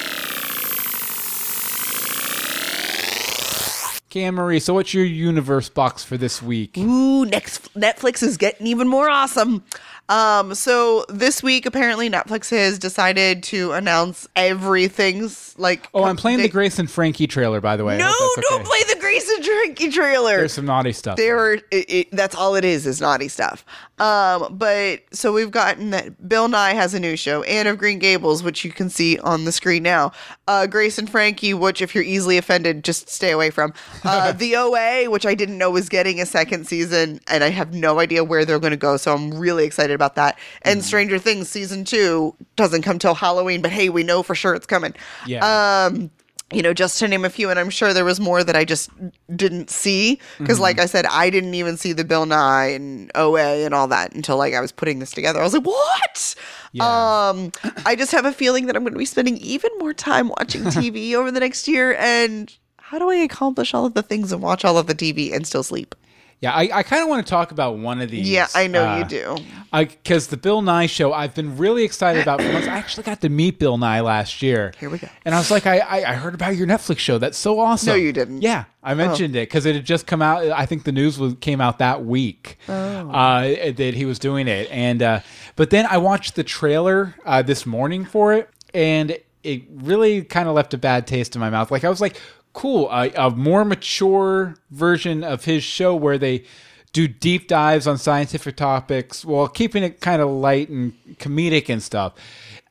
Cam 4.12 4.34
Marie, 4.34 4.60
so 4.60 4.74
what's 4.74 4.92
your 4.92 5.06
universe 5.06 5.70
box 5.70 6.04
for 6.04 6.18
this 6.18 6.42
week? 6.42 6.76
Ooh, 6.76 7.24
next 7.24 7.72
Netflix 7.72 8.22
is 8.22 8.36
getting 8.36 8.66
even 8.66 8.86
more 8.86 9.08
awesome. 9.08 9.64
Um, 10.12 10.54
so 10.54 11.06
this 11.08 11.42
week 11.42 11.64
apparently 11.64 12.10
Netflix 12.10 12.50
has 12.50 12.78
decided 12.78 13.42
to 13.44 13.72
announce 13.72 14.28
everything's 14.36 15.58
like. 15.58 15.88
Oh, 15.94 16.04
I'm 16.04 16.16
playing 16.16 16.38
they- 16.38 16.44
the 16.44 16.48
Grace 16.50 16.78
and 16.78 16.90
Frankie 16.90 17.26
trailer, 17.26 17.60
by 17.60 17.76
the 17.76 17.84
way. 17.84 17.96
No, 17.96 18.12
don't 18.42 18.60
okay. 18.60 18.64
play 18.64 18.94
the 18.94 19.00
Grace 19.00 19.28
and 19.30 19.44
Frankie 19.44 19.90
trailer. 19.90 20.36
There's 20.36 20.52
some 20.52 20.66
naughty 20.66 20.92
stuff. 20.92 21.16
there 21.16 21.54
it, 21.54 21.64
it, 21.70 22.08
that's 22.12 22.34
all 22.34 22.54
it 22.56 22.64
is 22.64 22.86
is 22.86 23.00
naughty 23.00 23.28
stuff 23.28 23.64
um 23.98 24.56
but 24.56 25.00
so 25.12 25.32
we've 25.32 25.50
gotten 25.50 25.90
that 25.90 26.26
bill 26.28 26.48
nye 26.48 26.72
has 26.72 26.94
a 26.94 26.98
new 27.00 27.14
show 27.16 27.42
anne 27.44 27.66
of 27.66 27.76
green 27.78 27.98
gables 27.98 28.42
which 28.42 28.64
you 28.64 28.72
can 28.72 28.88
see 28.90 29.18
on 29.18 29.44
the 29.44 29.52
screen 29.52 29.82
now 29.82 30.10
uh 30.48 30.66
grace 30.66 30.98
and 30.98 31.08
frankie 31.10 31.52
which 31.54 31.80
if 31.82 31.94
you're 31.94 32.02
easily 32.02 32.38
offended 32.38 32.82
just 32.82 33.08
stay 33.08 33.30
away 33.30 33.50
from 33.50 33.72
uh 34.04 34.32
the 34.42 34.56
oa 34.56 35.04
which 35.10 35.26
i 35.26 35.34
didn't 35.34 35.58
know 35.58 35.70
was 35.70 35.88
getting 35.88 36.20
a 36.20 36.26
second 36.26 36.66
season 36.66 37.20
and 37.28 37.44
i 37.44 37.50
have 37.50 37.74
no 37.74 38.00
idea 38.00 38.24
where 38.24 38.44
they're 38.44 38.58
going 38.58 38.72
to 38.72 38.76
go 38.76 38.96
so 38.96 39.14
i'm 39.14 39.38
really 39.38 39.64
excited 39.64 39.94
about 40.02 40.16
that 40.16 40.36
and 40.62 40.84
stranger 40.84 41.16
things 41.18 41.48
season 41.48 41.84
two 41.84 42.34
doesn't 42.56 42.82
come 42.82 42.98
till 42.98 43.14
halloween 43.14 43.62
but 43.62 43.70
hey 43.70 43.88
we 43.88 44.02
know 44.02 44.22
for 44.22 44.34
sure 44.34 44.52
it's 44.54 44.66
coming 44.66 44.92
Yeah. 45.26 45.86
um 45.86 46.10
you 46.52 46.60
know, 46.60 46.74
just 46.74 46.98
to 46.98 47.08
name 47.08 47.24
a 47.24 47.30
few, 47.30 47.48
and 47.48 47.58
I'm 47.58 47.70
sure 47.70 47.94
there 47.94 48.04
was 48.04 48.20
more 48.20 48.44
that 48.44 48.54
I 48.54 48.66
just 48.66 48.90
didn't 49.34 49.70
see 49.70 50.20
because, 50.36 50.60
like 50.60 50.78
I 50.78 50.84
said, 50.84 51.06
I 51.06 51.30
didn't 51.30 51.54
even 51.54 51.78
see 51.78 51.94
the 51.94 52.04
Bill 52.04 52.26
Nye 52.26 52.66
and 52.66 53.10
OA 53.14 53.64
and 53.64 53.72
all 53.72 53.88
that 53.88 54.12
until 54.14 54.36
like 54.36 54.52
I 54.52 54.60
was 54.60 54.70
putting 54.70 54.98
this 54.98 55.12
together. 55.12 55.40
I 55.40 55.44
was 55.44 55.54
like, 55.54 55.64
"What?" 55.64 56.34
Yeah. 56.72 56.84
Um, 57.30 57.52
I 57.86 57.96
just 57.96 58.12
have 58.12 58.26
a 58.26 58.34
feeling 58.34 58.66
that 58.66 58.76
I'm 58.76 58.82
going 58.82 58.92
to 58.92 58.98
be 58.98 59.06
spending 59.06 59.38
even 59.38 59.70
more 59.78 59.94
time 59.94 60.28
watching 60.28 60.60
TV 60.64 61.14
over 61.14 61.30
the 61.30 61.40
next 61.40 61.68
year. 61.68 61.94
And 61.98 62.54
how 62.76 62.98
do 62.98 63.08
I 63.08 63.14
accomplish 63.14 63.72
all 63.72 63.86
of 63.86 63.94
the 63.94 64.02
things 64.02 64.30
and 64.30 64.42
watch 64.42 64.62
all 64.62 64.76
of 64.76 64.86
the 64.88 64.94
TV 64.94 65.34
and 65.34 65.46
still 65.46 65.62
sleep? 65.62 65.94
Yeah, 66.42 66.52
I, 66.52 66.78
I 66.78 66.82
kind 66.82 67.04
of 67.04 67.08
want 67.08 67.24
to 67.24 67.30
talk 67.30 67.52
about 67.52 67.78
one 67.78 68.00
of 68.00 68.10
these. 68.10 68.28
Yeah, 68.28 68.48
I 68.52 68.66
know 68.66 68.84
uh, 68.84 68.98
you 68.98 69.04
do. 69.04 69.36
Because 69.72 70.26
the 70.26 70.36
Bill 70.36 70.60
Nye 70.60 70.86
show, 70.86 71.12
I've 71.12 71.36
been 71.36 71.56
really 71.56 71.84
excited 71.84 72.20
about. 72.20 72.42
For 72.42 72.52
months. 72.52 72.66
I 72.66 72.76
actually 72.76 73.04
got 73.04 73.20
to 73.20 73.28
meet 73.28 73.60
Bill 73.60 73.78
Nye 73.78 74.00
last 74.00 74.42
year. 74.42 74.72
Here 74.80 74.90
we 74.90 74.98
go. 74.98 75.08
And 75.24 75.36
I 75.36 75.38
was 75.38 75.52
like, 75.52 75.66
I, 75.66 75.78
I, 75.78 76.10
I 76.10 76.14
heard 76.14 76.34
about 76.34 76.56
your 76.56 76.66
Netflix 76.66 76.98
show. 76.98 77.18
That's 77.18 77.38
so 77.38 77.60
awesome. 77.60 77.90
No, 77.90 77.94
you 77.94 78.12
didn't. 78.12 78.38
Oh. 78.38 78.40
Yeah, 78.42 78.64
I 78.82 78.94
mentioned 78.94 79.36
it 79.36 79.48
because 79.48 79.66
it 79.66 79.76
had 79.76 79.84
just 79.86 80.08
come 80.08 80.20
out. 80.20 80.42
I 80.50 80.66
think 80.66 80.82
the 80.82 80.90
news 80.90 81.16
was, 81.16 81.34
came 81.40 81.60
out 81.60 81.78
that 81.78 82.04
week 82.04 82.58
Oh. 82.68 82.72
uh, 82.72 83.42
that 83.72 83.94
he 83.94 84.04
was 84.04 84.18
doing 84.18 84.48
it. 84.48 84.68
And 84.72 85.00
uh, 85.00 85.20
but 85.54 85.70
then 85.70 85.86
I 85.86 85.98
watched 85.98 86.34
the 86.34 86.42
trailer 86.42 87.14
uh, 87.24 87.42
this 87.42 87.64
morning 87.66 88.04
for 88.04 88.32
it, 88.32 88.50
and 88.74 89.16
it 89.44 89.62
really 89.70 90.22
kind 90.22 90.48
of 90.48 90.56
left 90.56 90.74
a 90.74 90.78
bad 90.78 91.06
taste 91.06 91.36
in 91.36 91.40
my 91.40 91.50
mouth. 91.50 91.70
Like 91.70 91.84
I 91.84 91.88
was 91.88 92.00
like, 92.00 92.16
cool, 92.52 92.90
a, 92.90 93.10
a 93.10 93.30
more 93.30 93.64
mature 93.64 94.56
version 94.70 95.24
of 95.24 95.44
his 95.44 95.62
show 95.62 95.94
where 95.94 96.18
they 96.18 96.44
do 96.92 97.08
deep 97.08 97.48
dives 97.48 97.86
on 97.86 97.96
scientific 97.96 98.56
topics 98.56 99.24
while 99.24 99.48
keeping 99.48 99.82
it 99.82 100.00
kind 100.00 100.20
of 100.20 100.28
light 100.28 100.68
and 100.68 100.92
comedic 101.16 101.68
and 101.68 101.82
stuff. 101.82 102.12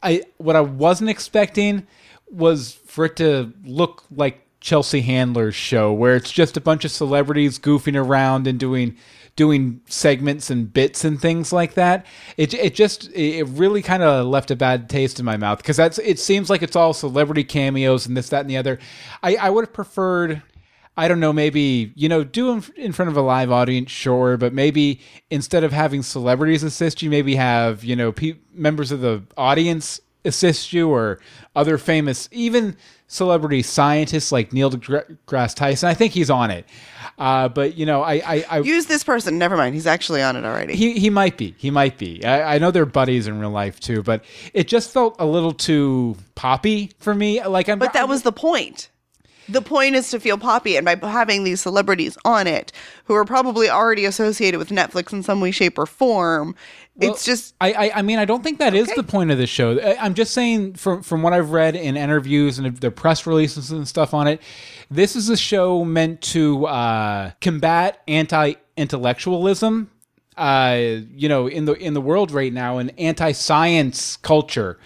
I 0.03 0.23
what 0.37 0.55
I 0.55 0.61
wasn't 0.61 1.09
expecting 1.09 1.87
was 2.29 2.73
for 2.85 3.05
it 3.05 3.15
to 3.17 3.53
look 3.65 4.03
like 4.11 4.45
Chelsea 4.59 5.01
Handler's 5.01 5.55
show 5.55 5.91
where 5.91 6.15
it's 6.15 6.31
just 6.31 6.55
a 6.55 6.61
bunch 6.61 6.85
of 6.85 6.91
celebrities 6.91 7.57
goofing 7.59 7.99
around 7.99 8.47
and 8.47 8.59
doing 8.59 8.95
doing 9.35 9.81
segments 9.85 10.49
and 10.49 10.71
bits 10.71 11.03
and 11.03 11.19
things 11.21 11.53
like 11.53 11.73
that. 11.75 12.05
It 12.37 12.53
it 12.53 12.75
just 12.75 13.09
it 13.13 13.47
really 13.47 13.81
kind 13.81 14.03
of 14.03 14.25
left 14.27 14.51
a 14.51 14.55
bad 14.55 14.89
taste 14.89 15.19
in 15.19 15.25
my 15.25 15.37
mouth 15.37 15.57
because 15.59 15.77
that's 15.77 15.97
it 15.99 16.19
seems 16.19 16.49
like 16.49 16.61
it's 16.61 16.75
all 16.75 16.93
celebrity 16.93 17.43
cameos 17.43 18.05
and 18.05 18.15
this 18.15 18.29
that 18.29 18.41
and 18.41 18.49
the 18.49 18.57
other. 18.57 18.79
I 19.23 19.35
I 19.35 19.49
would 19.49 19.65
have 19.65 19.73
preferred 19.73 20.41
I 20.97 21.07
don't 21.07 21.21
know, 21.21 21.31
maybe, 21.31 21.93
you 21.95 22.09
know, 22.09 22.23
do 22.23 22.47
them 22.47 22.73
in 22.75 22.91
front 22.91 23.09
of 23.09 23.15
a 23.15 23.21
live 23.21 23.49
audience, 23.49 23.89
sure, 23.89 24.35
but 24.35 24.53
maybe 24.53 24.99
instead 25.29 25.63
of 25.63 25.71
having 25.71 26.03
celebrities 26.03 26.63
assist 26.63 27.01
you, 27.01 27.09
maybe 27.09 27.35
have, 27.35 27.83
you 27.83 27.95
know, 27.95 28.11
pe- 28.11 28.35
members 28.53 28.91
of 28.91 28.99
the 28.99 29.23
audience 29.37 30.01
assist 30.25 30.73
you 30.73 30.89
or 30.89 31.19
other 31.55 31.77
famous, 31.77 32.27
even 32.31 32.75
celebrity 33.11 33.61
scientists 33.61 34.31
like 34.31 34.53
Neil 34.53 34.71
deGrasse 34.71 35.55
Tyson. 35.55 35.89
I 35.89 35.93
think 35.93 36.13
he's 36.13 36.29
on 36.29 36.49
it. 36.49 36.65
Uh, 37.17 37.49
but, 37.49 37.77
you 37.77 37.85
know, 37.85 38.01
I, 38.01 38.13
I, 38.25 38.45
I 38.49 38.59
Use 38.59 38.85
this 38.85 39.03
person. 39.03 39.37
Never 39.37 39.57
mind. 39.57 39.75
He's 39.75 39.85
actually 39.85 40.21
on 40.21 40.35
it 40.37 40.45
already. 40.45 40.75
he 40.75 40.97
he 40.97 41.09
might 41.09 41.37
be. 41.37 41.53
He 41.57 41.69
might 41.69 41.97
be. 41.97 42.23
I, 42.23 42.55
I 42.55 42.57
know 42.57 42.71
they're 42.71 42.85
buddies 42.85 43.27
in 43.27 43.39
real 43.39 43.51
life 43.51 43.79
too, 43.79 44.01
but 44.01 44.23
it 44.53 44.67
just 44.67 44.91
felt 44.91 45.17
a 45.19 45.25
little 45.25 45.51
too 45.51 46.15
poppy 46.35 46.91
for 46.99 47.13
me. 47.13 47.43
Like 47.43 47.67
I'm 47.67 47.79
But 47.79 47.93
that 47.93 48.07
was 48.07 48.23
the 48.23 48.31
point. 48.31 48.89
The 49.49 49.61
point 49.61 49.95
is 49.95 50.09
to 50.11 50.19
feel 50.19 50.37
poppy, 50.37 50.77
and 50.77 50.85
by 50.85 50.95
having 51.01 51.43
these 51.43 51.59
celebrities 51.61 52.17
on 52.23 52.47
it 52.47 52.71
who 53.05 53.15
are 53.15 53.25
probably 53.25 53.69
already 53.69 54.05
associated 54.05 54.57
with 54.59 54.69
Netflix 54.69 55.11
in 55.11 55.23
some 55.23 55.41
way, 55.41 55.51
shape, 55.51 55.77
or 55.77 55.85
form, 55.85 56.55
it's 56.99 57.25
just 57.25 57.55
I, 57.59 57.73
I 57.73 57.91
I 57.95 58.01
mean 58.03 58.19
I 58.19 58.25
don't 58.25 58.43
think 58.43 58.59
that 58.59 58.73
is 58.75 58.87
Okay. 58.87 58.95
the 58.95 59.03
point 59.03 59.31
of 59.31 59.37
the 59.37 59.47
show. 59.47 59.77
I- 59.79 59.97
I'm 59.99 60.13
just 60.13 60.33
saying 60.33 60.75
from 60.75 61.01
from 61.01 61.21
what 61.23 61.33
I've 61.33 61.49
read 61.51 61.75
in 61.75 61.97
interviews 61.97 62.59
and 62.59 62.77
the 62.77 62.91
press 62.91 63.25
releases 63.25 63.71
and 63.71 63.87
stuff 63.87 64.13
on 64.13 64.27
it, 64.27 64.41
this 64.91 65.15
is 65.15 65.27
a 65.29 65.37
show 65.37 65.83
meant 65.83 66.21
to 66.21 66.65
uh, 66.67 67.31
combat 67.41 68.01
anti 68.07 68.53
intellectualism. 68.77 69.89
Uh, 70.37 70.99
you 71.13 71.27
know, 71.27 71.47
in 71.47 71.65
the 71.65 71.73
in 71.73 71.93
the 71.93 72.01
world 72.01 72.31
right 72.31 72.53
now, 72.53 72.77
and 72.77 72.97
anti 72.99 73.31
science 73.31 74.15
culture, 74.17 74.79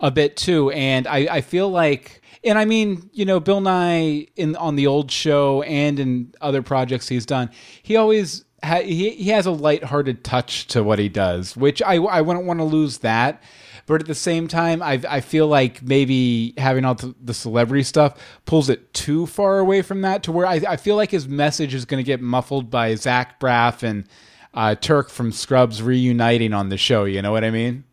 a 0.00 0.10
bit 0.10 0.36
too. 0.36 0.70
And 0.70 1.06
I 1.06 1.26
I 1.30 1.40
feel 1.42 1.68
like. 1.68 2.22
And 2.46 2.58
I 2.58 2.64
mean, 2.64 3.10
you 3.12 3.24
know, 3.24 3.40
Bill 3.40 3.60
Nye 3.60 4.28
in 4.36 4.56
on 4.56 4.76
the 4.76 4.86
old 4.86 5.10
show 5.10 5.62
and 5.62 5.98
in 5.98 6.32
other 6.40 6.62
projects 6.62 7.08
he's 7.08 7.26
done, 7.26 7.50
he 7.82 7.96
always 7.96 8.44
ha- 8.64 8.82
he 8.82 9.10
he 9.10 9.30
has 9.30 9.46
a 9.46 9.50
lighthearted 9.50 10.22
touch 10.24 10.66
to 10.68 10.82
what 10.82 10.98
he 10.98 11.08
does, 11.08 11.56
which 11.56 11.82
I 11.82 11.96
I 11.96 12.20
wouldn't 12.20 12.46
want 12.46 12.60
to 12.60 12.64
lose 12.64 12.98
that. 12.98 13.42
but 13.86 14.00
at 14.00 14.06
the 14.06 14.14
same 14.14 14.48
time, 14.48 14.82
I 14.82 15.00
I 15.08 15.20
feel 15.20 15.46
like 15.48 15.82
maybe 15.82 16.54
having 16.56 16.84
all 16.84 16.94
the, 16.94 17.34
celebrity 17.34 17.82
stuff 17.82 18.14
pulls 18.44 18.68
it 18.68 18.92
too 18.94 19.26
far 19.26 19.58
away 19.58 19.82
from 19.82 20.02
that 20.02 20.22
to 20.24 20.32
where 20.32 20.46
I, 20.46 20.60
I 20.68 20.76
feel 20.76 20.96
like 20.96 21.10
his 21.10 21.28
message 21.28 21.74
is 21.74 21.84
going 21.84 22.02
to 22.02 22.06
get 22.06 22.20
muffled 22.20 22.70
by 22.70 22.94
Zach 22.94 23.38
Braff 23.40 23.82
and 23.82 24.04
uh, 24.54 24.74
Turk 24.76 25.10
from 25.10 25.32
Scrubs 25.32 25.82
reuniting 25.82 26.52
on 26.52 26.68
the 26.68 26.78
show. 26.78 27.04
You 27.04 27.22
know 27.22 27.32
what 27.32 27.44
I 27.44 27.50
mean? 27.50 27.84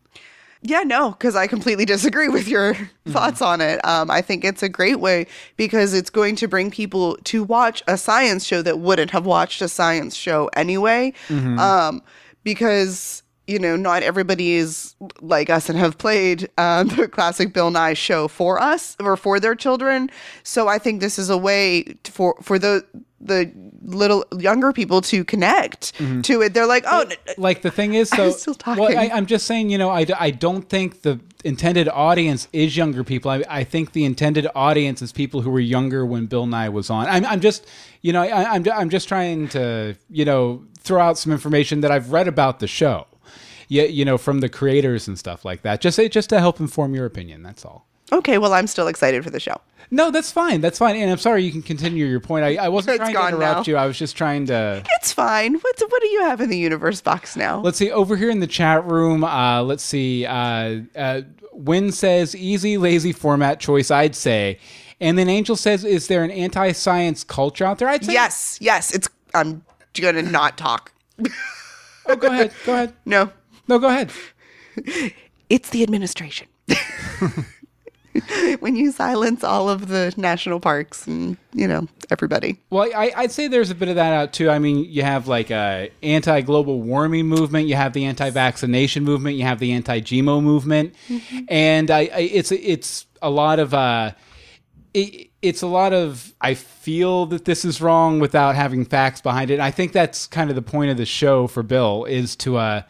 Yeah, 0.66 0.80
no, 0.82 1.10
because 1.10 1.36
I 1.36 1.46
completely 1.46 1.84
disagree 1.84 2.28
with 2.28 2.48
your 2.48 2.74
thoughts 3.06 3.42
on 3.42 3.60
it. 3.60 3.84
Um, 3.84 4.10
I 4.10 4.22
think 4.22 4.44
it's 4.44 4.62
a 4.62 4.68
great 4.68 4.98
way 4.98 5.26
because 5.58 5.92
it's 5.92 6.08
going 6.08 6.36
to 6.36 6.48
bring 6.48 6.70
people 6.70 7.16
to 7.24 7.44
watch 7.44 7.82
a 7.86 7.98
science 7.98 8.46
show 8.46 8.62
that 8.62 8.78
wouldn't 8.78 9.10
have 9.10 9.26
watched 9.26 9.60
a 9.60 9.68
science 9.68 10.14
show 10.16 10.48
anyway. 10.56 11.12
Um, 11.58 12.02
because 12.44 13.22
you 13.46 13.58
know, 13.58 13.76
not 13.76 14.02
everybody 14.02 14.54
is 14.54 14.94
like 15.20 15.50
us 15.50 15.68
and 15.68 15.78
have 15.78 15.98
played 15.98 16.48
um, 16.56 16.88
the 16.96 17.06
classic 17.08 17.52
Bill 17.52 17.70
Nye 17.70 17.92
show 17.92 18.26
for 18.26 18.58
us 18.58 18.96
or 19.00 19.18
for 19.18 19.38
their 19.38 19.54
children. 19.54 20.08
So 20.44 20.66
I 20.66 20.78
think 20.78 21.02
this 21.02 21.18
is 21.18 21.28
a 21.28 21.36
way 21.36 21.82
to- 22.04 22.10
for 22.10 22.36
for 22.40 22.58
the 22.58 22.86
the 23.24 23.50
little 23.82 24.24
younger 24.38 24.72
people 24.72 25.00
to 25.00 25.24
connect 25.24 25.96
mm-hmm. 25.98 26.20
to 26.22 26.42
it. 26.42 26.54
They're 26.54 26.66
like, 26.66 26.84
oh, 26.86 27.06
like 27.36 27.62
the 27.62 27.70
thing 27.70 27.94
is 27.94 28.08
so 28.16 28.26
I'm 28.26 28.32
still 28.32 28.54
talking. 28.54 28.82
well 28.82 28.98
I, 28.98 29.10
i'm 29.12 29.26
just 29.26 29.46
saying 29.46 29.70
you 29.70 29.78
know 29.78 29.90
I, 29.90 30.06
I 30.18 30.30
don't 30.30 30.68
think 30.68 31.02
the 31.02 31.20
intended 31.44 31.88
audience 31.88 32.48
is 32.52 32.76
younger 32.76 33.04
people 33.04 33.30
I, 33.30 33.44
I 33.48 33.64
think 33.64 33.92
the 33.92 34.04
intended 34.04 34.46
audience 34.54 35.02
is 35.02 35.12
people 35.12 35.42
who 35.42 35.50
were 35.50 35.60
younger 35.60 36.06
when 36.06 36.26
bill 36.26 36.46
nye 36.46 36.68
was 36.68 36.90
on 36.90 37.06
i'm, 37.06 37.24
I'm 37.26 37.40
just 37.40 37.66
you 38.02 38.12
know 38.12 38.22
I, 38.22 38.54
I'm, 38.54 38.64
I'm 38.72 38.90
just 38.90 39.08
trying 39.08 39.48
to 39.48 39.96
you 40.10 40.24
know 40.24 40.64
throw 40.78 41.00
out 41.00 41.18
some 41.18 41.32
information 41.32 41.80
that 41.80 41.90
i've 41.90 42.12
read 42.12 42.28
about 42.28 42.60
the 42.60 42.66
show 42.66 43.06
yeah 43.68 43.84
you 43.84 44.04
know 44.04 44.18
from 44.18 44.40
the 44.40 44.48
creators 44.48 45.08
and 45.08 45.18
stuff 45.18 45.44
like 45.44 45.62
that 45.62 45.80
just 45.80 46.00
just 46.10 46.30
to 46.30 46.40
help 46.40 46.60
inform 46.60 46.94
your 46.94 47.06
opinion 47.06 47.42
that's 47.42 47.64
all 47.64 47.86
okay, 48.12 48.38
well, 48.38 48.52
I'm 48.52 48.66
still 48.66 48.88
excited 48.88 49.24
for 49.24 49.30
the 49.30 49.40
show. 49.40 49.60
No 49.94 50.10
that's 50.10 50.32
fine 50.32 50.60
that's 50.60 50.78
fine 50.78 50.96
and 50.96 51.10
i'm 51.10 51.18
sorry 51.18 51.42
you 51.44 51.52
can 51.52 51.62
continue 51.62 52.04
your 52.06 52.20
point 52.20 52.44
i, 52.44 52.56
I 52.56 52.68
wasn't 52.68 52.94
It's 52.96 52.98
trying 52.98 53.12
to 53.14 53.18
gone 53.18 53.34
interrupt 53.34 53.66
now. 53.66 53.70
you 53.72 53.76
i 53.76 53.86
was 53.86 53.98
just 53.98 54.16
trying 54.16 54.46
to 54.46 54.82
It's 55.00 55.12
fine. 55.12 55.54
What 55.54 55.82
what 55.88 56.02
do 56.02 56.08
you 56.08 56.22
have 56.22 56.40
in 56.40 56.48
the 56.50 56.58
universe 56.58 57.00
box 57.00 57.36
now? 57.36 57.60
Let's 57.60 57.78
see 57.78 57.90
over 57.90 58.16
here 58.16 58.30
in 58.30 58.40
the 58.40 58.46
chat 58.46 58.84
room. 58.84 59.22
Uh, 59.24 59.62
let's 59.62 59.82
see. 59.84 60.24
Uh, 60.26 60.80
uh, 60.96 61.22
Win 61.52 61.92
says 61.92 62.34
easy, 62.34 62.76
lazy 62.78 63.12
format 63.12 63.60
choice. 63.60 63.90
I'd 63.90 64.14
say, 64.16 64.58
and 65.00 65.16
then 65.18 65.28
Angel 65.28 65.54
says, 65.56 65.84
"Is 65.84 66.08
there 66.08 66.24
an 66.24 66.30
anti-science 66.32 67.22
culture 67.24 67.64
out 67.64 67.78
there?" 67.78 67.88
I'd 67.88 68.04
say, 68.04 68.12
yes, 68.14 68.58
yes. 68.60 68.92
It's. 68.94 69.08
I'm 69.34 69.62
gonna 69.94 70.22
not 70.22 70.56
talk. 70.58 70.92
Oh, 72.06 72.16
go 72.16 72.26
ahead. 72.28 72.52
Go 72.66 72.72
ahead. 72.74 72.92
No, 73.06 73.30
No, 73.68 73.78
go 73.78 73.88
ahead. 73.88 74.10
it's 75.48 75.70
the 75.70 75.82
administration. 75.82 76.48
when 78.60 78.76
you 78.76 78.92
silence 78.92 79.42
all 79.42 79.68
of 79.68 79.88
the 79.88 80.14
national 80.16 80.60
parks 80.60 81.06
and 81.06 81.36
you 81.52 81.66
know 81.66 81.88
everybody. 82.10 82.58
Well, 82.70 82.90
I, 82.94 83.12
I'd 83.16 83.32
say 83.32 83.48
there's 83.48 83.70
a 83.70 83.74
bit 83.74 83.88
of 83.88 83.96
that 83.96 84.12
out 84.12 84.32
too. 84.32 84.50
I 84.50 84.58
mean, 84.58 84.84
you 84.84 85.02
have 85.02 85.28
like 85.28 85.50
a 85.50 85.90
anti-global 86.02 86.82
warming 86.82 87.26
movement, 87.26 87.68
you 87.68 87.76
have 87.76 87.92
the 87.92 88.04
anti-vaccination 88.04 89.04
movement, 89.04 89.36
you 89.36 89.44
have 89.44 89.58
the 89.58 89.72
anti-GMO 89.72 90.42
movement, 90.42 90.94
and 91.48 91.90
I, 91.90 92.00
I 92.00 92.20
it's 92.20 92.52
it's 92.52 93.06
a 93.22 93.30
lot 93.30 93.58
of 93.58 93.74
uh, 93.74 94.12
it, 94.92 95.30
it's 95.42 95.62
a 95.62 95.66
lot 95.66 95.92
of 95.92 96.34
I 96.40 96.54
feel 96.54 97.26
that 97.26 97.44
this 97.44 97.64
is 97.64 97.80
wrong 97.80 98.20
without 98.20 98.54
having 98.54 98.84
facts 98.84 99.20
behind 99.20 99.50
it. 99.50 99.60
I 99.60 99.70
think 99.70 99.92
that's 99.92 100.26
kind 100.26 100.50
of 100.50 100.56
the 100.56 100.62
point 100.62 100.90
of 100.90 100.96
the 100.96 101.06
show 101.06 101.46
for 101.46 101.62
Bill 101.62 102.04
is 102.04 102.36
to 102.36 102.58
uh, 102.58 102.82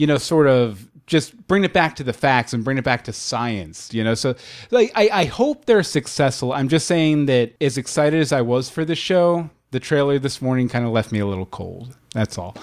you 0.00 0.06
know, 0.06 0.16
sort 0.16 0.46
of 0.46 0.88
just 1.10 1.36
bring 1.48 1.64
it 1.64 1.72
back 1.72 1.96
to 1.96 2.04
the 2.04 2.12
facts 2.12 2.54
and 2.54 2.64
bring 2.64 2.78
it 2.78 2.84
back 2.84 3.04
to 3.04 3.12
science, 3.12 3.92
you 3.92 4.02
know. 4.02 4.14
So 4.14 4.36
like 4.70 4.92
I, 4.94 5.10
I 5.12 5.24
hope 5.24 5.66
they're 5.66 5.82
successful. 5.82 6.52
I'm 6.52 6.68
just 6.68 6.86
saying 6.86 7.26
that 7.26 7.52
as 7.60 7.76
excited 7.76 8.20
as 8.20 8.32
I 8.32 8.40
was 8.40 8.70
for 8.70 8.84
the 8.84 8.94
show, 8.94 9.50
the 9.72 9.80
trailer 9.80 10.18
this 10.18 10.40
morning 10.40 10.68
kind 10.68 10.86
of 10.86 10.92
left 10.92 11.10
me 11.10 11.18
a 11.18 11.26
little 11.26 11.46
cold. 11.46 11.96
That's 12.14 12.38
all. 12.38 12.56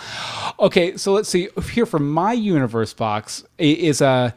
Okay, 0.59 0.97
so 0.97 1.13
let's 1.13 1.29
see. 1.29 1.49
Here 1.71 1.85
for 1.85 1.99
my 1.99 2.33
universe 2.33 2.93
box 2.93 3.43
is 3.57 4.01
a 4.01 4.33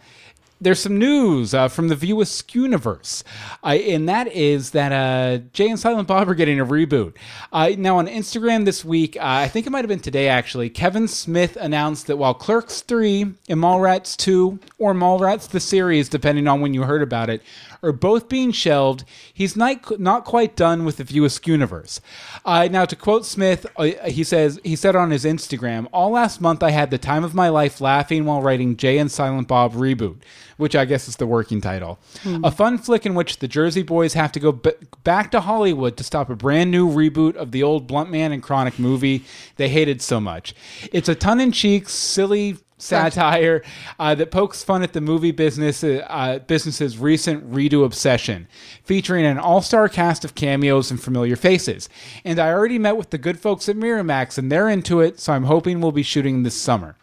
there's 0.61 0.81
some 0.81 0.99
news 0.99 1.55
uh, 1.55 1.69
from 1.69 1.89
the 1.89 1.97
View 1.97 2.21
Askew 2.21 2.61
universe, 2.63 3.25
uh, 3.65 3.69
and 3.69 4.09
that 4.09 4.29
is 4.29 4.71
that 4.71 4.93
uh, 4.93 5.43
Jay 5.53 5.69
and 5.69 5.79
Silent 5.79 6.07
Bob 6.07 6.29
are 6.29 6.35
getting 6.35 6.61
a 6.61 6.67
reboot. 6.67 7.17
Uh, 7.53 7.73
now 7.77 7.97
on 7.97 8.07
Instagram 8.07 8.65
this 8.65 8.85
week, 8.85 9.17
uh, 9.17 9.21
I 9.23 9.49
think 9.49 9.67
it 9.67 9.71
might 9.71 9.81
have 9.81 9.89
been 9.89 10.01
today 10.01 10.29
actually, 10.29 10.71
Kevin 10.71 11.09
Smith 11.09 11.57
announced 11.57 12.07
that 12.07 12.17
while 12.17 12.35
Clerks 12.35 12.83
3 12.83 13.23
and 13.23 13.61
Mallrats 13.61 14.17
2, 14.17 14.59
or 14.79 14.95
Mallrats 14.95 15.49
the 15.49 15.61
series, 15.61 16.09
depending 16.09 16.47
on 16.47 16.61
when 16.61 16.75
you 16.75 16.83
heard 16.83 17.03
about 17.03 17.31
it, 17.31 17.43
are 17.83 17.93
both 17.93 18.28
being 18.28 18.51
shelved, 18.51 19.05
he's 19.33 19.57
not, 19.57 20.01
not 20.01 20.24
quite 20.24 20.57
done 20.57 20.85
with 20.85 20.97
the 20.97 21.05
View 21.05 21.24
Askew 21.24 21.61
universe. 21.61 22.01
Uh, 22.45 22.68
now, 22.70 22.87
to 22.87 22.97
quote 22.97 23.26
Smith, 23.26 23.66
uh, 23.76 23.91
he 24.07 24.24
says 24.24 24.59
he 24.64 24.74
said 24.76 24.97
on 24.97 25.11
his 25.11 25.24
Instagram, 25.24 25.87
"All 25.93 26.11
last 26.11 26.41
month 26.41 26.62
I 26.62 26.70
had 26.70 26.91
the 26.91 26.99
time 26.99 27.22
of 27.22 27.35
my 27.35 27.51
life 27.51 27.81
laughing 27.81 28.24
while 28.24 28.41
writing 28.41 28.76
Jay 28.76 28.97
and 28.99 29.11
Silent 29.11 29.47
Bob 29.47 29.74
reboot." 29.74 30.16
Which 30.57 30.76
I 30.76 30.85
guess 30.85 31.09
is 31.09 31.16
the 31.16 31.26
working 31.26 31.62
title. 31.62 31.99
A 32.45 32.51
fun 32.51 32.76
flick 32.76 33.07
in 33.07 33.14
which 33.14 33.39
the 33.39 33.49
Jersey 33.49 33.83
Boys 33.83 34.12
have 34.12 34.31
to 34.33 34.41
go 34.41 34.53
b- 34.53 34.72
back 35.05 35.31
to 35.31 35.41
Hollywood 35.41 35.97
to 35.97 36.05
stop 36.05 36.28
a 36.28 36.37
brand 36.37 36.70
new 36.70 36.87
reboot 36.87 37.35
of 37.37 37.51
the 37.53 37.62
old 37.62 37.89
Bluntman 37.89 38.31
and 38.31 38.43
Chronic 38.43 38.78
movie 38.78 39.24
they 39.57 39.70
hated 39.70 40.03
so 40.03 40.20
much. 40.20 40.55
It's 40.93 41.09
a 41.09 41.14
tongue 41.14 41.41
in 41.41 41.53
cheek, 41.53 41.89
silly 41.89 42.59
satire 42.83 43.62
uh, 43.99 44.14
that 44.14 44.31
pokes 44.31 44.62
fun 44.62 44.83
at 44.83 44.93
the 44.93 45.01
movie 45.01 45.31
business 45.31 45.85
uh, 45.85 46.41
business's 46.47 46.99
recent 46.99 47.51
redo 47.53 47.85
obsession, 47.85 48.49
featuring 48.83 49.24
an 49.24 49.39
all-star 49.39 49.89
cast 49.89 50.24
of 50.24 50.35
cameos 50.35 50.91
and 50.91 51.03
familiar 51.03 51.37
faces. 51.37 51.89
And 52.24 52.39
I 52.39 52.51
already 52.51 52.78
met 52.78 52.97
with 52.97 53.11
the 53.11 53.18
good 53.18 53.39
folks 53.39 53.68
at 53.68 53.76
Miramax, 53.76 54.39
and 54.39 54.51
they're 54.51 54.68
into 54.68 55.01
it, 55.01 55.20
so 55.20 55.33
I'm 55.33 55.45
hoping 55.45 55.81
we'll 55.81 55.93
be 55.93 56.03
shooting 56.03 56.43
this 56.43 56.61
summer. 56.61 56.97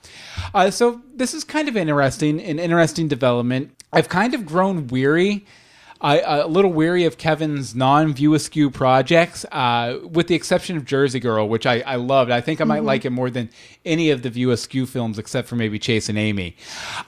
Uh, 0.54 0.72
so 0.72 1.02
this 1.14 1.34
is 1.34 1.44
kind 1.44 1.68
of 1.68 1.78
interesting, 1.78 2.42
an 2.42 2.60
interesting 2.60 3.08
development. 3.08 3.72
I've 3.94 4.10
kind 4.10 4.34
of 4.34 4.46
grown 4.46 4.88
weary 4.88 5.46
I, 6.02 6.20
a 6.20 6.48
little 6.48 6.72
weary 6.72 7.06
of 7.06 7.18
Kevin's 7.18 7.74
non-view 7.76 8.34
askew 8.34 8.70
projects, 8.70 9.46
uh, 9.52 10.00
with 10.04 10.28
the 10.28 10.36
exception 10.36 10.78
of 10.78 10.86
Jersey 10.86 11.20
Girl, 11.20 11.48
which 11.50 11.66
I, 11.66 11.82
I 11.82 11.96
loved. 11.96 12.32
I 12.32 12.42
think 12.42 12.62
I 12.62 12.64
might 12.64 12.84
like 12.84 13.06
it 13.06 13.10
more 13.10 13.30
than 13.30 13.50
any 13.86 14.12
of 14.12 14.22
the 14.22 14.30
view 14.30 14.52
askew 14.52 14.86
films, 14.86 15.18
except 15.18 15.48
for 15.48 15.56
maybe 15.56 15.80
Chasing 15.80 16.18
Amy. 16.18 16.56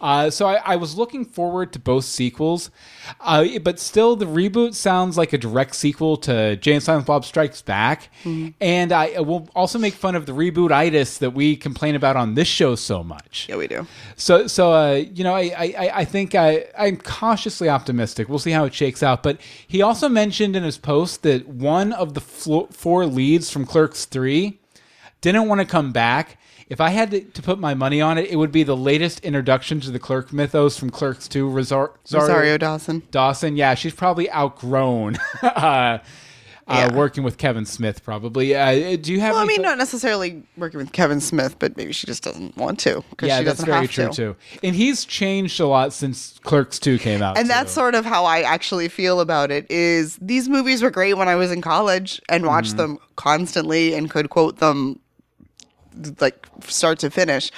Uh, 0.02 0.30
so 0.30 0.48
I, 0.48 0.62
I 0.66 0.76
was 0.78 0.96
looking 0.96 1.26
forward 1.26 1.74
to 1.74 1.80
both 1.80 2.06
sequels, 2.06 2.72
uh, 3.20 3.46
but 3.62 3.80
still, 3.80 4.16
the 4.16 4.26
reboot 4.26 4.74
sounds 4.74 5.18
like 5.18 5.34
a 5.34 5.38
direct 5.38 5.76
sequel 5.76 6.18
to 6.18 6.56
Jay 6.56 6.74
and 6.74 6.84
Silent 6.84 7.06
Bob 7.06 7.26
Strikes 7.26 7.62
Back, 7.62 8.10
and 8.60 8.92
I 8.92 9.20
will 9.20 9.50
also 9.56 9.78
make 9.78 9.94
fun 9.94 10.16
of 10.16 10.26
the 10.26 10.32
rebootitis 10.32 11.20
that 11.20 11.32
we 11.32 11.56
complain 11.56 11.96
about 11.96 12.16
on 12.16 12.34
this 12.36 12.48
show 12.48 12.76
so 12.76 13.04
much. 13.04 13.48
Yeah, 13.50 13.58
we 13.58 13.68
do. 13.68 13.86
So, 14.16 14.48
so 14.48 14.72
uh, 14.74 14.94
you 14.94 15.24
know, 15.24 15.34
I, 15.34 15.52
I, 15.58 15.92
I 15.96 16.06
think 16.06 16.36
I, 16.36 16.66
I'm 16.78 16.98
cautiously 16.98 17.70
optimistic. 17.70 18.30
We'll 18.30 18.40
see 18.40 18.52
how 18.52 18.66
it 18.66 18.74
shakes 18.80 19.04
out. 19.04 19.22
But 19.22 19.40
he 19.68 19.82
also 19.82 20.10
mentioned 20.10 20.56
in 20.56 20.64
his 20.64 20.78
post 20.78 21.22
that 21.24 21.48
one 21.48 21.94
of 21.94 22.16
the 22.16 22.22
four 22.22 23.06
leads 23.06 23.52
from 23.52 23.66
Clerks 23.66 24.06
Three 24.06 24.60
didn't 25.22 25.48
want 25.48 25.62
to 25.62 25.68
come 25.68 25.92
back. 25.92 26.38
If 26.70 26.80
I 26.80 26.90
had 26.90 27.12
to, 27.12 27.22
to 27.22 27.42
put 27.42 27.60
my 27.60 27.74
money 27.74 28.00
on 28.00 28.18
it, 28.18 28.30
it 28.30 28.36
would 28.36 28.52
be 28.52 28.64
the 28.64 28.78
latest 28.78 29.20
introduction 29.22 29.80
to 29.82 29.92
the 29.92 30.00
Clerk 30.00 30.32
mythos 30.32 30.78
from 30.78 30.92
Clerks 30.92 31.28
Two, 31.28 31.50
Rosar- 31.50 31.92
Rosario 32.12 32.58
Dawson. 32.58 33.04
Dawson. 33.12 33.58
Yeah, 33.58 33.74
she's 33.74 33.94
probably 33.94 34.32
outgrown. 34.32 35.18
uh, 35.42 36.00
Yeah. 36.70 36.86
uh, 36.88 36.94
working 36.96 37.24
with 37.24 37.38
Kevin 37.38 37.66
Smith, 37.66 38.04
probably. 38.04 38.56
Uh, 38.56 38.96
do 38.98 39.12
you 39.12 39.20
have? 39.20 39.34
Well, 39.34 39.42
I 39.44 39.46
mean, 39.46 39.58
thought- 39.58 39.64
not 39.64 39.78
necessarily 39.80 40.44
working 40.56 40.78
with 40.78 40.92
Kevin 40.92 41.20
Smith, 41.20 41.58
but 41.60 41.76
maybe 41.76 41.92
she 41.94 42.06
just 42.06 42.24
doesn't 42.24 42.56
want 42.58 42.80
to 42.82 43.04
yeah, 43.22 43.40
she 43.40 43.44
that's 43.44 43.60
doesn't 43.60 43.66
very 43.66 43.82
have 43.88 43.92
true 43.92 44.08
to. 44.10 44.14
too. 44.14 44.36
And 44.64 44.76
he's 44.76 45.04
changed 45.06 45.60
a 45.60 45.66
lot 45.68 45.94
since 45.94 46.40
Clerks 46.44 46.78
Two 46.80 46.98
came 47.00 47.22
out. 47.22 47.38
And 47.38 47.46
too. 47.46 47.54
that's 47.54 47.72
sort 47.72 47.96
of 47.96 48.06
how 48.06 48.26
I 48.26 48.42
actually 48.42 48.88
feel 48.88 49.20
about 49.20 49.50
it 49.52 49.66
is 49.70 50.18
these 50.22 50.48
movies 50.48 50.82
were 50.84 50.92
great 50.92 51.16
when 51.16 51.28
I 51.28 51.36
was 51.36 51.52
in 51.52 51.62
college 51.62 52.22
and 52.30 52.46
watched 52.46 52.70
Mm-hmm. 52.76 52.78
them 52.94 53.00
constantly 53.16 53.94
and 53.96 54.10
could 54.10 54.30
quote 54.30 54.58
them 54.60 55.00
like 56.20 56.46
start 56.68 57.00
to 57.00 57.10
finish. 57.10 57.52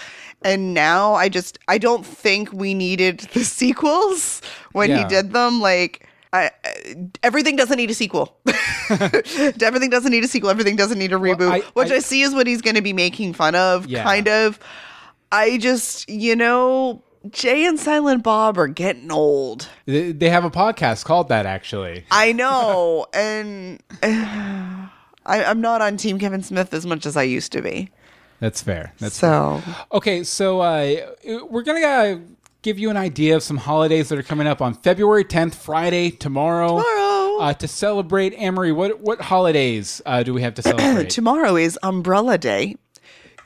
And 0.43 0.73
now 0.73 1.13
I 1.13 1.29
just 1.29 1.59
I 1.67 1.77
don't 1.77 2.05
think 2.05 2.51
we 2.53 2.73
needed 2.73 3.19
the 3.33 3.43
sequels 3.59 4.41
when 4.71 4.89
he 4.95 5.03
did 5.05 5.33
them 5.33 5.59
like 5.61 6.07
I, 6.33 6.51
everything 7.23 7.55
doesn't 7.55 7.77
need 7.77 7.89
a 7.89 7.93
sequel. 7.93 8.37
everything 8.89 9.89
doesn't 9.89 10.11
need 10.11 10.23
a 10.23 10.27
sequel. 10.27 10.49
Everything 10.49 10.75
doesn't 10.75 10.97
need 10.99 11.11
a 11.13 11.17
reboot, 11.17 11.51
I- 11.51 11.59
which 11.73 11.91
I, 11.91 11.95
I- 11.95 11.99
see 11.99 12.21
is 12.21 12.33
what 12.33 12.47
he's 12.47 12.61
going 12.61 12.75
to 12.75 12.81
be 12.81 12.93
making 12.93 13.33
fun 13.33 13.55
of, 13.55 13.87
Yeah. 13.87 14.03
kind 14.03 14.27
of. 14.27 14.59
I 15.31 15.57
just, 15.57 16.09
you 16.09 16.35
know, 16.35 17.03
Jay 17.29 17.65
and 17.65 17.79
Silent 17.79 18.23
Bob 18.23 18.57
are 18.57 18.67
getting 18.67 19.11
old. 19.11 19.69
They 19.85 20.29
have 20.29 20.43
a 20.43 20.51
podcast 20.51 21.05
called 21.05 21.29
that 21.29 21.45
actually. 21.45 22.05
I 22.11 22.31
know, 22.33 23.05
and 23.13 23.81
I, 24.03 25.43
I'm 25.45 25.61
not 25.61 25.81
on 25.81 25.97
Team 25.97 26.19
Kevin 26.19 26.41
Smith 26.43 26.73
as 26.73 26.85
much 26.85 27.05
as 27.05 27.15
I 27.15 27.23
used 27.23 27.51
to 27.53 27.61
be. 27.61 27.89
That's 28.39 28.61
fair. 28.61 28.93
That's 28.99 29.15
So 29.15 29.61
okay. 29.91 30.23
So 30.23 30.61
uh, 30.61 31.11
we're 31.49 31.61
gonna 31.61 31.79
uh, 31.85 32.17
give 32.61 32.77
you 32.79 32.89
an 32.89 32.97
idea 32.97 33.35
of 33.35 33.43
some 33.43 33.57
holidays 33.57 34.09
that 34.09 34.17
are 34.17 34.23
coming 34.23 34.47
up 34.47 34.61
on 34.61 34.73
February 34.73 35.23
10th, 35.25 35.55
Friday, 35.55 36.11
tomorrow. 36.11 36.67
Tomorrow. 36.67 37.39
Uh, 37.39 37.53
to 37.55 37.67
celebrate, 37.67 38.33
Anne 38.35 38.53
Marie, 38.53 38.71
what 38.71 38.99
what 38.99 39.19
holidays 39.21 40.01
uh, 40.05 40.21
do 40.21 40.33
we 40.33 40.41
have 40.43 40.53
to 40.55 40.61
celebrate? 40.61 41.09
Tomorrow 41.09 41.55
is 41.55 41.79
Umbrella 41.81 42.37
Day, 42.37 42.75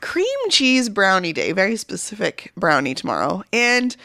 Cream 0.02 0.26
Cheese 0.50 0.90
Brownie 0.90 1.32
Day, 1.32 1.52
very 1.52 1.76
specific 1.76 2.52
brownie 2.56 2.94
tomorrow, 2.94 3.42
and 3.54 3.96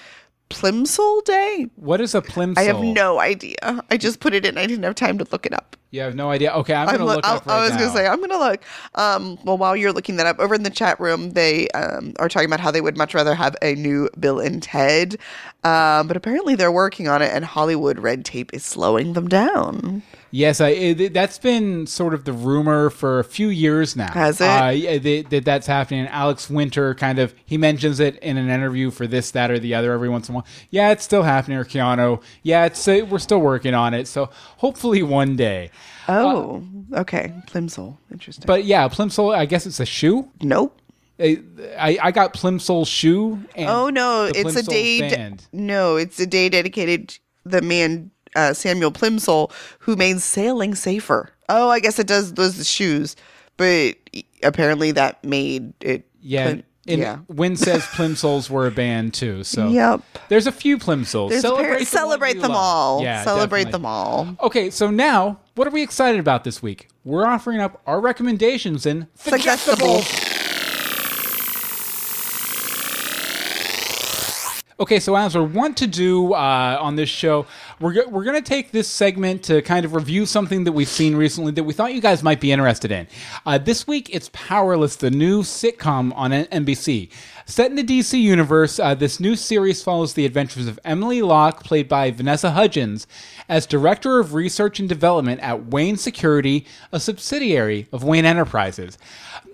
Plimsoll 0.49 1.23
Day. 1.25 1.67
what 1.75 1.99
is 1.99 2.15
a 2.15 2.21
plimsoll? 2.21 2.57
I 2.57 2.63
have 2.63 2.79
no 2.81 3.19
idea. 3.19 3.83
I 3.89 3.97
just 3.97 4.21
put 4.21 4.33
it 4.33 4.45
in. 4.45 4.57
I 4.57 4.65
didn't 4.65 4.83
have 4.83 4.95
time 4.95 5.17
to 5.17 5.27
look 5.31 5.45
it 5.45 5.53
up. 5.53 5.75
You 5.91 5.99
have 6.01 6.15
no 6.15 6.31
idea. 6.31 6.53
Okay, 6.53 6.73
I'm 6.73 6.87
I'm 6.87 6.95
gonna 6.95 7.05
lo- 7.05 7.15
look 7.15 7.25
I, 7.25 7.35
up 7.35 7.45
right 7.45 7.53
I 7.53 7.61
was 7.63 7.71
now. 7.71 7.79
gonna 7.79 7.91
say 7.91 8.07
I'm 8.07 8.21
gonna 8.21 8.37
look. 8.37 8.63
Um, 8.95 9.37
well, 9.43 9.57
while 9.57 9.75
you're 9.75 9.91
looking 9.91 10.15
that 10.15 10.25
up, 10.25 10.39
over 10.39 10.55
in 10.55 10.63
the 10.63 10.69
chat 10.69 10.97
room, 11.01 11.31
they 11.31 11.67
um, 11.69 12.13
are 12.17 12.29
talking 12.29 12.47
about 12.47 12.61
how 12.61 12.71
they 12.71 12.79
would 12.79 12.97
much 12.97 13.13
rather 13.13 13.35
have 13.35 13.57
a 13.61 13.75
new 13.75 14.09
Bill 14.17 14.39
and 14.39 14.63
Ted, 14.63 15.17
um, 15.65 16.07
but 16.07 16.15
apparently 16.15 16.55
they're 16.55 16.71
working 16.71 17.09
on 17.09 17.21
it, 17.21 17.31
and 17.33 17.43
Hollywood 17.43 17.99
red 17.99 18.23
tape 18.23 18.53
is 18.53 18.63
slowing 18.63 19.13
them 19.13 19.27
down. 19.27 20.01
Yes, 20.33 20.61
I, 20.61 20.69
it, 20.69 21.13
that's 21.13 21.37
been 21.37 21.85
sort 21.87 22.13
of 22.13 22.23
the 22.23 22.31
rumor 22.31 22.89
for 22.89 23.19
a 23.19 23.23
few 23.25 23.49
years 23.49 23.97
now. 23.97 24.13
Has 24.13 24.39
it? 24.39 24.47
Uh, 24.47 25.27
that 25.29 25.43
that's 25.43 25.67
happening. 25.67 26.07
Alex 26.07 26.49
Winter 26.49 26.95
kind 26.95 27.19
of 27.19 27.33
he 27.45 27.57
mentions 27.57 27.99
it 27.99 28.17
in 28.19 28.37
an 28.37 28.49
interview 28.49 28.91
for 28.91 29.07
this, 29.07 29.31
that, 29.31 29.51
or 29.51 29.59
the 29.59 29.75
other 29.75 29.91
every 29.91 30.07
once 30.07 30.29
in 30.29 30.35
a 30.35 30.37
while. 30.37 30.47
Yeah, 30.69 30.91
it's 30.91 31.03
still 31.03 31.23
happening. 31.23 31.57
Or 31.57 31.65
Keanu. 31.65 32.21
Yeah, 32.43 32.63
it's 32.63 32.87
uh, 32.87 33.05
we're 33.09 33.19
still 33.19 33.41
working 33.41 33.73
on 33.73 33.93
it. 33.93 34.07
So 34.07 34.29
hopefully 34.59 35.03
one 35.03 35.35
day. 35.35 35.69
Oh, 36.07 36.63
okay, 36.93 37.33
Plimsoll, 37.47 37.97
interesting. 38.11 38.45
But 38.45 38.65
yeah, 38.65 38.87
Plimsoll. 38.89 39.35
I 39.35 39.45
guess 39.45 39.65
it's 39.65 39.79
a 39.79 39.85
shoe. 39.85 40.29
nope. 40.41 40.77
I 41.19 41.39
I, 41.77 41.97
I 42.01 42.11
got 42.11 42.33
Plimsoll 42.33 42.87
shoe. 42.87 43.39
And 43.55 43.69
Oh 43.69 43.89
no, 43.89 44.25
the 44.31 44.39
it's 44.39 44.55
a 44.55 44.63
Plimsoll 44.63 44.69
day. 44.69 44.99
de- 45.01 45.15
band. 45.15 45.47
no, 45.53 45.95
it's 45.95 46.19
a 46.19 46.25
day 46.25 46.49
dedicated 46.49 47.09
to 47.09 47.19
the 47.45 47.61
man 47.61 48.11
uh, 48.35 48.53
Samuel 48.53 48.91
Plimsoll 48.91 49.51
who 49.79 49.95
made 49.95 50.19
sailing 50.21 50.73
safer. 50.75 51.29
Oh, 51.49 51.69
I 51.69 51.79
guess 51.79 51.99
it 51.99 52.07
does 52.07 52.33
those 52.33 52.57
the 52.57 52.63
shoes, 52.63 53.15
but 53.57 53.95
apparently 54.43 54.91
that 54.93 55.23
made 55.23 55.73
it. 55.81 56.07
Yeah. 56.21 56.61
And 56.87 56.99
yeah. 56.99 57.19
Win 57.27 57.55
says 57.55 57.83
Plimsolls 57.83 58.49
were 58.49 58.65
a 58.67 58.71
band 58.71 59.13
too. 59.13 59.43
So 59.43 59.67
Yep. 59.69 60.01
there's 60.29 60.47
a 60.47 60.51
few 60.51 60.77
Plimsolls. 60.77 61.29
There's 61.29 61.41
celebrate, 61.41 61.69
par- 61.69 61.79
the 61.79 61.85
celebrate 61.85 62.41
them 62.41 62.51
all. 62.51 63.01
Yeah, 63.03 63.23
celebrate 63.23 63.65
definitely. 63.65 63.71
them 63.71 63.85
all. 63.85 64.35
Okay, 64.41 64.69
so 64.69 64.89
now 64.89 65.39
what 65.55 65.67
are 65.67 65.71
we 65.71 65.83
excited 65.83 66.19
about 66.19 66.43
this 66.43 66.61
week? 66.63 66.87
We're 67.03 67.25
offering 67.25 67.59
up 67.59 67.81
our 67.85 67.99
recommendations 68.01 68.85
in 68.85 69.07
Suggestible. 69.15 70.01
Okay, 74.79 74.99
so 74.99 75.15
as 75.15 75.35
we 75.37 75.41
want 75.43 75.77
to 75.77 75.85
do 75.85 76.33
uh, 76.33 76.77
on 76.81 76.95
this 76.95 77.09
show, 77.09 77.45
we're 77.81 77.93
go- 77.93 78.07
we're 78.07 78.23
to 78.35 78.41
take 78.41 78.71
this 78.71 78.87
segment 78.87 79.43
to 79.43 79.61
kind 79.63 79.85
of 79.85 79.95
review 79.95 80.25
something 80.25 80.63
that 80.65 80.71
we've 80.71 80.87
seen 80.87 81.15
recently 81.15 81.51
that 81.53 81.63
we 81.63 81.73
thought 81.73 81.93
you 81.93 82.01
guys 82.01 82.21
might 82.21 82.39
be 82.39 82.51
interested 82.51 82.91
in. 82.91 83.07
Uh, 83.45 83.57
this 83.57 83.87
week, 83.87 84.09
it's 84.13 84.29
Powerless, 84.31 84.95
the 84.97 85.09
new 85.09 85.41
sitcom 85.41 86.13
on 86.15 86.31
NBC. 86.31 87.09
Set 87.45 87.71
in 87.71 87.75
the 87.75 87.83
DC 87.83 88.19
universe, 88.19 88.79
uh, 88.79 88.93
this 88.95 89.19
new 89.19 89.35
series 89.35 89.81
follows 89.83 90.13
the 90.13 90.25
adventures 90.25 90.67
of 90.67 90.79
Emily 90.85 91.21
Locke, 91.21 91.63
played 91.63 91.87
by 91.87 92.11
Vanessa 92.11 92.51
Hudgens, 92.51 93.07
as 93.49 93.65
director 93.65 94.19
of 94.19 94.33
research 94.33 94.79
and 94.79 94.87
development 94.87 95.41
at 95.41 95.67
Wayne 95.67 95.97
Security, 95.97 96.65
a 96.91 96.99
subsidiary 96.99 97.87
of 97.91 98.03
Wayne 98.03 98.25
Enterprises. 98.25 98.97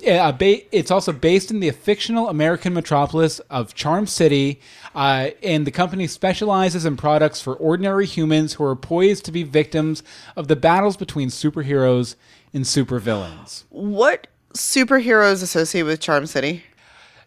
Uh, 0.07 0.33
it's 0.39 0.91
also 0.91 1.11
based 1.11 1.49
in 1.49 1.59
the 1.59 1.71
fictional 1.71 2.29
American 2.29 2.73
metropolis 2.73 3.39
of 3.49 3.73
Charm 3.73 4.05
City, 4.05 4.59
uh, 4.93 5.29
and 5.41 5.65
the 5.65 5.71
company 5.71 6.07
specializes 6.07 6.85
in 6.85 6.97
products 6.97 7.41
for 7.41 7.55
ordinary 7.55 8.05
humans 8.05 8.53
who 8.53 8.63
are 8.63 8.75
poised 8.75 9.25
to 9.25 9.31
be 9.31 9.43
victims 9.43 10.03
of 10.35 10.47
the 10.47 10.55
battles 10.55 10.97
between 10.97 11.29
superheroes 11.29 12.15
and 12.53 12.65
supervillains. 12.65 13.63
What 13.69 14.27
superheroes 14.53 15.41
associate 15.43 15.83
with 15.83 15.99
Charm 15.99 16.25
City? 16.25 16.63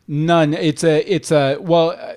None. 0.09 0.55
It's 0.55 0.85
a. 0.85 1.01
It's 1.13 1.31
a. 1.31 1.57
Well, 1.61 1.91
uh, 1.91 2.15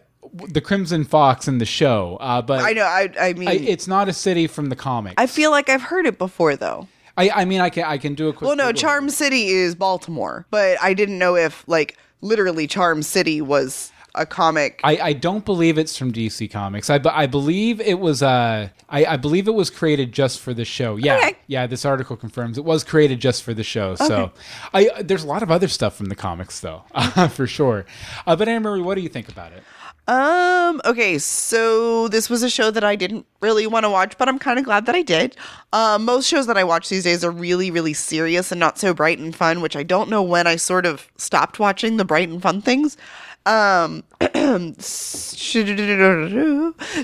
the 0.48 0.62
Crimson 0.62 1.04
Fox 1.04 1.48
in 1.48 1.60
the 1.60 1.66
show, 1.66 2.18
uh, 2.20 2.42
but 2.42 2.62
I 2.62 2.74
know. 2.74 2.84
I. 2.86 3.10
I 3.20 3.34
mean, 3.34 3.50
I- 3.50 3.54
it's 3.54 3.88
not 3.88 4.10
a 4.10 4.14
city 4.14 4.48
from 4.48 4.70
the 4.70 4.76
comics. 4.76 5.16
I 5.18 5.28
feel 5.28 5.52
like 5.52 5.70
I've 5.70 5.84
heard 5.84 6.06
it 6.06 6.18
before, 6.18 6.56
though. 6.56 6.88
I, 7.16 7.30
I 7.30 7.46
mean, 7.46 7.62
I 7.62 7.70
can. 7.70 7.84
I 7.86 8.00
can 8.00 8.16
do 8.16 8.28
a 8.30 8.34
quick. 8.34 8.48
Well, 8.48 8.56
no, 8.58 8.68
Google. 8.70 8.82
Charm 8.82 9.10
City 9.12 9.48
is 9.50 9.76
Baltimore, 9.76 10.48
but 10.50 10.78
I 10.82 10.96
didn't 10.96 11.20
know 11.20 11.36
if 11.36 11.64
like 11.68 11.96
literally 12.22 12.66
Charm 12.66 13.04
City 13.04 13.40
was 13.42 13.92
a 14.16 14.26
comic. 14.26 14.80
I, 14.84 14.98
I 14.98 15.14
don't 15.14 15.44
believe 15.44 15.78
it's 15.78 15.98
from 15.98 16.12
DC 16.14 16.52
Comics. 16.52 16.90
I, 16.90 17.00
I 17.12 17.26
believe 17.26 17.82
it 17.82 18.00
was 18.00 18.22
uh 18.22 18.70
I, 18.90 19.06
I 19.06 19.18
believe 19.18 19.48
it 19.48 19.54
was 19.56 19.70
created 19.70 20.12
just 20.12 20.40
for 20.40 20.54
the 20.54 20.66
show. 20.66 20.98
Yeah, 20.98 21.18
Okay. 21.18 21.36
yeah. 21.48 21.66
This 21.68 21.84
article 21.86 22.16
confirms 22.16 22.58
it 22.58 22.64
was 22.66 22.84
created 22.84 23.20
just 23.20 23.42
for 23.44 23.54
the 23.54 23.64
show. 23.64 23.96
So, 23.96 24.32
I 24.74 25.02
there's 25.02 25.24
a 25.24 25.28
lot 25.28 25.42
of 25.44 25.50
other 25.52 25.68
stuff 25.68 25.96
from 25.96 26.08
the 26.08 26.16
comics 26.16 26.60
though, 26.60 26.84
for 27.32 27.48
sure. 27.48 27.86
Uh, 28.28 28.36
but 28.36 28.48
Anne 28.48 28.62
Marie, 28.64 28.82
what 28.82 28.96
do 28.96 29.02
you 29.02 29.10
think 29.10 29.30
about 29.30 29.52
it? 29.52 29.64
Um, 30.06 30.82
okay, 30.84 31.18
so 31.18 32.10
this 32.10 32.30
was 32.30 32.44
a 32.44 32.50
show 32.50 32.70
that 32.72 32.84
I 32.84 32.98
didn't 32.98 33.26
really 33.40 33.66
want 33.68 33.86
to 33.86 33.90
watch, 33.90 34.18
but 34.18 34.28
I'm 34.28 34.38
kind 34.38 34.60
of 34.60 34.66
glad 34.66 34.86
that 34.88 34.96
I 34.96 35.02
did. 35.02 35.38
Um, 35.72 36.04
most 36.04 36.28
shows 36.28 36.46
that 36.48 36.58
I 36.58 36.66
watch 36.66 36.90
these 36.90 37.06
days 37.06 37.24
are 37.24 37.32
really, 37.32 37.72
really 37.72 37.94
serious 37.94 38.52
and 38.52 38.60
not 38.60 38.78
so 38.78 38.94
bright 38.94 39.18
and 39.20 39.34
fun, 39.34 39.62
which 39.62 39.78
I 39.78 39.84
don't 39.84 40.10
know 40.10 40.22
when 40.22 40.46
I 40.46 40.58
sort 40.58 40.86
of 40.86 41.10
stopped 41.16 41.58
watching 41.58 41.96
the 41.96 42.04
bright 42.04 42.28
and 42.28 42.42
fun 42.42 42.62
things. 42.62 42.98
Um, 43.46 44.04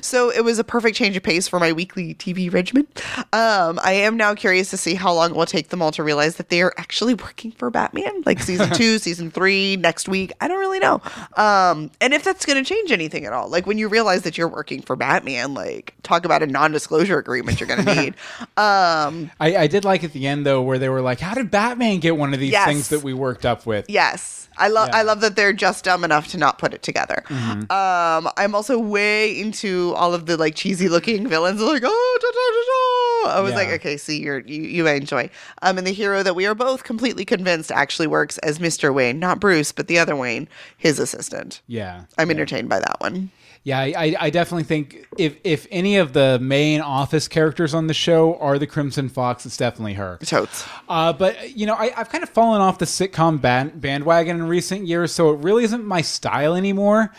so 0.01 0.29
it 0.29 0.43
was 0.43 0.59
a 0.59 0.63
perfect 0.63 0.95
change 0.97 1.17
of 1.17 1.23
pace 1.23 1.47
for 1.47 1.59
my 1.59 1.71
weekly 1.71 2.13
TV 2.15 2.51
regimen. 2.51 2.87
Um, 3.33 3.79
I 3.83 3.93
am 3.93 4.17
now 4.17 4.35
curious 4.35 4.69
to 4.71 4.77
see 4.77 4.93
how 4.95 5.13
long 5.13 5.31
it 5.31 5.35
will 5.35 5.45
take 5.45 5.69
them 5.69 5.81
all 5.81 5.91
to 5.91 6.03
realize 6.03 6.35
that 6.37 6.49
they 6.49 6.61
are 6.61 6.73
actually 6.77 7.13
working 7.13 7.51
for 7.51 7.69
Batman, 7.69 8.23
like 8.25 8.39
season 8.39 8.69
two, 8.73 8.97
season 8.99 9.31
three, 9.31 9.75
next 9.77 10.07
week. 10.09 10.31
I 10.41 10.47
don't 10.47 10.59
really 10.59 10.79
know. 10.79 11.01
Um, 11.37 11.91
and 12.01 12.13
if 12.13 12.23
that's 12.23 12.45
going 12.45 12.63
to 12.63 12.67
change 12.67 12.91
anything 12.91 13.25
at 13.25 13.33
all, 13.33 13.49
like 13.49 13.65
when 13.65 13.77
you 13.77 13.87
realize 13.89 14.23
that 14.23 14.37
you're 14.37 14.47
working 14.47 14.81
for 14.81 14.95
Batman, 14.95 15.53
like 15.53 15.93
talk 16.03 16.25
about 16.25 16.43
a 16.43 16.47
non-disclosure 16.47 17.17
agreement 17.17 17.59
you're 17.59 17.67
going 17.67 17.85
to 17.85 17.95
need. 17.95 18.15
Um, 18.57 19.31
I, 19.39 19.55
I 19.55 19.67
did 19.67 19.85
like 19.85 20.03
at 20.03 20.11
the 20.11 20.27
end 20.27 20.45
though, 20.45 20.61
where 20.61 20.77
they 20.77 20.89
were 20.89 21.01
like, 21.01 21.19
"How 21.19 21.33
did 21.33 21.49
Batman 21.49 21.99
get 21.99 22.17
one 22.17 22.33
of 22.33 22.39
these 22.39 22.51
Yes. 22.51 22.67
things 22.67 22.89
that 22.89 23.03
we 23.03 23.13
worked 23.13 23.45
up 23.45 23.65
with?" 23.65 23.85
Yes. 23.89 24.49
I 24.57 24.67
love 24.67 24.89
Yeah. 24.89 24.97
I 24.97 25.01
love 25.03 25.21
that 25.21 25.35
they're 25.35 25.53
just 25.53 25.85
dumb 25.85 26.03
enough 26.03 26.27
to 26.29 26.37
not 26.37 26.57
put 26.57 26.73
it 26.73 26.83
together. 26.83 27.08
Um, 27.09 28.29
I'm 28.37 28.55
also 28.55 28.77
way 28.79 29.39
into 29.39 29.93
all 29.95 30.13
of 30.13 30.25
the 30.25 30.37
like 30.37 30.55
cheesy 30.55 30.89
looking 30.89 31.27
villains. 31.27 31.61
Like 31.69 31.83
oh, 31.85 32.17
da, 32.21 32.27
da, 32.27 33.31
da. 33.31 33.37
I 33.37 33.41
was 33.41 33.51
Yeah. 33.51 33.57
like, 33.57 33.69
okay, 33.79 33.97
see, 33.97 34.19
you're 34.21 34.39
you 34.39 34.61
you 34.63 34.83
may 34.83 34.97
enjoy. 34.97 35.29
Um, 35.61 35.77
and 35.77 35.85
the 35.85 35.91
hero 35.91 36.23
that 36.23 36.35
we 36.35 36.45
are 36.45 36.55
both 36.55 36.83
completely 36.83 37.25
convinced 37.25 37.71
actually 37.71 38.07
works 38.07 38.37
as 38.39 38.59
Mr. 38.59 38.93
Wayne, 38.93 39.19
not 39.19 39.39
Bruce, 39.39 39.71
but 39.71 39.87
the 39.87 39.99
other 39.99 40.15
Wayne, 40.15 40.47
his 40.77 40.99
assistant. 40.99 41.61
Yeah, 41.67 42.03
I'm 42.17 42.31
entertained 42.31 42.69
by 42.69 42.79
that 42.79 42.99
one. 42.99 43.31
Yeah, 43.69 43.79
I, 43.79 44.15
I- 44.19 44.29
definitely 44.29 44.63
think 44.63 45.05
if 45.17 45.37
if 45.43 45.67
any 45.69 45.97
of 45.97 46.13
the 46.13 46.39
main 46.41 46.81
office 46.81 47.27
characters 47.27 47.73
on 47.73 47.85
the 47.87 47.93
show 47.93 48.35
are 48.37 48.57
the 48.57 48.65
Crimson 48.67 49.09
Fox, 49.09 49.45
it's 49.45 49.57
definitely 49.57 49.93
her. 49.93 50.17
Totes. 50.25 50.65
Uh, 50.87 51.13
but 51.13 51.55
you 51.55 51.65
know, 51.67 51.75
I, 51.75 51.91
I've 51.95 52.09
kind 52.09 52.23
of 52.23 52.29
fallen 52.29 52.61
off 52.61 52.79
the 52.79 52.85
sitcom 52.85 53.39
band, 53.39 53.79
bandwagon 53.79 54.37
in 54.37 54.47
recent 54.47 54.87
years, 54.87 55.11
so 55.11 55.31
it 55.33 55.39
really 55.43 55.63
isn't 55.65 55.85
my 55.85 56.01
style 56.01 56.55
anymore. 56.55 57.11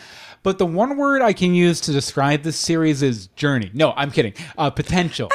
But 0.43 0.57
the 0.57 0.65
one 0.65 0.97
word 0.97 1.21
I 1.21 1.33
can 1.33 1.53
use 1.53 1.79
to 1.81 1.91
describe 1.91 2.41
this 2.43 2.57
series 2.57 3.01
is 3.01 3.27
journey. 3.27 3.69
No, 3.73 3.93
I'm 3.95 4.11
kidding. 4.11 4.33
Uh, 4.57 4.71
potential. 4.71 5.29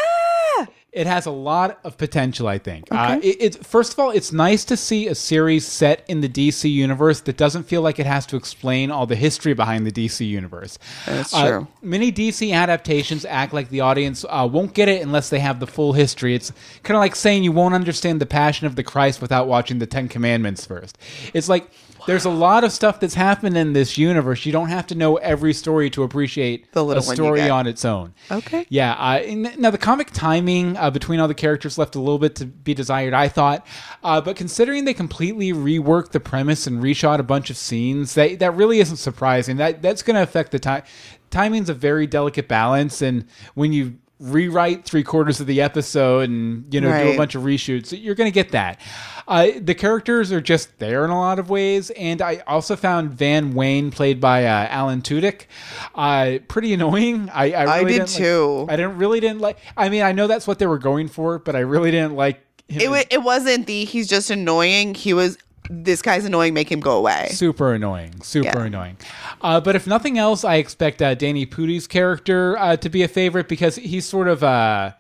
It 0.96 1.06
has 1.06 1.26
a 1.26 1.30
lot 1.30 1.78
of 1.84 1.98
potential, 1.98 2.48
I 2.48 2.56
think. 2.56 2.86
Uh, 2.90 3.20
it, 3.22 3.36
it's 3.38 3.56
first 3.58 3.92
of 3.92 3.98
all, 3.98 4.10
it's 4.10 4.32
nice 4.32 4.64
to 4.64 4.78
see 4.78 5.08
a 5.08 5.14
series 5.14 5.66
set 5.66 6.02
in 6.08 6.22
the 6.22 6.28
DC 6.28 6.72
universe 6.72 7.20
that 7.20 7.36
doesn't 7.36 7.64
feel 7.64 7.82
like 7.82 7.98
it 7.98 8.06
has 8.06 8.24
to 8.26 8.36
explain 8.36 8.90
all 8.90 9.04
the 9.06 9.14
history 9.14 9.52
behind 9.52 9.86
the 9.86 9.92
DC 9.92 10.26
universe. 10.26 10.78
That's 11.04 11.34
Uh, 11.34 11.48
true. 11.48 11.68
many 11.82 12.10
DC 12.10 12.50
adaptations 12.52 13.26
act 13.26 13.52
like 13.52 13.68
the 13.68 13.80
audience 13.80 14.24
uh, 14.26 14.48
won't 14.50 14.72
get 14.72 14.88
it 14.88 15.02
unless 15.02 15.28
they 15.28 15.38
have 15.40 15.60
the 15.60 15.66
full 15.66 15.92
history. 15.92 16.34
It's 16.34 16.50
kind 16.82 16.96
of 16.96 17.00
like 17.00 17.14
saying 17.14 17.44
you 17.44 17.52
won't 17.52 17.74
understand 17.74 18.18
the 18.20 18.26
Passion 18.26 18.66
of 18.66 18.74
the 18.74 18.82
Christ 18.82 19.20
without 19.20 19.46
watching 19.46 19.78
the 19.78 19.86
Ten 19.86 20.08
Commandments 20.08 20.64
first. 20.64 20.96
It's 21.34 21.48
like 21.50 21.70
there's 22.06 22.24
a 22.24 22.30
lot 22.30 22.64
of 22.64 22.72
stuff 22.72 23.00
that's 23.00 23.14
happened 23.14 23.56
in 23.56 23.72
this 23.72 23.98
universe. 23.98 24.46
You 24.46 24.52
don't 24.52 24.68
have 24.68 24.86
to 24.88 24.94
know 24.94 25.16
every 25.16 25.52
story 25.52 25.90
to 25.90 26.02
appreciate 26.02 26.72
The 26.72 26.84
little 26.84 27.02
a 27.02 27.14
story 27.14 27.48
on 27.48 27.66
its 27.66 27.84
own. 27.84 28.14
Okay. 28.30 28.66
Yeah. 28.68 28.92
Uh, 28.92 29.22
now 29.58 29.70
the 29.70 29.78
comic 29.78 30.10
timing 30.12 30.76
uh, 30.76 30.90
between 30.90 31.20
all 31.20 31.28
the 31.28 31.34
characters 31.34 31.78
left 31.78 31.94
a 31.96 32.00
little 32.00 32.18
bit 32.18 32.36
to 32.36 32.46
be 32.46 32.74
desired, 32.74 33.14
I 33.14 33.28
thought. 33.28 33.66
Uh, 34.02 34.20
but 34.20 34.36
considering 34.36 34.84
they 34.84 34.94
completely 34.94 35.52
reworked 35.52 36.10
the 36.10 36.20
premise 36.20 36.66
and 36.66 36.82
reshot 36.82 37.18
a 37.18 37.24
bunch 37.24 37.50
of 37.50 37.56
scenes, 37.56 38.14
that 38.14 38.38
that 38.38 38.52
really 38.54 38.80
isn't 38.80 38.96
surprising. 38.96 39.56
That 39.56 39.82
that's 39.82 40.02
going 40.02 40.16
to 40.16 40.22
affect 40.22 40.52
the 40.52 40.58
time. 40.58 40.82
Timing's 41.30 41.68
a 41.68 41.74
very 41.74 42.06
delicate 42.06 42.48
balance, 42.48 43.02
and 43.02 43.26
when 43.54 43.72
you 43.72 43.98
rewrite 44.18 44.84
three 44.84 45.02
quarters 45.02 45.40
of 45.40 45.46
the 45.46 45.60
episode 45.60 46.30
and 46.30 46.72
you 46.72 46.80
know 46.80 46.88
do 46.90 47.10
a 47.12 47.16
bunch 47.16 47.34
of 47.34 47.42
reshoots. 47.42 47.96
You're 48.00 48.14
going 48.14 48.30
to 48.30 48.34
get 48.34 48.52
that. 48.52 48.80
Uh, 49.28 49.48
the 49.60 49.74
characters 49.74 50.30
are 50.32 50.40
just 50.40 50.78
there 50.78 51.04
in 51.04 51.10
a 51.10 51.18
lot 51.18 51.38
of 51.38 51.50
ways, 51.50 51.90
and 51.90 52.22
I 52.22 52.42
also 52.46 52.76
found 52.76 53.10
Van 53.10 53.54
Wayne, 53.54 53.90
played 53.90 54.20
by 54.20 54.44
uh, 54.46 54.68
Alan 54.70 55.02
Tudyk, 55.02 55.46
uh, 55.94 56.38
pretty 56.48 56.72
annoying. 56.72 57.28
I, 57.30 57.52
I, 57.52 57.64
I 57.64 57.78
really 57.80 57.92
did 57.92 57.98
didn't 57.98 58.08
like- 58.08 58.16
too. 58.16 58.66
I 58.68 58.76
didn't 58.76 58.98
really 58.98 59.20
didn't 59.20 59.40
like. 59.40 59.58
I 59.76 59.88
mean, 59.88 60.02
I 60.02 60.12
know 60.12 60.26
that's 60.26 60.46
what 60.46 60.58
they 60.58 60.66
were 60.66 60.78
going 60.78 61.08
for, 61.08 61.38
but 61.38 61.56
I 61.56 61.60
really 61.60 61.90
didn't 61.90 62.14
like. 62.14 62.40
Him 62.68 62.92
It, 62.94 63.08
it 63.10 63.22
wasn't 63.22 63.66
the 63.66 63.84
he's 63.84 64.08
just 64.08 64.30
annoying. 64.30 64.94
He 64.94 65.12
was 65.14 65.38
this 65.70 66.02
guy's 66.02 66.24
annoying. 66.24 66.54
Make 66.54 66.70
him 66.70 66.80
go 66.80 66.96
away. 66.98 67.28
super 67.30 67.72
annoying 67.74 68.20
super 68.22 68.58
Yeah. 68.60 68.64
annoying 68.64 68.96
uh, 69.40 69.60
but 69.60 69.74
if 69.76 69.86
nothing 69.86 70.18
else 70.18 70.44
i 70.44 70.56
expect 70.56 71.00
uh, 71.02 71.14
danny 71.14 71.46
Pudi's 71.46 71.86
character 71.86 72.56
uh, 72.58 72.76
to 72.76 72.88
be 72.88 73.02
a 73.02 73.08
favorite 73.08 73.48
because 73.48 73.76
he's 73.76 74.04
sort 74.06 74.28
of 74.28 74.42
uh, 74.42 74.92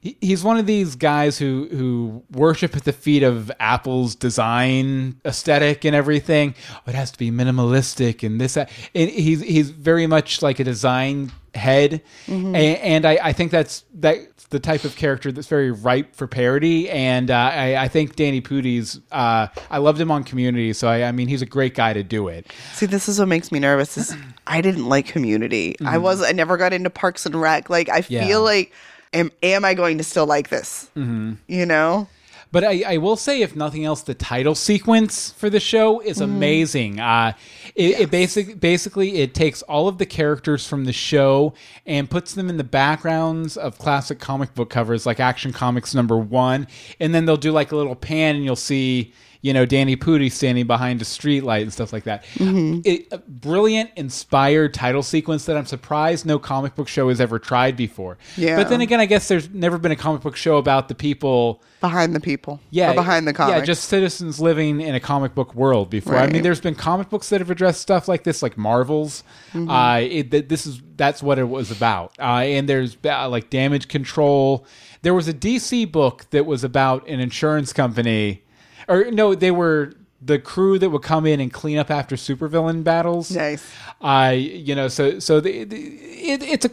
he's 0.00 0.42
one 0.42 0.56
of 0.58 0.66
these 0.66 0.96
guys 0.96 1.38
who 1.38 1.68
who 1.70 2.22
worship 2.32 2.74
at 2.76 2.84
the 2.84 2.92
feet 2.92 3.22
of 3.22 3.50
apple's 3.60 4.14
design 4.14 5.20
aesthetic 5.24 5.84
and 5.84 5.94
everything 5.94 6.54
oh, 6.72 6.80
it 6.86 6.94
has 6.94 7.10
to 7.10 7.18
be 7.18 7.30
minimalistic 7.30 8.22
and 8.26 8.40
this 8.40 8.54
that. 8.54 8.70
and 8.94 9.10
he's 9.10 9.40
he's 9.42 9.70
very 9.70 10.06
much 10.06 10.40
like 10.42 10.58
a 10.58 10.64
design 10.64 11.30
head 11.54 12.02
Mm-hmm. 12.26 12.54
A- 12.54 12.76
and, 12.78 13.04
I, 13.06 13.18
I 13.22 13.32
think 13.32 13.50
that's 13.50 13.84
that's 13.94 14.44
the 14.50 14.58
type 14.60 14.84
of 14.84 14.96
character 14.96 15.30
that's 15.32 15.46
very 15.48 15.70
ripe 15.70 16.14
for 16.16 16.26
parody 16.26 16.88
and 16.90 17.30
uh, 17.30 17.34
I, 17.54 17.76
I 17.76 17.88
think 17.88 18.16
danny 18.16 18.40
Pudi's 18.40 18.98
uh, 19.12 19.46
i 19.70 19.78
loved 19.78 20.00
him 20.00 20.10
on 20.10 20.24
community 20.24 20.72
so 20.72 20.88
I, 20.88 21.04
I 21.04 21.12
mean 21.12 21.28
he's 21.28 21.42
a 21.42 21.46
great 21.46 21.74
guy 21.74 21.92
to 21.92 22.02
do 22.02 22.26
it 22.28 22.50
See, 22.74 22.86
this 22.86 23.08
is 23.08 23.18
what 23.18 23.28
makes 23.28 23.52
me 23.52 23.58
nervous. 23.60 23.96
Is 23.98 24.16
I 24.46 24.60
didn't 24.60 24.88
like 24.88 25.06
Community. 25.06 25.76
I 25.84 25.98
was. 25.98 26.22
I 26.22 26.32
never 26.32 26.56
got 26.56 26.72
into 26.72 26.90
Parks 26.90 27.26
and 27.26 27.34
Rec. 27.34 27.68
Like 27.70 27.88
I 27.88 28.00
Mm-hmm. 28.00 28.12
Yeah. 28.12 28.26
feel 28.26 28.42
like, 28.42 28.72
am 29.12 29.30
am 29.42 29.64
I 29.64 29.74
going 29.74 29.98
to 29.98 30.04
still 30.04 30.26
like 30.26 30.48
this? 30.48 30.90
Mm-hmm. 30.96 31.34
You 31.46 31.66
know. 31.66 32.08
But 32.52 32.64
I, 32.64 32.82
I 32.86 32.96
will 32.96 33.16
say, 33.16 33.42
if 33.42 33.54
nothing 33.54 33.84
else, 33.84 34.02
the 34.02 34.14
title 34.14 34.56
sequence 34.56 35.30
for 35.30 35.48
the 35.48 35.60
show 35.60 36.00
is 36.00 36.20
amazing. 36.20 36.98
Uh, 36.98 37.34
it, 37.76 38.00
it 38.00 38.10
basic, 38.10 38.58
basically 38.58 39.18
it 39.18 39.34
takes 39.34 39.62
all 39.62 39.86
of 39.86 39.98
the 39.98 40.06
characters 40.06 40.66
from 40.66 40.84
the 40.84 40.92
show 40.92 41.54
and 41.86 42.10
puts 42.10 42.34
them 42.34 42.48
in 42.50 42.56
the 42.56 42.64
backgrounds 42.64 43.56
of 43.56 43.78
classic 43.78 44.18
comic 44.18 44.52
book 44.54 44.68
covers, 44.68 45.06
like 45.06 45.20
Action 45.20 45.52
Comics 45.52 45.94
number 45.94 46.18
one, 46.18 46.66
and 46.98 47.14
then 47.14 47.24
they'll 47.24 47.36
do 47.36 47.52
like 47.52 47.70
a 47.70 47.76
little 47.76 47.94
pan, 47.94 48.34
and 48.36 48.44
you'll 48.44 48.56
see. 48.56 49.12
You 49.42 49.52
know, 49.54 49.64
Danny 49.64 49.96
Pudi 49.96 50.30
standing 50.30 50.66
behind 50.66 51.00
a 51.00 51.04
streetlight 51.04 51.62
and 51.62 51.72
stuff 51.72 51.92
like 51.92 52.04
that. 52.04 52.24
It, 52.38 53.08
a 53.10 53.18
brilliant, 53.18 53.90
inspired 53.96 54.74
title 54.74 55.02
sequence 55.02 55.46
that 55.46 55.56
I'm 55.56 55.64
surprised 55.66 56.26
no 56.26 56.38
comic 56.38 56.74
book 56.74 56.88
show 56.88 57.08
has 57.08 57.20
ever 57.20 57.38
tried 57.38 57.76
before. 57.76 58.18
Yeah. 58.36 58.56
But 58.56 58.68
then 58.68 58.80
again, 58.82 59.00
I 59.00 59.06
guess 59.06 59.28
there's 59.28 59.48
never 59.50 59.78
been 59.78 59.92
a 59.92 59.96
comic 59.96 60.20
book 60.20 60.36
show 60.36 60.58
about 60.58 60.88
the 60.88 60.94
people 60.94 61.62
Behind 61.80 62.14
the 62.14 62.20
people. 62.20 62.60
yeah, 62.68 62.90
Or 62.90 62.94
behind 62.94 63.26
the 63.26 63.32
comics. 63.32 63.58
Yeah, 63.58 63.64
just 63.64 63.84
citizens 63.84 64.40
living 64.40 64.82
in 64.82 64.94
a 64.94 65.00
comic 65.00 65.34
book 65.34 65.54
world 65.54 65.88
before. 65.88 66.16
I 66.16 66.26
mean, 66.26 66.42
there's 66.42 66.60
been 66.60 66.74
comic 66.74 67.08
books 67.08 67.30
that 67.30 67.40
have 67.40 67.50
addressed 67.50 67.80
stuff 67.80 68.06
like 68.08 68.24
this, 68.24 68.42
like 68.42 68.58
Marvels. 68.58 69.24
Mm-hmm. 69.54 69.70
Uh, 69.70 69.96
it, 70.00 70.30
th- 70.30 70.48
this 70.48 70.66
is 70.66 70.82
that's 70.96 71.22
what 71.22 71.38
it 71.38 71.48
was 71.48 71.70
about. 71.70 72.12
Uh, 72.18 72.42
and 72.44 72.68
there's 72.68 72.98
uh, 73.06 73.26
like 73.30 73.48
damage 73.48 73.88
control. 73.88 74.66
There 75.00 75.14
was 75.14 75.28
a 75.28 75.32
DC 75.32 75.90
book 75.90 76.26
that 76.30 76.44
was 76.44 76.62
about 76.62 77.08
an 77.08 77.20
insurance 77.20 77.72
company, 77.72 78.42
or 78.90 79.10
no, 79.10 79.34
they 79.34 79.50
were 79.50 79.94
the 80.20 80.38
crew 80.38 80.78
that 80.78 80.90
would 80.90 81.02
come 81.02 81.24
in 81.24 81.40
and 81.40 81.52
clean 81.52 81.78
up 81.78 81.90
after 81.90 82.16
supervillain 82.16 82.84
battles. 82.84 83.30
Nice. 83.30 83.72
Uh, 84.00 84.34
you 84.36 84.74
know, 84.74 84.88
so 84.88 85.18
so 85.18 85.40
the, 85.40 85.64
the, 85.64 85.76
it, 85.76 86.42
it's 86.42 86.66
a 86.66 86.70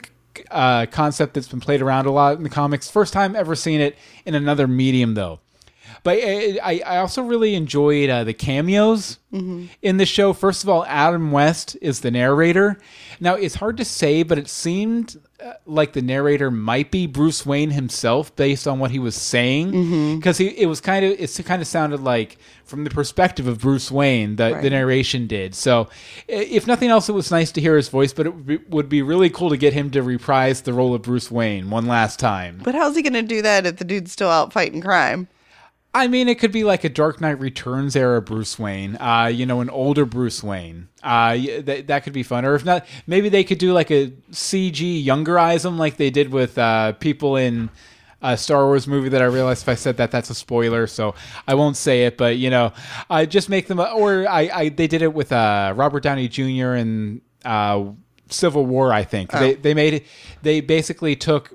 uh, 0.52 0.85
concept 0.88 1.34
that's 1.34 1.48
been 1.48 1.60
played 1.60 1.81
around 1.81 2.06
a 2.06 2.11
lot 2.11 2.38
in 2.38 2.44
the 2.44 2.49
comics. 2.49 2.89
First 2.89 3.14
time 3.14 3.35
ever 3.35 3.56
seeing 3.56 3.80
it 3.80 3.95
in 4.26 4.35
another 4.35 4.68
medium, 4.68 5.14
though. 5.14 5.39
But 6.03 6.19
I, 6.22 6.60
I 6.64 6.81
I 6.85 6.98
also 6.98 7.22
really 7.23 7.56
enjoyed 7.56 8.10
uh, 8.10 8.23
the 8.23 8.34
cameos 8.34 9.19
in 9.81 9.98
the 9.98 10.06
show. 10.06 10.34
First 10.34 10.64
of 10.64 10.69
all, 10.69 10.85
Adam 10.85 11.31
West 11.31 11.77
is 11.81 12.02
the 12.02 12.11
narrator. 12.11 12.80
Now 13.19 13.35
it's 13.35 13.56
hard 13.56 13.77
to 13.77 13.85
say, 13.85 14.23
but 14.23 14.38
it 14.38 14.48
seemed 14.48 15.18
uh, 15.36 15.36
like 15.65 15.93
the 15.93 16.01
narrator 16.01 16.51
might 16.51 16.91
be 16.91 17.07
Bruce 17.07 17.45
Wayne 17.45 17.71
himself, 17.71 18.35
based 18.35 18.67
on 18.67 18.79
what 18.79 18.91
he 18.91 18.99
was 18.99 19.15
saying, 19.15 19.71
mm-hmm. 19.71 20.15
because 20.17 20.37
he 20.37 20.47
it 20.47 20.67
was 20.67 20.81
kind 20.81 21.05
of 21.05 21.19
it 21.19 21.45
kind 21.45 21.61
of 21.61 21.67
sounded 21.67 22.01
like 22.01 22.37
from 22.65 22.83
the 22.83 22.89
perspective 22.89 23.47
of 23.47 23.59
Bruce 23.59 23.89
Wayne 23.89 24.35
the, 24.35 24.59
the 24.61 24.69
narration 24.69 25.27
did. 25.27 25.55
So, 25.55 25.89
if 26.27 26.67
nothing 26.67 26.89
else, 26.89 27.09
it 27.09 27.13
was 27.13 27.31
nice 27.31 27.51
to 27.53 27.61
hear 27.61 27.75
his 27.77 27.89
voice, 27.89 28.13
but 28.13 28.27
it 28.27 28.69
would 28.69 28.89
be 28.89 29.01
really 29.01 29.29
cool 29.29 29.49
to 29.49 29.57
get 29.57 29.73
him 29.73 29.89
to 29.91 30.03
reprise 30.03 30.61
the 30.61 30.73
role 30.73 30.93
of 30.93 31.01
Bruce 31.01 31.31
Wayne 31.31 31.69
one 31.69 31.85
last 31.85 32.19
time. 32.19 32.61
But 32.63 32.75
how's 32.75 32.95
he 32.95 33.01
going 33.01 33.13
to 33.13 33.21
do 33.21 33.41
that 33.41 33.65
if 33.65 33.77
the 33.77 33.85
dude's 33.85 34.11
still 34.11 34.29
out 34.29 34.53
fighting 34.53 34.81
crime? 34.81 35.27
I 35.97 36.07
mean, 36.07 36.27
it 36.27 36.37
could 36.37 36.51
be 36.51 36.63
like 36.63 36.83
a 36.83 36.89
Dark 36.89 37.19
Knight 37.21 37.39
Returns 37.39 37.95
era 37.95 38.21
Bruce 38.21 38.59
Wayne, 38.59 38.97
uh, 38.97 39.25
you 39.33 39.47
know, 39.47 39.61
an 39.61 39.69
older 39.71 40.05
Bruce 40.05 40.43
Wayne. 40.43 40.89
Uh, 41.01 41.37
that 41.61 41.87
that 41.87 42.03
could 42.03 42.13
be 42.13 42.21
fun. 42.21 42.45
Or 42.45 42.53
if 42.53 42.63
not, 42.63 42.85
maybe 43.07 43.29
they 43.29 43.43
could 43.43 43.57
do 43.57 43.73
like 43.73 43.89
a 43.89 44.11
CG 44.31 45.03
youngerize 45.03 45.65
him 45.65 45.79
like 45.79 45.97
they 45.97 46.11
did 46.11 46.31
with 46.31 46.55
uh, 46.59 46.91
people 46.93 47.35
in 47.35 47.71
a 48.21 48.37
Star 48.37 48.65
Wars 48.65 48.87
movie 48.87 49.09
that 49.09 49.23
I 49.23 49.25
realized 49.25 49.63
if 49.63 49.69
I 49.69 49.73
said 49.75 49.97
that, 49.97 50.11
that's 50.11 50.29
a 50.29 50.35
spoiler, 50.35 50.85
so 50.85 51.15
I 51.47 51.55
won't 51.55 51.77
say 51.77 52.05
it. 52.05 52.15
But 52.15 52.37
you 52.37 52.51
know, 52.51 52.73
I 53.09 53.25
just 53.25 53.49
make 53.49 53.65
them. 53.65 53.79
Or 53.79 54.27
I, 54.27 54.49
I 54.53 54.69
they 54.69 54.87
did 54.87 55.01
it 55.01 55.15
with 55.15 55.31
uh, 55.31 55.73
Robert 55.75 56.03
Downey 56.03 56.27
Jr. 56.27 56.73
and 56.73 57.21
uh, 57.43 57.85
Civil 58.29 58.67
War. 58.67 58.93
I 58.93 59.03
think 59.03 59.31
they 59.31 59.55
they 59.55 59.73
made 59.73 59.95
it. 59.95 60.05
They 60.43 60.61
basically 60.61 61.15
took. 61.15 61.53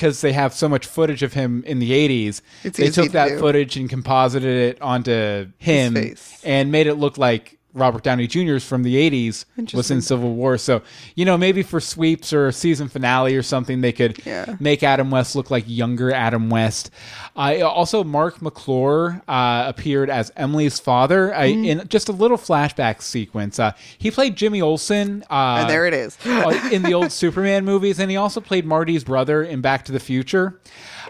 Because 0.00 0.22
they 0.22 0.32
have 0.32 0.54
so 0.54 0.66
much 0.66 0.86
footage 0.86 1.22
of 1.22 1.34
him 1.34 1.62
in 1.66 1.78
the 1.78 1.90
80s, 1.92 2.40
It's 2.64 2.78
they 2.78 2.88
took 2.88 3.08
to 3.08 3.12
that 3.12 3.28
do. 3.28 3.38
footage 3.38 3.76
and 3.76 3.86
composited 3.90 4.48
it 4.76 4.80
onto 4.80 5.48
him 5.58 6.14
and 6.42 6.72
made 6.72 6.86
it 6.86 6.94
look 6.94 7.18
like 7.18 7.58
Robert 7.72 8.02
Downey 8.02 8.26
Jr.'s 8.26 8.64
from 8.64 8.82
the 8.82 8.96
80s 8.96 9.44
was 9.74 9.90
in 9.90 10.00
Civil 10.00 10.34
War. 10.34 10.58
So, 10.58 10.82
you 11.14 11.24
know, 11.24 11.38
maybe 11.38 11.62
for 11.62 11.80
sweeps 11.80 12.32
or 12.32 12.48
a 12.48 12.52
season 12.52 12.88
finale 12.88 13.36
or 13.36 13.42
something, 13.42 13.80
they 13.80 13.92
could 13.92 14.20
Yeah. 14.26 14.56
make 14.58 14.82
Adam 14.82 15.10
West 15.10 15.36
look 15.36 15.50
like 15.50 15.64
younger 15.66 16.12
Adam 16.12 16.50
West. 16.50 16.90
Uh, 17.36 17.60
also, 17.62 18.02
Marc 18.02 18.42
McClure 18.42 19.22
uh, 19.28 19.64
appeared 19.68 20.10
as 20.10 20.32
Emily's 20.36 20.78
father 20.80 21.32
uh, 21.34 21.40
Mm-hmm. 21.42 21.64
in 21.64 21.88
just 21.88 22.08
a 22.08 22.12
little 22.12 22.36
flashback 22.36 23.02
sequence. 23.02 23.58
Uh, 23.58 23.72
he 23.98 24.10
played 24.10 24.36
Jimmy 24.36 24.60
Olsen. 24.60 25.22
Uh, 25.30 25.58
And 25.60 25.70
there 25.70 25.86
it 25.86 25.94
is. 25.94 26.18
uh, 26.26 26.68
in 26.72 26.82
the 26.82 26.94
old 26.94 27.12
Superman 27.12 27.64
movies, 27.64 27.98
and 28.00 28.10
he 28.10 28.16
also 28.16 28.40
played 28.40 28.64
Marty's 28.66 29.04
brother 29.04 29.42
in 29.42 29.60
Back 29.60 29.84
to 29.86 29.92
the 29.92 30.00
Future. 30.00 30.60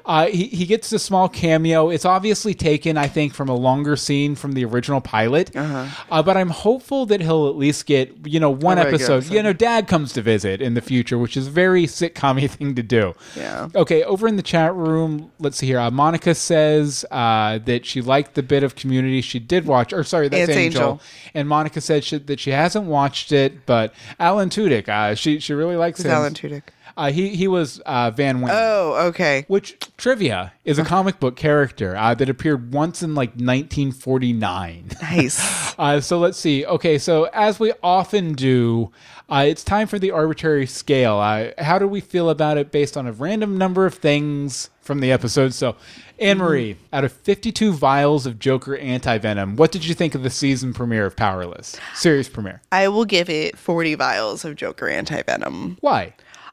Uh, 0.04 0.26
he, 0.26 0.46
he 0.48 0.66
gets 0.66 0.92
a 0.92 0.98
small 0.98 1.28
cameo. 1.28 1.90
It's 1.90 2.04
obviously 2.04 2.54
taken, 2.54 2.96
I 2.96 3.06
think, 3.08 3.34
from 3.34 3.48
a 3.48 3.54
longer 3.54 3.96
scene 3.96 4.34
from 4.34 4.52
the 4.52 4.64
original 4.64 5.00
pilot. 5.00 5.54
uh 5.56 5.88
but 6.22 6.36
I'm 6.36 6.50
hopeful 6.50 7.06
that 7.06 7.20
he'll 7.20 7.48
at 7.48 7.56
least 7.56 7.86
get, 7.86 8.26
you 8.26 8.40
know, 8.40 8.50
one 8.50 8.78
episode. 8.78 9.24
You 9.26 9.42
know, 9.42 9.52
Dad 9.52 9.88
comes 9.88 10.12
to 10.14 10.22
visit 10.22 10.60
in 10.60 10.74
the 10.74 10.80
future, 10.80 11.18
which 11.18 11.36
is 11.36 11.48
a 11.48 11.50
very 11.50 11.84
sitcom 11.84 12.48
thing 12.50 12.74
to 12.74 12.82
do. 12.82 13.14
Yeah. 13.36 13.68
Okay, 13.74 14.02
over 14.04 14.28
in 14.28 14.36
the 14.36 14.42
chat 14.42 14.74
room, 14.74 15.30
let's 15.38 15.58
see 15.58 15.66
here. 15.66 15.78
Uh, 15.78 15.90
Monica 15.90 16.34
says 16.34 17.04
uh, 17.10 17.58
that 17.58 17.86
she 17.86 18.00
liked 18.00 18.34
the 18.34 18.42
bit 18.42 18.62
of 18.62 18.74
Community 18.74 19.20
she 19.20 19.38
did 19.38 19.66
watch. 19.66 19.92
Or 19.92 20.04
sorry, 20.04 20.28
that's 20.28 20.50
Angel. 20.50 20.82
Angel. 20.82 21.00
And 21.34 21.48
Monica 21.48 21.80
said 21.80 22.04
she, 22.04 22.18
that 22.18 22.40
she 22.40 22.50
hasn't 22.50 22.86
watched 22.86 23.32
it, 23.32 23.66
but 23.66 23.92
Alan 24.18 24.48
Tudyk, 24.48 24.88
uh, 24.88 25.14
she 25.14 25.38
she 25.40 25.52
really 25.52 25.76
likes 25.76 25.98
Who's 25.98 26.06
him. 26.06 26.12
Alan 26.12 26.34
Tudyk? 26.34 26.62
Uh, 26.96 27.10
he 27.10 27.30
he 27.30 27.48
was 27.48 27.78
uh, 27.80 28.10
Van 28.10 28.40
Wayne. 28.40 28.52
Oh, 28.54 29.08
okay. 29.08 29.44
which 29.48 29.76
trivia 29.96 30.52
is 30.64 30.78
a 30.78 30.84
comic 30.84 31.20
book 31.20 31.36
character 31.36 31.96
uh, 31.96 32.14
that 32.14 32.28
appeared 32.28 32.72
once 32.72 33.02
in 33.02 33.14
like 33.14 33.30
1949. 33.30 34.90
Nice. 35.02 35.70
Uh, 35.80 35.98
so 35.98 36.18
let's 36.18 36.36
see. 36.36 36.66
Okay, 36.66 36.98
so 36.98 37.24
as 37.32 37.58
we 37.58 37.72
often 37.82 38.34
do, 38.34 38.92
uh, 39.30 39.46
it's 39.48 39.64
time 39.64 39.86
for 39.86 39.98
the 39.98 40.10
arbitrary 40.10 40.66
scale. 40.66 41.16
Uh, 41.16 41.52
how 41.56 41.78
do 41.78 41.88
we 41.88 42.02
feel 42.02 42.28
about 42.28 42.58
it 42.58 42.70
based 42.70 42.98
on 42.98 43.06
a 43.06 43.12
random 43.12 43.56
number 43.56 43.86
of 43.86 43.94
things 43.94 44.68
from 44.82 45.00
the 45.00 45.10
episode? 45.10 45.54
So, 45.54 45.76
Anne 46.18 46.36
Marie, 46.36 46.76
out 46.92 47.04
of 47.04 47.12
52 47.12 47.72
vials 47.72 48.26
of 48.26 48.38
Joker 48.38 48.76
anti 48.76 49.16
venom, 49.16 49.56
what 49.56 49.72
did 49.72 49.86
you 49.86 49.94
think 49.94 50.14
of 50.14 50.22
the 50.22 50.28
season 50.28 50.74
premiere 50.74 51.06
of 51.06 51.16
Powerless? 51.16 51.78
Series 51.94 52.28
premiere. 52.28 52.60
I 52.70 52.88
will 52.88 53.06
give 53.06 53.30
it 53.30 53.56
40 53.56 53.94
vials 53.94 54.44
of 54.44 54.56
Joker 54.56 54.86
anti 54.88 55.22
venom. 55.22 55.78
Why? 55.80 56.12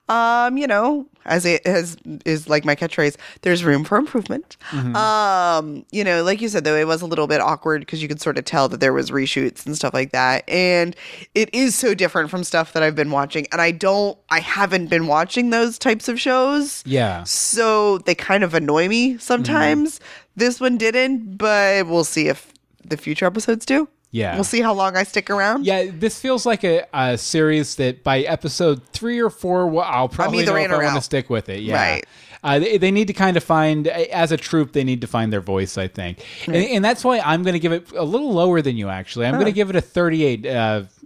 Um, 0.09 0.57
you 0.57 0.67
know, 0.67 1.05
as 1.25 1.45
it 1.45 1.67
has 1.67 1.97
is 2.25 2.47
like 2.47 2.63
my 2.63 2.75
catchphrase, 2.75 3.17
there's 3.41 3.63
room 3.63 3.83
for 3.83 3.97
improvement. 3.97 4.55
Um, 4.95 5.85
you 5.91 6.03
know, 6.03 6.23
like 6.23 6.39
you 6.39 6.47
said 6.47 6.63
though, 6.63 6.75
it 6.75 6.87
was 6.87 7.01
a 7.01 7.05
little 7.05 7.27
bit 7.27 7.41
awkward 7.41 7.81
because 7.81 8.01
you 8.01 8.07
could 8.07 8.21
sort 8.21 8.37
of 8.37 8.45
tell 8.45 8.69
that 8.69 8.79
there 8.79 8.93
was 8.93 9.11
reshoots 9.11 9.65
and 9.65 9.75
stuff 9.75 9.93
like 9.93 10.11
that. 10.13 10.47
And 10.49 10.95
it 11.35 11.53
is 11.53 11.75
so 11.75 11.93
different 11.93 12.29
from 12.29 12.43
stuff 12.45 12.71
that 12.73 12.83
I've 12.83 12.95
been 12.95 13.11
watching. 13.11 13.47
And 13.51 13.61
I 13.61 13.71
don't 13.71 14.17
I 14.29 14.39
haven't 14.39 14.87
been 14.87 15.07
watching 15.07 15.49
those 15.49 15.77
types 15.77 16.07
of 16.07 16.19
shows. 16.19 16.83
Yeah. 16.85 17.23
So 17.23 17.97
they 17.99 18.15
kind 18.15 18.43
of 18.43 18.53
annoy 18.53 18.87
me 18.87 19.17
sometimes. 19.17 19.99
This 20.35 20.61
one 20.61 20.77
didn't, 20.77 21.37
but 21.37 21.87
we'll 21.87 22.03
see 22.03 22.27
if 22.29 22.53
the 22.85 22.95
future 22.95 23.25
episodes 23.25 23.65
do. 23.65 23.89
Yeah. 24.11 24.35
We'll 24.35 24.43
see 24.43 24.61
how 24.61 24.73
long 24.73 24.95
I 24.95 25.03
stick 25.03 25.29
around. 25.29 25.65
Yeah, 25.65 25.91
this 25.91 26.19
feels 26.19 26.45
like 26.45 26.63
a, 26.63 26.85
a 26.93 27.17
series 27.17 27.75
that 27.75 28.03
by 28.03 28.21
episode 28.21 28.83
three 28.87 29.19
or 29.19 29.29
four, 29.29 29.67
well, 29.67 29.85
I'll 29.87 30.09
probably 30.09 30.45
know 30.45 30.55
if 30.55 30.71
I 30.71 30.83
want 30.83 30.95
to 30.95 31.01
stick 31.01 31.29
with 31.29 31.49
it. 31.49 31.61
Yeah. 31.61 31.75
Right. 31.75 32.05
Uh, 32.43 32.59
they, 32.59 32.77
they 32.77 32.91
need 32.91 33.07
to 33.07 33.13
kind 33.13 33.35
of 33.35 33.43
find, 33.43 33.87
as 33.87 34.31
a 34.31 34.37
troupe, 34.37 34.71
they 34.71 34.83
need 34.83 35.01
to 35.01 35.07
find 35.07 35.33
their 35.33 35.41
voice, 35.41 35.77
I 35.77 35.87
think. 35.87 36.23
And, 36.45 36.55
and 36.55 36.85
that's 36.85 37.03
why 37.03 37.19
I'm 37.19 37.43
going 37.43 37.53
to 37.53 37.59
give 37.59 37.71
it 37.71 37.91
a 37.91 38.03
little 38.03 38.31
lower 38.31 38.61
than 38.61 38.77
you, 38.77 38.89
actually. 38.89 39.25
I'm 39.25 39.33
going 39.33 39.45
to 39.45 39.51
give 39.51 39.69
it 39.69 39.75
a 39.75 39.81
38, 39.81 40.45
uh, 40.45 40.49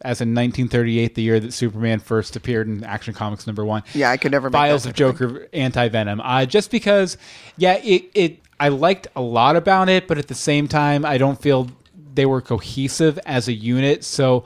as 0.04 0.22
in 0.22 0.36
1938, 0.36 1.16
the 1.16 1.22
year 1.22 1.40
that 1.40 1.54
Superman 1.54 2.00
first 2.00 2.36
appeared 2.36 2.68
in 2.68 2.84
Action 2.84 3.14
Comics 3.14 3.48
number 3.48 3.66
one. 3.66 3.82
Yeah, 3.94 4.12
I 4.12 4.18
could 4.18 4.32
never 4.32 4.50
make 4.50 4.54
Vials 4.54 4.84
that 4.84 4.90
of 4.90 5.10
of 5.10 5.18
Joker 5.20 5.48
anti 5.54 5.88
Venom. 5.90 6.22
Uh, 6.22 6.46
just 6.46 6.70
because, 6.70 7.18
yeah, 7.58 7.80
it, 7.82 8.12
it 8.14 8.40
I 8.60 8.68
liked 8.68 9.08
a 9.16 9.22
lot 9.22 9.56
about 9.56 9.90
it, 9.90 10.08
but 10.08 10.18
at 10.18 10.28
the 10.28 10.36
same 10.36 10.68
time, 10.68 11.06
I 11.06 11.18
don't 11.18 11.42
feel 11.42 11.70
they 12.14 12.26
were 12.26 12.42
cohesive 12.42 13.20
as 13.26 13.48
a 13.48 13.54
unit. 13.54 14.04
So 14.04 14.46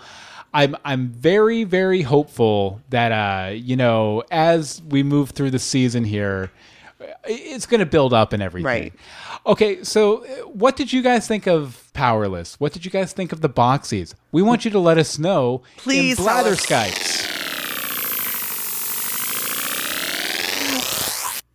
I'm 0.53 0.75
I'm 0.85 1.09
very 1.09 1.63
very 1.63 2.01
hopeful 2.01 2.81
that 2.89 3.11
uh 3.11 3.51
you 3.51 3.75
know 3.75 4.23
as 4.31 4.81
we 4.89 5.03
move 5.03 5.31
through 5.31 5.51
the 5.51 5.59
season 5.59 6.03
here, 6.03 6.51
it's 7.25 7.65
going 7.65 7.79
to 7.79 7.85
build 7.85 8.13
up 8.13 8.33
and 8.33 8.41
everything. 8.41 8.65
Right. 8.65 8.93
Okay, 9.45 9.83
so 9.83 10.23
uh, 10.23 10.47
what 10.47 10.75
did 10.75 10.91
you 10.91 11.01
guys 11.01 11.27
think 11.27 11.45
of 11.45 11.89
Powerless? 11.93 12.59
What 12.59 12.73
did 12.73 12.83
you 12.85 12.91
guys 12.91 13.13
think 13.13 13.31
of 13.31 13.41
the 13.41 13.49
Boxies? 13.49 14.15
We 14.31 14.41
want 14.41 14.65
you 14.65 14.71
to 14.71 14.79
let 14.79 14.97
us 14.97 15.19
know 15.19 15.61
Please 15.77 16.19
in 16.19 16.27
us. 16.27 16.65
Skypes. 16.65 17.34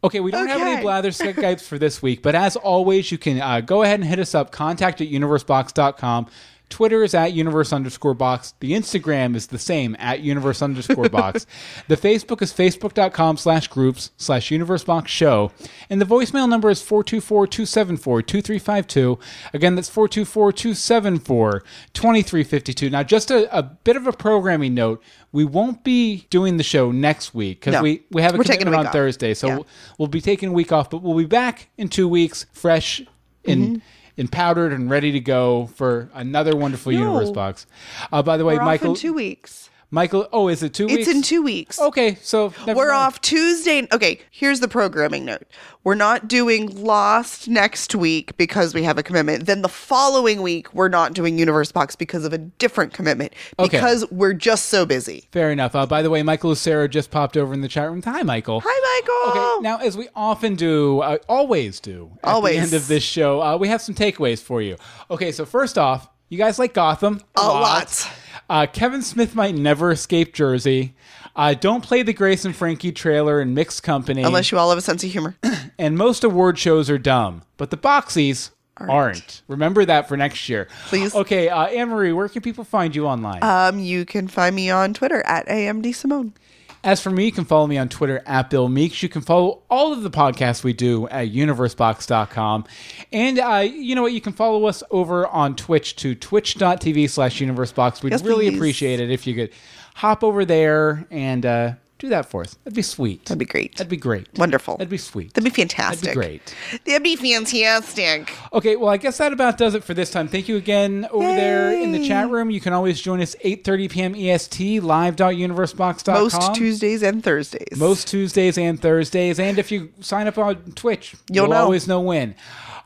Okay, 0.03 0.21
we 0.21 0.31
don't 0.31 0.49
have 0.49 0.61
any 0.63 0.73
Okay. 0.73 0.83
blather 0.83 1.11
Skypes 1.11 1.63
for 1.63 1.79
this 1.79 2.01
week, 2.01 2.23
but 2.23 2.35
as 2.35 2.57
always, 2.57 3.13
you 3.13 3.19
can 3.19 3.39
uh, 3.41 3.61
go 3.61 3.83
ahead 3.83 4.01
and 4.01 4.09
hit 4.09 4.19
us 4.19 4.35
up. 4.35 4.51
Contact 4.51 5.01
at 5.03 5.09
universebox.com. 5.09 6.27
Twitter 6.71 7.03
is 7.03 7.15
at 7.15 7.33
universe 7.33 7.73
underscore 7.73 8.15
box. 8.15 8.55
The 8.61 8.73
Instagram 8.73 9.35
is 9.35 9.49
the 9.49 9.59
same 9.59 9.97
at 9.99 10.21
universe 10.21 10.63
underscore 10.63 11.09
box. 11.11 11.45
The 11.89 11.97
Facebook 11.97 12.41
is 12.41 12.53
facebook.com 12.53 13.37
slash 13.37 13.69
groups 13.69 14.13
slash 14.17 14.51
universe 14.51 14.85
box 14.85 15.11
show. 15.11 15.51
And 15.91 16.01
the 16.01 16.07
voicemail 16.07 16.49
number 16.49 16.71
is 16.71 16.81
424 16.81 17.49
274 17.49 18.23
2352. 18.23 19.19
Again, 19.53 19.75
that's 19.75 19.89
424 19.91 20.53
274 20.53 21.63
2352. 21.93 22.89
Now, 22.91 23.03
just 23.03 23.31
a, 23.31 23.55
a 23.57 23.63
bit 23.63 23.97
of 23.97 24.07
a 24.07 24.13
programming 24.13 24.73
note. 24.73 25.03
We 25.33 25.45
won't 25.45 25.85
be 25.85 26.27
doing 26.31 26.57
the 26.57 26.63
show 26.65 26.91
next 26.91 27.35
week 27.35 27.61
because 27.61 27.75
No. 27.75 27.83
we, 27.83 28.03
we 28.11 28.23
have 28.23 28.35
a 28.35 28.39
We're 28.39 28.45
taking 28.45 28.69
a 28.69 28.77
on 28.77 28.87
off. 28.87 28.93
Thursday. 28.93 29.35
So 29.35 29.47
Yeah. 29.49 29.55
we'll, 29.57 29.67
we'll 29.99 30.09
be 30.09 30.21
taking 30.21 30.49
a 30.49 30.53
week 30.53 30.73
off, 30.73 30.89
but 30.89 31.03
we'll 31.03 31.17
be 31.19 31.25
back 31.27 31.69
in 31.77 31.89
two 31.89 32.09
weeks, 32.09 32.47
fresh 32.53 33.03
and 33.45 33.63
mm-hmm. 33.63 33.77
And 34.17 34.31
powdered 34.31 34.73
and 34.73 34.91
ready 34.91 35.13
to 35.13 35.21
go 35.21 35.67
for 35.75 36.11
another 36.15 36.57
wonderful 36.57 36.93
universe 36.93 37.31
box. 37.31 37.67
Uh, 38.13 38.23
by 38.23 38.37
the 38.37 38.45
way, 38.45 38.57
We're 38.57 38.65
Michael, 38.65 38.95
two 38.95 39.13
weeks. 39.13 39.70
Michael, 39.93 40.29
oh, 40.33 40.47
is 40.47 40.63
it 40.63 40.73
two 40.73 40.85
It's 40.87 40.95
weeks? 40.99 41.09
in 41.09 41.21
two 41.23 41.43
weeks. 41.43 41.81
Okay, 41.81 42.17
so 42.23 42.53
We're 42.65 42.93
off 42.93 43.21
Tuesday. 43.21 43.89
Okay, 43.91 44.21
here's 44.31 44.61
the 44.61 44.69
programming 44.69 45.25
note. 45.25 45.43
We're 45.83 45.97
not 45.97 46.29
doing 46.29 46.69
Lost 46.85 47.49
next 47.49 47.97
week 47.97 48.37
because 48.37 48.73
we 48.73 48.85
have 48.85 48.99
a 48.99 49.03
commitment. 49.03 49.47
Then 49.47 49.63
the 49.63 49.69
following 49.69 50.43
week, 50.43 50.73
we're 50.73 50.89
not 50.89 51.13
doing 51.13 51.39
Universe 51.41 51.73
Box 51.73 51.97
because 51.97 52.25
of 52.25 52.33
a 52.33 52.39
different 52.39 52.93
commitment 52.93 53.33
Okay. 53.59 53.69
because 53.79 54.09
we're 54.13 54.33
just 54.35 54.67
so 54.67 54.87
busy. 54.87 55.27
Fair 55.33 55.51
enough. 55.51 55.75
Uh, 55.75 55.87
by 55.87 56.03
the 56.03 56.11
way, 56.11 56.23
Michael 56.23 56.51
Lucero 56.51 56.87
just 56.87 57.11
popped 57.11 57.37
over 57.37 57.53
in 57.53 57.61
the 57.61 57.69
chat 57.69 57.91
room. 57.91 58.01
Hi, 58.03 58.23
Michael. 58.23 58.63
Hi, 58.65 59.01
Michael. 59.01 59.41
Okay, 59.57 59.63
now 59.63 59.79
as 59.79 59.97
we 59.97 60.09
often 60.15 60.55
do, 60.55 61.01
uh, 61.01 61.19
always 61.29 61.81
do, 61.81 62.13
at 62.23 62.29
Always. 62.31 62.55
the 62.55 62.61
end 62.61 62.73
of 62.75 62.87
this 62.87 63.03
show, 63.03 63.43
uh, 63.43 63.57
we 63.57 63.67
have 63.67 63.83
some 63.83 63.97
takeaways 63.97 64.41
for 64.41 64.63
you. 64.63 64.77
Okay, 65.11 65.33
so 65.33 65.45
first 65.45 65.77
off, 65.79 66.09
you 66.29 66.39
guys 66.39 66.61
like 66.61 66.75
Gotham 66.75 67.21
A 67.37 67.45
lot. 67.45 68.09
Uh, 68.51 68.67
Kevin 68.67 69.01
Smith 69.01 69.37
might 69.37 69.55
never 69.55 69.93
escape 69.93 70.35
Jersey. 70.35 70.97
Uh, 71.37 71.55
don't 71.55 71.85
play 71.85 72.03
the 72.03 72.13
Grace 72.13 72.45
and 72.45 72.55
Frankie 72.55 72.91
trailer 72.91 73.41
in 73.41 73.55
mixed 73.55 73.85
company. 73.85 74.25
Unless 74.25 74.51
you 74.51 74.59
all 74.59 74.71
have 74.71 74.79
a 74.79 74.83
sense 74.83 75.05
of 75.05 75.11
humor. 75.13 75.37
and 75.79 75.97
most 75.97 76.25
award 76.25 76.59
shows 76.59 76.91
are 76.91 76.99
dumb, 76.99 77.43
but 77.57 77.71
the 77.71 77.77
Boxies 77.77 78.51
aren't. 78.77 79.43
Remember 79.47 79.85
that 79.85 80.09
for 80.09 80.17
next 80.17 80.49
year, 80.49 80.67
Please. 80.87 81.15
Okay, 81.15 81.49
uh, 81.49 81.67
Anne 81.67 81.91
Marie, 81.91 82.13
where 82.13 82.29
can 82.29 82.43
people 82.43 82.65
find 82.65 82.97
you 82.97 83.07
online? 83.07 83.41
um, 83.45 83.79
you 83.79 84.05
can 84.05 84.27
find 84.27 84.57
me 84.57 84.69
on 84.69 84.95
Twitter 84.95 85.23
at 85.27 85.47
AMD 85.47 85.95
Simone. 85.95 86.35
As 86.83 87.01
for 87.03 87.11
me, 87.11 87.27
you 87.27 87.33
can 87.33 87.45
follow 87.45 87.67
me 87.67 87.77
on 87.77 87.91
Twitter 87.91 88.23
at 88.25 88.49
Bill 88.49 88.69
Meeks. 88.69 89.03
You 89.03 89.11
can 89.11 89.21
follow 89.21 89.63
all 89.69 89.93
of 89.93 90.03
the 90.03 90.11
podcasts 90.11 90.65
we 90.65 90.73
do 90.73 91.07
at 91.09 91.31
universebox.com. 91.31 92.65
And 93.13 93.39
uh, 93.39 93.57
you 93.71 93.95
know 93.95 94.03
what? 94.03 94.13
You 94.15 94.21
can 94.23 94.33
follow 94.33 94.65
us 94.65 94.83
over 94.91 95.27
on 95.27 95.57
Twitch 95.57 95.97
to 95.97 96.15
twitch.tv 96.15 97.11
slash 97.11 97.39
universebox. 97.41 98.03
We'd 98.03 98.13
Yes, 98.13 98.23
really 98.23 98.49
please. 98.49 98.57
appreciate 98.57 99.01
it 99.01 99.11
if 99.11 99.27
you 99.27 99.35
could 99.35 99.51
hop 99.97 100.25
over 100.25 100.47
there 100.47 101.07
and 101.11 101.45
uh, 101.45 101.73
do 102.01 102.09
that 102.09 102.27
for 102.31 102.43
us. 102.43 102.55
That'd 102.65 102.75
be 102.75 102.83
sweet. 102.83 103.27
That'd 103.27 103.39
be 103.39 103.45
great. 103.45 103.77
That'd 103.77 103.89
be 103.91 103.97
great. 103.97 104.29
Wonderful. 104.37 104.77
That'd 104.77 104.91
be 104.91 104.97
sweet. 104.99 105.35
That'd 105.35 105.45
be 105.45 105.51
fantastic. 105.51 106.15
That'd 106.15 106.21
be 106.21 106.27
great. 106.27 106.55
That'd 106.87 107.03
be 107.03 107.17
fantastic. 107.17 108.33
Okay, 108.53 108.77
well, 108.77 108.89
I 108.89 108.97
guess 108.97 109.19
that 109.19 109.33
about 109.33 109.59
does 109.59 109.75
it 109.75 109.85
for 109.85 109.95
this 109.95 110.11
time. 110.11 110.29
Thank 110.29 110.49
you 110.49 110.57
again 110.57 111.07
over 111.11 111.27
there 111.27 111.73
in 111.73 111.93
the 111.93 112.07
chat 112.07 112.29
room. 112.31 112.51
You 112.51 112.61
can 112.61 112.73
always 112.73 113.01
join 113.01 113.21
us 113.21 113.37
8.30 113.45 113.91
p.m. 113.91 114.15
EST, 114.17 114.83
live.universebox.com. 114.83 116.15
Most 116.23 116.55
Tuesdays 116.55 117.03
and 117.03 117.23
Thursdays. 117.23 117.77
Most 117.79 118.09
Tuesdays 118.09 118.59
and 118.59 118.81
Thursdays. 118.81 119.39
And 119.39 119.59
if 119.59 119.71
you 119.71 119.93
sign 120.01 120.27
up 120.27 120.39
on 120.39 120.57
Twitch, 120.73 121.15
You'll 121.31 121.45
you'll, 121.45 121.51
know. 121.53 121.57
always 121.63 121.87
know 121.87 122.01
when. 122.01 122.35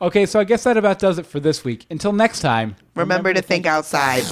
Okay, 0.01 0.27
so 0.27 0.41
I 0.41 0.45
guess 0.45 0.65
that 0.65 0.77
about 0.77 0.99
does 0.99 1.19
it 1.19 1.27
for 1.27 1.41
this 1.41 1.65
week. 1.65 1.87
Until 1.91 2.13
next 2.13 2.41
time, 2.41 2.77
Remember 2.95 3.33
to 3.33 3.43
think 3.43 3.67
outside. 3.67 4.23